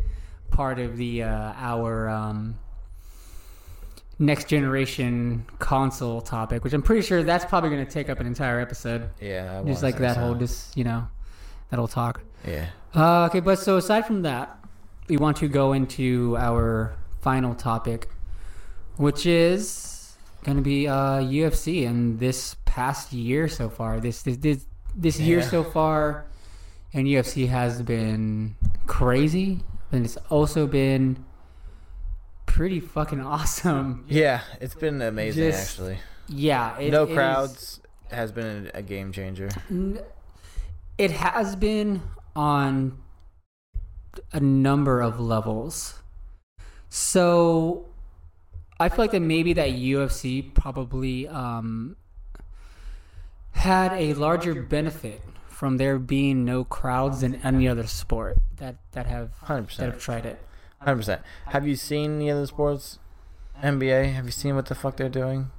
part 0.50 0.78
of 0.78 0.96
the 0.96 1.22
uh, 1.24 1.52
our 1.56 2.08
um, 2.08 2.58
next 4.20 4.48
generation 4.48 5.46
console 5.58 6.20
topic, 6.20 6.62
which 6.62 6.74
I'm 6.74 6.82
pretty 6.82 7.02
sure 7.02 7.22
that's 7.22 7.46
probably 7.46 7.70
going 7.70 7.84
to 7.84 7.90
take 7.90 8.10
up 8.10 8.20
an 8.20 8.26
entire 8.26 8.60
episode. 8.60 9.08
Yeah. 9.20 9.62
I 9.64 9.66
Just 9.66 9.82
like 9.82 9.96
that 9.98 10.14
so. 10.14 10.20
whole 10.20 10.34
just 10.34 10.76
you 10.76 10.84
know 10.84 11.08
that 11.70 11.78
whole 11.78 11.88
talk. 11.88 12.22
Yeah. 12.46 12.66
Uh, 12.94 13.26
okay, 13.26 13.40
but 13.40 13.58
so 13.58 13.78
aside 13.78 14.06
from 14.06 14.22
that, 14.22 14.58
we 15.08 15.16
want 15.16 15.38
to 15.38 15.48
go 15.48 15.72
into 15.72 16.36
our 16.38 16.94
final 17.22 17.54
topic, 17.54 18.08
which 18.96 19.26
is 19.26 20.16
going 20.44 20.56
to 20.56 20.62
be 20.62 20.86
uh, 20.86 21.20
UFC 21.20 21.86
and 21.86 22.18
this 22.20 22.56
past 22.66 23.12
year 23.12 23.48
so 23.48 23.68
far. 23.68 24.00
This 24.00 24.22
this 24.22 24.36
this, 24.36 24.66
this 24.94 25.18
year 25.18 25.42
so 25.42 25.64
far, 25.64 26.26
and 26.92 27.06
UFC 27.06 27.48
has 27.48 27.80
been 27.82 28.54
crazy, 28.86 29.60
and 29.92 30.04
it's 30.04 30.18
also 30.28 30.66
been 30.66 31.24
pretty 32.50 32.80
fucking 32.80 33.20
awesome. 33.20 34.04
Yeah, 34.08 34.42
it's 34.60 34.74
been 34.74 35.00
amazing 35.00 35.50
Just- 35.50 35.70
actually. 35.70 35.98
Yeah, 36.28 36.78
it 36.78 36.90
no 36.90 37.04
is- 37.04 37.14
crowds 37.14 37.80
has 38.10 38.32
been 38.32 38.70
a, 38.74 38.82
game 38.82 39.12
changer. 39.12 39.48
It 40.98 41.10
has 41.12 41.54
been 41.56 42.02
on 42.34 42.98
a 44.32 44.40
number 44.40 45.00
of 45.00 45.20
levels. 45.20 46.02
So 46.88 47.86
I 48.80 48.88
feel 48.88 48.98
like 48.98 49.12
that 49.12 49.20
maybe 49.20 49.52
that 49.52 49.70
UFC 49.70 50.52
probably 50.52 51.28
um, 51.28 51.96
had 53.52 53.92
a 53.92 54.14
larger 54.14 54.62
benefit 54.62 55.22
from 55.48 55.76
there 55.76 55.98
being 55.98 56.44
no 56.44 56.64
crowds 56.64 57.20
than 57.20 57.36
any 57.36 57.68
other 57.68 57.86
sport 57.86 58.38
that, 58.56 58.76
that 58.92 59.06
have 59.06 59.30
Hundred 59.38 59.70
that 59.76 59.92
have 59.92 60.00
tried 60.00 60.26
it. 60.26 60.40
Hundred 60.80 60.96
percent. 60.96 61.22
Have 61.46 61.66
you 61.66 61.76
seen 61.76 62.16
any 62.16 62.30
other 62.30 62.46
sports? 62.46 62.98
NBA. 63.62 64.14
Have 64.14 64.24
you 64.24 64.30
seen 64.30 64.56
what 64.56 64.66
the 64.66 64.74
fuck 64.74 64.96
they're 64.96 65.08
doing? 65.10 65.50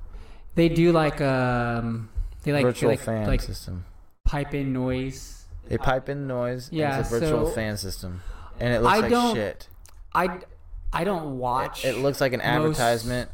They 0.55 0.67
do 0.69 0.91
like 0.91 1.21
um 1.21 2.09
they 2.43 2.51
like 2.51 2.61
they 2.63 2.69
virtual 2.69 2.89
like, 2.89 2.99
fan 2.99 3.27
like 3.27 3.41
system. 3.41 3.85
pipe 4.25 4.53
in 4.53 4.73
noise. 4.73 5.45
They 5.67 5.77
pipe 5.77 6.09
in 6.09 6.27
noise. 6.27 6.69
Yeah, 6.71 6.99
it's 6.99 7.11
a 7.11 7.19
virtual 7.19 7.47
so- 7.47 7.53
fan 7.53 7.77
system, 7.77 8.21
and 8.59 8.73
it 8.73 8.81
looks 8.81 8.95
I 8.95 8.99
like 9.01 9.11
don't- 9.11 9.35
shit. 9.35 9.67
I 10.13 10.39
I 10.91 11.03
don't 11.03 11.37
watch. 11.37 11.85
It 11.85 11.97
looks 11.97 12.19
like 12.19 12.33
an 12.33 12.39
most- 12.39 12.79
advertisement. 12.79 13.29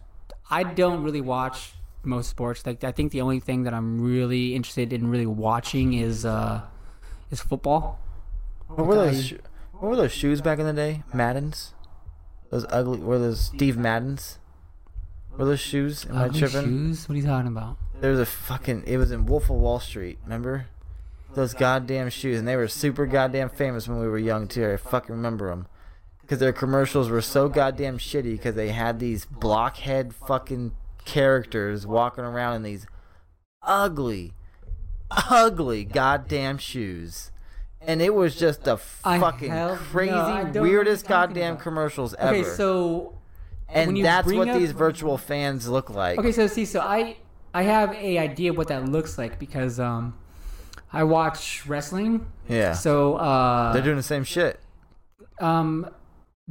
I 0.52 0.64
don't 0.64 1.04
really 1.04 1.22
watch 1.22 1.74
most 2.04 2.30
sports. 2.30 2.66
Like 2.66 2.84
I 2.84 2.92
think 2.92 3.12
the 3.14 3.22
only 3.22 3.40
thing 3.40 3.64
that 3.64 3.74
I'm 3.74 4.00
really 4.02 4.56
interested 4.56 4.92
in 4.94 5.10
really 5.10 5.26
watching 5.26 5.94
is 5.94 6.26
uh 6.26 6.62
is 7.32 7.40
football. 7.42 8.00
What 8.68 8.86
were 8.88 8.96
those? 8.96 9.32
What 9.72 9.90
were 9.90 9.96
those 9.96 10.12
shoes 10.12 10.42
back 10.42 10.60
in 10.60 10.66
the 10.66 10.74
day? 10.74 11.04
Maddens. 11.14 11.74
Those 12.50 12.66
ugly. 12.70 13.00
Were 13.00 13.20
those 13.20 13.42
Steve 13.42 13.78
Maddens? 13.78 14.40
Were 15.38 15.46
those 15.46 15.60
shoes? 15.60 16.06
Am 16.10 16.18
I 16.18 16.30
tripping? 16.30 16.64
shoes? 16.66 17.08
What 17.08 17.14
are 17.16 17.20
you 17.20 17.26
talking 17.26 17.48
about? 17.48 17.78
There 18.00 18.12
was 18.12 18.20
a 18.20 18.26
fucking. 18.26 18.84
It 18.88 18.98
was 18.98 19.12
in 19.12 19.26
Wolf 19.26 19.44
of 19.46 19.58
Wall 19.58 19.80
Street. 19.80 20.20
Remember? 20.24 20.68
Those 21.34 21.54
goddamn 21.54 22.10
shoes, 22.10 22.40
and 22.40 22.48
they 22.48 22.56
were 22.56 22.68
super 22.68 23.06
goddamn 23.06 23.50
famous 23.50 23.88
when 23.88 24.00
we 24.00 24.08
were 24.08 24.18
young 24.18 24.48
too. 24.48 24.68
I 24.72 24.78
fucking 24.78 25.14
remember 25.14 25.50
them. 25.50 25.68
because 26.22 26.40
their 26.40 26.54
commercials 26.54 27.10
were 27.10 27.22
so 27.22 27.48
goddamn 27.50 27.98
shitty 27.98 28.32
because 28.34 28.56
they 28.56 28.70
had 28.70 29.00
these 29.00 29.26
blockhead 29.26 30.14
fucking 30.16 30.72
characters 31.06 31.86
walking 31.88 32.24
around 32.24 32.56
in 32.56 32.64
these 32.64 32.86
ugly, 33.62 34.34
ugly 35.12 35.84
goddamn 35.86 36.58
shoes. 36.58 37.32
And 37.88 38.02
it 38.02 38.14
was 38.14 38.36
just 38.36 38.66
the 38.66 38.78
I 39.04 39.18
fucking 39.18 39.50
no, 39.50 39.76
crazy, 39.78 40.12
I 40.12 40.44
don't 40.44 40.54
know 40.54 40.62
what 40.62 40.70
weirdest 40.70 41.08
goddamn 41.08 41.54
about. 41.54 41.64
commercials 41.64 42.14
ever. 42.16 42.36
Okay, 42.36 42.44
so 42.44 43.18
and 43.70 44.04
that's 44.06 44.32
what 44.32 44.50
up- 44.50 44.60
these 44.60 44.72
virtual 44.74 45.18
fans 45.18 45.68
look 45.70 45.90
like. 45.90 46.20
Okay, 46.20 46.34
so 46.34 46.48
see, 46.48 46.66
so 46.66 46.82
I 46.82 47.16
I 47.54 47.64
have 47.64 47.94
a 47.96 48.18
idea 48.20 48.52
what 48.54 48.68
that 48.68 48.90
looks 48.90 49.18
like 49.18 49.40
because 49.40 49.80
um 49.80 50.16
I 50.92 51.04
watch 51.06 51.66
wrestling. 51.66 52.28
Yeah. 52.50 52.74
So 52.74 53.16
uh 53.16 53.72
They're 53.74 53.82
doing 53.82 53.96
the 53.98 54.04
same 54.04 54.26
shit. 54.26 54.60
um 55.40 55.90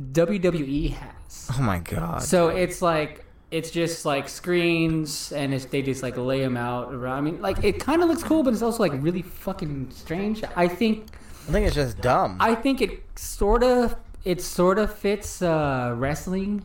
WWE 0.00 0.90
has. 0.92 1.50
Oh 1.58 1.62
my 1.62 1.78
god. 1.80 2.22
So 2.22 2.48
it's 2.48 2.82
like 2.82 3.24
it's 3.50 3.70
just 3.70 4.04
like 4.04 4.28
screens 4.28 5.32
and 5.32 5.54
it's, 5.54 5.66
they 5.66 5.80
just 5.80 6.02
like 6.02 6.16
lay 6.16 6.40
them 6.40 6.56
out 6.56 6.92
around. 6.92 7.18
I 7.18 7.20
mean, 7.20 7.40
like 7.42 7.62
it 7.62 7.78
kind 7.78 8.02
of 8.02 8.08
looks 8.08 8.22
cool, 8.22 8.42
but 8.42 8.52
it's 8.52 8.62
also 8.62 8.82
like 8.82 8.92
really 8.96 9.22
fucking 9.22 9.90
strange. 9.90 10.42
I 10.56 10.66
think 10.68 11.06
I 11.48 11.52
think 11.52 11.66
it's 11.66 11.74
just 11.74 12.00
dumb. 12.00 12.38
I 12.40 12.54
think 12.54 12.80
it 12.80 13.02
sort 13.18 13.62
of 13.62 13.96
it 14.24 14.40
sort 14.40 14.78
of 14.78 14.92
fits 14.92 15.40
uh, 15.42 15.94
wrestling, 15.96 16.64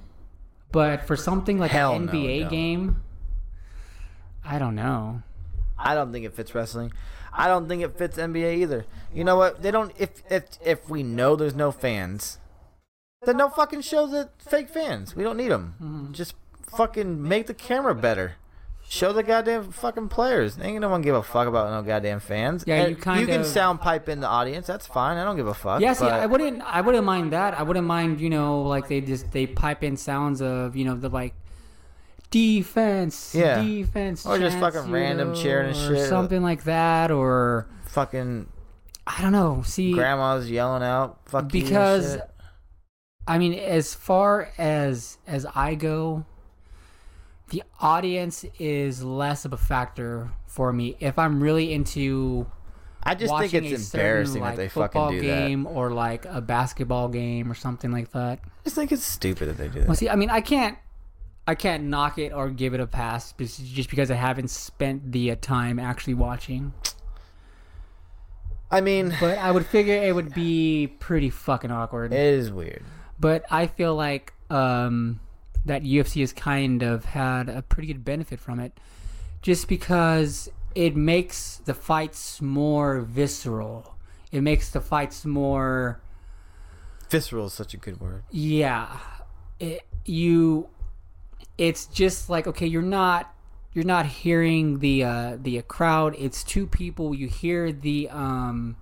but 0.71 1.05
for 1.05 1.15
something 1.15 1.59
like 1.59 1.71
Hell 1.71 1.93
an 1.93 2.07
no, 2.07 2.11
NBA 2.13 2.41
don't. 2.41 2.49
game, 2.49 3.01
I 4.43 4.57
don't 4.57 4.75
know. 4.75 5.21
I 5.77 5.93
don't 5.93 6.11
think 6.11 6.25
it 6.25 6.33
fits 6.33 6.55
wrestling. 6.55 6.91
I 7.33 7.47
don't 7.47 7.67
think 7.67 7.83
it 7.83 7.97
fits 7.97 8.17
NBA 8.17 8.57
either. 8.57 8.85
You 9.13 9.23
know 9.23 9.35
what? 9.35 9.61
They 9.61 9.71
don't. 9.71 9.93
If 9.97 10.23
if 10.29 10.43
if 10.65 10.89
we 10.89 11.03
know 11.03 11.35
there's 11.35 11.55
no 11.55 11.71
fans, 11.71 12.39
then 13.23 13.37
no 13.37 13.49
fucking 13.49 13.81
show 13.81 14.07
the 14.07 14.29
fake 14.39 14.69
fans. 14.69 15.15
We 15.15 15.23
don't 15.23 15.37
need 15.37 15.51
them. 15.51 15.75
Mm-hmm. 15.81 16.13
Just 16.13 16.33
fucking 16.75 17.21
make 17.27 17.47
the 17.47 17.53
camera 17.53 17.93
better. 17.93 18.35
Show 18.93 19.13
the 19.13 19.23
goddamn 19.23 19.71
fucking 19.71 20.09
players. 20.09 20.59
Ain't 20.61 20.81
no 20.81 20.89
one 20.89 21.01
give 21.01 21.15
a 21.15 21.23
fuck 21.23 21.47
about 21.47 21.71
no 21.71 21.81
goddamn 21.81 22.19
fans. 22.19 22.65
Yeah, 22.67 22.75
And 22.81 22.89
you 22.89 22.95
kind 23.01 23.21
you 23.21 23.25
can 23.25 23.39
of- 23.39 23.47
sound 23.47 23.79
pipe 23.79 24.09
in 24.09 24.19
the 24.19 24.27
audience. 24.27 24.67
That's 24.67 24.85
fine. 24.85 25.15
I 25.17 25.23
don't 25.23 25.37
give 25.37 25.47
a 25.47 25.53
fuck. 25.53 25.79
Yeah, 25.79 25.93
see, 25.93 26.05
I 26.07 26.25
wouldn't, 26.25 26.61
I 26.63 26.81
wouldn't 26.81 27.05
mind 27.05 27.31
that. 27.31 27.57
I 27.57 27.63
wouldn't 27.63 27.87
mind, 27.87 28.19
you 28.19 28.29
know, 28.29 28.63
like 28.63 28.89
they 28.89 28.99
just 28.99 29.31
they 29.31 29.47
pipe 29.47 29.81
in 29.83 29.95
sounds 29.95 30.41
of, 30.41 30.75
you 30.75 30.83
know, 30.83 30.95
the 30.95 31.07
like 31.07 31.33
defense, 32.31 33.33
Yeah. 33.33 33.61
defense, 33.61 34.25
Or 34.25 34.37
just 34.37 34.57
fucking 34.59 34.91
random 34.91 35.29
know, 35.29 35.35
cheering 35.41 35.69
and 35.75 35.77
or 35.77 35.95
shit. 35.95 36.09
something 36.09 36.41
like 36.43 36.63
that, 36.65 37.11
or 37.11 37.67
fucking 37.85 38.47
I 39.07 39.21
don't 39.21 39.31
know. 39.31 39.61
See, 39.65 39.93
grandmas 39.93 40.49
yelling 40.51 40.83
out 40.83 41.19
fuck 41.25 41.53
you 41.53 41.61
because. 41.63 42.17
I 43.27 43.37
mean, 43.37 43.53
as 43.53 43.93
far 43.93 44.49
as 44.57 45.17
as 45.27 45.45
I 45.55 45.75
go, 45.75 46.25
the 47.51 47.63
audience 47.79 48.45
is 48.59 49.03
less 49.03 49.45
of 49.45 49.53
a 49.53 49.57
factor 49.57 50.31
for 50.47 50.71
me. 50.73 50.95
If 50.99 51.19
I'm 51.19 51.43
really 51.43 51.73
into 51.73 52.47
I 53.03 53.13
just 53.13 53.35
think 53.37 53.53
it's 53.53 53.87
certain, 53.87 53.99
embarrassing 53.99 54.41
like, 54.41 54.55
that 54.55 54.61
they 54.61 54.69
fucking 54.69 55.09
do 55.09 55.17
that. 55.17 55.23
game 55.23 55.67
or 55.67 55.91
like 55.91 56.25
a 56.25 56.39
basketball 56.39 57.09
game 57.09 57.51
or 57.51 57.55
something 57.55 57.91
like 57.91 58.11
that. 58.11 58.39
I 58.43 58.49
just 58.63 58.75
think 58.75 58.91
it's 58.91 59.03
stupid 59.03 59.49
that 59.49 59.57
they 59.57 59.67
do 59.67 59.81
that. 59.81 59.87
Well, 59.87 59.95
see, 59.95 60.09
I 60.09 60.15
mean, 60.15 60.29
I 60.29 60.39
can't, 60.39 60.77
I 61.45 61.55
can't 61.55 61.85
knock 61.85 62.17
it 62.17 62.31
or 62.31 62.49
give 62.49 62.73
it 62.73 62.79
a 62.79 62.87
pass 62.87 63.33
just 63.33 63.65
just 63.65 63.89
because 63.89 64.09
I 64.09 64.15
haven't 64.15 64.49
spent 64.49 65.11
the 65.11 65.31
uh, 65.31 65.35
time 65.41 65.77
actually 65.77 66.13
watching. 66.13 66.73
I 68.69 68.79
mean, 68.79 69.13
But 69.19 69.37
I 69.37 69.51
would 69.51 69.65
figure 69.65 69.95
it 69.95 70.15
would 70.15 70.33
be 70.33 70.87
pretty 70.99 71.29
fucking 71.29 71.71
awkward. 71.71 72.13
it 72.13 72.19
is 72.19 72.49
weird. 72.49 72.83
But 73.19 73.43
I 73.51 73.67
feel 73.67 73.93
like 73.93 74.31
um, 74.49 75.19
that 75.65 75.83
UFC 75.83 76.21
has 76.21 76.33
kind 76.33 76.81
of 76.83 77.05
had 77.05 77.49
a 77.49 77.61
pretty 77.61 77.87
good 77.87 78.03
benefit 78.03 78.39
from 78.39 78.59
it, 78.59 78.79
just 79.41 79.67
because 79.67 80.49
it 80.75 80.95
makes 80.95 81.57
the 81.57 81.73
fights 81.73 82.41
more 82.41 83.01
visceral. 83.01 83.95
It 84.31 84.41
makes 84.41 84.69
the 84.69 84.81
fights 84.81 85.25
more 85.25 85.99
Visceral 87.09 87.47
is 87.47 87.53
such 87.53 87.73
a 87.73 87.77
good 87.77 87.99
word. 87.99 88.23
yeah 88.31 88.97
it, 89.59 89.81
you 90.05 90.69
it's 91.57 91.85
just 91.87 92.29
like 92.29 92.47
okay 92.47 92.65
you're 92.65 92.81
not 92.81 93.33
you're 93.73 93.83
not 93.83 94.05
hearing 94.05 94.79
the 94.79 95.03
uh 95.03 95.37
the 95.41 95.61
crowd 95.63 96.15
it's 96.17 96.41
two 96.43 96.65
people 96.65 97.13
you 97.13 97.27
hear 97.27 97.71
the 97.73 98.07
um 98.09 98.77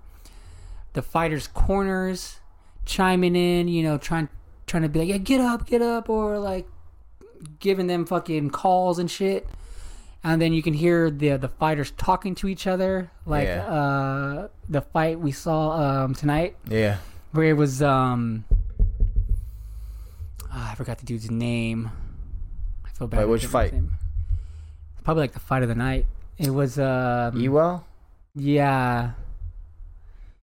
the 0.92 1.02
fighters 1.02 1.48
corners 1.48 2.38
chiming 2.86 3.34
in 3.34 3.66
you 3.66 3.82
know 3.82 3.98
trying 3.98 4.28
trying 4.70 4.84
to 4.84 4.88
be 4.88 5.00
like 5.00 5.08
yeah 5.08 5.18
get 5.18 5.40
up 5.40 5.66
get 5.66 5.82
up 5.82 6.08
or 6.08 6.38
like 6.38 6.64
giving 7.58 7.88
them 7.88 8.06
fucking 8.06 8.50
calls 8.50 8.98
and 9.00 9.10
shit 9.10 9.48
and 10.22 10.40
then 10.40 10.52
you 10.52 10.62
can 10.62 10.74
hear 10.74 11.10
the 11.10 11.36
the 11.36 11.48
fighters 11.48 11.90
talking 11.96 12.34
to 12.36 12.46
each 12.46 12.66
other 12.68 13.10
like 13.26 13.48
Yeah. 13.48 13.66
uh 13.66 14.48
the 14.68 14.80
fight 14.80 15.18
we 15.18 15.32
saw 15.32 15.72
um 16.04 16.14
tonight 16.14 16.54
Yeah. 16.68 16.98
where 17.32 17.46
it 17.46 17.56
was 17.56 17.82
um 17.82 18.44
ah, 20.52 20.70
I 20.70 20.74
forgot 20.76 20.98
the 20.98 21.06
dude's 21.06 21.30
name. 21.30 21.90
I 22.84 22.90
feel 22.90 23.06
bad. 23.08 23.20
Wait, 23.20 23.26
which 23.28 23.46
fight? 23.46 23.72
name. 23.72 23.92
Probably 25.04 25.22
like 25.22 25.32
the 25.32 25.40
fight 25.40 25.62
of 25.62 25.68
the 25.68 25.74
night. 25.74 26.06
It 26.38 26.50
was 26.50 26.78
um 26.78 27.36
Ewell? 27.40 27.84
yeah. 28.34 29.12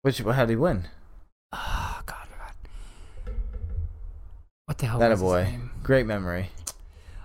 Which 0.01 0.19
how 0.19 0.45
did 0.45 0.49
he 0.49 0.55
win? 0.55 0.83
Oh 1.53 2.01
god. 2.05 2.22
What 4.65 4.77
the 4.77 4.85
hell 4.85 4.99
That 4.99 5.11
a 5.11 5.17
boy. 5.17 5.59
Great 5.83 6.05
memory. 6.05 6.49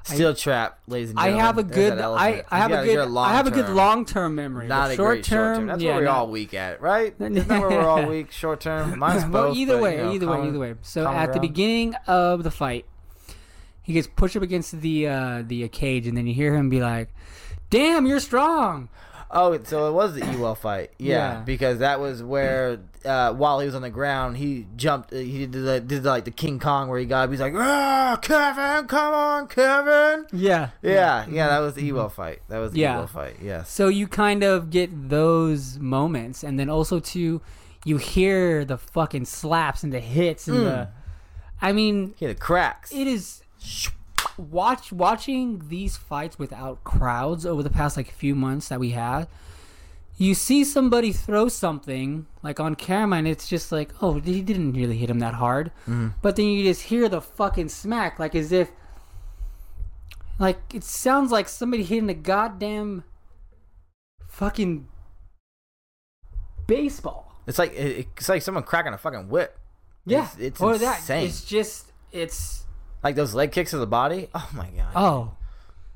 Steel 0.03 0.35
trap, 0.35 0.79
ladies 0.89 1.11
and 1.11 1.19
gentlemen. 1.19 1.41
I 1.41 1.45
have 1.45 1.59
a 1.59 1.63
good 1.63 1.99
I. 2.01 2.45
I 2.51 2.59
have 2.59 2.73
a 2.73 2.85
good 2.85 3.17
I 3.17 3.33
have 3.35 3.47
a 3.47 3.51
good 3.51 3.69
long-term. 3.69 4.35
memory. 4.35 4.67
Not 4.67 4.91
a 4.91 4.97
short 4.97 5.23
term. 5.23 5.67
That's 5.67 5.83
yeah, 5.83 5.91
what 5.91 5.99
we're 5.99 6.05
not- 6.07 6.17
all 6.17 6.29
weak 6.31 6.55
at, 6.55 6.81
right? 6.81 7.15
Isn't 7.21 7.35
that 7.35 7.61
where 7.61 7.69
we're 7.71 7.87
all 7.87 8.07
weak? 8.07 8.33
Short 8.33 8.61
term. 8.61 8.99
Mine's 8.99 9.25
both. 9.25 9.33
well, 9.33 9.57
either 9.57 9.75
but, 9.75 9.83
way, 9.83 9.97
you 9.99 10.03
know, 10.03 10.13
either 10.15 10.27
common- 10.27 10.43
way, 10.43 10.49
either 10.49 10.59
way. 10.59 10.75
So 10.83 11.07
at 11.07 11.33
the 11.35 11.41
beginning 11.41 11.95
of 12.07 12.43
the 12.43 12.51
fight, 12.51 12.87
he 13.83 13.93
gets 13.93 14.09
pushed 14.09 14.37
up 14.37 14.43
against 14.43 14.81
the 14.81 15.07
uh, 15.07 15.43
the 15.47 15.69
cage, 15.69 16.07
and 16.09 16.17
then 16.17 16.27
you 16.27 16.35
hear 16.35 16.55
him 16.57 16.71
be 16.71 16.81
like, 16.81 17.15
"Damn, 17.71 18.07
you're 18.07 18.19
strong." 18.21 18.89
Oh, 19.31 19.59
so 19.65 19.89
it 19.89 19.93
was 19.93 20.15
the 20.15 20.25
Ewell 20.33 20.55
fight. 20.55 20.91
Yeah, 20.99 21.35
Yeah. 21.35 21.41
because 21.41 21.81
that 21.81 22.01
was 22.01 22.23
where 22.23 22.81
uh, 23.05 23.33
while 23.35 23.61
he 23.61 23.67
was 23.67 23.75
on 23.75 23.83
the 23.83 23.91
ground, 23.91 24.39
he 24.39 24.67
jumped. 24.77 25.13
He 25.13 25.41
did, 25.47 25.53
the, 25.53 25.81
did 25.81 26.05
like 26.05 26.25
the 26.25 26.31
King 26.31 26.59
Kong 26.59 26.89
where 26.89 26.99
he 26.99 27.05
got. 27.05 27.25
up. 27.25 27.31
He's 27.31 27.41
like, 27.41 27.53
"Ah, 27.55 28.19
Kevin, 28.23 28.87
come 28.89 29.13
on, 29.15 29.47
Kevin." 29.49 30.27
Yeah, 30.33 30.71
Yeah, 30.83 31.27
yeah, 31.31 31.49
that 31.49 31.59
was 31.59 31.75
the 31.75 31.83
Ewell 31.85 32.09
fight. 32.09 32.41
That 32.49 32.59
was 32.59 32.73
the 32.73 32.81
Yeah. 32.81 32.95
Ewell 32.97 33.07
fight. 33.07 33.37
Yeah. 33.43 33.65
So 33.65 33.89
you 33.89 34.09
kind 34.09 34.43
of 34.43 34.71
get 34.71 35.11
those 35.11 35.79
moments, 35.79 36.43
and 36.43 36.59
then 36.59 36.71
also 36.71 36.99
too, 36.99 37.41
you 37.85 37.99
hear 37.99 38.65
the 38.65 38.79
fucking 38.79 39.27
slaps 39.27 39.83
and 39.83 39.93
the 39.93 40.01
hits 40.01 40.49
and 40.49 40.57
Mm. 40.59 40.65
the. 40.65 40.89
I 41.61 41.73
mean, 41.73 42.15
He 42.17 42.25
had 42.25 42.35
the 42.37 42.41
cracks. 42.41 42.93
it 42.93 43.07
is 43.07 43.43
watch 44.39 44.93
watching 44.93 45.63
these 45.69 45.97
fights 45.97 46.39
without 46.39 46.83
crowds 46.85 47.45
over 47.45 47.63
the 47.63 47.71
past 47.71 47.97
like 47.97 48.11
few 48.11 48.35
months 48.35 48.69
that 48.69 48.79
we 48.81 48.91
had 48.91 49.27
you 50.17 50.35
see 50.35 50.65
somebody 50.65 51.13
throw 51.13 51.49
something 51.49 52.27
like 52.43 52.59
on 52.59 52.75
camera 52.75 53.19
and 53.19 53.29
it's 53.29 53.49
just 53.49 53.71
like 53.73 53.91
oh 54.01 54.19
he 54.21 54.41
didn't 54.43 54.73
really 54.73 54.97
hit 54.97 55.11
him 55.11 55.19
that 55.21 55.35
hard 55.35 55.71
mm-hmm. 55.83 56.09
but 56.23 56.37
then 56.37 56.47
you 56.47 56.63
just 56.65 56.83
hear 56.83 57.09
the 57.09 57.21
fucking 57.21 57.69
smack 57.69 58.19
like 58.19 58.35
as 58.35 58.51
if 58.53 58.71
like 60.39 60.59
it 60.73 60.85
sounds 60.85 61.31
like 61.33 61.49
somebody 61.49 61.83
hitting 61.83 62.09
a 62.11 62.15
goddamn 62.15 63.03
fucking 64.29 64.87
baseball 66.67 67.33
It's 67.47 67.59
like 67.59 67.73
it's 67.75 68.29
like 68.29 68.43
someone 68.43 68.63
cracking 68.65 68.93
a 68.93 68.99
fucking 68.99 69.29
whip. 69.29 69.59
yeah 70.05 70.25
It's- 70.25 70.37
it's 70.39 70.61
or 70.61 70.75
insane. 70.75 70.89
that 71.21 71.25
it's 71.27 71.45
just 71.45 71.93
it's 72.13 72.65
Like 73.03 73.15
those 73.17 73.35
leg 73.35 73.53
kicks 73.53 73.71
to 73.71 73.79
the 73.79 73.87
body. 73.87 74.29
Oh 74.35 74.49
my 74.55 74.69
god. 74.71 74.93
oh 74.97 75.35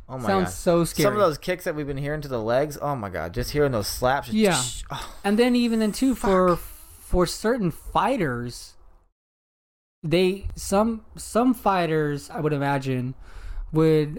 oh 0.08 0.18
my 0.18 0.26
sounds 0.26 0.44
god. 0.46 0.52
so 0.52 0.84
scary 0.84 1.04
Some 1.04 1.14
of 1.14 1.20
those 1.20 1.38
kicks 1.38 1.64
that 1.64 1.74
we've 1.74 1.86
been 1.86 1.96
hearing 1.96 2.20
to 2.22 2.28
the 2.28 2.40
legs. 2.40 2.78
Oh 2.80 2.94
my 2.96 3.08
god. 3.10 3.34
Just 3.34 3.50
hearing 3.52 3.72
those 3.72 3.88
slaps. 3.88 4.28
Yeah. 4.30 4.60
Oh, 4.90 5.14
and 5.24 5.38
then 5.38 5.56
even 5.56 5.78
then 5.80 5.92
too 5.92 6.14
for 6.14 6.56
for 6.56 7.26
certain 7.26 7.70
fighters 7.70 8.74
they 10.02 10.46
some 10.56 11.04
some 11.16 11.54
fighters 11.54 12.28
i 12.30 12.40
would 12.40 12.52
imagine 12.52 13.14
would 13.72 14.18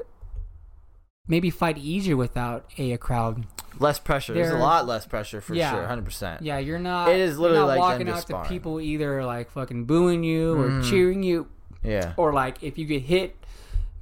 maybe 1.27 1.49
fight 1.49 1.77
easier 1.77 2.15
without 2.15 2.65
a, 2.77 2.93
a 2.93 2.97
crowd 2.97 3.45
less 3.79 3.97
pressure. 3.97 4.33
There's 4.35 4.51
a 4.51 4.57
lot 4.57 4.85
less 4.85 5.07
pressure 5.07 5.41
for 5.41 5.55
Yeah. 5.55 5.71
sure. 5.71 5.87
Hundred 5.87 6.05
percent. 6.05 6.43
yeah 6.43 6.59
you're 6.59 6.77
not 6.79 7.09
It 7.09 7.19
is 7.19 7.39
literally 7.39 7.61
not 7.61 7.67
like 7.67 7.79
walking 7.79 8.07
out 8.07 8.25
to 8.27 8.43
people 8.47 8.79
either 8.79 9.25
like 9.25 9.49
fucking 9.51 9.85
booing 9.85 10.23
you 10.23 10.53
or 10.53 10.69
Mhm. 10.69 10.89
cheering 10.89 11.23
you 11.23 11.47
Yeah. 11.83 12.13
or 12.17 12.33
like 12.33 12.63
if 12.63 12.77
you 12.77 12.85
get 12.85 13.03
hit 13.03 13.35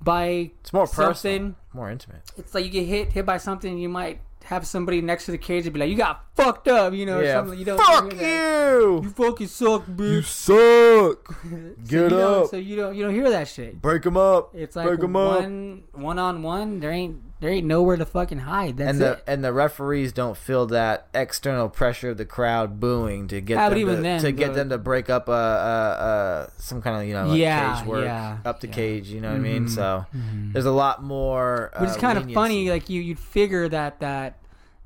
by 0.01 0.51
It's 0.61 0.73
more 0.73 0.85
personal. 0.87 1.13
something 1.13 1.55
More 1.73 1.89
intimate. 1.89 2.21
it's 2.37 2.53
like 2.55 2.65
you 2.65 2.71
get 2.71 2.85
hit 2.85 3.13
hit 3.13 3.25
by 3.25 3.37
something 3.37 3.77
you 3.77 3.89
might 3.89 4.19
have 4.45 4.65
somebody 4.65 5.01
next 5.01 5.25
to 5.25 5.31
the 5.31 5.37
cage 5.37 5.65
and 5.67 5.73
be 5.73 5.79
like, 5.79 5.89
"You 5.89 5.95
got 5.95 6.25
fucked 6.35 6.67
up," 6.67 6.93
you 6.93 7.05
know? 7.05 7.19
yeah. 7.21 7.35
something. 7.35 7.59
You 7.59 7.63
don't 7.65 7.77
Fuck 7.79 8.09
that. 8.09 8.19
you. 8.19 9.01
You 9.03 9.09
fucking 9.11 9.47
suck, 9.47 9.85
bitch. 9.85 10.11
You 10.11 10.21
suck. 10.23 11.35
So 11.51 11.75
Get 11.87 12.11
you 12.11 12.17
up. 12.17 12.47
So 12.49 12.57
you 12.57 12.75
don't 12.75 12.95
you 12.95 13.03
don't 13.03 13.13
hear 13.13 13.29
that 13.29 13.47
shit. 13.47 13.79
Break 13.81 14.01
them 14.01 14.17
up. 14.17 14.49
It's 14.55 14.75
like 14.75 14.87
Break 14.87 15.03
'em 15.03 15.15
up. 15.15 15.41
one 15.41 15.83
one 15.93 16.17
on 16.17 16.41
one. 16.41 16.79
There 16.79 16.91
ain't 16.91 17.21
there 17.41 17.49
ain't 17.49 17.65
nowhere 17.67 17.97
to 17.97 18.05
fucking 18.05 18.37
hide. 18.39 18.77
That's 18.77 18.91
and 18.91 19.01
the 19.01 19.11
it. 19.13 19.23
and 19.27 19.43
the 19.43 19.51
referees 19.51 20.13
don't 20.13 20.37
feel 20.37 20.67
that 20.67 21.07
external 21.13 21.67
pressure 21.67 22.11
of 22.11 22.17
the 22.17 22.23
crowd 22.25 22.79
booing 22.79 23.27
to 23.29 23.41
get 23.41 23.55
them 23.69 23.79
to, 23.79 23.95
then, 23.97 24.21
to 24.21 24.31
get 24.31 24.49
the- 24.49 24.53
them 24.59 24.69
to 24.69 24.77
break 24.77 25.09
up 25.09 25.27
a, 25.27 25.31
a, 25.31 25.35
a 25.35 26.51
some 26.61 26.81
kind 26.81 27.01
of 27.01 27.07
you 27.07 27.13
know 27.13 27.25
like 27.27 27.39
Yeah, 27.39 27.79
cage 27.79 27.87
work 27.87 28.05
yeah, 28.05 28.37
up 28.45 28.59
the 28.61 28.67
yeah. 28.67 28.73
cage 28.73 29.09
you 29.09 29.19
know 29.19 29.29
what 29.31 29.37
I 29.37 29.39
mean 29.39 29.65
Mhm, 29.65 29.69
so 29.69 30.05
mhm. 30.15 30.53
there's 30.53 30.65
a 30.65 30.71
lot 30.71 31.03
more 31.03 31.71
Which 31.79 31.89
is 31.89 31.97
uh, 31.97 31.99
kind 31.99 32.17
of 32.17 32.31
funny. 32.31 32.69
Like 32.69 32.89
you 32.89 33.01
you'd 33.01 33.19
figure 33.19 33.67
that 33.69 33.99
that 33.99 34.37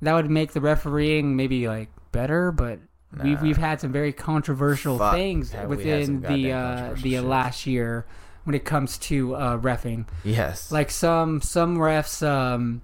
that 0.01 0.13
would 0.13 0.29
make 0.31 0.53
the 0.53 0.61
refereeing 0.61 1.35
maybe 1.35 1.67
like 1.67 1.89
better, 2.11 2.51
but 2.51 2.79
we've 3.23 3.41
we've 3.41 3.57
had 3.57 3.79
some 3.81 3.91
very 3.91 4.13
controversial 4.13 4.97
Fuck, 4.97 5.13
things 5.13 5.51
had 5.51 5.67
within 5.67 6.21
the 6.21 6.51
uh, 6.51 6.95
the 7.01 7.19
last 7.19 7.65
year 7.65 8.05
when 8.45 8.55
it 8.55 8.63
comes 8.65 8.97
to 8.99 9.35
uh, 9.35 9.57
refing. 9.57 10.07
yes 10.23 10.71
Like 10.71 10.89
some 10.89 11.41
some 11.41 11.77
refs 11.77 12.25
um, 12.25 12.81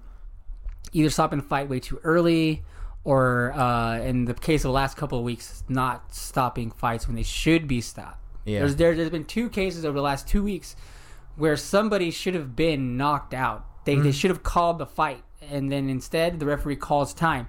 either 0.92 1.08
stopping 1.10 1.38
a 1.38 1.42
fight 1.42 1.68
way 1.68 1.80
too 1.80 1.98
early, 2.04 2.62
or 3.04 3.52
uh, 3.52 3.98
in 4.00 4.26
the 4.26 4.34
case 4.34 4.60
of 4.64 4.68
the 4.68 4.72
last 4.74 4.96
couple 4.96 5.18
of 5.18 5.24
weeks, 5.24 5.64
not 5.68 6.14
stopping 6.14 6.70
fights 6.70 7.06
when 7.06 7.16
they 7.16 7.22
should 7.22 7.66
be 7.66 7.80
stopped. 7.80 8.18
yeah 8.44 8.58
There's 8.60 8.76
there, 8.76 8.94
there's 8.94 9.10
been 9.10 9.24
two 9.24 9.48
cases 9.48 9.84
over 9.84 9.96
the 9.96 10.02
last 10.02 10.28
two 10.28 10.42
weeks 10.42 10.76
where 11.36 11.56
somebody 11.56 12.10
should 12.10 12.34
have 12.34 12.54
been 12.54 12.96
knocked 12.98 13.32
out. 13.34 13.64
They 13.84 13.94
Mm-hmm. 13.94 14.02
they 14.04 14.12
should 14.12 14.30
have 14.30 14.42
called 14.42 14.78
the 14.78 14.86
fight, 14.86 15.22
and 15.50 15.70
then 15.72 15.88
instead 15.88 16.38
the 16.40 16.46
referee 16.46 16.76
calls 16.76 17.14
time, 17.14 17.46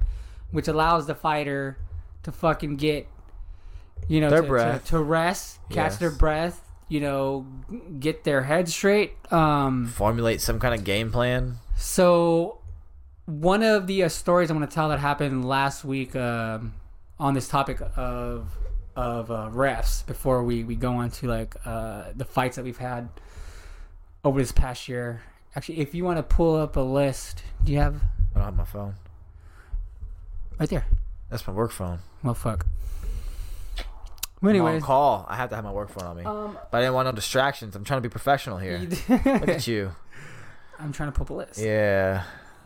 which 0.52 0.68
allows 0.68 1.06
the 1.07 1.15
fighter 1.15 1.77
to 2.23 2.31
fucking 2.31 2.77
get, 2.77 3.07
you 4.07 4.22
know, 4.22 4.30
Their 4.30 4.41
to, 4.41 4.48
breath. 4.48 4.84
to, 4.85 4.90
to 4.91 4.99
rest, 5.02 5.60
catch 5.69 5.98
their 5.98 6.10
breath, 6.11 6.61
you 6.94 6.99
know, 6.99 7.48
get 7.99 8.24
their 8.24 8.44
head 8.44 8.70
straight. 8.70 9.14
Um, 9.32 9.88
formulate 9.88 10.41
some 10.41 10.60
kind 10.60 10.76
of 10.76 10.84
game 10.84 11.11
plan 11.11 11.57
so, 11.76 12.60
one 13.26 13.64
of 13.64 13.88
the 13.88 14.03
uh, 14.03 14.10
stories 14.10 14.49
I'm 14.49 14.57
going 14.57 14.68
to 14.68 14.74
tell 14.74 14.90
that 14.90 14.99
happened 14.99 15.45
last 15.45 15.84
week 15.84 16.15
um, 16.15 16.74
on 17.20 17.34
this 17.34 17.48
topic 17.48 17.82
of 17.95 18.57
of 18.95 19.32
uh, 19.32 19.49
refs 19.52 20.06
before 20.06 20.44
we, 20.44 20.64
we 20.64 20.76
go 20.76 20.94
on 20.94 21.10
to 21.10 21.28
like 21.28 21.56
uh, 21.65 22.06
the 22.15 22.26
fights 22.26 22.57
that 22.57 22.64
we've 22.64 22.78
had 22.78 23.10
over 24.24 24.40
this 24.40 24.52
past 24.52 24.88
year. 24.88 25.24
Actually, 25.56 25.80
if 25.80 25.95
you 25.95 26.03
want 26.03 26.18
to 26.18 26.24
pull 26.24 26.56
up 26.56 26.76
a 26.76 26.82
list, 26.82 27.44
do 27.64 27.72
you 27.72 27.80
have 27.80 27.95
I 28.36 28.40
don't 28.40 28.45
have 28.45 28.56
my 28.56 28.65
phone 28.65 28.95
right 30.60 30.70
there? 30.70 30.86
that's 31.30 31.48
my 31.48 31.53
work 31.53 31.72
phone 31.72 31.99
Well, 32.24 32.36
fuck. 32.36 32.68
Well, 34.44 34.53
I'm 34.53 34.61
on 34.61 34.68
anyways, 34.68 34.84
call 34.84 35.26
I 35.28 35.36
have 35.38 35.49
to 35.49 35.56
have 35.56 35.64
my 35.64 35.72
work 35.72 35.90
phone 35.90 36.03
on 36.03 36.18
me 36.18 36.24
um, 36.24 36.57
but 36.70 36.78
I 36.78 36.82
didn't 36.82 36.94
want 36.94 37.07
no 37.07 37.11
distractions 37.14 37.76
I'm 37.76 37.84
trying 37.84 37.98
to 37.98 38.07
be 38.07 38.11
professional 38.11 38.57
here 38.60 38.88
look 39.10 39.48
at 39.49 39.65
you 39.68 39.91
I'm 40.80 40.91
trying 40.91 41.11
to 41.11 41.18
pull 41.24 41.36
a 41.36 41.38
list. 41.40 41.60
yeah 41.60 42.24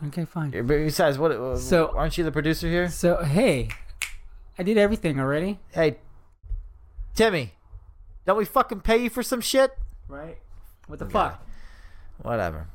Okay, 0.08 0.24
fine. 0.26 0.50
but 0.50 0.66
besides 0.66 1.18
what 1.18 1.32
So- 1.32 1.56
so 1.56 1.88
aren't 1.96 2.18
you 2.18 2.24
the 2.24 2.32
producer 2.32 2.68
here 2.68 2.88
So, 2.90 3.22
hey, 3.24 3.68
I 4.58 4.62
did 4.64 4.76
everything 4.76 5.18
already. 5.20 5.58
hey 5.72 5.98
Timmy 7.14 7.54
don't 8.26 8.36
we 8.36 8.44
fucking 8.44 8.80
pay 8.80 8.98
you 9.04 9.10
for 9.10 9.22
some 9.22 9.40
shit 9.40 9.72
Right? 10.08 10.38
What 10.88 10.98
the 10.98 11.04
Okay. 11.06 11.12
fuck? 11.12 11.46
whatever 12.22 12.66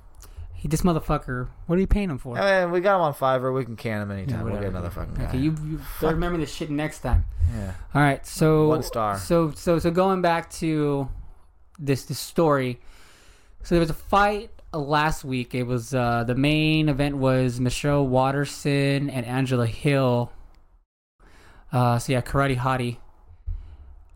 He, 0.64 0.70
this 0.70 0.82
motherfucker. 0.82 1.50
What 1.68 1.76
are 1.76 1.82
you 1.82 1.88
paying 1.88 2.10
him 2.10 2.18
for? 2.18 2.40
I 2.40 2.62
mean, 2.62 2.72
we 2.72 2.80
got 2.80 2.96
him 2.96 3.02
on 3.02 3.14
Fiverr. 3.14 3.54
We 3.54 3.66
can 3.66 3.76
can 3.76 4.02
him 4.02 4.12
anytime. 4.12 4.46
we'll 4.46 4.54
get 4.54 4.70
another 4.70 4.90
fucking 4.90 5.14
guy. 5.14 5.26
Okay, 5.26 5.38
you, 5.38 5.54
you 5.68 5.82
remember 6.02 6.38
this 6.38 6.54
shit 6.56 6.70
next 6.70 7.00
time. 7.00 7.26
yeah. 7.54 7.74
All 7.94 8.02
right, 8.02 8.26
so 8.26 8.70
One 8.70 8.82
star. 8.82 9.18
So 9.18 9.52
so 9.52 9.78
so 9.78 9.92
going 9.92 10.22
back 10.22 10.50
to 10.52 11.10
this 11.78 12.06
this 12.06 12.18
story. 12.18 12.80
So 13.64 13.76
there 13.76 13.82
was 13.82 13.90
a 13.90 13.94
fight 13.94 14.52
last 14.72 15.26
week. 15.26 15.54
It 15.54 15.64
was 15.64 15.94
uh, 15.94 16.24
the 16.24 16.36
main 16.36 16.88
event 16.88 17.18
was 17.18 17.60
Michelle 17.60 18.08
Waterson 18.08 19.10
and 19.10 19.26
Angela 19.26 19.68
Hill. 19.68 20.32
Uh, 21.74 22.00
so 22.00 22.14
yeah, 22.14 22.22
Karate 22.22 22.58
Hottie. 22.58 23.00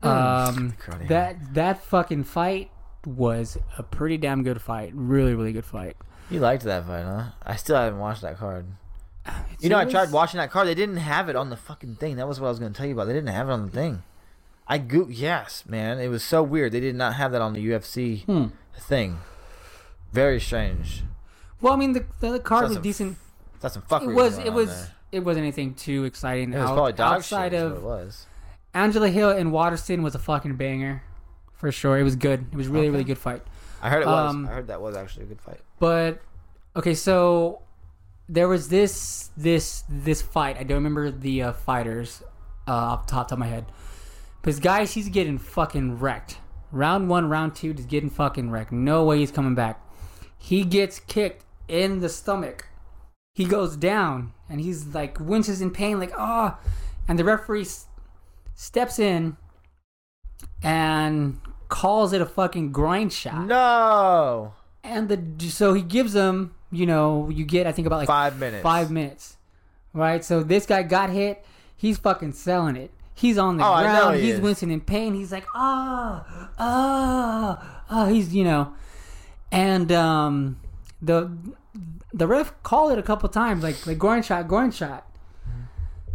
Um, 0.02 0.76
Karate 0.82 1.10
that 1.10 1.54
that 1.56 1.84
fucking 1.84 2.24
fight 2.24 2.72
was 3.06 3.58
a 3.78 3.84
pretty 3.84 4.18
damn 4.18 4.44
good 4.44 4.62
fight. 4.62 4.92
Really, 4.94 5.34
really 5.34 5.52
good 5.52 5.66
fight. 5.66 5.98
You 6.30 6.40
liked 6.40 6.64
that 6.64 6.86
fight, 6.86 7.04
huh? 7.04 7.24
I 7.46 7.56
still 7.56 7.76
haven't 7.78 8.00
watched 8.00 8.22
that 8.22 8.38
card. 8.38 8.66
It's- 9.26 9.44
You 9.62 9.70
know, 9.70 9.78
I 9.78 9.86
tried 9.86 10.12
watching 10.12 10.38
that 10.40 10.52
card. 10.52 10.68
They 10.68 10.76
didn't 10.76 10.98
have 10.98 11.30
it 11.30 11.36
on 11.36 11.50
the 11.50 11.58
fucking 11.58 11.96
thing. 11.96 12.16
That 12.18 12.28
was 12.28 12.40
what 12.40 12.48
I 12.48 12.50
was 12.50 12.60
going 12.60 12.72
to 12.74 12.78
tell 12.78 12.86
you 12.88 12.94
about. 12.94 13.08
They 13.08 13.14
didn't 13.14 13.30
have 13.34 13.50
it 13.50 13.52
on 13.52 13.66
the 13.66 13.72
thing. 13.72 14.04
I 14.68 14.78
go 14.78 15.08
yes, 15.10 15.64
man. 15.68 16.00
It 16.00 16.10
was 16.10 16.24
so 16.24 16.44
weird. 16.44 16.72
They 16.74 16.80
did 16.82 16.96
not 16.96 17.14
have 17.16 17.32
that 17.32 17.42
on 17.42 17.54
the 17.54 17.66
UFC 17.66 18.26
Hmm. 18.26 18.48
thing. 18.78 19.20
Very 20.12 20.40
strange. 20.40 21.04
Well, 21.62 21.74
I 21.74 21.76
mean, 21.78 21.94
the 21.94 22.06
the 22.20 22.40
card 22.40 22.66
was 22.66 22.74
some 22.74 22.82
decent. 22.84 23.18
That's 23.62 23.74
some 23.74 23.84
fuckery. 23.84 24.12
It 24.12 24.16
was 24.16 24.38
it 24.40 24.54
was 24.54 24.70
there. 24.70 24.88
it 25.14 25.20
wasn't 25.22 25.44
anything 25.44 25.74
too 25.74 26.04
exciting. 26.06 26.54
It 26.54 26.58
was 26.58 26.70
Out- 26.70 26.74
probably 26.76 26.94
dog 26.94 27.16
outside 27.18 27.52
shit. 27.54 27.62
of 27.62 27.78
it 27.78 27.82
was. 27.82 28.26
Angela 28.74 29.10
Hill 29.10 29.30
and 29.32 29.52
Waterson 29.52 30.04
was 30.04 30.14
a 30.16 30.20
fucking 30.20 30.56
banger, 30.58 31.02
for 31.54 31.72
sure. 31.72 31.98
It 31.98 32.04
was 32.04 32.16
good. 32.16 32.48
It 32.52 32.56
was 32.58 32.68
really 32.68 32.88
Okay. 32.88 32.92
really 32.92 33.04
good 33.06 33.18
fight. 33.18 33.42
I 33.82 33.90
heard 33.90 34.04
it 34.04 34.08
was. 34.08 34.32
um, 34.36 34.48
I 34.48 34.52
heard 34.52 34.68
that 34.68 34.82
was 34.82 34.96
actually 34.96 35.24
a 35.24 35.28
good 35.28 35.42
fight. 35.42 35.60
But 35.80 36.20
okay, 36.76 36.94
so 36.94 37.62
there 38.30 38.48
was 38.48 38.70
this 38.70 39.30
this 39.38 39.84
this 39.90 40.22
fight. 40.22 40.58
I 40.58 40.64
don't 40.64 40.78
remember 40.78 41.12
the 41.12 41.44
uh, 41.44 41.54
fighters 41.54 42.24
uh, 42.68 42.72
off 42.72 43.08
the 43.08 43.12
top 43.12 43.32
of 43.32 43.40
my 43.40 43.48
head. 43.48 43.66
But 44.42 44.52
this 44.52 44.60
guy, 44.60 44.86
he's 44.86 45.10
getting 45.10 45.38
fucking 45.38 46.00
wrecked. 46.00 46.38
Round 46.72 47.10
one, 47.10 47.30
round 47.30 47.56
two, 47.56 47.74
just 47.74 47.88
getting 47.88 48.10
fucking 48.10 48.52
wrecked. 48.52 48.72
No 48.72 49.04
way 49.06 49.20
he's 49.20 49.32
coming 49.32 49.56
back. 49.56 49.82
He 50.38 50.64
gets 50.64 51.00
kicked 51.00 51.44
in 51.68 52.00
the 52.00 52.10
stomach. 52.10 52.68
He 53.36 53.46
goes 53.46 53.76
down 53.78 54.34
and 54.50 54.60
he's 54.62 54.88
like 54.88 55.20
winces 55.20 55.62
in 55.62 55.72
pain, 55.72 56.00
like 56.00 56.12
ah, 56.18 56.60
and 57.08 57.18
the 57.20 57.24
referee 57.24 57.62
s- 57.62 57.86
steps 58.56 59.00
in 59.00 59.38
and 60.64 61.40
calls 61.70 62.14
it 62.14 62.22
a 62.22 62.26
fucking 62.26 62.72
grind 62.72 63.12
shot. 63.14 63.46
No. 63.48 64.54
And 64.84 65.10
the 65.10 65.50
so 65.50 65.74
he 65.74 65.82
gives 65.82 66.14
them, 66.14 66.54
you 66.72 66.86
know, 66.86 67.30
you 67.30 67.46
get 67.46 67.68
I 67.68 67.72
think 67.72 67.86
about 67.88 67.98
like 67.98 68.08
Five 68.08 68.38
minutes. 68.40 68.64
five 68.64 68.90
minutes, 68.92 69.38
right? 69.94 70.24
So 70.24 70.44
this 70.44 70.66
guy 70.66 70.84
got 70.84 71.10
hit. 71.10 71.44
He's 71.76 71.98
fucking 71.98 72.34
selling 72.34 72.76
it. 72.76 72.92
He's 73.14 73.38
on 73.38 73.58
the 73.58 73.66
Oh, 73.66 73.80
ground. 73.82 74.16
he 74.18 74.22
He's 74.24 74.36
is. 74.36 74.42
wincing 74.42 74.72
in 74.72 74.82
pain. 74.82 75.14
He's 75.16 75.32
like, 75.32 75.46
ah, 75.56 76.50
ah, 76.60 77.82
ah. 77.90 78.06
He's 78.08 78.34
you 78.34 78.44
know, 78.44 78.74
and 79.52 79.92
um, 79.92 80.60
the 81.02 81.32
the 82.14 82.28
ref 82.28 82.54
called 82.64 82.92
it 82.94 83.00
a 83.00 83.04
couple 83.04 83.28
times, 83.30 83.64
like 83.64 83.86
like 83.88 83.98
groin 83.98 84.22
shot, 84.22 84.48
groin 84.48 84.72
shot. 84.72 85.06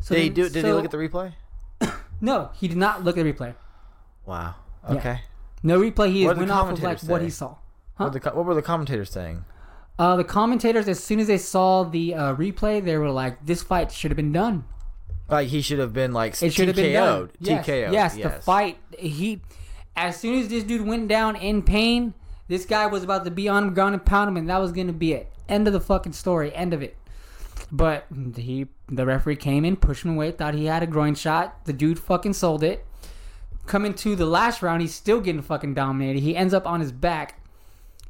So 0.00 0.14
Did 0.14 0.22
he 0.22 0.28
do? 0.30 0.48
Did 0.48 0.64
he 0.64 0.72
look 0.72 0.84
at 0.84 0.90
the 0.90 0.96
replay? 0.96 1.32
No, 2.20 2.50
he 2.54 2.68
did 2.68 2.76
not 2.76 3.02
look 3.02 3.18
at 3.18 3.24
the 3.24 3.32
replay. 3.32 3.54
Wow. 4.24 4.54
Yeah. 4.88 5.18
No 5.62 5.80
replay. 5.80 6.12
He 6.12 6.26
went 6.26 6.50
off 6.50 6.70
of 6.70 6.82
like 6.82 6.98
commentators 6.98 7.08
what 7.08 7.22
he 7.22 7.30
saw. 7.30 7.56
What, 7.96 8.12
the, 8.12 8.30
what 8.30 8.44
were 8.44 8.54
the 8.54 8.62
commentators 8.62 9.10
saying? 9.10 9.44
Uh, 9.98 10.16
the 10.16 10.24
commentators, 10.24 10.88
as 10.88 11.02
soon 11.02 11.20
as 11.20 11.26
they 11.26 11.38
saw 11.38 11.84
the 11.84 12.14
uh, 12.14 12.34
replay, 12.34 12.84
they 12.84 12.96
were 12.96 13.10
like, 13.10 13.44
"This 13.44 13.62
fight 13.62 13.92
should 13.92 14.10
have 14.10 14.16
been 14.16 14.32
done. 14.32 14.64
Like 15.28 15.48
he 15.48 15.62
should 15.62 15.78
have 15.78 15.92
been 15.92 16.12
like 16.12 16.42
It 16.42 16.52
should 16.52 16.68
have 16.68 16.76
been 16.76 16.94
done." 16.94 17.30
TKO'd. 17.42 17.92
Yes, 17.92 18.16
yes, 18.16 18.22
the 18.22 18.42
fight. 18.42 18.78
He, 18.98 19.42
as 19.94 20.18
soon 20.18 20.40
as 20.40 20.48
this 20.48 20.64
dude 20.64 20.86
went 20.86 21.08
down 21.08 21.36
in 21.36 21.62
pain, 21.62 22.14
this 22.48 22.64
guy 22.64 22.86
was 22.86 23.02
about 23.02 23.24
to 23.24 23.30
be 23.30 23.48
on 23.48 23.68
him, 23.68 23.74
ground 23.74 23.94
and 23.94 24.04
pound 24.04 24.28
him, 24.28 24.36
and 24.36 24.48
that 24.48 24.58
was 24.58 24.72
gonna 24.72 24.92
be 24.92 25.12
it. 25.12 25.30
End 25.48 25.66
of 25.66 25.72
the 25.72 25.80
fucking 25.80 26.14
story. 26.14 26.54
End 26.54 26.72
of 26.72 26.82
it. 26.82 26.96
But 27.70 28.06
he, 28.36 28.66
the 28.88 29.06
referee 29.06 29.36
came 29.36 29.64
in, 29.64 29.76
pushed 29.76 30.04
him 30.04 30.14
away, 30.14 30.30
thought 30.32 30.54
he 30.54 30.66
had 30.66 30.82
a 30.82 30.86
groin 30.86 31.14
shot. 31.14 31.64
The 31.64 31.72
dude 31.72 31.98
fucking 31.98 32.34
sold 32.34 32.62
it. 32.62 32.84
Coming 33.66 33.94
to 33.94 34.16
the 34.16 34.26
last 34.26 34.62
round, 34.62 34.82
he's 34.82 34.94
still 34.94 35.20
getting 35.20 35.42
fucking 35.42 35.74
dominated. 35.74 36.20
He 36.20 36.36
ends 36.36 36.52
up 36.52 36.66
on 36.66 36.80
his 36.80 36.92
back. 36.92 37.38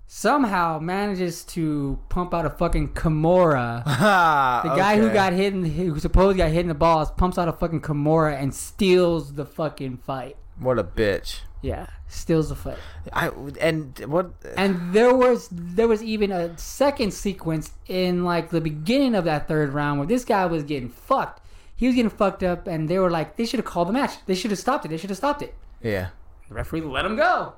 Somehow 0.07 0.79
manages 0.79 1.43
to 1.45 1.99
pump 2.09 2.35
out 2.35 2.45
a 2.45 2.51
fucking 2.51 2.93
Kimura. 2.93 3.83
the 4.63 4.77
guy 4.77 4.99
who 4.99 5.11
got 5.11 5.33
hit, 5.33 5.55
in, 5.55 5.65
who 5.65 5.99
supposedly 5.99 6.37
got 6.37 6.51
hit 6.51 6.61
in 6.61 6.69
the 6.69 6.75
balls, 6.75 7.11
pumps 7.13 7.39
out 7.39 7.49
a 7.49 7.53
fucking 7.53 7.81
Kimura 7.81 8.39
and 8.39 8.55
steals 8.55 9.35
the 9.35 9.47
fucking 9.47 9.99
fight. 9.99 10.37
What 10.59 10.79
a 10.79 10.85
bitch. 10.85 11.41
Yeah, 11.63 11.87
steals 12.09 12.49
the 12.49 12.57
fight. 12.57 12.77
I 13.13 13.31
and 13.61 13.97
what? 14.07 14.33
And 14.57 14.93
there 14.93 15.15
was 15.15 15.49
there 15.51 15.87
was 15.87 16.03
even 16.03 16.33
a 16.33 16.59
second 16.59 17.15
sequence 17.15 17.71
in 17.87 18.25
like 18.25 18.51
the 18.51 18.61
beginning 18.61 19.15
of 19.15 19.25
that 19.25 19.47
third 19.47 19.73
round 19.73 20.01
where 20.01 20.09
this 20.09 20.25
guy 20.25 20.45
was 20.47 20.65
getting 20.65 20.89
fucked. 20.89 21.41
He 21.83 21.89
was 21.89 21.97
getting 21.97 22.11
fucked 22.11 22.45
up, 22.45 22.69
and 22.69 22.89
they 22.89 22.97
were 22.97 23.11
like, 23.11 23.35
they 23.35 23.45
should 23.45 23.59
have 23.59 23.67
called 23.67 23.89
the 23.89 23.93
match. 23.93 24.13
They 24.27 24.37
should 24.37 24.53
have 24.53 24.61
stopped 24.61 24.85
it. 24.85 24.91
They 24.91 24.97
should 24.97 25.11
have 25.11 25.17
stopped 25.17 25.43
it. 25.43 25.53
Yeah. 25.83 26.11
The 26.49 26.55
referee 26.55 26.81
let 26.83 27.05
him 27.05 27.17
go. 27.17 27.55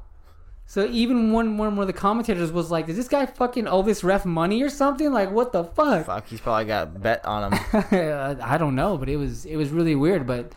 So 0.65 0.87
even 0.87 1.31
one 1.31 1.59
one 1.59 1.79
of 1.79 1.87
the 1.87 1.93
commentators 1.93 2.51
was 2.51 2.71
like, 2.71 2.87
"Does 2.87 2.97
this 2.97 3.07
guy 3.07 3.27
fucking 3.27 3.69
owe 3.69 3.83
this 3.83 4.03
ref 4.03 4.25
money 4.25 4.63
or 4.63 4.71
something? 4.71 5.13
Like, 5.13 5.31
what 5.31 5.53
the 5.53 5.65
fuck?" 5.65 6.07
Fuck, 6.07 6.27
he's 6.29 6.41
probably 6.41 6.65
got 6.65 6.85
a 6.85 6.99
bet 6.99 7.23
on 7.27 7.53
him. 7.53 7.61
I 8.43 8.57
don't 8.57 8.75
know, 8.75 8.97
but 8.97 9.11
it 9.11 9.19
was 9.19 9.45
it 9.45 9.57
was 9.57 9.69
really 9.69 9.95
weird. 9.95 10.27
But 10.27 10.53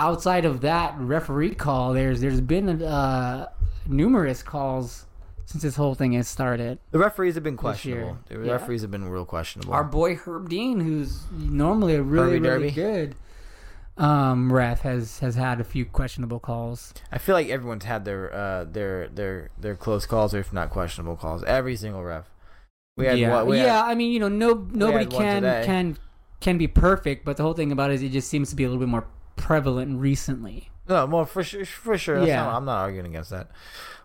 outside 0.00 0.44
of 0.44 0.62
that 0.62 0.96
referee 0.98 1.54
call, 1.54 1.92
there's 1.92 2.20
there's 2.20 2.40
been 2.40 2.82
uh, 2.82 3.48
numerous 3.86 4.42
calls 4.42 5.06
since 5.46 5.62
this 5.62 5.76
whole 5.76 5.94
thing 5.94 6.12
has 6.12 6.26
started. 6.28 6.78
The 6.90 6.98
referees 6.98 7.34
have 7.34 7.44
been 7.44 7.56
questionable. 7.56 8.18
The 8.28 8.40
Yeah. 8.40 8.52
referees 8.52 8.82
have 8.82 8.90
been 8.90 9.08
real 9.08 9.24
questionable. 9.24 9.72
Our 9.74 9.84
boy 9.84 10.16
Herb 10.16 10.48
Dean, 10.48 10.80
who's 10.80 11.24
normally 11.32 11.94
a 11.96 12.02
really 12.02 12.38
really 12.40 12.70
good 12.70 13.14
um, 13.96 14.52
ref, 14.52 14.80
has 14.80 15.20
has 15.20 15.36
had 15.36 15.60
a 15.60 15.64
few 15.64 15.84
questionable 15.84 16.40
calls. 16.40 16.92
I 17.12 17.18
feel 17.18 17.34
like 17.36 17.48
everyone's 17.48 17.84
had 17.84 18.04
their 18.04 18.32
uh 18.34 18.64
their 18.64 19.08
their 19.08 19.50
their 19.58 19.76
close 19.76 20.04
calls 20.06 20.34
or 20.34 20.38
if 20.40 20.52
not 20.52 20.70
questionable 20.70 21.16
calls. 21.16 21.44
Every 21.44 21.76
single 21.76 22.02
ref. 22.02 22.28
We 22.96 23.06
had 23.06 23.18
yeah, 23.18 23.32
what 23.32 23.46
we 23.46 23.58
yeah. 23.58 23.82
had, 23.82 23.90
I 23.90 23.94
mean, 23.94 24.12
you 24.12 24.20
know, 24.20 24.28
no 24.28 24.66
nobody 24.72 25.06
can 25.06 25.42
can 25.64 25.96
can 26.40 26.58
be 26.58 26.66
perfect, 26.66 27.24
but 27.24 27.36
the 27.36 27.42
whole 27.42 27.54
thing 27.54 27.70
about 27.72 27.90
it 27.90 27.94
is 27.94 28.02
it 28.02 28.10
just 28.10 28.28
seems 28.28 28.50
to 28.50 28.56
be 28.56 28.64
a 28.64 28.68
little 28.68 28.80
bit 28.80 28.88
more 28.88 29.06
prevalent 29.36 30.00
recently. 30.00 30.70
No, 30.88 31.06
well 31.06 31.24
for 31.24 31.42
sure 31.42 31.64
for 31.64 31.96
sure. 31.96 32.16
That's 32.18 32.28
Yeah. 32.28 32.44
not- 32.44 32.56
I'm 32.56 32.64
not 32.64 32.78
arguing 32.78 33.06
against 33.06 33.30
that. 33.30 33.50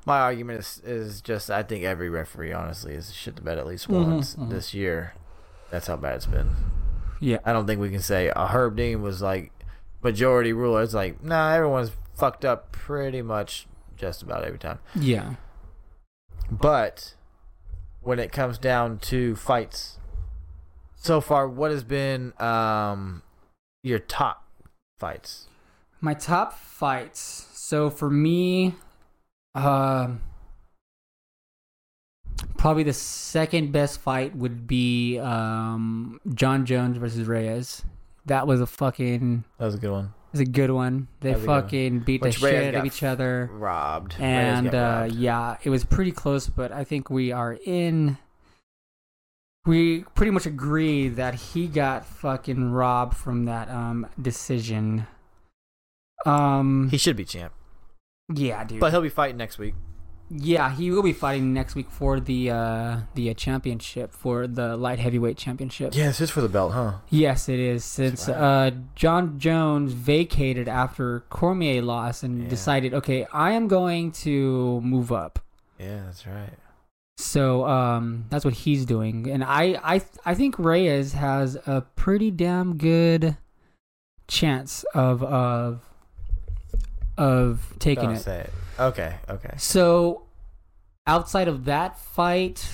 My 0.05 0.19
argument 0.19 0.59
is 0.59 0.81
is 0.85 1.21
just 1.21 1.49
I 1.51 1.63
think 1.63 1.83
every 1.83 2.09
referee 2.09 2.51
honestly 2.53 2.93
is 2.93 3.13
shit 3.13 3.35
the 3.35 3.41
bed 3.41 3.57
at 3.57 3.67
least 3.67 3.87
Mhm, 3.87 4.05
once 4.05 4.35
mhm. 4.35 4.49
this 4.49 4.73
year. 4.73 5.13
That's 5.71 5.87
how 5.87 5.97
bad 5.97 6.15
it's 6.15 6.25
been. 6.25 6.49
Yeah. 7.19 7.39
I 7.45 7.53
don't 7.53 7.67
think 7.67 7.79
we 7.81 7.89
can 7.89 8.01
say 8.01 8.29
uh, 8.29 8.47
Herb 8.47 8.75
Dean 8.77 9.01
was 9.01 9.21
like 9.21 9.51
majority 10.01 10.53
ruler. 10.53 10.81
It's 10.81 10.93
like 10.93 11.23
nah, 11.23 11.51
everyone's 11.51 11.91
fucked 12.15 12.43
up 12.45 12.71
pretty 12.71 13.21
much 13.21 13.67
just 13.97 14.21
about 14.23 14.43
every 14.43 14.59
time. 14.59 14.79
Yeah. 14.95 15.35
But 16.49 17.15
when 18.01 18.17
it 18.19 18.31
comes 18.31 18.57
down 18.57 18.97
to 18.99 19.35
fights, 19.35 19.99
so 20.95 21.21
far, 21.21 21.47
what 21.47 21.71
has 21.71 21.83
been 21.83 22.33
um 22.41 23.21
your 23.83 23.99
top 23.99 24.45
fights? 24.97 25.47
My 26.01 26.13
top 26.13 26.53
fights. 26.57 27.47
So 27.53 27.89
for 27.89 28.09
me, 28.09 28.75
um, 29.65 30.21
probably 32.57 32.83
the 32.83 32.93
second 32.93 33.71
best 33.71 33.99
fight 33.99 34.35
would 34.35 34.67
be 34.67 35.19
um, 35.19 36.19
Jon 36.33 36.65
Jones 36.65 36.97
versus 36.97 37.27
Reyes. 37.27 37.83
That 38.25 38.47
was 38.47 38.61
a 38.61 38.67
fucking 38.67 39.43
That 39.57 39.65
was 39.65 39.75
a 39.75 39.79
good 39.79 39.91
one. 39.91 40.13
was 40.31 40.41
a 40.41 40.45
good 40.45 40.71
one. 40.71 41.07
They 41.21 41.29
That 41.29 41.35
was 41.37 41.43
a 41.43 41.47
good 41.47 41.61
fucking 41.63 41.99
beat 42.01 42.21
Which 42.21 42.39
the 42.39 42.45
Reyes 42.45 42.53
shit 42.63 42.75
out 42.75 42.79
of 42.81 42.85
each 42.85 43.03
other. 43.03 43.49
Robbed. 43.53 44.13
Reyes 44.13 44.21
and 44.21 44.71
got 44.71 44.75
uh, 44.77 45.01
robbed. 45.03 45.13
yeah, 45.15 45.57
it 45.63 45.69
was 45.69 45.83
pretty 45.83 46.11
close, 46.11 46.47
but 46.47 46.71
I 46.71 46.83
think 46.83 47.09
we 47.09 47.31
are 47.31 47.57
in. 47.65 48.17
We 49.65 50.01
pretty 50.15 50.31
much 50.31 50.45
agree 50.45 51.09
that 51.09 51.35
he 51.35 51.67
got 51.67 52.05
fucking 52.05 52.71
robbed 52.71 53.15
from 53.17 53.45
that 53.45 53.69
um 53.69 54.07
decision. 54.21 55.05
Um, 56.25 56.89
he 56.89 56.97
should 56.97 57.15
be 57.15 57.25
champ, 57.25 57.53
yeah, 58.33 58.63
dude. 58.63 58.79
but 58.79 58.91
he'll 58.91 59.01
be 59.01 59.09
fighting 59.09 59.37
next 59.37 59.57
week. 59.57 59.73
yeah, 60.29 60.69
he 60.75 60.91
will 60.91 61.01
be 61.01 61.13
fighting 61.13 61.53
next 61.53 61.73
week 61.73 61.89
for 61.89 62.19
the 62.19 62.51
uh 62.51 62.97
the 63.15 63.31
uh, 63.31 63.33
championship 63.33 64.13
for 64.13 64.45
the 64.45 64.77
light 64.77 64.99
heavyweight 64.99 65.37
championship. 65.37 65.95
Yeah, 65.95 66.09
it's 66.09 66.19
just 66.19 66.33
for 66.33 66.41
the 66.41 66.49
belt, 66.49 66.73
huh? 66.73 66.93
Yes, 67.09 67.49
it 67.49 67.59
is. 67.59 67.83
Since 67.83 68.27
right. 68.27 68.37
uh, 68.37 68.71
Jon 68.95 69.39
Jones 69.39 69.93
vacated 69.93 70.67
after 70.67 71.21
Cormier 71.31 71.81
lost 71.81 72.21
and 72.23 72.43
Yeah. 72.43 72.49
decided, 72.49 72.93
okay, 72.93 73.25
I 73.33 73.51
am 73.53 73.67
going 73.67 74.11
to 74.23 74.79
move 74.81 75.11
up. 75.11 75.39
Yeah, 75.79 76.03
that's 76.05 76.27
right. 76.27 76.53
So 77.17 77.65
um, 77.65 78.25
that's 78.29 78.45
what 78.45 78.53
he's 78.53 78.85
doing, 78.85 79.29
and 79.29 79.43
I 79.43 79.79
I 79.83 80.01
I 80.25 80.35
think 80.35 80.59
Reyes 80.59 81.13
has 81.13 81.55
a 81.65 81.81
pretty 81.95 82.29
damn 82.31 82.77
good 82.77 83.35
chance 84.27 84.83
of 84.93 85.23
of 85.23 85.88
of 87.19 87.73
taking 87.79 88.05
Don't 88.05 88.15
it. 88.15 88.19
say 88.21 88.39
it. 88.41 88.53
Okay, 88.79 89.15
okay. 89.29 89.53
So 89.57 90.23
outside 91.05 91.47
of 91.47 91.65
that 91.65 91.99
fight, 91.99 92.65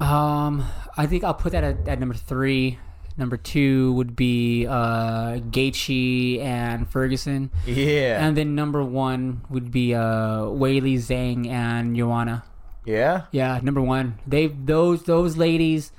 um, 0.00 0.64
I 0.96 1.06
think 1.06 1.24
I'll 1.24 1.34
put 1.34 1.52
that 1.52 1.64
at, 1.64 1.88
at 1.88 1.98
number 2.00 2.14
three. 2.14 2.78
Number 3.16 3.36
two 3.36 3.92
would 3.92 4.16
be 4.16 4.66
uh, 4.66 5.36
Gaethje 5.38 6.40
and 6.40 6.88
Ferguson, 6.88 7.50
Yeah. 7.66 8.26
and 8.26 8.34
then 8.36 8.54
number 8.54 8.82
one 8.82 9.42
would 9.50 9.70
be 9.70 9.94
uh, 9.94 10.00
Weili 10.48 10.94
Zhang 10.96 11.46
and 11.46 11.94
Joanna. 11.94 12.42
yeah? 12.86 13.24
Yeah, 13.32 13.60
number 13.62 13.82
one. 13.82 14.18
They 14.26 14.46
those 14.46 15.02
those 15.04 15.36
ladies 15.36 15.92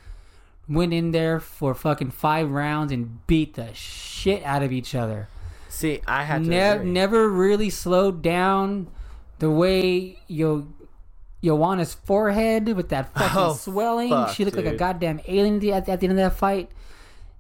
went 0.68 0.92
in 0.92 1.12
there 1.12 1.40
for 1.40 1.76
fucking 1.76 2.10
five 2.12 2.50
rounds 2.50 2.92
and 2.92 3.26
beat 3.28 3.54
the 3.54 3.72
shit 3.76 4.42
out 4.44 4.64
of 4.64 4.72
each 4.72 4.96
other. 4.96 5.28
See, 5.74 6.02
I 6.08 6.24
had 6.24 6.44
to 6.44 6.50
Ne- 6.50 6.84
never 6.86 7.28
really 7.28 7.70
slowed 7.72 8.22
down 8.22 8.88
the 9.40 9.50
way 9.50 10.20
Yo 10.28 10.68
Joanna's 11.44 11.96
forehead 11.96 12.70
with 12.78 12.90
that 12.90 13.12
fucking 13.16 13.38
Oh, 13.38 13.54
swelling. 13.54 14.10
fuck, 14.10 14.30
she 14.36 14.46
looked 14.46 14.56
like 14.56 14.68
a 14.68 14.76
goddamn 14.78 15.20
alien 15.28 15.58
at, 15.74 15.90
at 15.90 16.00
the 16.00 16.06
end 16.08 16.12
of 16.12 16.18
that 16.18 16.38
fight. 16.38 16.70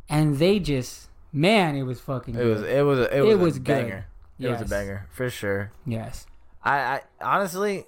And 0.09 0.37
they 0.39 0.57
just 0.59 1.09
man, 1.31 1.75
it 1.75 1.83
was 1.83 1.99
fucking. 2.01 2.35
It 2.35 2.43
was 2.43 2.63
it 2.63 2.81
was 2.83 2.99
a, 2.99 3.17
it 3.17 3.21
was, 3.21 3.29
It 3.29 3.33
a 3.33 3.37
was 3.37 3.59
good. 3.59 3.65
banger. 3.65 4.05
It 4.39 4.49
was 4.49 4.61
a 4.61 4.65
banger 4.65 5.07
for 5.11 5.29
sure. 5.29 5.71
yes. 5.85 6.25
I, 6.65 6.77
I 6.79 7.01
honestly, 7.21 7.85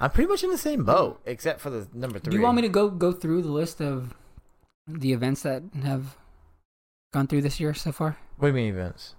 I'm 0.00 0.10
pretty 0.10 0.28
much 0.28 0.44
in 0.44 0.50
the 0.50 0.58
same 0.58 0.84
boat 0.84 1.20
except 1.26 1.60
for 1.60 1.70
the 1.70 1.88
number 1.92 2.18
three. 2.18 2.30
Do 2.30 2.36
you 2.36 2.42
want 2.42 2.56
me 2.56 2.62
to 2.62 2.68
go 2.68 2.88
go 2.88 3.10
through 3.12 3.42
the 3.42 3.50
list 3.50 3.80
of 3.80 4.14
the 4.86 5.12
events 5.12 5.42
that 5.42 5.62
have 5.82 6.16
gone 7.14 7.26
through 7.28 7.40
this 7.42 7.58
year 7.60 7.72
so 7.72 7.92
far? 7.92 8.18
What 8.36 8.48
do 8.50 8.56
you 8.58 8.64
mean 8.64 8.74
events? 8.74 9.14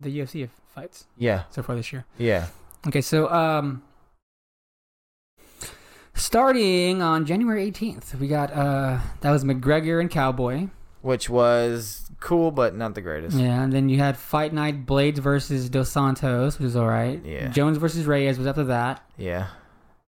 The 0.00 0.16
UFC 0.20 0.48
fights 0.74 1.06
Yeah, 1.16 1.44
so 1.50 1.62
far 1.62 1.74
this 1.74 1.92
year. 1.92 2.04
yeah. 2.18 2.46
Okay, 2.86 3.00
so 3.00 3.28
um 3.32 3.82
starting 6.14 7.02
on 7.02 7.26
January 7.26 7.70
18th, 7.70 8.14
we 8.18 8.28
got 8.28 8.52
uh 8.52 8.98
that 9.20 9.30
was 9.30 9.44
McGregor 9.44 10.00
and 10.00 10.10
Cowboy. 10.10 10.68
Which 11.00 11.30
was 11.30 12.10
cool, 12.20 12.50
but 12.50 12.74
not 12.76 12.94
the 12.94 13.00
greatest. 13.00 13.36
Yeah, 13.36 13.62
and 13.62 13.72
then 13.72 13.88
you 13.88 13.98
had 13.98 14.16
Fight 14.16 14.52
Night 14.52 14.84
Blaydes 14.84 15.18
versus 15.18 15.68
Dos 15.70 15.88
Santos, 15.90 16.58
which 16.58 16.64
was 16.64 16.76
all 16.76 16.88
right. 16.88 17.24
Yeah. 17.24 17.48
Jones 17.48 17.78
versus 17.78 18.04
Reyes 18.06 18.36
was 18.36 18.46
after 18.48 18.64
that. 18.64 19.08
Yeah, 19.16 19.46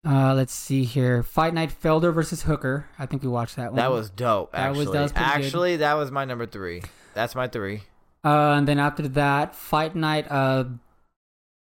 Uh 0.07 0.33
let's 0.33 0.53
see 0.53 0.83
here. 0.85 1.23
Fight 1.23 1.53
Night 1.53 1.71
Felder 1.71 2.13
versus 2.13 2.43
Hooker. 2.43 2.85
I 2.97 3.05
think 3.05 3.21
we 3.21 3.27
watched 3.29 3.57
that 3.57 3.71
one. 3.71 3.75
that 3.77 3.91
was 3.91 4.09
dope. 4.09 4.53
That 4.53 4.69
was- 4.69 4.79
Actually, 4.79 4.93
that 4.97 5.01
was 5.01 5.11
pretty 5.11 5.25
good. 5.37 5.45
actually, 5.45 5.75
that 5.77 5.93
was 5.95 6.11
my 6.11 6.25
number 6.25 6.45
three. 6.45 6.81
That's 7.13 7.35
my 7.35 7.47
three. 7.47 7.81
Uh 8.23 8.51
and 8.57 8.67
then 8.67 8.79
after 8.79 9.07
that, 9.09 9.55
Fight 9.55 9.95
Night 9.95 10.25
uh 10.31 10.65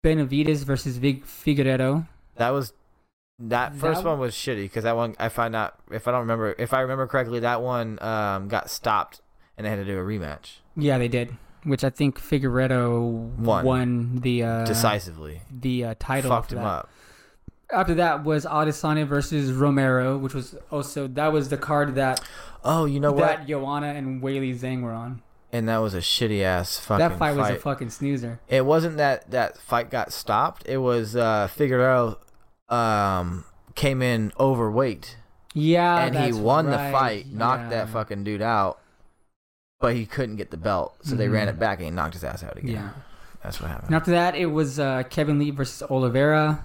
Benavides 0.02 0.62
versus 0.62 0.96
Vig- 0.98 1.24
Figueiredo. 1.24 2.06
That 2.36 2.50
was 2.50 2.72
that 3.40 3.72
That 3.72 3.74
first 3.80 3.98
w- 3.98 4.08
one 4.10 4.18
was 4.20 4.34
shitty 4.34 4.62
because 4.64 4.84
that 4.84 4.96
one 4.96 5.14
I 5.18 5.28
find 5.28 5.54
out 5.56 5.74
if 5.90 6.06
I 6.06 6.12
don't 6.12 6.20
remember 6.20 6.54
if 6.58 6.72
I 6.72 6.80
remember 6.80 7.06
correctly 7.06 7.40
that 7.40 7.60
one 7.62 8.00
um 8.02 8.48
got 8.48 8.70
stopped 8.70 9.20
and 9.56 9.64
they 9.64 9.70
had 9.70 9.76
to 9.76 9.84
do 9.84 9.98
a 9.98 10.02
rematch 10.02 10.58
Yeah, 10.76 10.98
they 10.98 11.08
did. 11.08 11.36
Which 11.64 11.82
I 11.82 11.90
think 11.90 12.20
Figueiredo 12.20 13.00
Won. 13.36 13.64
won, 13.64 14.20
the 14.20 14.44
uh, 14.44 14.64
decisively. 14.64 15.42
the 15.50 15.84
uh, 15.86 15.94
title. 15.98 16.30
Fucked 16.30 16.52
him 16.52 16.58
that. 16.58 16.64
up. 16.64 16.90
After 17.72 17.94
that 17.96 18.24
was 18.24 18.46
Adesanya 18.46 19.06
versus 19.06 19.52
Romero, 19.52 20.16
which 20.16 20.32
was 20.34 20.56
also 20.70 21.06
that 21.08 21.32
was 21.32 21.48
the 21.50 21.58
card 21.58 21.94
that 21.96 22.20
Oh, 22.64 22.86
you 22.86 22.98
know 23.00 23.12
what? 23.12 23.26
that 23.26 23.46
Joanna 23.46 23.88
and 23.88 24.22
Weili 24.22 24.58
Zhang 24.58 24.82
were 24.82 24.92
on. 24.92 25.22
and 25.52 25.68
that 25.68 25.78
was 25.78 25.94
a 25.94 25.98
shitty 25.98 26.42
ass 26.42 26.78
fucking 26.78 26.98
fight. 27.00 27.08
that 27.10 27.18
fight, 27.18 27.36
was 27.36 27.50
a 27.50 27.54
fucking 27.56 27.90
snoozer. 27.90 28.40
It 28.48 28.64
wasn't 28.64 28.96
that 28.96 29.30
that 29.30 29.58
fight 29.58 29.90
got 29.90 30.12
stopped. 30.12 30.66
It 30.66 30.78
was 30.78 31.14
uh 31.14 31.46
Figueroa 31.48 32.16
um 32.68 33.44
came 33.74 34.02
in 34.02 34.32
overweight 34.40 35.16
Yeah, 35.54 36.04
and 36.06 36.16
he 36.18 36.32
won 36.32 36.66
the 36.66 36.78
fight, 36.78 37.26
knocked 37.32 37.70
that 37.70 37.88
fucking 37.90 38.24
dude 38.24 38.42
out. 38.42 38.80
But 39.80 39.94
he 39.94 40.06
couldn't 40.06 40.36
get 40.36 40.50
the 40.50 40.56
belt, 40.56 40.96
so 41.02 41.14
they 41.14 41.28
ran 41.28 41.46
Mhm. 41.46 41.50
it 41.50 41.58
back 41.60 41.78
and 41.78 41.84
he 41.84 41.90
knocked 41.92 42.14
his 42.14 42.24
ass 42.24 42.42
out 42.42 42.56
again. 42.58 42.72
Yeah. 42.74 42.88
That's 43.44 43.60
what 43.60 43.66
And 43.70 43.74
happened. 43.80 43.94
after 43.94 44.10
that, 44.10 44.34
it 44.34 44.46
was 44.46 44.80
uh, 44.80 45.04
Kevin 45.08 45.38
Lee 45.38 45.52
versus 45.52 45.88
Oliveira, 45.88 46.64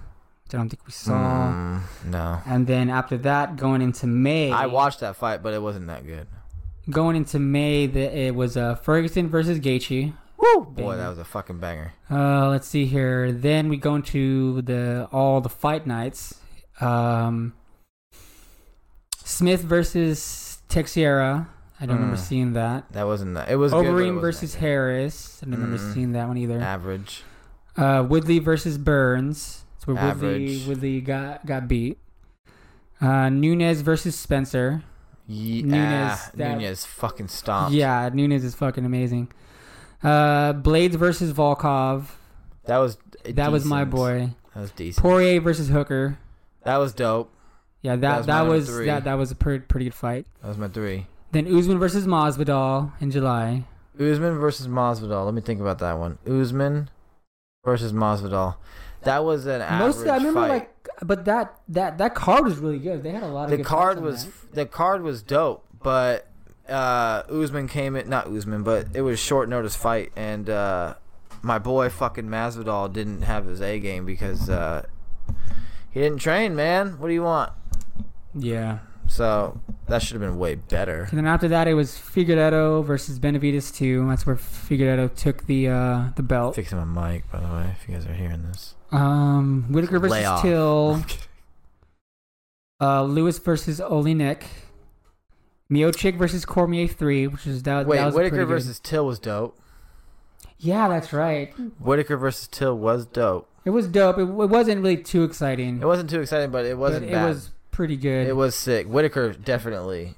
I 0.54 0.58
don't 0.58 0.70
think 0.70 0.86
we 0.86 0.92
saw. 0.92 1.14
Mm, 1.14 1.82
no. 2.06 2.40
And 2.46 2.68
then 2.68 2.90
after 2.90 3.18
that, 3.20 3.56
going 3.58 3.82
into 3.82 4.08
May, 4.08 4.52
I 4.52 4.66
watched 4.68 5.00
that 5.02 5.16
fight, 5.16 5.42
but 5.44 5.54
it 5.54 5.62
wasn't 5.62 5.88
that 5.88 6.06
good. 6.06 6.28
Going 6.90 7.16
into 7.16 7.40
May, 7.40 7.88
the, 7.88 8.02
it 8.16 8.36
was 8.36 8.58
uh, 8.58 8.76
Ferguson 8.76 9.30
versus 9.30 9.60
Gaethje. 9.60 10.14
Woo! 10.38 10.66
Boy, 10.66 10.74
Banger. 10.92 10.98
that 10.98 11.08
was 11.10 11.18
a 11.20 11.24
fucking 11.24 11.60
banger. 11.60 11.94
Uh, 12.12 12.50
let's 12.50 12.68
see 12.68 12.86
here. 12.86 13.32
Then 13.32 13.70
we 13.70 13.78
go 13.78 13.96
into 13.96 14.62
the 14.64 15.08
all 15.12 15.40
the 15.40 15.48
fight 15.50 15.88
nights. 15.88 16.36
Um, 16.82 17.54
Smith 19.24 19.62
versus 19.62 20.60
Teixeira. 20.68 21.48
I 21.80 21.86
don't 21.86 21.96
remember 21.96 22.18
Mm. 22.18 22.26
seeing 22.26 22.54
that. 22.54 22.92
That 22.92 23.06
wasn't 23.08 23.36
that. 23.36 23.50
It 23.50 23.56
was 23.56 23.72
good, 23.72 23.84
but 23.84 23.90
it 23.90 23.92
Overeem 23.94 24.22
versus. 24.22 24.56
Harris. 24.56 25.40
I 25.42 25.46
don't 25.50 25.56
remember 25.60 25.78
Mm-mm. 25.78 25.94
seeing 25.94 26.12
that 26.14 26.28
one 26.28 26.38
either. 26.38 26.60
average. 26.62 27.24
Uh, 27.76 28.06
Woodley 28.08 28.40
versus 28.40 28.78
Burns. 28.78 29.63
Woodley 29.88 30.02
Average. 30.02 30.66
Woodley 30.68 31.02
got 31.02 31.46
got 31.46 31.68
beat. 31.68 31.98
Uh, 33.02 33.30
Nunes 33.30 33.82
versus 33.82 34.16
Spencer. 34.18 34.84
Ye- 35.28 35.62
Nunes, 35.64 36.12
ah, 36.12 36.32
that- 36.36 36.58
Nunes 36.58 36.86
fucking 36.86 37.28
stomped. 37.30 37.74
Yeah, 37.74 38.10
Nunes 38.14 38.44
is 38.44 38.56
fucking 38.56 38.86
amazing. 38.86 39.30
Uh, 40.04 40.54
Blaydes 40.54 40.96
versus 40.96 41.32
Volkov. 41.34 42.06
that 42.66 42.78
was 42.78 42.98
That 43.30 43.52
was 43.52 43.66
my 43.66 43.86
boy. 43.86 44.32
That 44.54 44.62
was 44.62 44.72
decent. 44.72 45.02
Poirier 45.02 45.40
versus 45.42 45.70
Hooker. 45.70 46.18
That 46.64 46.78
was 46.78 46.94
dope. 46.94 47.32
Yeah, 47.82 47.96
That 47.96 48.26
that 48.26 48.48
was 48.48 48.68
that 48.68 48.78
was 48.78 48.86
that 48.86 49.04
that 49.06 49.14
was 49.16 49.32
a 49.32 49.36
pretty 49.36 49.66
pretty 49.66 49.86
good 49.86 49.94
fight. 49.94 50.26
That 50.42 50.48
was 50.50 50.58
my 50.58 50.68
three. 50.68 51.08
Then 51.32 51.48
Usman 51.54 51.80
versus 51.80 52.06
Masvidal 52.06 52.92
in 53.02 53.12
July. 53.12 53.66
Usman 54.00 54.38
versus 54.40 54.68
Masvidal. 54.68 55.26
Let 55.26 55.34
me 55.34 55.42
think 55.42 55.60
about 55.62 55.80
that 55.80 55.98
one. 55.98 56.18
Usman 56.28 56.90
versus 57.66 57.92
Masvidal. 57.94 58.56
That 59.06 59.24
was 59.24 59.46
an 59.46 59.62
average 59.62 59.80
Mostly, 59.96 60.10
I 60.10 60.18
remember 60.18 60.40
fight. 60.42 60.50
like, 60.50 60.90
but 61.02 61.26
that 61.26 61.60
that 61.70 61.98
that 61.98 62.16
card 62.16 62.46
was 62.46 62.58
really 62.58 62.80
good. 62.80 63.04
They 63.04 63.12
had 63.12 63.24
a 63.24 63.28
lot 63.28 63.46
of 63.46 63.50
the 63.52 63.58
good 63.58 63.66
card 63.66 64.02
was 64.02 64.26
that. 64.26 64.54
the 64.54 64.66
card 64.66 65.02
was 65.04 65.22
dope, 65.24 65.66
but 65.82 66.28
uh 66.70 67.24
Usman 67.30 67.68
came 67.68 67.96
in 67.96 68.10
not 68.10 68.28
Usman, 68.28 68.64
but 68.64 68.88
it 68.94 69.02
was 69.02 69.20
short 69.20 69.50
notice 69.50 69.76
fight 69.76 70.12
and 70.16 70.50
uh 70.50 70.96
my 71.42 71.60
boy 71.60 71.90
fucking 71.90 72.26
Masvidal 72.30 72.92
didn't 72.94 73.24
have 73.24 73.46
his 73.46 73.62
A 73.62 73.80
game 73.80 74.06
because 74.06 74.50
uh 74.50 74.86
he 75.92 76.00
didn't 76.00 76.20
train, 76.20 76.56
man. 76.56 77.00
What 77.00 77.08
do 77.10 77.14
you 77.14 77.24
want? 77.24 77.52
yeah. 78.34 78.80
So 79.06 79.60
that 79.88 80.02
should 80.02 80.14
have 80.14 80.22
been 80.22 80.40
way 80.40 80.56
better. 80.56 81.08
And 81.10 81.18
then 81.18 81.28
after 81.28 81.50
that, 81.50 81.68
it 81.68 81.74
was 81.74 81.92
Figueiredo 81.92 82.84
versus 82.86 83.20
Benavides 83.20 83.70
two. 83.70 84.08
That's 84.08 84.26
where 84.26 84.38
Figueiredo 84.38 85.14
took 85.14 85.46
the 85.46 85.68
uh 85.68 86.10
the 86.16 86.24
belt. 86.24 86.56
Fixing 86.56 86.78
my 86.78 87.12
mic, 87.12 87.30
by 87.30 87.42
the 87.42 87.48
way, 87.54 87.76
if 87.80 87.88
you 87.88 87.94
guys 87.96 88.06
are 88.06 88.14
hearing 88.14 88.44
this. 88.44 88.76
Um, 88.94 89.66
Whittaker 89.70 90.00
versus 90.00 90.26
off. 90.26 90.42
Till. 90.42 91.04
Uh, 92.80 93.04
Lewis 93.04 93.40
versus 93.40 93.80
Oleinik. 93.80 94.44
Miocic 95.72 96.18
versus 96.18 96.46
Cormier 96.46 96.88
three, 96.88 97.28
which 97.28 97.48
is 97.48 97.64
that. 97.64 97.88
Wait, 97.88 97.98
that 97.98 98.06
was 98.06 98.16
Whittaker 98.16 98.36
pretty 98.36 98.46
good. 98.46 98.54
versus 98.54 98.80
Till 98.80 99.06
was 99.06 99.20
dope. 99.20 99.58
Yeah, 100.60 100.88
that's 100.88 101.12
right. 101.12 101.54
Whittaker 101.80 102.18
versus 102.18 102.48
Till 102.48 102.78
was 102.78 103.06
dope. 103.06 103.50
It 103.66 103.72
was 103.72 103.88
dope. 103.88 104.18
It, 104.18 104.24
it 104.24 104.28
wasn't 104.28 104.82
really 104.82 104.98
too 104.98 105.24
exciting. 105.24 105.82
It 105.82 105.86
wasn't 105.86 106.10
too 106.10 106.22
exciting, 106.22 106.52
but 106.52 106.66
it 106.66 106.78
wasn't 106.78 107.08
but 107.08 107.14
bad. 107.14 107.26
It 107.26 107.28
was 107.30 107.52
pretty 107.72 107.98
good. 107.98 108.28
It 108.28 108.36
was 108.36 108.56
sick. 108.56 108.88
Whittaker 108.88 109.34
definitely, 109.34 110.16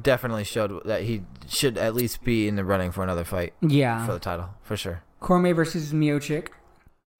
definitely 0.00 0.44
showed 0.44 0.84
that 0.86 1.02
he 1.02 1.22
should 1.46 1.78
at 1.78 1.94
least 1.94 2.24
be 2.24 2.48
in 2.48 2.56
the 2.56 2.64
running 2.64 2.90
for 2.90 3.02
another 3.02 3.24
fight 3.24 3.52
yeah. 3.60 4.04
for 4.04 4.12
the 4.12 4.18
title 4.18 4.50
for 4.62 4.76
sure. 4.76 5.02
Cormier 5.20 5.54
versus 5.54 5.92
Miocic 5.92 6.48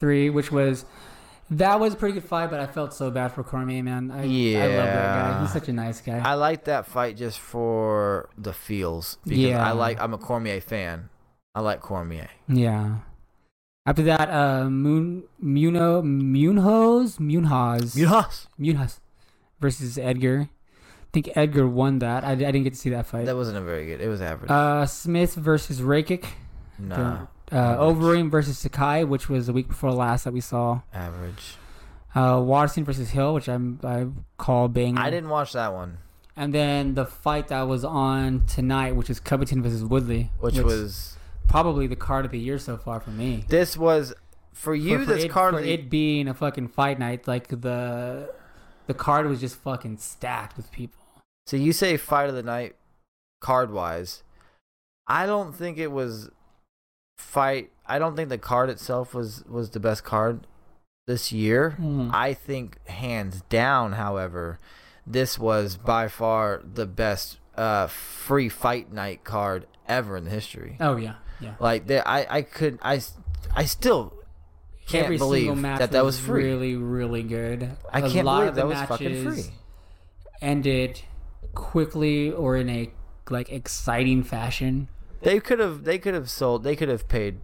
three, 0.00 0.30
which 0.30 0.50
was 0.50 0.84
that 1.50 1.78
was 1.80 1.94
a 1.94 1.96
pretty 1.96 2.14
good 2.14 2.24
fight, 2.24 2.48
but 2.50 2.60
I 2.60 2.66
felt 2.66 2.94
so 2.94 3.10
bad 3.10 3.32
for 3.32 3.42
Cormier, 3.42 3.82
man. 3.82 4.10
I, 4.10 4.14
I 4.14 4.18
love 4.18 4.28
that 4.28 4.30
Yeah. 4.30 5.32
guy. 5.32 5.40
He's 5.42 5.52
such 5.52 5.68
a 5.68 5.72
nice 5.72 6.00
guy. 6.00 6.18
I 6.24 6.34
like 6.34 6.64
that 6.64 6.86
fight 6.86 7.16
just 7.16 7.38
for 7.40 8.28
the 8.38 8.52
feels 8.52 9.18
because 9.24 9.38
Yeah. 9.38 9.64
I 9.66 9.72
like. 9.72 10.00
I'm 10.00 10.14
a 10.14 10.18
Cormier 10.18 10.60
fan. 10.60 11.08
I 11.54 11.60
like 11.60 11.80
Cormier. 11.80 12.28
yeah. 12.48 12.98
After 13.86 14.02
that, 14.04 14.28
uh, 14.30 14.68
Moon 14.70 15.24
Muno 15.40 16.02
Munhoz 16.02 17.18
Munhoz 17.18 17.96
Yes. 17.96 18.46
Munhoz 18.60 19.00
versus 19.58 19.98
Edgar. 19.98 20.42
I 20.42 21.08
think 21.12 21.30
Edgar 21.34 21.66
won 21.66 21.98
that. 21.98 22.22
I, 22.22 22.32
I 22.32 22.34
didn't 22.36 22.62
get 22.62 22.74
to 22.74 22.78
see 22.78 22.90
that 22.90 23.06
fight. 23.06 23.24
That 23.26 23.34
wasn't 23.34 23.56
a 23.56 23.62
very 23.62 23.86
good. 23.86 24.00
It 24.00 24.06
was 24.08 24.20
average. 24.22 24.50
Uh, 24.50 24.86
Smith 24.86 25.34
versus 25.34 25.80
Rakic. 25.80 26.24
nah, 26.78 27.26
Uh, 27.50 27.76
Overeem 27.78 28.30
versus 28.30 28.58
Sakai, 28.58 29.04
which 29.04 29.28
was 29.28 29.46
the 29.46 29.52
week 29.52 29.68
before 29.68 29.92
last 29.92 30.24
that 30.24 30.32
we 30.32 30.40
saw. 30.40 30.82
average. 30.94 31.56
Uh, 32.14 32.40
Watson 32.44 32.84
versus 32.84 33.10
Hill, 33.10 33.34
which 33.34 33.48
I'm 33.48 33.78
I 33.84 34.06
call 34.36 34.68
bang. 34.68 34.98
I 34.98 35.10
didn't 35.10 35.28
watch 35.28 35.52
that 35.52 35.72
one, 35.72 35.98
And 36.36 36.52
then 36.52 36.94
the 36.94 37.06
fight 37.06 37.48
that 37.48 37.62
was 37.62 37.84
on 37.84 38.46
tonight, 38.46 38.96
which 38.96 39.10
is 39.10 39.20
Covington 39.20 39.62
versus 39.62 39.84
Woodley, 39.84 40.30
which 40.40 40.58
was 40.58 41.16
probably 41.46 41.86
the 41.86 41.96
card 41.96 42.24
of 42.24 42.32
the 42.32 42.38
year 42.38 42.58
so 42.58 42.76
far 42.76 43.00
for 43.00 43.10
me. 43.10 43.44
this 43.48 43.76
was 43.76 44.12
for 44.52 44.74
you. 44.74 44.98
for, 44.98 45.04
for 45.04 45.14
this 45.14 45.24
it, 45.24 45.30
card. 45.30 45.54
for 45.54 45.60
it 45.60 45.88
being 45.88 46.26
a 46.26 46.34
fucking 46.34 46.68
fight 46.68 46.98
night, 46.98 47.28
like 47.28 47.48
the 47.48 48.32
the 48.86 48.94
card 48.94 49.26
was 49.26 49.40
just 49.40 49.56
fucking 49.56 49.98
stacked 49.98 50.56
with 50.56 50.70
people. 50.72 51.00
So 51.46 51.56
you 51.56 51.72
say 51.72 51.96
fight 51.96 52.28
of 52.28 52.34
the 52.34 52.42
night, 52.42 52.74
card 53.40 53.72
wise. 53.72 54.24
I 55.06 55.26
don't 55.26 55.54
think 55.54 55.78
it 55.78 55.92
was 55.92 56.30
fight. 57.20 57.70
I 57.86 57.98
don't 57.98 58.16
think 58.16 58.28
the 58.28 58.38
card 58.38 58.70
itself 58.70 59.14
was 59.14 59.44
was 59.48 59.70
the 59.70 59.80
best 59.80 60.04
card 60.04 60.46
this 61.06 61.32
year. 61.32 61.76
Mm. 61.80 62.10
I 62.12 62.34
think 62.34 62.84
hands 62.86 63.42
down, 63.48 63.92
however, 63.92 64.58
this 65.06 65.38
was 65.38 65.76
by 65.76 66.08
far 66.08 66.62
the 66.64 66.86
best 66.86 67.38
uh, 67.56 67.86
free 67.86 68.48
fight 68.48 68.92
night 68.92 69.24
card 69.24 69.66
ever 69.86 70.16
in 70.16 70.24
the 70.24 70.30
history. 70.30 70.76
Oh 70.80 70.96
yeah, 70.96 71.14
yeah. 71.40 71.54
Like 71.60 71.86
there, 71.86 72.06
I 72.06 72.26
I 72.28 72.42
could 72.42 72.78
I 72.82 73.00
I 73.54 73.64
still 73.64 74.14
can't 74.86 75.04
Every 75.04 75.18
believe 75.18 75.60
that 75.62 75.92
that 75.92 76.04
was 76.04 76.18
free. 76.18 76.44
Really, 76.44 76.76
really 76.76 77.22
good. 77.22 77.70
I 77.92 78.00
can't 78.00 78.24
believe 78.24 78.54
that 78.54 78.66
was 78.66 78.80
fucking 78.82 79.24
free. 79.24 79.44
Ended 80.40 81.02
quickly 81.54 82.30
or 82.30 82.56
in 82.56 82.68
a 82.68 82.90
like 83.28 83.50
exciting 83.50 84.22
fashion. 84.22 84.88
They 85.22 85.40
could 85.40 85.58
have 85.58 85.84
they 85.84 85.98
could 85.98 86.14
have 86.14 86.28
sold 86.30 86.62
they 86.64 86.76
could 86.76 86.88
have 86.88 87.08
paid. 87.08 87.40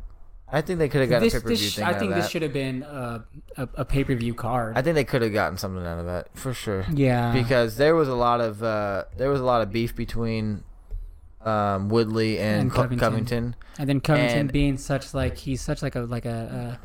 I 0.49 0.61
think 0.61 0.79
they 0.79 0.89
could 0.89 1.01
have 1.01 1.11
gotten 1.11 1.25
This, 1.25 1.35
a 1.35 1.41
pay 1.41 1.49
per 1.49 1.55
view 1.57 1.85
I 1.85 1.93
think 1.95 2.15
this 2.15 2.29
should 2.31 2.43
have 2.43 2.53
been 2.53 2.85
a, 2.85 3.25
a, 3.57 3.69
a 3.79 3.85
pay 3.85 4.05
per 4.05 4.15
view 4.15 4.33
card. 4.33 4.79
I 4.79 4.83
think 4.83 4.95
they 4.95 5.03
could 5.05 5.23
have 5.23 5.33
gotten 5.33 5.59
something 5.59 5.85
out 5.85 5.99
of 5.99 6.07
that 6.07 6.29
for 6.39 6.55
sure. 6.55 6.87
yeah, 6.93 7.33
Because 7.33 7.77
there 7.79 7.97
was 7.97 8.07
a 8.09 8.15
lot 8.15 8.41
of 8.41 8.63
uh, 8.63 9.05
there 9.17 9.29
was 9.29 9.41
a 9.41 9.45
lot 9.45 9.63
of 9.63 9.73
beef 9.73 9.97
between 9.97 10.63
um, 11.45 11.89
Woodley 11.89 12.39
and, 12.39 12.63
And 12.63 12.71
Covington. 12.73 12.99
Covington. 12.99 13.57
and 13.79 13.89
then 13.89 14.01
Covington 14.01 14.39
and- 14.39 14.53
being 14.53 14.79
such 14.79 15.15
like 15.15 15.37
he's 15.37 15.61
such 15.61 15.83
like 15.83 15.97
a 15.97 16.01
like 16.03 16.27
a, 16.27 16.79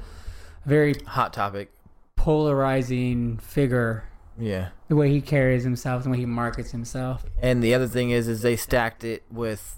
a 0.66 0.70
very 0.70 0.96
Hot 1.06 1.32
topic. 1.32 1.72
polarizing 2.16 3.38
figure. 3.38 4.06
Yeah. 4.40 4.70
The 4.88 4.96
way 4.96 5.10
he 5.12 5.22
carries 5.22 5.64
himself, 5.64 6.04
and 6.04 6.14
the 6.14 6.18
way 6.18 6.22
he 6.22 6.26
markets 6.26 6.72
himself. 6.72 7.26
And 7.42 7.62
the 7.62 7.74
other 7.76 7.88
thing 7.88 8.10
is, 8.10 8.28
is 8.28 8.42
they 8.42 8.56
stacked 8.56 9.04
it 9.04 9.24
with 9.32 9.78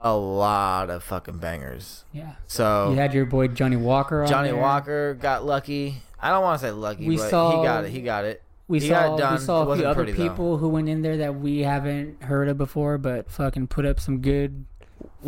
a 0.00 0.14
lot 0.16 0.88
of 0.90 1.02
fucking 1.04 1.38
bangers. 1.38 2.04
Yeah, 2.12 2.32
So 2.46 2.90
you 2.90 2.96
had 2.96 3.12
your 3.12 3.26
boy 3.26 3.48
Johnny 3.48 3.76
Walker. 3.76 4.22
On 4.22 4.28
Johnny 4.28 4.50
there. 4.50 4.60
Walker 4.60 5.14
got 5.14 5.44
lucky. 5.44 6.02
I 6.20 6.30
don't 6.30 6.42
want 6.42 6.60
to 6.60 6.66
say 6.66 6.70
lucky, 6.72 7.06
We 7.06 7.16
but 7.16 7.30
saw- 7.30 7.60
he 7.60 7.66
got 7.66 7.84
it. 7.84 7.90
He 7.90 8.00
got 8.02 8.24
it. 8.24 8.42
We 8.68 8.78
He 8.78 8.88
saw 8.88 9.14
it 9.14 9.18
done. 9.18 9.34
we 9.34 9.40
saw 9.40 9.68
a 9.68 9.76
few 9.76 9.84
other 9.84 9.94
pretty, 10.04 10.12
though. 10.12 10.28
people 10.28 10.56
who 10.58 10.68
went 10.68 10.88
in 10.88 11.02
there 11.02 11.16
that 11.18 11.34
we 11.40 11.60
haven't 11.60 12.22
heard 12.22 12.48
of 12.48 12.56
before, 12.56 12.98
but 12.98 13.30
fucking 13.30 13.66
put 13.66 13.84
up 13.84 13.98
some 13.98 14.20
good 14.20 14.64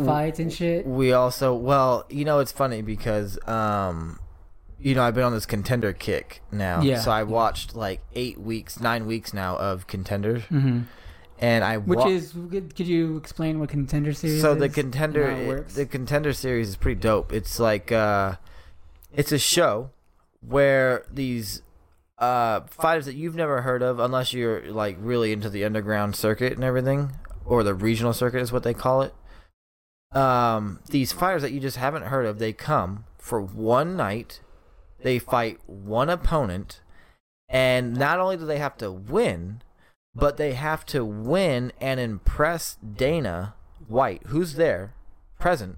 fights 0.03 0.39
and 0.39 0.51
shit. 0.51 0.85
We 0.87 1.11
also, 1.13 1.53
well, 1.53 2.05
you 2.09 2.23
know, 2.25 2.39
it's 2.39 2.51
funny 2.53 2.81
because, 2.81 3.37
um, 3.47 4.19
you 4.79 4.95
know, 4.95 5.03
I've 5.03 5.13
been 5.13 5.23
on 5.25 5.33
this 5.33 5.45
contender 5.45 5.93
kick 5.93 6.41
now. 6.51 6.81
Yeah. 6.81 6.99
So 7.01 7.11
I 7.11 7.23
watched 7.23 7.75
like 7.75 8.01
eight 8.15 8.39
weeks, 8.39 8.79
nine 8.79 9.05
weeks 9.05 9.33
now 9.33 9.57
of 9.57 9.87
contenders, 9.87 10.43
hmm 10.43 10.81
and 11.43 11.61
I 11.61 11.75
Which 11.77 11.99
wa- 11.99 12.07
is, 12.07 12.31
could 12.31 12.87
you 12.87 13.17
explain 13.17 13.59
what 13.59 13.67
contender 13.67 14.13
series? 14.13 14.37
Is? 14.37 14.41
So 14.41 14.55
the 14.55 14.69
contender 14.69 15.29
it 15.29 15.67
the 15.69 15.85
contender 15.85 16.31
series 16.31 16.69
is 16.69 16.77
pretty 16.77 17.01
dope. 17.01 17.33
It's 17.33 17.59
like 17.59 17.91
uh, 17.91 18.35
it's 19.11 19.33
a 19.33 19.37
show 19.37 19.89
where 20.39 21.05
these 21.11 21.61
uh 22.17 22.61
fighters 22.61 23.05
that 23.07 23.15
you've 23.15 23.35
never 23.35 23.61
heard 23.61 23.81
of, 23.81 23.99
unless 23.99 24.31
you're 24.31 24.71
like 24.71 24.95
really 25.01 25.33
into 25.33 25.49
the 25.49 25.65
underground 25.65 26.15
circuit 26.15 26.53
and 26.53 26.63
everything, 26.63 27.11
or 27.43 27.61
the 27.61 27.73
regional 27.73 28.13
circuit 28.13 28.41
is 28.41 28.53
what 28.53 28.63
they 28.63 28.73
call 28.73 29.01
it. 29.01 29.13
Um, 30.13 30.79
these 30.91 31.11
fighters 31.11 31.41
that 31.41 31.51
you 31.51 31.59
just 31.59 31.75
haven't 31.75 32.03
heard 32.03 32.25
of, 32.25 32.39
they 32.39 32.53
come 32.53 33.03
for 33.17 33.41
one 33.41 33.97
night, 33.97 34.39
they 35.01 35.19
fight 35.19 35.59
one 35.65 36.09
opponent, 36.09 36.79
and 37.49 37.97
not 37.97 38.19
only 38.19 38.37
do 38.37 38.45
they 38.45 38.59
have 38.59 38.77
to 38.77 38.89
win, 38.89 39.61
but 40.15 40.37
they 40.37 40.53
have 40.53 40.85
to 40.87 41.03
win 41.03 41.71
and 41.81 41.99
impress 41.99 42.75
Dana 42.75 43.55
White, 43.87 44.23
who's 44.27 44.55
there, 44.55 44.93
present. 45.39 45.77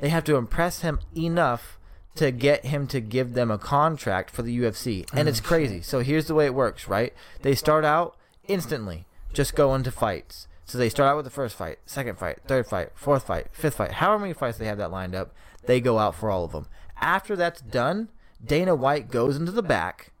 They 0.00 0.08
have 0.10 0.24
to 0.24 0.36
impress 0.36 0.80
him 0.82 1.00
enough 1.16 1.78
to 2.14 2.30
get 2.30 2.66
him 2.66 2.86
to 2.88 3.00
give 3.00 3.34
them 3.34 3.50
a 3.50 3.58
contract 3.58 4.30
for 4.30 4.42
the 4.42 4.58
UFC. 4.58 5.06
And 5.12 5.28
Oh, 5.28 5.30
it's 5.30 5.40
crazy. 5.40 5.80
So 5.82 6.00
here's 6.00 6.26
the 6.26 6.34
way 6.34 6.46
it 6.46 6.54
works, 6.54 6.88
right? 6.88 7.12
They 7.42 7.54
start 7.54 7.84
out 7.84 8.16
instantly, 8.46 9.06
just 9.32 9.54
go 9.54 9.74
into 9.74 9.90
fights. 9.90 10.48
So 10.64 10.78
they 10.78 10.88
start 10.88 11.10
out 11.10 11.16
with 11.16 11.24
the 11.24 11.30
first 11.30 11.56
fight, 11.56 11.78
second 11.86 12.18
fight, 12.18 12.40
third 12.46 12.66
fight, 12.66 12.90
fourth 12.94 13.26
fight, 13.26 13.46
fifth 13.52 13.76
fight. 13.76 13.92
However 13.92 14.20
many 14.20 14.34
fights 14.34 14.58
they 14.58 14.66
have 14.66 14.78
that 14.78 14.90
lined 14.90 15.14
up, 15.14 15.32
they 15.64 15.80
go 15.80 15.98
out 15.98 16.14
for 16.14 16.30
all 16.30 16.44
of 16.44 16.52
them. 16.52 16.66
After 17.00 17.36
that's 17.36 17.60
done, 17.60 18.08
Dana 18.44 18.74
White 18.74 19.10
goes 19.10 19.36
into 19.36 19.52
the 19.52 19.62
back, 19.62 20.12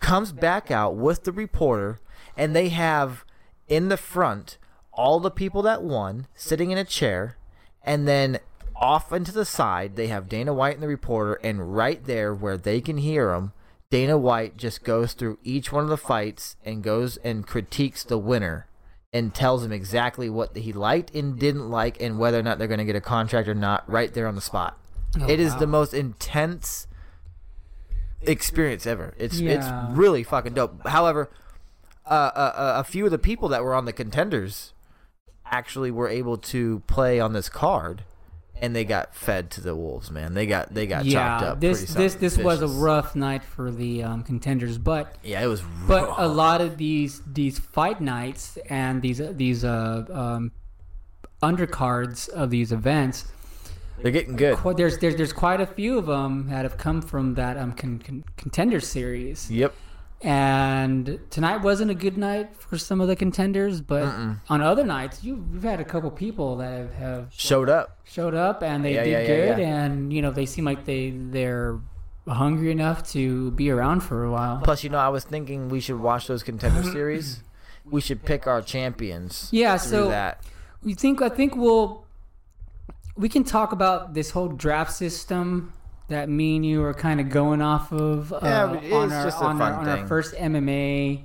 comes 0.00 0.32
back 0.32 0.70
out 0.70 0.96
with 0.96 1.24
the 1.24 1.32
reporter, 1.32 2.00
and 2.36 2.54
they 2.54 2.68
have 2.70 3.24
in 3.68 3.88
the 3.88 3.96
front 3.96 4.58
all 4.92 5.20
the 5.20 5.30
people 5.30 5.62
that 5.62 5.82
won 5.82 6.26
sitting 6.34 6.70
in 6.70 6.78
a 6.78 6.84
chair, 6.84 7.36
and 7.82 8.06
then 8.06 8.38
off 8.76 9.12
into 9.12 9.32
the 9.32 9.44
side, 9.44 9.96
they 9.96 10.06
have 10.08 10.28
Dana 10.28 10.52
White 10.52 10.74
and 10.74 10.82
the 10.82 10.88
reporter, 10.88 11.34
and 11.42 11.74
right 11.74 12.04
there 12.04 12.34
where 12.34 12.56
they 12.56 12.80
can 12.80 12.98
hear 12.98 13.32
them, 13.32 13.52
Dana 13.90 14.18
White 14.18 14.56
just 14.56 14.84
goes 14.84 15.12
through 15.12 15.38
each 15.44 15.72
one 15.72 15.84
of 15.84 15.90
the 15.90 15.96
fights 15.96 16.56
and 16.64 16.82
goes 16.82 17.16
and 17.18 17.46
critiques 17.46 18.02
the 18.02 18.18
winner 18.18 18.66
and 19.12 19.32
tells 19.32 19.64
him 19.64 19.70
exactly 19.70 20.28
what 20.28 20.56
he 20.56 20.72
liked 20.72 21.14
and 21.14 21.38
didn't 21.38 21.70
like 21.70 22.00
and 22.00 22.18
whether 22.18 22.38
or 22.38 22.42
not 22.42 22.58
they're 22.58 22.66
going 22.66 22.78
to 22.78 22.84
get 22.84 22.96
a 22.96 23.00
contract 23.00 23.46
or 23.46 23.54
not 23.54 23.88
right 23.88 24.12
there 24.12 24.26
on 24.26 24.34
the 24.34 24.40
spot. 24.40 24.76
Oh, 25.20 25.28
it 25.28 25.38
is 25.38 25.52
wow. 25.52 25.58
the 25.60 25.66
most 25.68 25.94
intense 25.94 26.88
experience 28.22 28.86
ever. 28.86 29.14
It's 29.16 29.38
Yeah. 29.38 29.52
it's 29.52 29.96
really 29.96 30.24
fucking 30.24 30.54
dope. 30.54 30.86
However, 30.88 31.30
uh, 32.06 32.10
uh, 32.34 32.52
uh, 32.56 32.72
a 32.78 32.84
few 32.84 33.04
of 33.04 33.10
the 33.10 33.18
people 33.18 33.48
that 33.48 33.62
were 33.64 33.74
on 33.74 33.84
the 33.84 33.92
contenders 33.92 34.72
actually 35.46 35.90
were 35.90 36.08
able 36.08 36.36
to 36.38 36.80
play 36.86 37.20
on 37.20 37.32
this 37.32 37.48
card, 37.48 38.02
and 38.60 38.74
they 38.74 38.84
got 38.84 39.14
fed 39.14 39.50
to 39.52 39.60
the 39.60 39.74
wolves. 39.74 40.10
Man, 40.10 40.34
they 40.34 40.46
got 40.46 40.74
they 40.74 40.86
got 40.86 41.04
chopped 41.04 41.42
yeah. 41.42 41.50
up. 41.52 41.60
This 41.60 41.94
this 41.94 42.14
this 42.16 42.36
was 42.38 42.62
a 42.62 42.68
rough 42.68 43.14
night 43.16 43.42
for 43.44 43.70
the 43.70 44.02
um, 44.02 44.22
contenders, 44.22 44.78
but 44.78 45.16
Yeah, 45.22 45.42
it 45.42 45.46
was. 45.46 45.62
but 45.86 46.12
a 46.18 46.28
lot 46.28 46.60
of 46.60 46.76
these 46.78 47.20
these 47.30 47.58
fight 47.58 48.00
nights 48.00 48.58
and 48.68 49.00
these 49.02 49.20
these 49.36 49.64
uh 49.64 50.04
um 50.10 50.52
undercards 51.42 52.28
of 52.30 52.50
these 52.50 52.72
events 52.72 53.26
they're 54.02 54.10
getting 54.12 54.34
good. 54.36 54.56
qu- 54.56 54.74
there's 54.74 54.98
there's 54.98 55.14
there's 55.16 55.32
quite 55.32 55.60
a 55.60 55.66
few 55.66 55.98
of 55.98 56.06
them 56.06 56.48
that 56.48 56.64
have 56.64 56.78
come 56.78 57.02
from 57.02 57.34
that 57.34 57.56
um 57.56 57.72
con- 57.72 57.98
con- 57.98 58.24
contender 58.36 58.80
series 58.80 59.50
Yep. 59.50 59.74
And 60.22 61.18
tonight 61.30 61.58
wasn't 61.58 61.90
a 61.90 61.94
good 61.94 62.16
night 62.16 62.56
for 62.56 62.78
some 62.78 63.00
of 63.00 63.08
the 63.08 63.16
contenders 63.16 63.80
but 63.80 64.04
on 64.48 64.60
other 64.62 64.84
nights 64.84 65.22
you 65.22 65.46
you've 65.52 65.62
had 65.62 65.80
a 65.80 65.84
couple 65.84 66.10
people 66.10 66.56
that 66.56 66.70
have, 66.78 66.94
have 66.94 67.26
Showed 67.30 67.68
up. 67.68 67.98
showed 68.04 68.34
up 68.34 68.62
and 68.62 68.84
they 68.84 68.94
Yeah, 68.94 69.04
did 69.04 69.10
yeah, 69.12 69.26
good 69.26 69.58
yeah. 69.60 69.84
and 69.84 70.12
you 70.12 70.22
know 70.22 70.30
they 70.30 70.46
seem 70.46 70.64
like 70.64 70.84
they 70.84 71.10
they're 71.10 71.78
hungry 72.26 72.70
enough 72.70 73.06
to 73.12 73.50
be 73.52 73.70
around 73.70 74.00
for 74.00 74.24
a 74.24 74.30
while 74.30 74.60
Plus, 74.64 74.82
you 74.82 74.88
know, 74.88 74.98
I 74.98 75.08
was 75.10 75.24
thinking 75.24 75.68
we 75.68 75.80
should 75.80 76.00
watch 76.00 76.26
those 76.26 76.42
contender 76.42 76.82
series. 76.98 77.40
We 77.84 78.00
should 78.00 78.24
pick 78.24 78.46
our 78.46 78.62
champions. 78.62 79.48
yeah 79.52 79.76
so 79.76 80.08
that. 80.08 80.42
we 80.82 80.94
think 80.94 81.20
I 81.20 81.28
think 81.28 81.54
we'll 81.54 82.06
we 83.16 83.28
can 83.28 83.44
talk 83.44 83.72
about 83.72 84.14
this 84.14 84.30
whole 84.30 84.48
draft 84.48 84.92
system 84.92 85.74
that 86.08 86.28
me 86.28 86.56
and 86.56 86.66
you 86.66 86.82
are 86.84 86.94
kind 86.94 87.20
of 87.20 87.30
going 87.30 87.62
off 87.62 87.92
of 87.92 88.32
uh, 88.32 88.40
Yeah, 88.42 88.64
on, 88.64 89.12
our, 89.12 89.32
on, 89.32 89.62
our, 89.62 89.72
on 89.74 89.88
our 89.88 90.06
first 90.06 90.34
MMA 90.34 91.22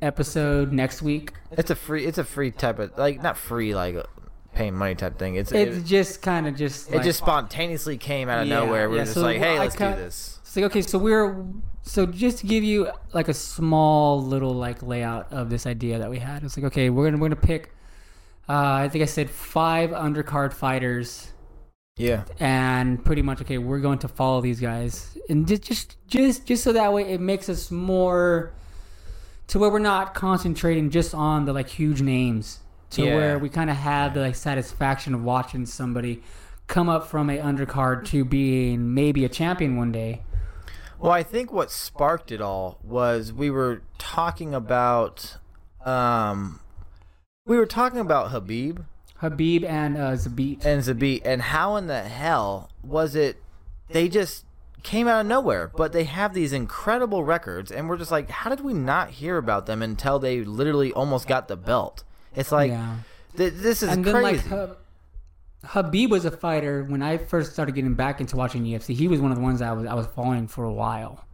episode 0.00 0.72
next 0.72 1.02
week. 1.02 1.32
It's 1.52 1.70
a 1.70 1.74
free. 1.74 2.04
It's 2.06 2.18
a 2.18 2.24
free 2.24 2.50
type 2.50 2.78
of 2.78 2.96
like 2.96 3.22
not 3.22 3.36
free 3.36 3.74
like 3.74 3.96
paying 4.54 4.74
money 4.74 4.94
type 4.94 5.18
thing. 5.18 5.36
It's 5.36 5.52
It's 5.52 5.78
it, 5.78 5.84
just 5.84 6.22
kind 6.22 6.46
of 6.46 6.56
just 6.56 6.90
it 6.90 6.96
like, 6.96 7.04
just 7.04 7.18
spontaneously 7.18 7.96
came 7.96 8.28
out 8.28 8.42
of 8.42 8.48
Yeah, 8.48 8.60
nowhere. 8.60 8.88
We 8.88 8.96
yeah, 8.96 9.02
are 9.02 9.04
just 9.04 9.14
so 9.14 9.22
like, 9.22 9.38
hey, 9.38 9.56
I 9.56 9.58
let's 9.58 9.74
do 9.74 9.84
this. 9.84 10.38
It's 10.42 10.56
like 10.56 10.64
okay, 10.66 10.82
so 10.82 10.98
we're 10.98 11.44
so 11.82 12.06
just 12.06 12.38
to 12.38 12.46
give 12.46 12.64
you 12.64 12.90
like 13.12 13.28
a 13.28 13.34
small 13.34 14.22
little 14.22 14.54
like 14.54 14.82
layout 14.82 15.32
of 15.32 15.50
this 15.50 15.66
idea 15.66 15.98
that 15.98 16.10
we 16.10 16.18
had. 16.18 16.44
It's 16.44 16.56
like 16.56 16.66
okay, 16.66 16.90
we're 16.90 17.06
gonna 17.06 17.18
we're 17.18 17.28
gonna 17.28 17.40
pick. 17.40 17.74
Uh, 18.48 18.52
I 18.84 18.88
think 18.88 19.02
I 19.02 19.06
said 19.06 19.28
five 19.28 19.90
undercard 19.90 20.54
fighters 20.54 21.32
Yeah. 21.98 22.24
and 22.40 23.04
pretty 23.04 23.22
much 23.22 23.40
okay 23.42 23.58
we're 23.58 23.80
going 23.80 23.98
to 24.00 24.08
follow 24.08 24.40
these 24.40 24.60
guys 24.60 25.16
and 25.28 25.46
just 25.48 25.62
just 25.64 25.96
just 26.06 26.46
just 26.46 26.62
so 26.64 26.72
that 26.72 26.92
way 26.92 27.12
it 27.12 27.20
makes 27.20 27.48
us 27.48 27.70
more 27.70 28.52
to 29.48 29.58
where 29.58 29.70
we're 29.70 29.78
not 29.80 30.14
concentrating 30.14 30.90
just 30.90 31.14
on 31.14 31.44
the 31.44 31.52
like 31.52 31.68
huge 31.68 32.00
names 32.00 32.60
to 32.90 33.04
Yeah. 33.04 33.14
where 33.16 33.38
we 33.38 33.48
kind 33.48 33.68
of 33.70 33.76
have 33.76 34.14
the 34.14 34.20
like 34.20 34.34
satisfaction 34.36 35.12
of 35.14 35.22
watching 35.24 35.66
somebody 35.66 36.22
come 36.68 36.88
up 36.88 37.06
from 37.06 37.30
a 37.30 37.38
undercard 37.38 38.06
to 38.06 38.24
being 38.24 38.94
maybe 38.94 39.24
a 39.24 39.28
champion 39.28 39.76
one 39.76 39.90
day 39.92 40.22
Well, 40.98 41.12
I 41.12 41.22
think 41.22 41.52
what 41.52 41.70
sparked 41.70 42.30
it 42.32 42.40
all 42.40 42.78
was 42.82 43.32
we 43.32 43.50
were 43.50 43.82
talking 43.98 44.52
about, 44.54 45.36
um, 45.84 46.60
we 47.46 47.56
were 47.56 47.66
talking 47.66 48.00
about 48.00 48.30
Khabib 48.32 48.84
Khabib 49.20 49.64
and 49.64 49.96
uh 49.96 50.12
zabit. 50.12 50.64
And 50.64 50.82
Zabit. 50.82 51.22
And 51.24 51.42
how 51.42 51.76
in 51.76 51.86
the 51.86 52.02
hell 52.02 52.70
was 52.82 53.14
it 53.14 53.42
they 53.90 54.08
just 54.08 54.44
came 54.84 55.08
out 55.08 55.20
of 55.20 55.26
nowhere 55.26 55.72
but 55.76 55.92
they 55.92 56.04
have 56.04 56.34
these 56.34 56.52
incredible 56.52 57.24
records 57.24 57.72
and 57.72 57.88
we're 57.88 57.96
just 57.96 58.12
like 58.12 58.30
how 58.30 58.48
did 58.48 58.60
we 58.60 58.72
not 58.72 59.10
hear 59.10 59.36
about 59.36 59.66
them 59.66 59.82
until 59.82 60.18
they 60.18 60.44
literally 60.44 60.92
almost 60.92 61.26
got 61.26 61.48
the 61.48 61.56
belt? 61.56 62.04
It's 62.36 62.52
like 62.52 62.70
yeah. 62.70 62.98
th- 63.36 63.54
this 63.54 63.82
is 63.82 63.90
and 63.90 64.04
crazy 64.04 64.22
like 64.22 64.46
Hab- 64.46 64.76
Khabib 65.64 66.10
was 66.10 66.24
a 66.24 66.30
fighter. 66.30 66.84
When 66.84 67.02
I 67.02 67.18
first 67.18 67.52
started 67.52 67.74
getting 67.74 67.94
back 67.94 68.20
into 68.20 68.36
watching 68.36 68.64
UFC. 68.64 68.94
He 68.94 69.08
was 69.08 69.20
one 69.20 69.32
of 69.32 69.36
the 69.36 69.42
ones 69.42 69.60
I 69.60 69.72
was 69.72 69.86
I 69.86 69.94
was 69.94 70.06
following 70.06 70.46
for 70.46 70.64
a 70.64 70.72
while, 70.72 71.24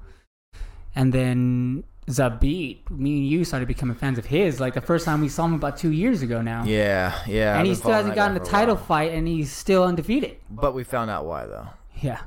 and 0.95 1.13
then 1.13 1.85
Zabit, 2.07 2.91
me 2.91 3.19
and 3.19 3.27
you 3.27 3.45
started 3.45 3.67
becoming 3.67 3.97
fans 3.97 4.19
of 4.19 4.27
his. 4.27 4.61
Like 4.61 4.75
the 4.75 4.81
first 4.81 5.05
time 5.07 5.21
we 5.23 5.29
saw 5.29 5.47
him 5.47 5.55
about 5.55 5.77
two 5.79 5.91
years 5.91 6.21
ago 6.23 6.43
now, 6.43 6.65
yeah 6.65 7.19
yeah 7.27 7.59
and 7.59 7.67
he 7.67 7.75
still 7.75 7.93
hasn't 7.93 8.15
gotten 8.15 8.37
a 8.37 8.41
title 8.41 8.75
while. 8.75 8.85
fight, 8.85 9.13
and 9.13 9.27
he's 9.27 9.51
still 9.51 9.83
undefeated. 9.85 10.37
but 10.51 10.75
we 10.75 10.85
found 10.85 11.11
out 11.11 11.25
why 11.25 11.47
though 11.47 11.69
Yeah, 12.03 12.21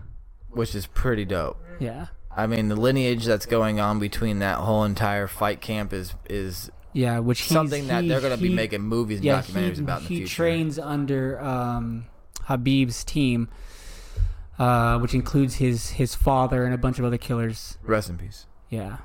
which 0.49 0.73
is 0.73 0.87
pretty 0.87 1.25
dope 1.25 1.61
yeah, 1.79 2.07
I 2.35 2.47
mean 2.47 2.69
the 2.69 2.75
lineage 2.75 3.25
that's 3.25 3.45
going 3.45 3.79
on 3.79 3.99
between 3.99 4.39
that 4.39 4.57
whole 4.57 4.83
entire 4.83 5.27
fight 5.27 5.61
camp 5.61 5.93
is 5.93 6.15
is 6.27 6.71
yeah. 6.93 7.19
Which 7.19 7.43
something 7.43 7.85
that 7.87 8.01
he- 8.03 8.09
they're 8.09 8.21
going 8.21 8.35
to 8.35 8.41
be 8.41 8.51
making 8.55 8.81
movies 8.81 9.17
and 9.19 9.25
yeah, 9.25 9.41
documentaries 9.43 9.75
he, 9.75 9.81
about 9.83 9.97
in 10.01 10.03
the 10.05 10.09
he 10.09 10.17
future 10.21 10.35
trains 10.35 10.79
under 10.79 11.39
um, 11.39 12.05
Khabib's 12.47 13.03
team, 13.03 13.49
uh, 14.57 14.97
which 14.97 15.13
includes 15.13 15.55
his 15.55 15.89
his 15.91 16.15
father 16.15 16.65
and 16.65 16.73
a 16.73 16.77
bunch 16.79 16.97
of 16.97 17.05
other 17.05 17.17
killers. 17.19 17.77
rest 17.83 18.09
in 18.09 18.17
peace 18.17 18.47
Yeah. 18.69 18.97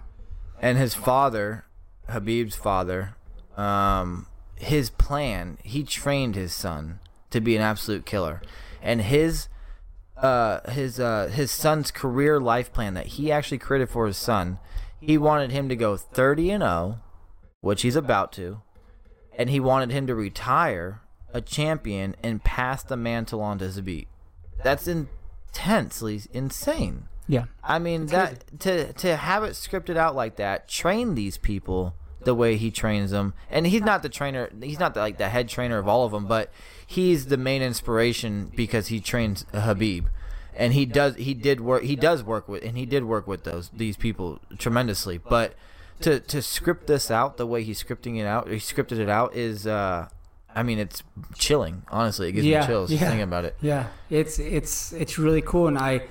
And 0.62 0.78
his 0.78 0.94
father, 0.94 1.64
Khabib's 2.09 2.55
father, 2.55 3.16
um, 3.56 4.28
his 4.55 4.90
plan, 4.90 5.59
he 5.64 5.82
trained 5.82 6.36
his 6.36 6.55
son 6.55 7.01
to 7.30 7.40
be 7.40 7.56
an 7.56 7.62
absolute 7.62 8.06
killer, 8.06 8.40
and 8.80 9.02
his, 9.02 9.48
uh, 10.16 10.60
his, 10.70 11.01
uh, 11.01 11.26
his 11.34 11.51
son's 11.51 11.90
career 11.90 12.39
life 12.39 12.72
plan 12.72 12.94
that 12.94 13.06
he 13.06 13.32
actually 13.32 13.59
created 13.59 13.90
for 13.90 14.06
his 14.06 14.16
son, 14.16 14.59
he 15.01 15.18
wanted 15.18 15.51
him 15.51 15.68
to 15.68 15.74
go 15.74 15.97
thirty 15.97 16.51
and 16.51 16.62
zero, 16.62 17.01
which 17.60 17.82
he's 17.82 17.97
about 17.97 18.32
to, 18.32 18.62
and 19.36 19.51
he 19.51 19.59
wanted 19.59 19.90
him 19.90 20.06
to 20.06 20.14
retire 20.14 21.01
a 21.34 21.40
champion 21.40 22.14
and 22.22 22.44
pass 22.44 22.84
the 22.84 22.97
mantle 22.97 23.40
on 23.40 23.59
to 23.59 23.64
Zabit. 23.64 24.06
That's 24.62 24.86
intensely 24.86 26.22
insane. 26.32 27.09
Yeah. 27.28 27.44
I 27.62 27.78
mean 27.78 28.06
that 28.06 28.60
to 28.60 28.92
to 28.92 29.16
have 29.16 29.44
it 29.44 29.52
scripted 29.52 29.96
out 29.96 30.14
like 30.14 30.36
that, 30.36 30.68
train 30.68 31.14
these 31.14 31.38
people 31.38 31.94
the 32.24 32.34
way 32.34 32.56
he 32.56 32.70
trains 32.70 33.10
them, 33.10 33.34
and 33.50 33.66
he's 33.66 33.82
not 33.82 34.02
the 34.02 34.08
trainer. 34.08 34.48
He's 34.62 34.78
not 34.78 34.94
the, 34.94 35.00
like 35.00 35.18
the 35.18 35.28
head 35.28 35.48
trainer 35.48 35.78
of 35.78 35.88
all 35.88 36.04
of 36.04 36.12
them, 36.12 36.26
but 36.26 36.50
he's 36.86 37.26
the 37.26 37.36
main 37.36 37.62
inspiration 37.62 38.52
because 38.54 38.88
he 38.88 39.00
trains 39.00 39.44
Khabib, 39.52 40.06
and 40.54 40.72
he 40.72 40.84
does 40.86 41.16
he 41.16 41.34
did 41.34 41.60
work 41.60 41.82
he 41.84 41.96
does 41.96 42.22
work 42.22 42.48
with 42.48 42.62
and 42.64 42.76
he 42.76 42.86
did 42.86 43.04
work 43.04 43.26
with 43.26 43.44
those 43.44 43.70
these 43.74 43.96
people 43.96 44.40
tremendously. 44.58 45.18
But 45.18 45.54
to 46.00 46.20
to 46.20 46.42
script 46.42 46.86
this 46.86 47.10
out 47.10 47.36
the 47.38 47.46
way 47.46 47.62
he's 47.62 47.82
scripting 47.82 48.18
it 48.20 48.26
out, 48.26 48.48
he 48.48 48.56
scripted 48.56 48.98
it 48.98 49.08
out 49.08 49.34
is. 49.34 49.66
uh 49.66 50.08
I 50.54 50.62
mean, 50.62 50.78
it's 50.78 51.02
chilling. 51.34 51.82
Honestly, 51.90 52.28
it 52.28 52.32
gives 52.32 52.46
Yeah, 52.46 52.60
me 52.60 52.66
chills 52.66 52.90
just 52.90 53.00
yeah. 53.00 53.08
thinking 53.08 53.22
about 53.22 53.46
it. 53.46 53.56
Yeah, 53.62 53.86
it's 54.10 54.38
it's 54.38 54.92
it's 54.92 55.18
really 55.18 55.40
cool, 55.40 55.66
and 55.66 55.78
I 55.78 56.02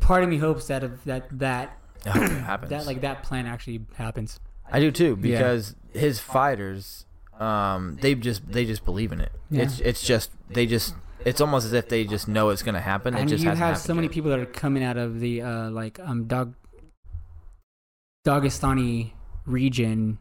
part 0.00 0.22
of 0.22 0.28
me 0.28 0.38
hopes 0.38 0.66
that 0.68 1.04
that 1.04 1.38
that 1.38 1.78
I 2.06 2.10
hope 2.10 2.22
it 2.24 2.30
happens. 2.30 2.70
that 2.70 2.86
like 2.86 3.00
that 3.02 3.22
plan 3.22 3.46
actually 3.46 3.80
happens. 3.94 4.40
I 4.70 4.80
do 4.80 4.90
too 4.90 5.18
Yeah. 5.22 5.38
because 5.38 5.74
his 5.94 6.20
fighters, 6.20 7.06
um, 7.38 7.98
they 8.00 8.14
just 8.14 8.46
they 8.50 8.64
just 8.64 8.84
believe 8.84 9.12
in 9.12 9.20
it. 9.20 9.32
Yeah. 9.50 9.62
It's 9.62 9.80
it's 9.80 10.02
just 10.02 10.30
they 10.50 10.66
just 10.66 10.94
it's 11.24 11.40
almost 11.40 11.66
as 11.66 11.72
if 11.72 11.88
they 11.88 12.04
just 12.04 12.28
know 12.28 12.50
it's 12.50 12.62
gonna 12.62 12.80
happen. 12.80 13.14
and 13.14 13.28
it 13.28 13.32
just 13.32 13.44
you 13.44 13.50
have 13.50 13.78
so 13.78 13.94
many 13.94 14.06
yet. 14.06 14.12
people 14.14 14.30
that 14.30 14.38
are 14.38 14.46
coming 14.46 14.84
out 14.84 14.96
of 14.96 15.20
the 15.20 15.42
uh 15.42 15.70
like 15.70 15.98
um 16.00 16.26
Dog 16.26 16.54
Dagestani 18.26 19.12
region, 19.46 20.18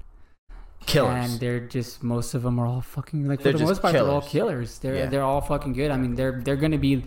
killers. 0.85 1.31
and 1.31 1.39
they're 1.39 1.59
just 1.59 2.03
most 2.03 2.33
of 2.33 2.43
them 2.43 2.57
are 2.59 2.65
all 2.65 2.81
fucking 2.81 3.27
like 3.27 3.39
for 3.39 3.43
They're 3.45 3.53
the 3.53 3.65
most 3.65 3.81
part 3.81 3.93
they're 3.93 4.03
all 4.03 4.21
killers. 4.21 4.29
killers. 4.31 4.79
They're 4.79 4.95
Yeah. 4.95 5.05
they're 5.07 5.23
all 5.23 5.41
fucking 5.41 5.73
good. 5.73 5.91
I 5.91 5.97
mean 5.97 6.15
they're 6.15 6.39
they're 6.41 6.55
gonna 6.55 6.77
be 6.77 7.03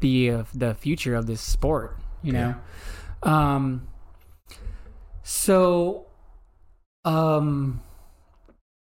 the 0.00 0.30
uh, 0.30 0.44
the 0.54 0.74
future 0.74 1.14
of 1.14 1.26
this 1.26 1.40
sport. 1.40 1.96
You 2.22 2.32
know, 2.32 2.54
um. 3.22 3.86
So, 5.22 6.06
um, 7.04 7.80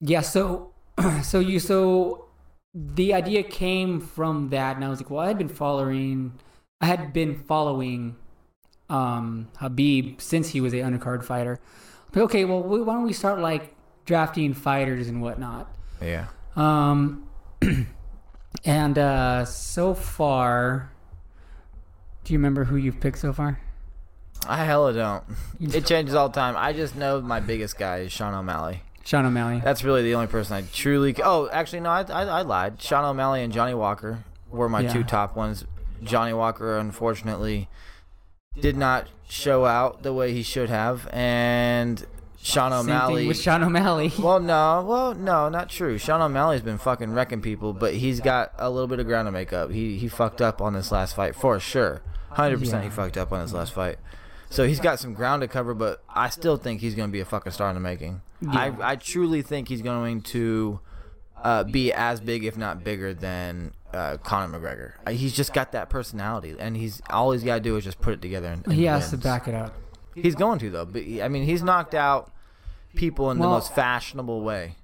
yeah. 0.01 0.21
So, 0.21 0.73
so 1.23 1.41
you 1.41 1.59
so 1.59 2.27
the 2.75 3.15
idea 3.15 3.43
came 3.43 4.01
from 4.01 4.51
that, 4.51 4.77
and 4.77 4.85
I 4.85 4.89
was 4.89 5.01
like, 5.01 5.11
well, 5.11 5.21
I 5.21 5.29
had 5.29 5.39
been 5.39 5.49
following, 5.49 6.39
I 6.81 6.87
had 6.87 7.13
been 7.13 7.35
following, 7.35 8.17
um, 8.89 9.49
Khabib 9.57 10.21
since 10.21 10.51
he 10.51 10.61
was 10.61 10.73
a 10.73 10.79
undercard 10.79 11.25
fighter. 11.25 11.59
Like, 12.15 12.25
okay, 12.25 12.45
well, 12.45 12.63
why 12.63 12.95
don't 12.95 13.05
we 13.05 13.13
start 13.13 13.41
like 13.41 13.75
drafting 14.05 14.55
fighters 14.55 15.09
and 15.09 15.21
whatnot? 15.21 15.75
yeah, 16.01 16.27
Um, 16.55 17.27
And 18.65 18.99
uh, 18.99 19.45
so 19.45 19.95
far, 19.95 20.91
do 22.27 22.33
you 22.33 22.39
remember 22.41 22.65
who 22.65 22.75
you've 22.77 22.99
picked 23.01 23.19
so 23.21 23.33
far? 23.33 23.61
I 24.49 24.65
hella 24.65 24.93
don't. 24.93 25.25
It 25.61 25.87
changes 25.87 26.15
all 26.15 26.29
the 26.29 26.35
time. 26.35 26.57
I 26.59 26.73
just 26.73 26.97
know 26.97 27.21
my 27.21 27.39
biggest 27.41 27.79
guy 27.79 27.99
is 27.99 28.11
Sean 28.13 28.35
O'Malley. 28.35 28.83
Sean 29.05 29.25
O'Malley. 29.25 29.61
That's 29.63 29.85
really 29.85 30.03
the 30.03 30.15
only 30.15 30.27
person 30.27 30.57
I 30.57 30.63
truly. 30.73 31.15
Oh, 31.23 31.49
actually, 31.53 31.81
no, 31.81 31.91
I, 31.91 32.03
I, 32.03 32.23
I 32.25 32.43
lied. 32.43 32.83
Sean 32.83 33.05
O'Malley 33.05 33.45
and 33.45 33.53
Johnny 33.53 33.75
Walker 33.75 34.25
were 34.51 34.69
my 34.69 34.81
Yeah. 34.81 34.93
two 34.93 35.05
top 35.05 35.37
ones. 35.37 35.65
Johnny 36.03 36.33
Walker, 36.33 36.77
unfortunately, 36.77 37.69
did 38.61 38.77
not 38.77 39.07
show 39.29 39.65
out 39.65 40.03
the 40.03 40.13
way 40.13 40.33
he 40.33 40.43
should 40.43 40.69
have, 40.69 41.09
and 41.13 42.05
Sean 42.43 42.73
Same 42.73 42.85
thing 42.87 42.95
O'Malley. 42.95 43.29
with 43.29 43.41
Sean 43.41 43.63
O'Malley. 43.63 44.13
well, 44.19 44.41
no, 44.41 44.85
well, 44.89 45.15
no, 45.15 45.49
not 45.49 45.69
true. 45.71 45.97
Sean 45.99 46.21
O'Malley's 46.21 46.61
been 46.63 46.79
fucking 46.79 47.13
wrecking 47.13 47.41
people, 47.41 47.73
but 47.73 47.95
he's 47.95 48.21
got 48.21 48.53
a 48.59 48.69
little 48.69 48.89
bit 48.89 48.99
of 48.99 49.07
ground 49.07 49.27
to 49.27 49.33
make 49.33 49.53
up. 49.53 49.71
He 49.71 49.97
he 49.97 50.09
fucked 50.09 50.43
up 50.43 50.61
on 50.61 50.75
this 50.75 50.91
last 50.91 51.15
fight 51.15 51.35
for 51.37 51.59
sure. 51.61 52.03
Hundred 52.37 52.59
percent, 52.61 52.85
he 52.85 52.91
fucked 52.91 53.17
up 53.17 53.33
on 53.33 53.41
his 53.41 53.53
last 53.53 53.73
fight. 53.73 53.99
So 54.51 54.67
he's 54.67 54.79
got 54.79 54.99
some 55.01 55.15
ground 55.15 55.41
to 55.41 55.49
cover, 55.49 55.75
but 55.75 56.03
I 56.09 56.29
still 56.29 56.57
think 56.57 56.81
he's 56.81 56.95
going 56.95 57.09
to 57.09 57.13
be 57.13 57.21
a 57.21 57.25
fucking 57.25 57.53
star 57.53 57.69
in 57.71 57.75
the 57.75 57.81
making. 57.81 58.21
Yeah. 58.41 58.51
I 58.53 58.93
I 58.93 58.97
truly 58.97 59.43
think 59.43 59.69
he's 59.69 59.83
going 59.83 60.21
to 60.23 60.81
uh, 61.43 61.65
be 61.65 61.93
as 61.93 62.21
big, 62.21 62.45
if 62.45 62.57
not 62.57 62.85
bigger, 62.85 63.15
than 63.15 63.73
uh, 63.93 64.19
Conor 64.19 64.59
McGregor. 64.59 64.93
Uh, 65.07 65.13
He's 65.13 65.35
just 65.35 65.55
got 65.55 65.73
that 65.73 65.89
personality, 65.89 66.55
and 66.59 66.77
he's 66.77 67.01
all 67.11 67.33
he's 67.33 67.43
got 67.43 67.55
to 67.55 67.61
do 67.61 67.77
is 67.77 67.85
just 67.85 68.01
put 68.01 68.13
it 68.13 68.23
together. 68.23 68.49
And, 68.49 68.65
and 68.67 68.75
he 68.75 68.85
has 68.85 69.11
to 69.11 69.17
back 69.17 69.49
it 69.49 69.55
up. 69.55 69.75
He's 70.15 70.35
going 70.35 70.59
to 70.61 70.71
though. 70.71 70.85
But 70.85 71.03
I 71.23 71.29
mean, 71.29 71.45
he's 71.45 71.63
knocked 71.63 71.95
out 71.95 72.33
people 72.95 73.31
in 73.31 73.39
the 73.39 73.47
most 73.47 73.75
fashionable 73.75 74.43
way. 74.43 74.77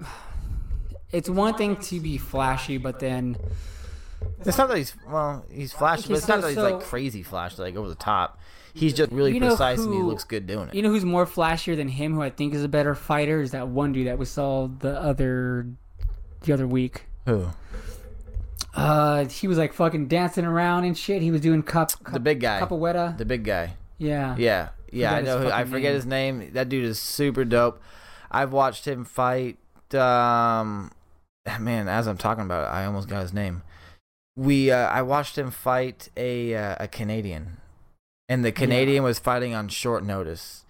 It's 1.12 1.28
one 1.28 1.54
thing 1.54 1.76
to 1.76 2.00
be 2.00 2.18
flashy, 2.18 2.76
but 2.76 2.98
then 2.98 3.36
It's 4.44 4.58
not 4.58 4.68
that 4.68 4.76
he's 4.76 4.94
well, 5.08 5.44
he's 5.50 5.72
flashy, 5.72 6.04
Okay, 6.04 6.08
but 6.08 6.16
it's 6.18 6.26
so- 6.26 6.34
not 6.34 6.42
that 6.42 6.48
he's 6.48 6.56
so- 6.56 6.62
like 6.76 6.80
crazy 6.84 7.22
flash, 7.22 7.58
like 7.58 7.76
over 7.76 7.88
the 7.88 7.94
top. 7.94 8.38
He's 8.76 8.92
just 8.92 9.12
really 9.12 9.32
You 9.32 9.38
know 9.38 9.48
precise 9.50 9.78
and 9.78 9.94
he 9.94 10.00
looks 10.00 10.24
good 10.24 10.48
doing 10.48 10.68
it. 10.68 10.74
you 10.74 10.82
know 10.82 10.88
who's 10.88 11.04
more 11.04 11.26
flashier 11.26 11.76
than 11.76 11.86
him? 11.86 12.12
Who 12.14 12.22
I 12.22 12.30
think 12.30 12.54
is 12.54 12.64
a 12.64 12.68
better 12.68 12.96
fighter 12.96 13.40
is 13.40 13.52
that 13.52 13.68
one 13.68 13.92
dude 13.92 14.08
that 14.08 14.18
we 14.18 14.24
saw 14.24 14.66
the 14.66 15.00
other 15.00 15.68
the 16.42 16.52
other 16.52 16.66
week. 16.66 17.04
Who? 17.26 17.46
Uh, 18.74 19.26
he 19.26 19.46
was 19.46 19.56
like 19.58 19.72
fucking 19.72 20.08
dancing 20.08 20.44
around 20.44 20.84
and 20.84 20.98
shit. 20.98 21.22
He 21.22 21.30
was 21.30 21.40
doing 21.40 21.62
cup, 21.62 21.92
cup 22.02 22.12
The 22.14 22.20
big 22.20 22.40
guy. 22.40 22.60
capoeira. 22.60 23.16
The 23.16 23.24
big 23.24 23.44
guy. 23.44 23.74
Yeah. 23.98 24.34
Yeah, 24.36 24.70
yeah, 24.90 25.10
Forgot 25.10 25.18
I 25.18 25.20
know. 25.22 25.38
Who, 25.44 25.50
I 25.54 25.64
forget 25.64 25.82
name. 25.82 25.94
his 25.94 26.06
name. 26.06 26.50
That 26.54 26.68
dude 26.68 26.84
is 26.84 26.98
super 26.98 27.44
dope. 27.44 27.80
I've 28.30 28.52
watched 28.52 28.86
him 28.88 29.04
fight. 29.04 29.58
Um, 29.94 30.90
man, 31.60 31.86
as 31.88 32.08
I'm 32.08 32.16
talking 32.16 32.42
about 32.44 32.64
it, 32.64 32.74
I 32.74 32.84
almost 32.86 33.08
got 33.08 33.22
his 33.22 33.32
name. 33.32 33.62
We, 34.36 34.70
uh, 34.70 34.88
I 34.88 35.02
watched 35.02 35.38
him 35.38 35.50
fight 35.50 36.08
a 36.16 36.54
uh, 36.54 36.76
a 36.80 36.88
Canadian, 36.88 37.58
and 38.28 38.44
the 38.44 38.52
Canadian 38.52 39.04
was 39.04 39.18
fighting 39.18 39.54
on 39.54 39.68
short 39.68 40.04
notice, 40.04 40.64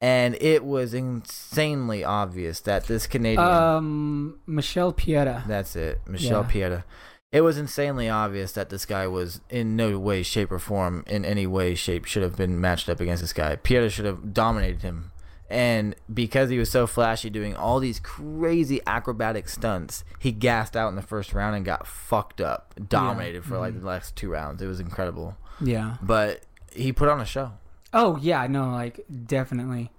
and 0.00 0.34
it 0.40 0.64
was 0.64 0.94
insanely 0.94 2.02
obvious 2.04 2.60
that 2.60 2.84
this 2.86 3.06
Canadian. 3.06 3.46
Um, 3.46 4.40
Michelle 4.46 4.92
Pieta. 4.92 5.44
That's 5.46 5.76
it, 5.76 6.00
Michelle 6.06 6.42
Yeah. 6.42 6.50
Pieta. 6.50 6.84
It 7.32 7.40
was 7.42 7.56
insanely 7.56 8.10
obvious 8.10 8.52
that 8.52 8.68
this 8.68 8.84
guy 8.84 9.06
was 9.06 9.40
in 9.48 9.74
no 9.76 9.98
way, 9.98 10.22
shape, 10.22 10.52
or 10.52 10.58
form, 10.58 11.02
in 11.06 11.24
any 11.24 11.46
way, 11.46 11.74
shape, 11.74 12.04
should 12.04 12.22
have 12.22 12.36
been 12.36 12.60
matched 12.60 12.90
up 12.90 13.00
against 13.00 13.22
this 13.22 13.32
guy. 13.32 13.56
Pieta 13.56 13.88
should 13.88 14.04
have 14.04 14.34
dominated 14.34 14.82
him. 14.82 15.11
And 15.52 15.94
because 16.12 16.48
he 16.48 16.56
was 16.56 16.70
so 16.70 16.86
flashy 16.86 17.28
doing 17.28 17.54
all 17.54 17.78
these 17.78 18.00
crazy 18.00 18.80
acrobatic 18.86 19.50
stunts, 19.50 20.02
he 20.18 20.32
gassed 20.32 20.74
out 20.78 20.88
in 20.88 20.96
the 20.96 21.02
first 21.02 21.34
round 21.34 21.54
and 21.54 21.62
got 21.62 21.86
fucked 21.86 22.40
up. 22.40 22.74
Dominated 22.88 23.44
for 23.44 23.58
like 23.58 23.74
Mhm. 23.74 23.80
the 23.80 23.86
last 23.86 24.16
two 24.16 24.30
rounds. 24.30 24.62
It 24.62 24.66
was 24.66 24.80
incredible. 24.80 25.36
Yeah. 25.60 25.96
But 26.00 26.40
he 26.72 26.90
put 26.90 27.10
on 27.10 27.20
a 27.20 27.26
show. 27.26 27.52
Oh 27.92 28.16
yeah, 28.16 28.46
no, 28.46 28.70
like 28.70 29.04
definitely. 29.26 29.90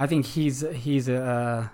I 0.00 0.08
think 0.08 0.26
he's 0.26 0.62
he's 0.72 1.08
a. 1.08 1.22
Uh, 1.22 1.68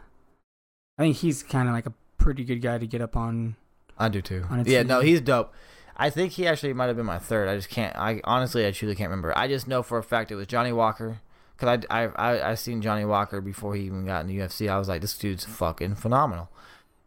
I 0.98 1.02
think 1.02 1.16
he's 1.16 1.42
kind 1.42 1.68
of 1.68 1.74
like 1.74 1.86
a 1.86 1.94
pretty 2.18 2.44
good 2.44 2.60
guy 2.60 2.76
to 2.76 2.86
get 2.86 3.00
up 3.00 3.16
on. 3.16 3.56
I 3.98 4.10
do 4.10 4.20
too. 4.20 4.44
Yeah, 4.66 4.82
no, 4.82 5.00
he's 5.00 5.22
dope. 5.22 5.54
I 5.96 6.10
think 6.10 6.32
he 6.32 6.46
actually 6.46 6.74
might 6.74 6.88
have 6.88 6.96
been 6.96 7.06
my 7.06 7.18
third. 7.18 7.48
I 7.48 7.56
just 7.56 7.70
can't. 7.70 7.96
I 7.96 8.20
honestly, 8.24 8.66
I 8.66 8.72
truly 8.72 8.94
can't 8.94 9.08
remember. 9.08 9.32
I 9.38 9.48
just 9.48 9.66
know 9.66 9.82
for 9.82 9.96
a 9.96 10.02
fact 10.02 10.30
it 10.30 10.34
was 10.34 10.46
Johnny 10.46 10.72
Walker 10.72 11.20
because 11.56 11.84
I, 11.88 12.04
I 12.04 12.08
I 12.08 12.50
I 12.50 12.54
seen 12.54 12.82
Johnny 12.82 13.04
Walker 13.04 13.40
before 13.40 13.74
he 13.74 13.82
even 13.82 14.04
got 14.04 14.20
in 14.20 14.26
the 14.28 14.38
UFC. 14.38 14.68
I 14.68 14.78
was 14.78 14.88
like, 14.88 15.00
this 15.00 15.16
dude's 15.16 15.44
fucking 15.44 15.96
phenomenal. 15.96 16.48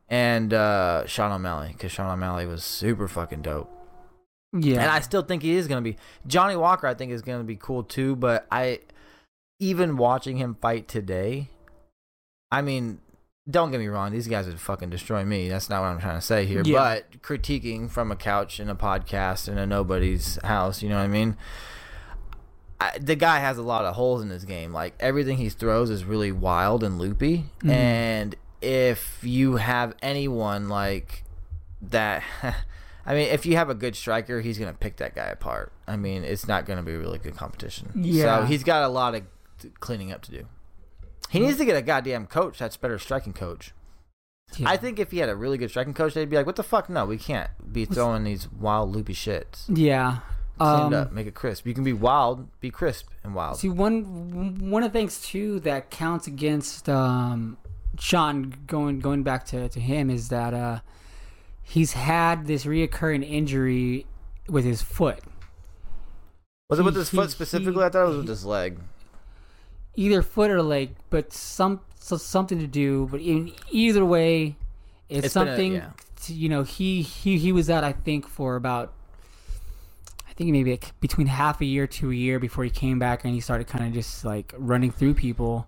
And 0.10 0.54
uh, 0.54 1.06
Sean 1.06 1.32
O'Malley 1.32 1.70
because 1.74 1.92
Sean 1.92 2.12
O'Malley 2.12 2.46
was 2.46 2.64
super 2.64 3.08
fucking 3.08 3.44
dope. 3.44 3.70
Yeah. 4.52 4.82
And 4.82 4.90
I 4.90 5.02
still 5.02 5.22
think 5.22 5.44
he 5.44 5.56
is 5.56 5.68
gonna 5.68 5.82
be 5.82 5.98
Johnny 6.26 6.56
Walker. 6.56 6.88
I 6.88 6.96
think 6.96 7.12
is 7.12 7.22
gonna 7.22 7.44
be 7.44 7.56
cool 7.56 7.84
too. 7.84 8.16
But 8.16 8.48
I 8.52 8.80
even 9.60 9.98
watching 9.98 10.38
him 10.38 10.56
fight 10.60 10.88
today, 10.88 11.50
I 12.52 12.62
mean, 12.62 13.00
don't 13.50 13.72
get 13.72 13.80
me 13.80 13.88
wrong. 13.88 14.12
These 14.12 14.28
guys 14.28 14.48
would 14.48 14.60
fucking 14.60 14.90
destroy 14.90 15.24
me. 15.26 15.50
That's 15.50 15.70
not 15.70 15.82
what 15.82 15.88
I'm 15.88 16.00
trying 16.00 16.18
to 16.18 16.26
say 16.26 16.46
here. 16.46 16.64
Yeah. 16.66 16.80
But 16.80 17.22
critiquing 17.22 17.90
from 17.90 18.12
a 18.12 18.16
couch 18.16 18.60
in 18.60 18.70
a 18.70 18.76
podcast 18.76 19.48
in 19.48 19.58
a 19.58 19.66
nobody's 19.66 20.42
house, 20.44 20.82
you 20.82 20.90
know 20.90 20.98
what 20.98 21.04
I 21.04 21.08
mean? 21.08 21.38
I, 22.82 22.98
the 23.00 23.16
guy 23.16 23.40
has 23.40 23.58
a 23.58 23.62
lot 23.62 23.84
of 23.86 23.96
holes 23.96 24.22
in 24.22 24.30
his 24.30 24.46
game. 24.46 24.72
Like 24.74 24.94
everything 25.00 25.38
he 25.38 25.50
throws 25.50 25.90
is 25.90 26.04
really 26.06 26.32
wild 26.32 26.84
and 26.84 26.98
loopy. 26.98 27.46
Mhm. 27.62 27.70
And 27.72 28.36
if 28.62 29.20
you 29.22 29.58
have 29.58 29.96
anyone 30.02 30.70
like 30.70 31.24
that, 31.82 32.24
I 33.06 33.14
mean, 33.14 33.30
if 33.30 33.46
you 33.46 33.56
have 33.58 33.70
a 33.70 33.76
good 33.76 33.96
striker, 33.96 34.42
he's 34.42 34.58
gonna 34.58 34.74
pick 34.74 34.98
that 34.98 35.16
guy 35.16 35.26
apart. 35.28 35.72
I 35.88 35.98
mean, 35.98 36.24
it's 36.24 36.48
not 36.48 36.66
gonna 36.66 36.84
be 36.84 36.94
a 36.94 36.98
really 37.00 37.18
good 37.20 37.36
competition. 37.36 37.92
Yeah. 37.96 38.40
So 38.42 38.46
he's 38.46 38.64
got 38.64 38.84
a 38.84 38.88
lot 38.90 39.16
of 39.16 39.24
cleaning 39.80 40.12
up 40.12 40.22
to 40.24 40.32
do. 40.32 40.46
He 41.30 41.40
needs 41.40 41.58
to 41.58 41.66
get 41.66 41.76
a 41.76 41.82
goddamn 41.82 42.28
coach 42.28 42.58
that's 42.60 42.78
better 42.78 42.98
striking 42.98 43.34
coach. 43.34 43.74
Yeah. 44.58 44.68
I 44.70 44.78
think 44.78 44.98
if 44.98 45.12
he 45.12 45.20
had 45.20 45.30
a 45.30 45.36
really 45.36 45.58
good 45.60 45.70
striking 45.70 45.94
coach, 45.94 46.16
they'd 46.16 46.30
be 46.30 46.36
like, 46.36 46.48
"What 46.48 46.56
the 46.56 46.64
fuck? 46.64 46.90
No, 46.90 47.06
we 47.06 47.18
can't 47.18 47.52
be 47.72 47.86
throwing 47.86 48.24
these 48.24 48.50
wild 48.52 48.92
loopy 48.96 49.14
shits. 49.14 49.66
Yeah. 49.68 50.20
Clean 50.60 50.72
Um, 50.88 50.94
it 50.94 50.98
up, 50.98 51.12
make 51.12 51.26
it 51.28 51.34
crisp. 51.36 51.66
You 51.66 51.74
can 51.74 51.84
be 51.84 51.94
wild, 51.94 52.48
be 52.60 52.70
crisp 52.70 53.08
and 53.24 53.34
wild." 53.34 53.58
See 53.58 53.70
one 53.70 54.70
one 54.70 54.84
of 54.84 54.92
the 54.92 55.00
things 55.00 55.22
too 55.22 55.60
that 55.62 55.90
counts 55.90 56.28
against 56.28 56.88
um, 56.90 57.58
Sean 57.98 58.54
going 58.68 59.00
going 59.00 59.24
back 59.24 59.46
to, 59.48 59.70
to 59.70 59.80
him 59.80 60.10
is 60.10 60.30
that 60.30 60.54
uh, 60.54 60.80
he's 61.64 61.94
had 61.94 62.46
this 62.48 62.66
reoccurring 62.66 63.24
injury 63.30 64.06
with 64.48 64.66
his 64.66 64.82
foot, 64.82 65.20
Was 66.70 66.80
it 66.80 66.84
with 66.84 66.96
he- 66.96 67.00
his 67.00 67.10
foot 67.10 67.32
specifically? 67.32 67.82
he- 67.82 67.86
I 67.86 67.90
thought 67.90 68.04
it 68.06 68.08
was 68.10 68.18
with 68.18 68.28
his 68.28 68.46
leg. 68.46 68.80
either 69.96 70.22
foot 70.22 70.52
or 70.52 70.62
leg, 70.62 70.96
but 71.10 71.32
some 71.34 71.80
so 72.00 72.18
something 72.18 72.60
to 72.60 72.68
do. 72.68 73.08
But 73.12 73.22
in 73.22 73.54
either 73.72 74.04
way, 74.06 74.56
it's, 75.10 75.26
It's 75.28 75.34
been 75.34 75.44
a- 75.44 75.52
something. 75.52 75.74
yeah. 75.74 75.90
to, 76.26 76.34
you 76.34 76.50
know, 76.50 76.64
he 76.64 77.02
he 77.02 77.38
he 77.38 77.52
was 77.52 77.70
out 77.70 77.84
I 77.86 77.94
think 77.94 78.28
for 78.28 78.56
about. 78.56 78.94
I 80.40 80.44
think 80.44 80.52
maybe 80.54 80.72
like 80.72 80.98
between 81.02 81.28
half 81.28 81.60
a 81.60 81.66
year 81.66 81.86
to 81.86 82.12
a 82.12 82.16
year 82.16 82.40
before 82.40 82.64
he 82.64 82.70
came 82.70 82.98
back 82.98 83.26
and 83.26 83.34
he 83.34 83.42
started 83.42 83.68
kind 83.68 83.86
of 83.86 83.92
just 83.92 84.24
like 84.24 84.54
running 84.58 84.90
through 84.90 85.16
people, 85.16 85.68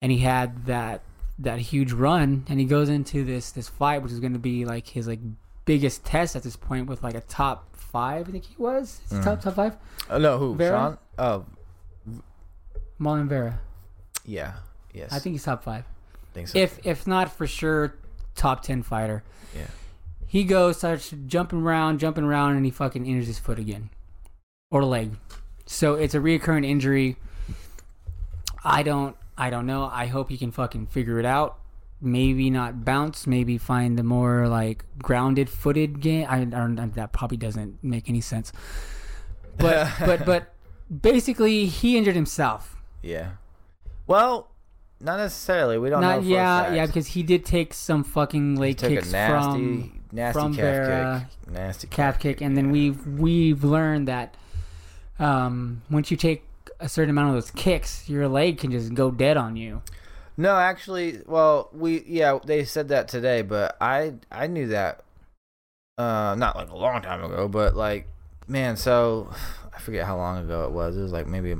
and 0.00 0.10
he 0.10 0.20
had 0.20 0.64
that 0.64 1.02
that 1.38 1.58
huge 1.58 1.92
run 1.92 2.44
and 2.48 2.58
he 2.58 2.64
goes 2.64 2.88
into 2.88 3.22
this 3.22 3.52
this 3.52 3.68
fight 3.68 4.02
which 4.02 4.10
is 4.10 4.18
going 4.18 4.32
to 4.32 4.38
be 4.38 4.64
like 4.64 4.88
his 4.88 5.06
like 5.06 5.20
biggest 5.66 6.04
test 6.06 6.34
at 6.34 6.42
this 6.42 6.56
point 6.56 6.88
with 6.88 7.02
like 7.02 7.14
a 7.14 7.20
top 7.20 7.76
five 7.76 8.28
I 8.28 8.32
think 8.32 8.44
he 8.44 8.54
was 8.56 9.00
Is 9.10 9.18
Mm. 9.18 9.24
top 9.24 9.40
top 9.42 9.54
five 9.54 9.76
Oh 10.08 10.16
no, 10.18 10.38
who? 10.38 10.54
Vera? 10.54 10.70
Sean? 10.70 10.98
Oh, 11.18 11.44
Marlon 12.98 13.28
Vera 13.28 13.60
yeah, 14.24 14.54
yes. 14.92 15.12
I 15.12 15.18
think 15.18 15.34
he's 15.34 15.44
top 15.44 15.62
five 15.62 15.84
think 16.32 16.48
so. 16.48 16.58
if 16.58 16.84
if 16.84 17.06
not 17.06 17.30
for 17.30 17.46
sure 17.46 17.94
top 18.34 18.62
10 18.62 18.82
fighter 18.82 19.22
yeah, 19.54 19.66
he 20.26 20.44
goes 20.44 20.78
starts 20.78 21.14
jumping 21.26 21.60
around 21.62 22.00
jumping 22.00 22.24
around 22.24 22.56
and 22.56 22.64
he 22.64 22.70
fucking 22.70 23.06
injures 23.06 23.26
his 23.28 23.38
foot 23.38 23.58
again 23.58 23.90
or 24.70 24.84
leg. 24.84 25.12
So 25.66 25.94
it's 25.94 26.14
a 26.14 26.18
reoccurring 26.18 26.66
injury. 26.66 27.16
I 28.64 28.82
don't 28.82 29.16
i 29.36 29.50
don't 29.50 29.66
know. 29.66 29.88
I 29.92 30.06
hope 30.06 30.30
he 30.30 30.36
can 30.36 30.50
fucking 30.50 30.86
figure 30.86 31.18
it 31.18 31.26
out. 31.26 31.58
Maybe 32.00 32.50
not 32.50 32.84
bounce 32.84 33.26
maybe 33.26 33.58
find 33.58 33.98
the 33.98 34.02
more 34.02 34.48
like 34.48 34.84
grounded 35.02 35.48
footed 35.48 36.00
game. 36.00 36.26
I, 36.28 36.40
I 36.40 36.44
don't 36.44 36.94
that 36.94 37.12
probably 37.12 37.36
doesn't 37.36 37.82
make 37.82 38.08
any 38.08 38.20
sense. 38.20 38.52
But 39.56 39.92
but 40.00 40.24
but 40.24 40.54
basically 41.02 41.66
he 41.66 41.96
injured 41.96 42.14
himself. 42.14 42.76
Yeah. 43.02 43.32
Well, 44.06 44.50
not 45.00 45.18
necessarily. 45.18 45.78
We 45.78 45.90
don't 45.90 46.00
not 46.00 46.20
a 46.20 46.22
yeah 46.22 46.74
yeah 46.74 46.86
because 46.86 47.08
he 47.08 47.22
did 47.22 47.44
take 47.44 47.72
some 47.74 48.04
fucking 48.04 48.54
he 48.56 48.60
leg 48.60 48.76
took 48.78 48.90
kicks 48.90 49.10
a 49.10 49.12
nasty, 49.12 49.58
from 49.58 50.02
nasty 50.12 50.40
from 50.40 50.54
calf 50.54 50.64
Vera, 50.64 51.28
kick. 51.28 51.52
Nasty 51.54 51.86
calf 51.88 52.18
kick, 52.18 52.40
and 52.40 52.56
then 52.56 52.70
we've 52.70 53.06
we've 53.06 53.62
learned 53.64 54.08
that 54.08 54.36
um, 55.18 55.82
once 55.90 56.10
you 56.10 56.16
take 56.16 56.44
a 56.80 56.88
certain 56.88 57.10
amount 57.10 57.28
of 57.28 57.34
those 57.34 57.50
kicks, 57.50 58.08
your 58.08 58.28
leg 58.28 58.58
can 58.58 58.70
just 58.70 58.94
go 58.94 59.10
dead 59.10 59.36
on 59.36 59.56
you. 59.56 59.82
No, 60.36 60.56
actually, 60.56 61.20
well, 61.26 61.68
we 61.72 62.04
yeah, 62.06 62.38
they 62.44 62.64
said 62.64 62.88
that 62.88 63.08
today, 63.08 63.42
but 63.42 63.76
I 63.80 64.14
I 64.30 64.46
knew 64.46 64.68
that 64.68 65.02
uh, 65.98 66.36
not 66.38 66.54
like 66.56 66.70
a 66.70 66.76
long 66.76 67.02
time 67.02 67.22
ago, 67.24 67.48
but 67.48 67.74
like, 67.74 68.06
man, 68.46 68.76
so 68.76 69.30
I 69.74 69.80
forget 69.80 70.06
how 70.06 70.16
long 70.16 70.38
ago 70.38 70.64
it 70.64 70.70
was. 70.70 70.96
It 70.96 71.02
was 71.02 71.12
like 71.12 71.26
maybe 71.26 71.56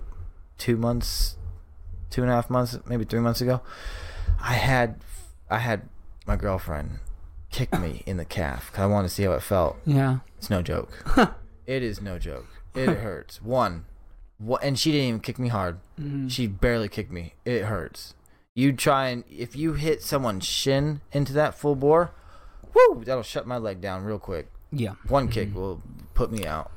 two 0.57 0.77
months, 0.77 1.37
two 2.11 2.23
and 2.23 2.31
a 2.31 2.35
half 2.35 2.49
months, 2.49 2.79
maybe 2.87 3.05
three 3.05 3.21
months 3.21 3.41
ago. 3.41 3.61
I 4.41 4.55
had, 4.55 5.01
I 5.51 5.59
had 5.59 5.89
my 6.27 6.37
girlfriend 6.37 7.01
kick 7.51 7.77
me 7.79 8.03
in 8.07 8.17
the 8.17 8.25
calf 8.25 8.71
because 8.71 8.83
I 8.83 8.87
wanted 8.87 9.09
to 9.09 9.15
see 9.15 9.25
how 9.25 9.33
it 9.33 9.43
felt. 9.43 9.77
Yeah. 9.85 10.19
It's 10.39 10.51
no 10.51 10.63
joke. 10.63 11.05
it 11.67 11.83
is 11.83 12.01
no 12.01 12.19
joke. 12.19 12.47
It 12.75 12.89
hurts. 12.99 13.41
One, 13.43 13.85
what, 14.39 14.63
and 14.63 14.79
she 14.79 14.93
didn't 14.93 15.09
even 15.09 15.21
kick 15.21 15.39
me 15.39 15.49
hard. 15.49 15.79
Mhm. 16.01 16.31
She 16.31 16.47
barely 16.47 16.89
kicked 16.89 17.11
me. 17.11 17.35
It 17.45 17.65
hurts. 17.65 18.15
You 18.55 18.73
try 18.73 19.09
and 19.09 19.25
if 19.31 19.55
you 19.55 19.75
hit 19.75 20.03
someone's 20.03 20.45
shin 20.45 21.01
into 21.13 21.33
that 21.35 21.55
full 21.55 21.77
bore, 21.77 22.11
whoo, 22.75 23.03
that'll 23.05 23.23
shut 23.23 23.47
my 23.47 23.57
leg 23.57 23.81
down 23.81 24.05
real 24.05 24.19
quick. 24.19 24.51
Yeah. 24.73 24.95
One 25.07 25.29
kick 25.29 25.55
will 25.55 25.81
put 26.15 26.31
me 26.33 26.45
out. 26.45 26.71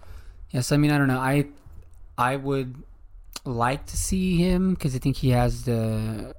Yes, 0.51 0.71
I 0.71 0.77
mean 0.77 0.91
I 0.91 0.97
don't 0.97 1.07
know. 1.07 1.19
I 1.19 1.47
I 2.17 2.35
would 2.35 2.75
like 3.45 3.87
to 3.87 3.97
see 3.97 4.37
him 4.37 4.75
because 4.75 4.95
I 4.95 4.99
think 4.99 5.17
he 5.17 5.29
has 5.31 5.63
the 5.65 6.35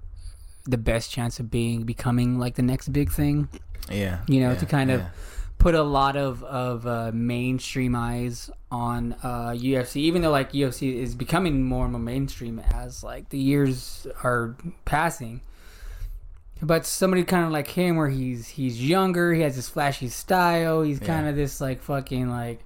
the 0.64 0.78
best 0.78 1.10
chance 1.10 1.40
of 1.40 1.50
being 1.50 1.82
becoming 1.82 2.38
like 2.38 2.54
the 2.54 2.62
next 2.62 2.92
big 2.92 3.10
thing. 3.10 3.48
Yeah. 3.90 4.20
You 4.28 4.40
know, 4.40 4.50
yeah, 4.52 4.58
to 4.58 4.66
kind 4.66 4.90
of 4.92 5.00
yeah. 5.00 5.08
Put 5.62 5.76
a 5.76 5.82
lot 5.82 6.16
of 6.16 6.42
of 6.42 6.86
uh, 6.88 7.12
mainstream 7.14 7.94
eyes 7.94 8.50
on 8.70 9.12
uh, 9.22 9.50
UFC, 9.50 9.96
even 9.96 10.20
though 10.20 10.30
like 10.30 10.52
UFC 10.52 10.96
is 10.96 11.14
becoming 11.14 11.62
more 11.62 11.84
and 11.84 11.92
more 11.92 12.00
mainstream 12.00 12.58
as 12.58 13.04
like 13.04 13.28
the 13.28 13.38
years 13.38 14.08
are 14.24 14.56
passing. 14.84 15.40
But 16.60 16.84
somebody 16.84 17.22
kind 17.22 17.46
of 17.46 17.52
like 17.52 17.68
him, 17.68 17.96
where 17.96 18.08
he's 18.08 18.48
he's 18.48 18.84
younger, 18.86 19.32
he 19.32 19.42
has 19.42 19.54
this 19.54 19.68
flashy 19.68 20.08
style, 20.08 20.82
he's 20.82 20.98
kind 20.98 21.28
of 21.28 21.36
this 21.36 21.60
like 21.60 21.80
fucking 21.80 22.28
like 22.28 22.60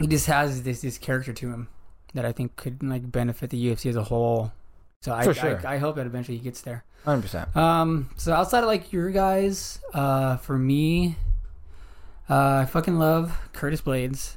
he 0.00 0.06
just 0.06 0.26
has 0.26 0.62
this 0.62 0.80
this 0.80 0.96
character 0.96 1.32
to 1.32 1.50
him 1.50 1.68
that 2.14 2.24
I 2.24 2.30
think 2.30 2.54
could 2.54 2.84
like 2.84 3.10
benefit 3.10 3.50
the 3.50 3.66
UFC 3.66 3.90
as 3.90 3.96
a 3.96 4.04
whole. 4.04 4.52
So 5.02 5.12
I, 5.14 5.32
sure. 5.32 5.60
I 5.66 5.74
I 5.74 5.78
hope 5.78 5.96
that 5.96 6.06
eventually 6.06 6.38
he 6.38 6.42
gets 6.44 6.60
there. 6.62 6.84
Hundred 7.04 7.22
percent. 7.22 7.56
Um, 7.56 8.10
so 8.16 8.32
outside 8.32 8.60
of 8.60 8.66
like 8.66 8.92
your 8.92 9.10
guys, 9.10 9.78
uh, 9.94 10.36
for 10.38 10.58
me, 10.58 11.16
uh, 12.28 12.62
I 12.62 12.64
fucking 12.64 12.98
love 12.98 13.36
Curtis 13.52 13.80
Blaydes. 13.80 14.34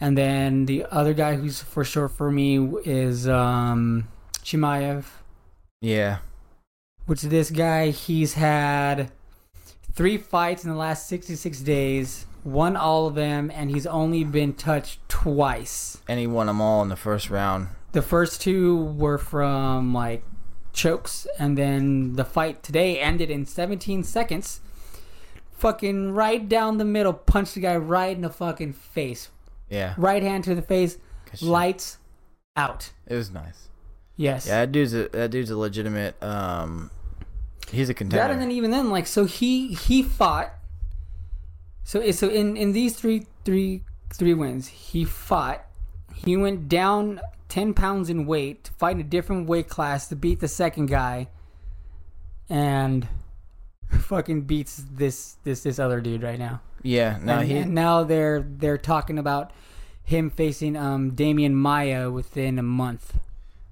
And 0.00 0.16
then 0.16 0.66
the 0.66 0.86
other 0.90 1.12
guy 1.14 1.34
who's 1.36 1.60
for 1.62 1.84
sure 1.84 2.08
for 2.08 2.30
me 2.30 2.58
is 2.84 3.28
um 3.28 4.08
Chimaev, 4.42 5.04
Yeah. 5.80 6.18
which 7.06 7.22
this 7.22 7.50
guy 7.50 7.90
he's 7.90 8.34
had 8.34 9.10
three 9.92 10.16
fights 10.16 10.64
in 10.64 10.70
the 10.70 10.76
last 10.76 11.08
66 11.08 11.60
days, 11.60 12.26
won 12.44 12.76
all 12.76 13.06
of 13.08 13.14
them, 13.16 13.50
and 13.52 13.70
he's 13.70 13.86
only 13.86 14.22
been 14.24 14.52
touched 14.54 15.00
twice. 15.08 15.98
And 16.08 16.18
he 16.20 16.26
won 16.28 16.46
them 16.46 16.60
all 16.60 16.80
in 16.82 16.88
the 16.88 16.96
first 16.96 17.28
round. 17.30 17.68
The 17.92 18.02
first 18.02 18.40
two 18.42 18.84
were 18.84 19.18
from 19.18 19.94
like 19.94 20.22
chokes, 20.72 21.26
and 21.38 21.56
then 21.56 22.14
the 22.14 22.24
fight 22.24 22.62
today 22.62 22.98
ended 23.00 23.30
in 23.30 23.46
17 23.46 24.04
seconds. 24.04 24.60
Fucking 25.52 26.12
right 26.12 26.48
down 26.48 26.78
the 26.78 26.84
middle, 26.84 27.12
punched 27.12 27.54
the 27.54 27.60
guy 27.60 27.76
right 27.76 28.14
in 28.14 28.22
the 28.22 28.30
fucking 28.30 28.74
face. 28.74 29.30
Yeah. 29.68 29.94
Right 29.96 30.22
hand 30.22 30.44
to 30.44 30.54
the 30.54 30.62
face, 30.62 30.98
lights 31.42 31.98
out. 32.56 32.92
It 33.06 33.14
was 33.14 33.30
nice. 33.30 33.68
Yes. 34.16 34.46
Yeah, 34.46 34.60
that 34.60 34.72
dude's 34.72 34.94
a 34.94 35.08
that 35.08 35.30
dude's 35.30 35.50
a 35.50 35.56
legitimate. 35.56 36.20
Um, 36.22 36.90
he's 37.70 37.88
a 37.88 37.94
contender. 37.94 38.32
and 38.32 38.40
then 38.40 38.50
even 38.50 38.70
then, 38.70 38.90
like 38.90 39.06
so 39.06 39.24
he 39.24 39.74
he 39.74 40.02
fought. 40.02 40.52
So 41.84 42.08
so 42.10 42.28
in 42.28 42.56
in 42.56 42.72
these 42.72 42.96
three 42.96 43.26
three 43.44 43.82
three 44.12 44.34
wins, 44.34 44.68
he 44.68 45.04
fought. 45.04 45.64
He 46.14 46.36
went 46.36 46.68
down 46.68 47.20
ten 47.48 47.74
pounds 47.74 48.10
in 48.10 48.26
weight 48.26 48.64
to 48.64 48.72
fight 48.72 48.96
in 48.96 49.00
a 49.00 49.04
different 49.04 49.48
weight 49.48 49.68
class 49.68 50.08
to 50.08 50.16
beat 50.16 50.40
the 50.40 50.48
second 50.48 50.86
guy, 50.86 51.28
and 52.48 53.08
fucking 54.00 54.42
beats 54.42 54.82
this 54.92 55.36
this 55.44 55.62
this 55.62 55.78
other 55.78 56.00
dude 56.00 56.22
right 56.22 56.38
now. 56.38 56.60
yeah. 56.82 57.18
No, 57.22 57.38
and, 57.38 57.48
he. 57.48 57.56
and 57.58 57.74
now 57.74 58.04
they're 58.04 58.40
they're 58.40 58.78
talking 58.78 59.18
about 59.18 59.52
him 60.02 60.30
facing 60.30 60.76
um 60.76 61.12
Demian 61.12 61.52
Maia 61.52 62.10
within 62.10 62.58
a 62.58 62.62
month. 62.62 63.18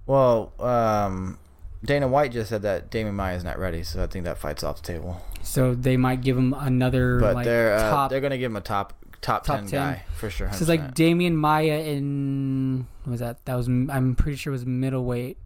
Well, 0.06 0.52
um, 0.60 1.38
Dana 1.84 2.08
White 2.08 2.32
just 2.32 2.50
said 2.50 2.62
that 2.62 2.90
Damon 2.90 3.14
Maya 3.14 3.36
is 3.36 3.44
not 3.44 3.58
ready, 3.58 3.82
so 3.82 4.02
I 4.02 4.06
think 4.06 4.24
that 4.24 4.38
fight's 4.38 4.62
off 4.62 4.82
the 4.82 4.92
table. 4.92 5.20
So 5.42 5.74
they 5.74 5.96
might 5.96 6.20
give 6.22 6.36
him 6.36 6.54
another 6.54 7.18
But 7.20 7.36
like 7.36 7.44
they're 7.44 7.74
uh, 7.74 7.90
top 7.90 8.10
they're 8.10 8.20
gonna 8.20 8.38
give 8.38 8.50
him 8.50 8.56
a 8.56 8.60
top 8.60 8.92
top, 9.20 9.44
Top 9.44 9.60
10, 9.60 9.66
10. 9.68 9.80
guy 9.80 10.02
for 10.14 10.30
sure. 10.30 10.50
So 10.52 10.58
it's 10.60 10.68
like 10.68 10.80
100%. 10.80 10.94
Demian 10.94 11.34
Maia 11.34 11.80
in 11.80 12.86
what 13.04 13.10
was 13.12 13.20
that? 13.20 13.44
That 13.46 13.54
was 13.56 13.66
I'm 13.68 14.14
pretty 14.16 14.36
sure 14.36 14.52
it 14.52 14.54
was 14.56 14.66
middleweight. 14.66 15.38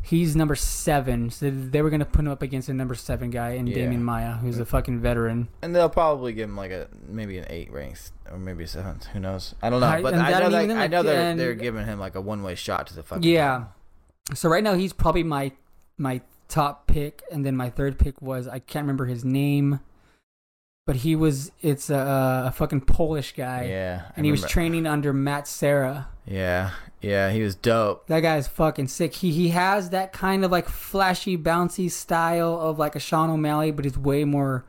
He's 0.00 0.36
number 0.36 0.54
seven, 0.54 1.28
so 1.30 1.50
they 1.50 1.82
were 1.82 1.90
gonna 1.90 2.04
put 2.04 2.20
him 2.24 2.30
up 2.30 2.40
against 2.40 2.68
a 2.68 2.72
number 2.74 2.94
seven 2.94 3.30
guy 3.30 3.50
in 3.50 3.66
Yeah. 3.66 3.78
Demian 3.78 4.00
Maia, 4.00 4.34
who's 4.34 4.58
a 4.58 4.64
fucking 4.64 5.00
veteran. 5.00 5.48
and 5.60 5.74
they'll 5.74 5.88
probably 5.88 6.32
give 6.32 6.48
him 6.48 6.56
like 6.56 6.70
a 6.70 6.86
maybe 7.08 7.36
an 7.38 7.46
eight 7.50 7.70
ranks 7.72 8.12
or 8.30 8.38
maybe 8.38 8.64
a 8.64 8.66
seventh. 8.68 9.06
Who 9.06 9.20
knows? 9.20 9.54
I 9.60 9.68
don't 9.70 9.80
know. 9.80 10.00
But 10.02 10.14
and 10.14 10.22
I 10.22 10.38
know 10.40 10.50
that, 10.50 10.64
even 10.64 10.76
I 10.78 10.86
know 10.86 11.02
they're 11.02 11.34
they're 11.36 11.54
giving 11.54 11.84
him 11.84 11.98
like 11.98 12.14
a 12.14 12.20
one 12.20 12.42
way 12.42 12.54
shot 12.54 12.86
to 12.86 12.94
the 12.94 13.02
fucking. 13.02 13.24
Yeah. 13.24 13.64
So 14.34 14.48
right 14.48 14.62
now 14.64 14.74
he's 14.74 14.92
probably 14.92 15.24
my 15.24 15.52
my 15.98 16.20
top 16.48 16.86
pick, 16.86 17.22
and 17.32 17.44
then 17.44 17.56
my 17.56 17.68
third 17.68 17.98
pick 17.98 18.22
was 18.22 18.46
I 18.48 18.60
can't 18.60 18.84
remember 18.84 19.06
his 19.06 19.24
name, 19.24 19.80
but 20.88 20.96
he 20.96 21.14
was 21.14 21.52
it's 21.60 21.90
a, 21.90 22.46
a 22.46 22.50
fucking 22.50 22.80
Polish 22.80 23.34
guy, 23.36 23.66
Yeah. 23.68 24.02
I 24.08 24.12
and 24.16 24.24
he 24.24 24.30
was 24.32 24.40
remember- 24.40 24.52
training 24.54 24.86
under 24.86 25.12
Matt 25.12 25.46
Serra. 25.46 26.08
Yeah. 26.26 26.70
Yeah. 27.02 27.30
He 27.30 27.42
was 27.42 27.54
dope. 27.54 28.06
That 28.06 28.20
guy's 28.20 28.48
fucking 28.48 28.88
sick. 28.88 29.12
He 29.16 29.30
he 29.30 29.50
has 29.50 29.90
that 29.90 30.14
kind 30.14 30.46
of 30.46 30.50
like 30.50 30.66
flashy, 30.66 31.36
bouncy 31.36 31.90
style 31.90 32.58
of 32.58 32.78
like 32.78 32.96
a 32.96 33.00
Sean 33.00 33.28
O'Malley, 33.28 33.70
but 33.70 33.84
he's 33.84 33.98
way 33.98 34.24
more 34.24 34.64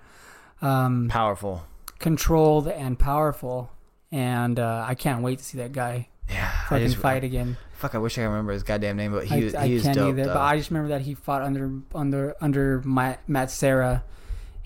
um, 0.62 1.08
Powerful. 1.10 1.64
controlled 2.00 2.68
and 2.68 3.00
powerful. 3.00 3.72
And 4.12 4.60
uh, 4.60 4.84
I 4.86 4.96
can't 4.96 5.22
wait 5.24 5.38
to 5.40 5.46
see 5.46 5.60
that 5.60 5.72
guy 5.72 6.10
Yeah. 6.30 6.52
Fucking 6.68 6.88
just, 6.88 6.98
fight 6.98 7.24
again. 7.24 7.56
Fuck. 7.76 7.96
I 7.96 8.00
wish 8.00 8.18
I 8.18 8.24
could 8.24 8.28
remember 8.28 8.52
his 8.52 8.64
goddamn 8.64 8.98
name, 8.98 9.14
but 9.14 9.24
he 9.24 9.36
I, 9.36 9.44
was 9.46 9.56
I 9.56 9.68
he 9.68 9.74
was 9.76 9.84
can't 9.84 9.96
dope. 9.96 10.10
either, 10.10 10.26
though. 10.26 10.34
but 10.34 10.42
I 10.42 10.58
just 10.58 10.70
remember 10.70 10.90
that 10.90 11.02
he 11.02 11.14
fought 11.14 11.44
under 11.44 11.72
under 11.96 12.36
under 12.42 12.82
Matt, 12.84 13.22
Matt 13.30 13.52
Serra, 13.52 14.04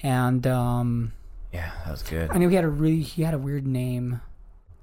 and 0.02 0.48
um, 0.48 1.12
yeah, 1.54 1.72
that 1.86 1.92
was 1.92 2.04
good. 2.04 2.32
I 2.32 2.38
know 2.40 2.50
he 2.50 2.56
had 2.56 2.66
a 2.66 2.70
really 2.70 3.02
he 3.02 3.22
had 3.22 3.34
a 3.34 3.38
weird 3.38 3.68
name, 3.68 4.22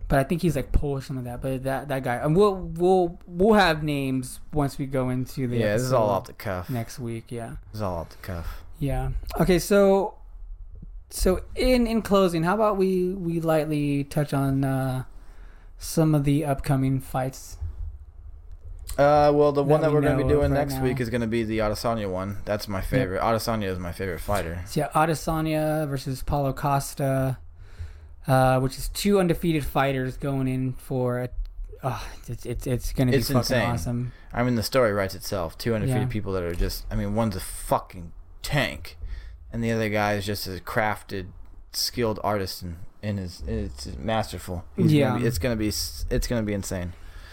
but 0.08 0.18
I 0.18 0.24
think 0.24 0.42
he's 0.42 0.54
like 0.56 0.72
Polish 0.72 1.06
something 1.06 1.24
like 1.24 1.40
that. 1.40 1.42
But 1.42 1.64
that 1.64 1.88
that 1.88 2.04
guy, 2.04 2.16
and 2.16 2.36
we'll 2.36 2.54
we'll 2.54 3.18
we'll 3.26 3.54
have 3.54 3.82
names 3.82 4.40
once 4.52 4.78
we 4.78 4.86
go 4.86 5.08
into 5.10 5.46
the 5.48 5.56
Yeah. 5.58 5.72
This 5.74 5.82
is 5.82 5.92
all 5.92 6.08
off 6.10 6.24
the 6.26 6.32
cuff. 6.32 6.70
next 6.70 6.98
week. 6.98 7.24
Yeah. 7.30 7.56
This 7.72 7.76
is 7.76 7.82
all 7.82 7.96
off 7.98 8.10
the 8.10 8.16
cuff. 8.18 8.62
Yeah. 8.78 9.10
Okay. 9.40 9.58
So, 9.58 10.14
so 11.10 11.42
in 11.56 11.86
in 11.86 12.02
closing, 12.02 12.44
how 12.44 12.54
about 12.54 12.76
we 12.76 13.12
we 13.14 13.40
lightly 13.40 14.04
touch 14.04 14.32
on 14.32 14.64
uh, 14.64 15.04
some 15.78 16.14
of 16.14 16.24
the 16.24 16.44
upcoming 16.44 17.00
fights? 17.00 17.56
Uh, 18.98 19.30
well, 19.34 19.52
the 19.52 19.62
one 19.62 19.80
That 19.80 19.86
that 19.86 19.90
we 19.90 19.94
we're 19.94 20.02
gonna 20.02 20.22
be 20.22 20.28
doing 20.28 20.52
next 20.52 20.78
week 20.80 21.00
is 21.00 21.08
gonna 21.10 21.26
be 21.26 21.42
the 21.42 21.58
Adesanya 21.58 22.10
one. 22.10 22.38
That's 22.44 22.68
my 22.68 22.80
favorite. 22.80 23.20
Adesanya 23.22 23.64
is 23.66 23.78
my 23.78 23.92
favorite 23.92 24.20
fighter. 24.20 24.60
So 24.66 24.80
yeah, 24.80 24.88
Adesanya 24.94 25.88
versus 25.88 26.22
Paulo 26.22 26.52
Costa, 26.52 27.38
uh, 28.26 28.60
which 28.60 28.76
is 28.76 28.88
two 28.88 29.18
undefeated 29.18 29.64
fighters 29.64 30.16
going 30.16 30.48
in 30.48 30.72
for. 30.74 31.20
A, 31.20 31.28
oh, 31.82 32.06
it's 32.28 32.44
it's 32.44 32.66
it's 32.66 32.92
gonna 32.92 33.12
be 33.12 33.18
It's 33.18 33.28
fucking 33.28 33.38
insane. 33.38 33.70
awesome. 33.70 34.12
I 34.32 34.42
mean, 34.42 34.56
the 34.56 34.62
story 34.62 34.92
writes 34.92 35.14
itself. 35.14 35.56
Two 35.56 35.74
undefeated 35.74 36.02
Yeah. 36.02 36.08
people 36.08 36.32
that 36.34 36.42
are 36.42 36.54
just. 36.54 36.84
I 36.90 36.94
mean, 36.96 37.14
one's 37.14 37.36
a 37.36 37.40
fucking 37.40 38.12
tank, 38.42 38.98
and 39.52 39.62
the 39.64 39.70
other 39.72 39.88
guy 39.88 40.14
is 40.14 40.26
just 40.26 40.46
a 40.46 40.60
crafted, 40.60 41.28
skilled 41.72 42.20
artist, 42.22 42.60
and, 42.62 42.76
and 43.02 43.18
is 43.18 43.42
it's 43.46 43.86
masterful. 43.96 44.64
He's 44.76 44.92
Yeah. 44.92 45.08
gonna 45.10 45.20
be, 45.20 45.26
it's 45.26 45.38
gonna 45.38 45.56
be 45.56 45.68
it's 45.68 46.26
gonna 46.26 46.42
be 46.42 46.52
insane. 46.52 46.92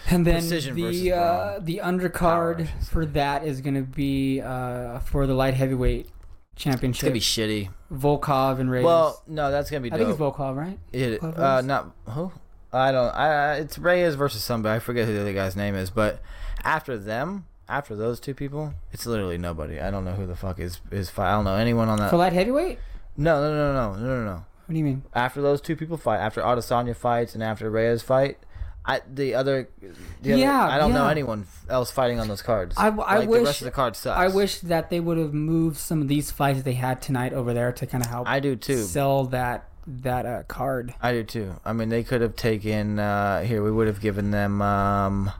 And 0.09 0.25
then 0.25 0.35
Precision 0.35 0.75
the 0.75 1.11
uh, 1.13 1.59
the 1.61 1.81
undercard 1.83 2.67
for 2.85 3.05
that 3.07 3.43
is 3.45 3.61
gonna 3.61 3.81
be 3.81 4.39
uh, 4.41 4.99
for 4.99 5.27
the 5.27 5.33
light 5.33 5.53
heavyweight 5.53 6.07
championship. 6.55 7.13
It's 7.15 7.35
gonna 7.37 7.47
be 7.47 7.65
shitty. 7.65 7.69
Volkov 7.91 8.59
and 8.59 8.71
Reyes. 8.71 8.85
Well, 8.85 9.21
no, 9.27 9.51
that's 9.51 9.69
gonna 9.69 9.81
be 9.81 9.91
I 9.91 9.97
dope. 9.97 10.07
think 10.07 10.09
it's 10.11 10.19
Volkov, 10.37 10.55
right? 10.55 10.79
It, 10.93 11.21
uh, 11.21 11.61
not 11.61 11.91
who? 12.09 12.31
I 12.71 12.91
don't. 12.91 13.09
I 13.09 13.53
I- 13.53 13.55
it's 13.55 13.77
Reyes 13.77 14.15
versus 14.15 14.43
somebody. 14.43 14.75
I 14.75 14.79
forget 14.79 15.05
who 15.07 15.13
the 15.13 15.21
other 15.21 15.33
guy's 15.33 15.55
name 15.55 15.75
is. 15.75 15.89
But 15.89 16.21
after 16.63 16.97
them, 16.97 17.45
after 17.67 17.95
those 17.95 18.19
two 18.19 18.33
people, 18.33 18.73
it's 18.91 19.05
literally 19.05 19.37
nobody. 19.37 19.79
I 19.79 19.91
don't 19.91 20.05
know 20.05 20.13
who 20.13 20.25
the 20.25 20.35
fuck 20.35 20.59
is 20.59 20.79
is. 20.91 21.09
Fight. 21.09 21.29
I 21.31 21.35
don't 21.35 21.45
know 21.45 21.55
anyone 21.55 21.89
on 21.89 21.99
that. 21.99 22.09
For 22.09 22.17
light 22.17 22.33
heavyweight? 22.33 22.79
No, 23.17 23.41
no, 23.41 23.51
no, 23.53 23.73
no, 23.73 23.93
no, 23.99 24.05
no, 24.19 24.23
no. 24.25 24.45
What 24.67 24.73
do 24.73 24.77
you 24.77 24.83
mean? 24.85 25.03
After 25.13 25.41
those 25.41 25.59
two 25.61 25.75
people 25.75 25.97
fight, 25.97 26.19
after 26.19 26.41
Adesanya 26.41 26.95
fights 26.95 27.33
and 27.33 27.41
after 27.43 27.69
Reyes 27.69 28.01
fight, 28.03 28.37
I 28.89 29.01
the 29.13 29.35
other, 29.35 29.67
the 30.21 30.31
other 30.33 30.41
Yeah, 30.41 30.65
I 30.65 30.77
don't 30.77 30.93
know 30.93 31.07
anyone 31.07 31.45
else 31.69 31.91
fighting 31.91 32.19
on 32.21 32.27
those 32.29 32.41
cards. 32.41 32.73
I- 32.77 32.87
I 32.87 33.17
like, 33.19 33.29
wish- 33.29 33.39
the 33.39 33.45
rest 33.45 33.61
of 33.61 33.65
the 33.65 33.71
card 33.71 33.95
sucks. 33.97 34.17
I 34.17 34.27
wish 34.33 34.59
that 34.61 34.89
they 34.89 35.01
would 35.01 35.17
have 35.17 35.33
moved 35.33 35.75
some 35.77 36.01
of 36.01 36.07
these 36.07 36.31
fights 36.31 36.61
they 36.61 36.73
had 36.73 37.01
tonight 37.01 37.33
over 37.33 37.53
there 37.53 37.73
to 37.73 37.85
kind 37.85 38.03
of 38.03 38.09
help 38.09 38.27
I 38.29 38.39
do 38.39 38.55
too. 38.55 38.77
sell 38.83 39.25
that 39.25 39.69
that 39.89 40.25
uh, 40.25 40.43
card. 40.43 40.93
I 41.01 41.11
do 41.13 41.23
too. 41.23 41.55
I 41.65 41.73
mean, 41.73 41.89
they 41.89 42.03
could 42.03 42.21
have 42.21 42.35
taken 42.35 42.97
uh 42.99 43.41
here. 43.43 43.61
We 43.63 43.71
would 43.71 43.87
have 43.87 43.99
given 44.01 44.31
them 44.31 44.61
um 44.61 45.31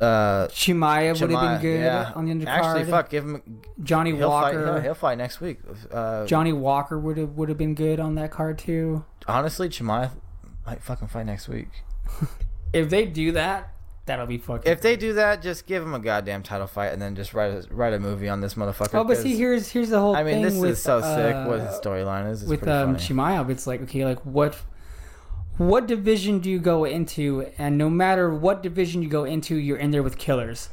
uh 0.00 0.46
Chimaev 0.48 1.20
would 1.20 1.30
have 1.30 1.40
been 1.40 1.60
good 1.60 1.80
yeah. 1.80 2.12
on 2.14 2.26
the 2.26 2.32
undercard. 2.32 2.46
Actually, 2.46 2.84
fuck, 2.84 3.10
give 3.10 3.24
him. 3.24 3.60
Johnny 3.82 4.14
He'll 4.14 4.30
fight. 4.30 4.54
Walker. 4.54 4.72
He'll, 4.74 4.80
he'll 4.82 4.94
fight 4.94 5.18
next 5.18 5.40
week. 5.40 5.58
Uh, 5.90 6.24
Johnny 6.26 6.52
Walker 6.52 6.98
would 6.98 7.16
have 7.16 7.30
would 7.36 7.48
have 7.48 7.58
been 7.58 7.74
good 7.74 7.98
on 8.00 8.14
that 8.14 8.30
card 8.30 8.58
too. 8.58 9.04
honestly, 9.26 9.68
Chimaev 9.68 10.10
might 10.66 10.82
fucking 10.82 11.08
fight 11.08 11.26
next 11.26 11.48
week. 11.48 11.68
If 12.72 12.90
they 12.90 13.06
do 13.06 13.32
that, 13.32 13.72
that'll 14.06 14.26
be 14.26 14.38
fucking. 14.38 14.70
If 14.70 14.80
they 14.80 14.96
do 14.96 15.14
that, 15.14 15.42
just 15.42 15.66
give 15.66 15.82
him 15.82 15.94
a 15.94 15.98
goddamn 15.98 16.42
title 16.42 16.66
fight 16.66 16.88
and 16.88 17.00
then 17.00 17.14
just 17.14 17.32
write 17.34 17.52
a, 17.52 17.74
write 17.74 17.92
a 17.92 17.98
movie 17.98 18.28
on 18.28 18.40
this 18.40 18.54
motherfucker. 18.54 18.94
oh, 18.94 19.04
but 19.04 19.16
see, 19.16 19.36
here's 19.36 19.68
here's 19.68 19.90
the 19.90 20.00
whole 20.00 20.16
I 20.16 20.22
mean, 20.22 20.42
this 20.42 20.54
with 20.54 20.72
is 20.72 20.82
so 20.82 21.00
sick. 21.00 21.34
What 21.46 21.60
uh, 21.60 21.66
his 21.66 21.80
storyline 21.80 22.30
is. 22.30 22.44
With 22.44 22.66
um 22.66 22.96
funny. 22.96 22.98
Chimaev, 22.98 23.50
it's 23.50 23.66
like 23.66 23.82
okay, 23.82 24.04
like 24.04 24.20
what 24.26 24.56
what 25.56 25.86
division 25.86 26.40
do 26.40 26.50
you 26.50 26.58
go 26.58 26.84
into? 26.84 27.50
And 27.58 27.78
no 27.78 27.88
matter 27.90 28.32
what 28.32 28.62
division 28.62 29.02
you 29.02 29.08
go 29.08 29.24
into, 29.24 29.56
you're 29.56 29.78
in 29.78 29.90
there 29.90 30.02
with 30.02 30.18
killers. 30.18 30.68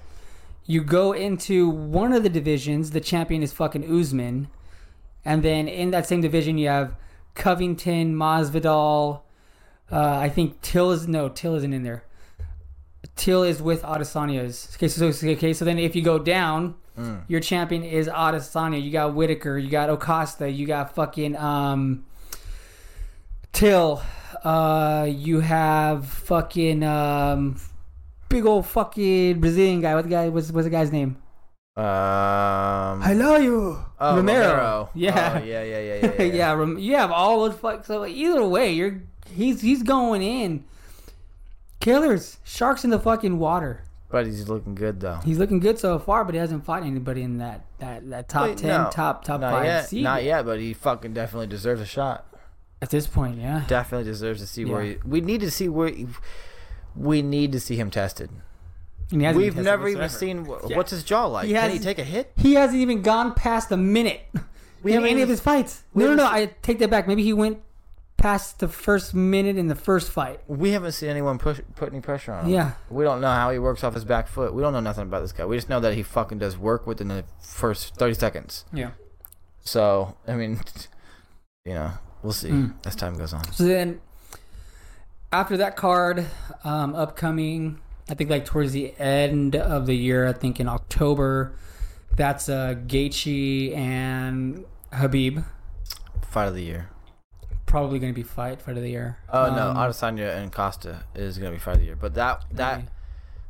You 0.66 0.84
go 0.84 1.12
into 1.12 1.70
one 1.70 2.12
of 2.12 2.24
the 2.24 2.30
divisions, 2.30 2.92
the 2.92 3.02
champion 3.02 3.44
is 3.44 3.54
fucking 3.54 3.84
Usman, 3.84 4.48
and 5.24 5.44
then 5.44 5.68
in 5.68 5.92
that 5.92 6.08
same 6.08 6.22
division 6.22 6.58
you 6.58 6.68
have 6.70 6.96
Covington, 7.36 8.16
Masvidal. 8.16 9.22
Uh, 9.92 10.18
I 10.18 10.30
think 10.30 10.62
Till 10.62 10.92
is 10.92 11.08
no 11.08 11.30
Till 11.30 11.56
isn't 11.56 11.74
in 11.74 11.84
there. 11.84 12.04
Till 13.16 13.44
is 13.44 13.62
with 13.62 13.84
Adesanya's. 13.84 14.76
Okay, 14.76 14.88
so 14.88 15.12
so- 15.12 15.28
okay, 15.30 15.54
so 15.54 15.64
then 15.66 15.80
if 15.80 15.96
you 15.96 16.02
go 16.02 16.18
down, 16.20 16.76
Mm. 16.98 17.24
your 17.28 17.42
champion 17.42 17.84
is 17.84 18.08
Adesanya. 18.08 18.82
You 18.82 18.90
got 18.90 19.14
Whittaker. 19.16 19.58
You 19.58 19.70
got 19.70 19.90
Acosta. 19.90 20.50
You 20.50 20.66
got 20.66 20.96
fucking 20.96 21.36
um, 21.36 22.06
Till. 23.52 24.02
Uh, 24.44 25.06
you 25.10 25.40
have 25.42 26.06
fucking 26.08 26.84
um, 26.84 27.60
big 28.30 28.46
old 28.46 28.66
fucking 28.68 29.40
Brazilian 29.40 29.82
guy. 29.82 29.94
What 29.96 30.04
the 30.06 30.10
guy? 30.10 30.30
What's 30.30 30.52
what's 30.52 30.66
the 30.66 30.70
guy's 30.72 30.92
name? 30.92 31.18
Um. 31.78 33.02
Hello, 33.02 33.36
you. 33.38 33.78
Oh, 34.00 34.16
Romero. 34.18 34.48
Romero. 34.48 34.90
Yeah. 34.96 35.40
Oh, 35.42 35.46
yeah, 35.46 35.64
yeah, 35.64 35.80
yeah, 35.80 35.96
yeah. 35.96 36.12
yeah, 36.20 36.24
yeah. 36.34 36.52
Rom- 36.54 36.78
you 36.80 36.96
have 36.96 37.12
all 37.12 37.44
those 37.50 37.58
fuck. 37.60 37.86
So 37.86 38.06
either 38.06 38.46
way, 38.48 38.72
you're 38.72 39.02
he's 39.32 39.62
he's 39.62 39.84
going 39.84 40.22
in. 40.22 40.64
Killers, 41.80 42.38
sharks 42.44 42.84
in 42.84 42.90
the 42.90 43.00
fucking 43.00 43.38
water. 43.38 43.82
But 44.10 44.26
he's 44.28 44.48
looking 44.48 44.76
good 44.76 45.00
though. 45.02 45.20
He's 45.26 45.38
looking 45.38 45.60
good 45.60 45.78
so 45.78 46.00
far, 46.00 46.24
but 46.24 46.34
he 46.34 46.40
hasn't 46.40 46.64
fought 46.66 46.84
anybody 46.84 47.22
in 47.22 47.38
that 47.40 47.66
that, 47.80 48.10
that 48.10 48.30
top 48.30 48.48
Wait, 48.50 48.58
ten, 48.58 48.84
no. 48.84 48.90
top 48.92 49.24
top 49.26 49.42
Not 49.42 49.52
five 49.52 49.66
yet. 49.66 49.90
seed 49.90 50.04
Not 50.04 50.24
yet, 50.24 50.46
but 50.46 50.60
he 50.60 50.74
fucking 50.74 51.14
definitely 51.14 51.48
deserves 51.48 51.82
a 51.82 51.86
shot. 51.86 52.26
at 52.82 52.90
this 52.90 53.08
point. 53.08 53.40
Yeah, 53.40 53.64
Definitely 53.68 54.06
deserves 54.06 54.42
to 54.42 54.48
see 54.48 54.64
where 54.66 54.82
he. 54.84 54.98
We 55.06 55.22
need 55.22 55.42
to 55.42 55.52
see 55.52 55.68
where. 55.68 55.90
He, 55.90 56.08
we 56.96 57.22
need 57.22 57.52
to 57.52 57.60
see 57.60 57.76
him 57.76 57.92
tested. 57.92 58.30
And 59.12 59.22
he 59.22 59.26
hasn't 59.26 59.44
We've 59.44 59.56
never 59.58 59.88
even 59.90 60.08
seen 60.10 60.46
Yeah. 60.46 60.78
what's 60.78 60.92
his 60.92 61.04
jaw 61.04 61.26
like. 61.26 61.48
He 61.48 61.54
Can 61.54 61.72
he 61.72 61.80
take 61.80 62.00
a 62.00 62.04
hit? 62.04 62.32
He 62.38 62.54
hasn't 62.54 62.80
even 62.80 63.02
gone 63.02 63.34
past 63.34 63.70
a 63.72 63.78
minute 63.78 64.22
We 64.82 64.94
in 64.94 65.06
any 65.06 65.22
of 65.22 65.30
his 65.30 65.42
fights. 65.42 65.84
No, 65.94 66.08
no, 66.08 66.16
no. 66.16 66.26
I 66.26 66.52
take 66.62 66.80
that 66.80 66.90
back. 66.90 67.06
Maybe 67.08 67.22
he 67.22 67.34
went 67.34 67.60
past 68.26 68.58
the 68.58 68.68
first 68.68 69.14
minute 69.14 69.56
in 69.56 69.68
the 69.68 69.76
first 69.76 70.10
fight. 70.10 70.40
We 70.48 70.72
haven't 70.72 70.94
seen 70.94 71.10
anyone 71.10 71.38
push 71.38 71.60
put 71.76 71.92
any 71.92 72.02
pressure 72.02 72.34
on 72.34 72.46
him. 72.46 72.52
Yeah. 72.54 72.72
We 72.90 73.04
don't 73.04 73.22
know 73.22 73.28
how 73.32 73.52
he 73.52 73.60
works 73.60 73.84
off 73.84 73.94
his 73.94 74.04
back 74.04 74.28
foot. 74.28 74.52
We 74.52 74.64
don't 74.64 74.74
know 74.74 74.80
nothing 74.80 75.04
about 75.04 75.20
this 75.22 75.32
guy. 75.32 75.46
We 75.46 75.56
just 75.58 75.70
know 75.70 75.80
that 75.80 75.94
he 75.94 76.02
fucking 76.02 76.40
does 76.40 76.58
work 76.58 76.88
within 76.88 77.10
the 77.10 77.24
first 77.40 77.94
thirty 77.98 78.16
seconds. 78.16 78.66
Yeah. 78.74 78.92
So 79.64 80.18
I 80.28 80.34
mean, 80.34 80.60
you 81.66 81.74
know, 81.76 81.92
we'll 82.24 82.34
see 82.34 82.50
Mm. 82.50 82.74
as 82.84 82.96
time 82.96 83.16
goes 83.16 83.32
on. 83.32 83.44
So 83.54 83.64
then, 83.64 84.02
after 85.32 85.56
that 85.58 85.76
card, 85.76 86.26
um, 86.64 86.96
upcoming, 86.96 87.80
I 88.10 88.16
think 88.16 88.32
like 88.32 88.46
towards 88.46 88.72
the 88.72 88.96
end 88.98 89.56
of 89.56 89.86
the 89.86 89.96
year, 89.96 90.28
I 90.28 90.34
think 90.34 90.60
in 90.60 90.68
October, 90.68 91.54
that's 92.16 92.50
uh, 92.50 92.74
Gaethje 92.88 93.76
and 93.78 94.66
Khabib. 94.92 95.46
Fight 96.32 96.48
of 96.48 96.56
the 96.56 96.64
year. 96.64 96.90
Probably 97.76 98.00
going 98.00 98.14
to 98.14 98.16
be 98.16 98.24
fight 98.24 98.62
fight 98.62 98.78
of 98.78 98.84
the 98.84 98.90
year. 98.90 99.18
Oh 99.32 99.54
no, 99.54 99.70
Um, 99.72 99.76
Adesanya 99.78 100.38
and 100.38 100.50
Costa 100.52 101.04
is 101.14 101.38
gonna 101.38 101.52
be 101.52 101.58
fight 101.60 101.74
of 101.76 101.80
the 101.82 101.86
year. 101.88 101.98
But 102.00 102.14
that 102.14 102.46
that 102.52 102.78
maybe. 102.78 102.90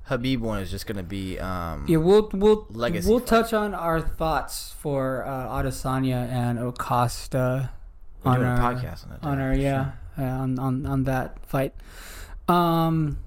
Khabib 0.10 0.40
one 0.40 0.60
is 0.62 0.72
just 0.72 0.88
gonna 0.88 1.04
be 1.04 1.40
um 1.40 1.86
Yeah, 1.88 1.98
we'll 1.98 2.30
we'll 2.34 2.66
Legacy 2.72 3.08
we'll 3.08 3.20
fight. 3.20 3.28
touch 3.28 3.54
on 3.54 3.76
our 3.76 4.02
thoughts 4.02 4.74
for 4.80 5.24
uh, 5.26 5.48
Adesanya 5.62 6.28
and 6.30 6.58
Acosta 6.58 7.70
we're 8.24 8.32
on 8.32 8.44
our 8.44 8.58
podcast 8.58 9.06
on 9.06 9.12
it. 9.14 9.20
on 9.22 9.40
our 9.40 9.54
yeah 9.54 9.92
uh, 10.18 10.24
on, 10.24 10.58
on 10.58 10.86
on 10.88 11.04
that 11.04 11.38
fight. 11.46 11.74
Um, 12.48 13.20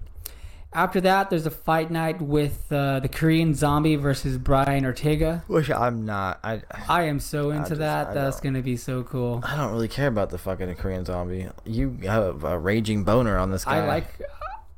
after 0.72 1.00
that, 1.00 1.30
there's 1.30 1.46
a 1.46 1.50
fight 1.50 1.90
night 1.90 2.20
with 2.20 2.70
uh, 2.70 3.00
the 3.00 3.08
Korean 3.08 3.54
Zombie 3.54 3.96
versus 3.96 4.36
Brian 4.36 4.84
Ortega. 4.84 5.42
Which 5.46 5.70
I'm 5.70 6.04
not. 6.04 6.40
I 6.44 6.62
I 6.88 7.04
am 7.04 7.20
so 7.20 7.50
into 7.50 7.70
just- 7.70 7.78
that. 7.80 8.08
I 8.08 8.14
That's 8.14 8.40
gonna 8.40 8.62
be 8.62 8.76
so 8.76 9.02
cool. 9.02 9.40
I 9.42 9.56
don't 9.56 9.72
really 9.72 9.88
care 9.88 10.08
about 10.08 10.30
the 10.30 10.38
fucking 10.38 10.74
Korean 10.76 11.04
zombie. 11.04 11.48
You 11.64 11.96
have 12.04 12.44
a 12.44 12.58
raging 12.58 13.04
boner 13.04 13.38
on 13.38 13.50
this 13.50 13.64
guy. 13.64 13.78
I 13.78 13.86
like 13.86 14.20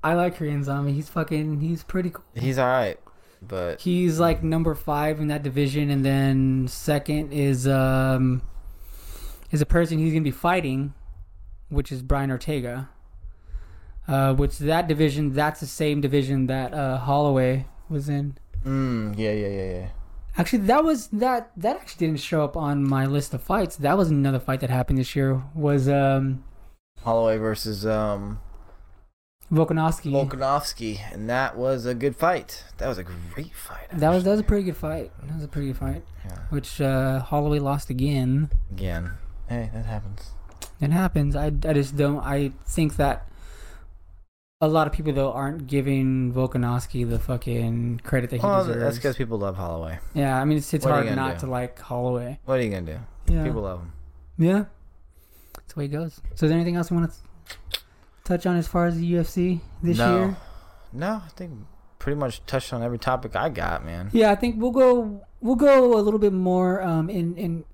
I 0.02 0.14
like 0.14 0.36
Korean 0.36 0.64
Zombie. 0.64 0.92
He's 0.92 1.08
fucking 1.08 1.60
he's 1.60 1.82
pretty 1.82 2.10
cool. 2.10 2.24
He's 2.34 2.56
all 2.58 2.66
right, 2.68 2.98
but 3.42 3.80
He's 3.80 4.18
like 4.20 4.42
number 4.42 4.74
five 4.74 5.20
in 5.20 5.28
that 5.28 5.42
division, 5.42 5.90
and 5.90 6.04
then 6.04 6.68
second 6.68 7.32
is 7.32 7.66
um 7.68 8.42
is 9.50 9.60
a 9.60 9.66
person 9.66 9.98
he's 9.98 10.12
gonna 10.12 10.22
be 10.22 10.30
fighting, 10.30 10.94
which 11.68 11.90
is 11.90 12.00
Brian 12.02 12.30
Ortega. 12.30 12.88
Uh, 14.08 14.34
which 14.34 14.58
that 14.58 14.88
division, 14.88 15.32
that's 15.32 15.60
the 15.60 15.66
same 15.66 16.00
division 16.00 16.46
that 16.46 16.74
uh, 16.74 16.98
Holloway 16.98 17.66
was 17.88 18.08
in. 18.08 18.36
mm, 18.64 19.16
yeah, 19.16 19.32
yeah, 19.32 19.48
yeah, 19.48 19.70
yeah. 19.80 19.88
Actually, 20.36 20.60
that 20.60 20.84
was 20.84 21.08
that 21.08 21.50
that 21.56 21.76
actually 21.76 22.06
didn't 22.06 22.20
show 22.20 22.42
up 22.42 22.56
on 22.56 22.82
my 22.84 23.04
list 23.06 23.34
of 23.34 23.42
fights. 23.42 23.76
That 23.76 23.96
was 23.98 24.10
another 24.10 24.38
fight 24.40 24.60
that 24.60 24.70
happened 24.70 24.98
this 24.98 25.14
year. 25.14 25.42
Was 25.54 25.88
um 25.88 26.44
Holloway 27.02 27.36
versus 27.36 27.84
um 27.84 28.40
Volkanovski. 29.52 30.12
Volkanovski, 30.12 31.00
and 31.12 31.28
that 31.28 31.56
was 31.56 31.84
a 31.84 31.94
good 31.94 32.14
fight. 32.14 32.64
That 32.78 32.86
was 32.88 32.98
a 32.98 33.02
great 33.04 33.52
fight. 33.54 33.88
that 33.92 34.10
was 34.10 34.22
that 34.24 34.30
was 34.30 34.40
a 34.40 34.44
pretty 34.44 34.62
good 34.64 34.76
fight. 34.76 35.10
That 35.24 35.34
was 35.34 35.44
a 35.44 35.48
pretty 35.48 35.68
good 35.68 35.76
fight. 35.78 36.04
Yeah. 36.24 36.38
Which 36.50 36.80
uh, 36.80 37.20
Holloway 37.20 37.58
lost 37.58 37.90
again. 37.90 38.50
Again, 38.70 39.12
hey, 39.48 39.70
that 39.74 39.86
happens. 39.86 40.30
It 40.80 40.90
happens. 40.92 41.34
I, 41.34 41.46
I 41.46 41.72
just 41.74 41.96
don't. 41.96 42.20
I 42.20 42.52
think 42.64 42.96
that 42.96 43.28
a 44.60 44.68
lot 44.68 44.86
of 44.86 44.92
people 44.92 45.12
though 45.12 45.32
aren't 45.32 45.66
giving 45.66 46.32
Volkanovski 46.34 47.08
the 47.08 47.18
fucking 47.18 48.00
credit 48.04 48.30
that 48.30 48.40
he 48.40 48.46
Well, 48.46 48.60
deserves. 48.64 48.80
that's 48.80 48.96
because 48.96 49.16
people 49.16 49.38
love 49.38 49.56
Holloway. 49.56 49.98
yeah, 50.14 50.40
I 50.40 50.44
mean 50.44 50.58
it's 50.58 50.72
it's 50.74 50.84
What 50.84 50.92
hard 51.04 51.16
not 51.16 51.34
do? 51.36 51.46
to 51.46 51.50
like 51.50 51.78
Holloway. 51.78 52.38
What 52.44 52.58
are 52.58 52.62
you 52.62 52.70
gonna 52.70 52.98
do? 53.26 53.32
Yeah, 53.34 53.44
People 53.44 53.62
love 53.62 53.80
him. 53.80 53.92
yeah. 54.38 54.64
That's 55.54 55.72
the 55.74 55.78
way 55.80 55.84
it 55.86 55.88
goes. 55.88 56.20
So 56.34 56.46
is 56.46 56.50
there 56.50 56.58
anything 56.58 56.76
else 56.76 56.90
you 56.90 56.96
want 56.96 57.10
to 57.12 57.80
touch 58.24 58.44
on 58.46 58.56
as 58.56 58.66
far 58.68 58.86
as 58.86 58.98
the 58.98 59.12
UFC 59.14 59.60
this 59.82 59.98
no, 59.98 60.16
year? 60.18 60.36
no, 60.92 61.22
I 61.24 61.28
think 61.36 61.52
pretty 61.98 62.18
much 62.18 62.44
touched 62.46 62.72
on 62.72 62.82
every 62.82 62.98
topic 62.98 63.36
I 63.36 63.48
got, 63.48 63.84
man. 63.84 64.10
Yeah, 64.12 64.30
I 64.30 64.34
think 64.34 64.56
we'll 64.60 64.70
go 64.72 65.22
we'll 65.40 65.56
go 65.56 65.98
a 65.98 66.02
little 66.02 66.20
bit 66.20 66.32
more 66.32 66.82
um, 66.82 67.08
in 67.08 67.36
in 67.36 67.64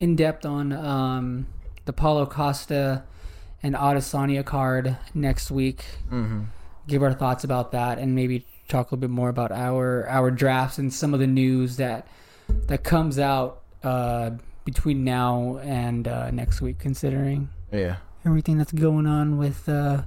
in 0.00 0.14
depth 0.16 0.44
on 0.44 0.72
um, 0.72 1.46
the 1.86 1.92
Paulo 1.92 2.26
Costa 2.26 3.04
and 3.64 3.74
Adesanya 3.74 4.44
card 4.44 4.96
next 5.14 5.50
week. 5.50 5.84
Mm-hmm. 6.12 6.42
Give 6.86 7.02
our 7.02 7.12
thoughts 7.14 7.42
about 7.44 7.72
that, 7.72 7.98
and 7.98 8.14
maybe 8.14 8.46
talk 8.68 8.90
a 8.90 8.94
little 8.94 9.00
bit 9.08 9.10
more 9.10 9.28
about 9.30 9.50
our 9.50 10.06
our 10.08 10.30
drafts 10.30 10.78
and 10.78 10.92
some 10.92 11.12
of 11.14 11.20
the 11.20 11.26
news 11.26 11.76
that 11.78 12.06
that 12.68 12.84
comes 12.84 13.18
out 13.18 13.62
uh, 13.82 14.30
between 14.64 15.02
now 15.02 15.58
and 15.62 16.06
uh, 16.06 16.30
next 16.30 16.60
week, 16.60 16.78
considering 16.78 17.48
Yeah. 17.72 17.96
everything 18.26 18.58
that's 18.58 18.72
going 18.72 19.06
on 19.06 19.38
with 19.38 19.66
uh, 19.68 20.02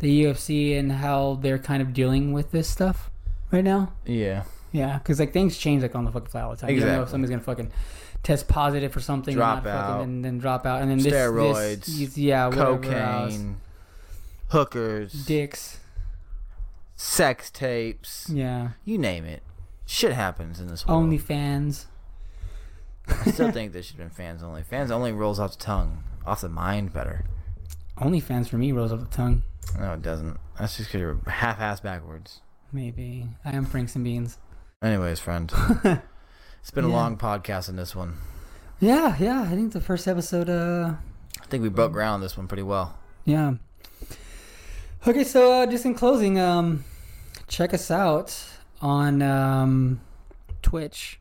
the 0.00 0.24
UFC 0.24 0.78
and 0.78 0.92
how 0.92 1.38
they're 1.40 1.58
kind 1.58 1.80
of 1.82 1.92
dealing 1.94 2.32
with 2.32 2.50
this 2.50 2.68
stuff 2.68 3.10
right 3.50 3.64
now. 3.64 3.92
Yeah. 4.04 4.44
Yeah, 4.72 4.98
because 4.98 5.18
like 5.20 5.32
things 5.34 5.56
change 5.58 5.82
like 5.82 5.94
on 5.94 6.04
the 6.06 6.12
fucking 6.12 6.28
fly 6.28 6.40
all 6.42 6.50
the 6.52 6.56
time. 6.56 6.70
You 6.70 6.80
don't 6.80 6.88
know 6.88 6.94
if 6.94 6.98
Exactly. 7.02 7.10
somebody's 7.12 7.30
gonna 7.30 7.42
fucking 7.42 7.72
test 8.22 8.48
positive 8.48 8.92
for 8.92 9.00
something, 9.00 9.34
Drop 9.34 9.58
and 9.58 9.66
out. 9.68 9.86
fucking, 9.98 10.02
and 10.02 10.24
then 10.24 10.38
drop 10.38 10.64
out, 10.66 10.82
and 10.82 10.90
then 10.90 10.98
this, 10.98 11.12
Steroids, 11.12 11.86
this, 11.86 12.16
yeah, 12.18 12.46
whatever 12.46 12.92
else. 12.92 13.32
Cocaine, 13.34 13.56
hookers, 14.48 15.12
dicks, 15.26 15.80
sex 16.96 17.50
tapes, 17.50 18.28
yeah, 18.30 18.70
you 18.84 18.98
name 18.98 19.24
it. 19.24 19.42
Shit 19.86 20.12
happens 20.12 20.60
in 20.60 20.68
this 20.68 20.86
world. 20.86 21.02
Only 21.02 21.18
fans. 21.18 21.86
I 23.08 23.30
still 23.30 23.50
think 23.52 23.72
there 23.72 23.82
should 23.82 23.96
have 23.98 24.08
been 24.08 24.10
fans 24.16 24.42
only. 24.42 24.62
Fans 24.62 24.90
only 24.90 25.12
rolls 25.12 25.38
off 25.40 25.58
the 25.58 25.64
tongue, 25.64 26.04
off 26.24 26.40
the 26.40 26.48
mind 26.48 26.92
better. 26.92 27.24
Only 27.98 28.20
fans 28.20 28.48
for 28.48 28.56
me 28.56 28.72
rolls 28.72 28.92
off 28.92 29.00
the 29.00 29.06
tongue. 29.16 29.42
No, 29.78 29.92
it 29.94 30.02
doesn't. 30.02 30.38
That's 30.58 30.76
just 30.76 30.88
because 30.88 31.00
you're 31.00 31.18
half-ass 31.26 31.80
backwards. 31.80 32.40
Maybe 32.72 33.28
I 33.44 33.50
am 33.54 33.64
Franks 33.66 33.94
and 33.96 34.04
Beans. 34.04 34.38
Anyways, 34.82 35.20
friend, 35.20 35.52
it's 36.62 36.70
been 36.70 36.84
a 36.84 36.88
long 36.88 37.16
podcast 37.18 37.68
in 37.68 37.76
this 37.76 37.94
one. 37.94 38.14
Yeah, 38.80 39.16
yeah. 39.18 39.42
I 39.42 39.48
think 39.54 39.72
the 39.72 39.80
first 39.80 40.08
episode. 40.08 40.48
Uh, 40.48 40.94
I 41.40 41.44
think 41.46 41.62
we 41.62 41.68
broke 41.68 41.92
ground 41.92 42.22
this 42.22 42.36
one 42.36 42.48
pretty 42.48 42.62
well. 42.62 42.98
yeah. 43.24 43.54
Okay, 45.06 45.24
so 45.24 45.52
uh, 45.52 45.66
just 45.66 45.84
in 45.84 45.94
closing, 45.94 46.38
um, 46.38 46.84
check 47.48 47.74
us 47.74 47.90
out 47.90 48.40
on 48.80 49.20
um, 49.20 50.00
Twitch, 50.62 51.18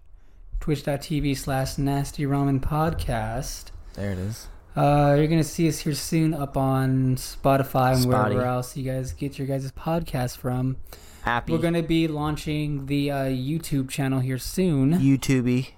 twitch.tv 0.59 1.35
slash 1.35 1.79
nasty 1.79 2.23
ramen 2.25 2.59
podcast. 2.59 3.65
There 3.95 4.11
it 4.11 4.19
is. 4.19 4.47
Uh, 4.75 5.15
you're 5.17 5.27
gonna 5.27 5.43
see 5.43 5.67
us 5.67 5.79
here 5.79 5.95
soon 5.95 6.33
up 6.35 6.55
on 6.55 7.15
Spotify 7.15 7.93
and 7.93 8.03
Spotty. 8.03 8.35
wherever 8.35 8.45
else 8.45 8.77
you 8.77 8.83
guys 8.83 9.13
get 9.13 9.37
your 9.39 9.47
guys' 9.47 9.71
podcast 9.71 10.37
from. 10.37 10.77
Happy 11.21 11.51
We're 11.53 11.59
gonna 11.59 11.83
be 11.83 12.07
launching 12.07 12.87
the 12.87 13.11
uh, 13.11 13.15
YouTube 13.25 13.89
channel 13.89 14.19
here 14.19 14.39
soon. 14.39 14.93
YouTubey. 14.93 15.69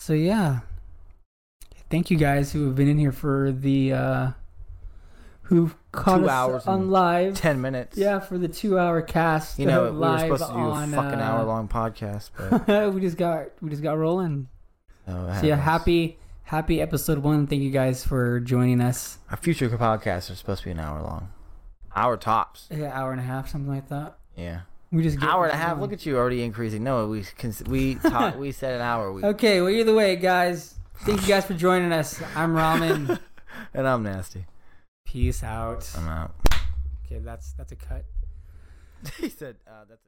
So 0.00 0.14
yeah, 0.14 0.60
thank 1.90 2.10
you 2.10 2.16
guys 2.16 2.52
who 2.52 2.66
have 2.66 2.74
been 2.74 2.88
in 2.88 2.98
here 2.98 3.12
for 3.12 3.52
the 3.52 3.92
uh, 3.92 4.30
who 5.42 5.70
caught 5.92 6.18
Two 6.18 6.24
us 6.24 6.30
hours 6.30 6.66
on 6.66 6.90
live. 6.90 7.36
Ten 7.36 7.60
minutes. 7.60 7.96
Yeah, 7.96 8.18
for 8.18 8.36
the 8.36 8.48
two-hour 8.48 9.02
cast. 9.02 9.60
You 9.60 9.66
know, 9.66 9.92
we 9.92 9.98
were 9.98 10.18
supposed 10.18 10.46
to 10.46 10.52
do 10.52 10.58
on, 10.58 10.92
a 10.92 10.96
fucking 10.96 11.20
uh, 11.20 11.22
hour 11.22 11.44
long 11.44 11.68
podcast, 11.68 12.30
but 12.36 12.94
we 12.94 13.00
just 13.00 13.16
got 13.16 13.48
we 13.60 13.70
just 13.70 13.82
got 13.82 13.96
rolling. 13.96 14.48
oh, 15.06 15.38
So 15.40 15.46
yeah, 15.46 15.56
happy 15.56 16.18
happy 16.42 16.80
episode 16.80 17.18
one. 17.18 17.46
Thank 17.46 17.62
you 17.62 17.70
guys 17.70 18.04
for 18.04 18.40
joining 18.40 18.80
us. 18.80 19.18
Our 19.30 19.36
future 19.36 19.68
podcasts 19.68 20.30
are 20.32 20.34
supposed 20.34 20.62
to 20.62 20.64
be 20.66 20.70
an 20.72 20.80
hour 20.80 21.00
long. 21.00 21.28
Hour 21.94 22.16
tops. 22.16 22.68
Yeah, 22.70 22.90
hour 22.92 23.12
and 23.12 23.20
a 23.20 23.24
half, 23.24 23.48
something 23.48 23.72
like 23.72 23.88
that. 23.88 24.16
Yeah. 24.36 24.60
We 24.90 25.02
just 25.02 25.22
hour 25.22 25.44
and 25.44 25.54
a 25.54 25.56
half. 25.56 25.78
Look 25.78 25.92
at 25.92 26.04
you 26.04 26.16
already 26.16 26.42
increasing. 26.42 26.84
No, 26.84 27.06
we 27.08 27.24
cons- 27.38 27.62
we 27.64 27.94
taught, 27.96 28.38
we 28.38 28.52
said 28.52 28.74
an 28.74 28.82
hour. 28.82 29.12
We, 29.12 29.24
Okay, 29.24 29.60
well 29.60 29.70
either 29.70 29.94
way, 29.94 30.16
guys. 30.16 30.74
Thank 31.00 31.22
you 31.22 31.28
guys 31.28 31.46
for 31.46 31.54
joining 31.54 31.92
us. 31.92 32.20
I'm 32.36 32.54
Ramen. 32.54 33.18
and 33.74 33.88
I'm 33.88 34.02
nasty. 34.02 34.46
Peace 35.06 35.42
out. 35.42 35.90
I'm 35.96 36.08
out. 36.08 36.34
Okay, 37.06 37.18
that's 37.18 37.52
that's 37.52 37.72
a 37.72 37.76
cut. 37.76 38.04
he 39.18 39.28
said 39.28 39.56
uh, 39.66 39.84
that's. 39.88 40.00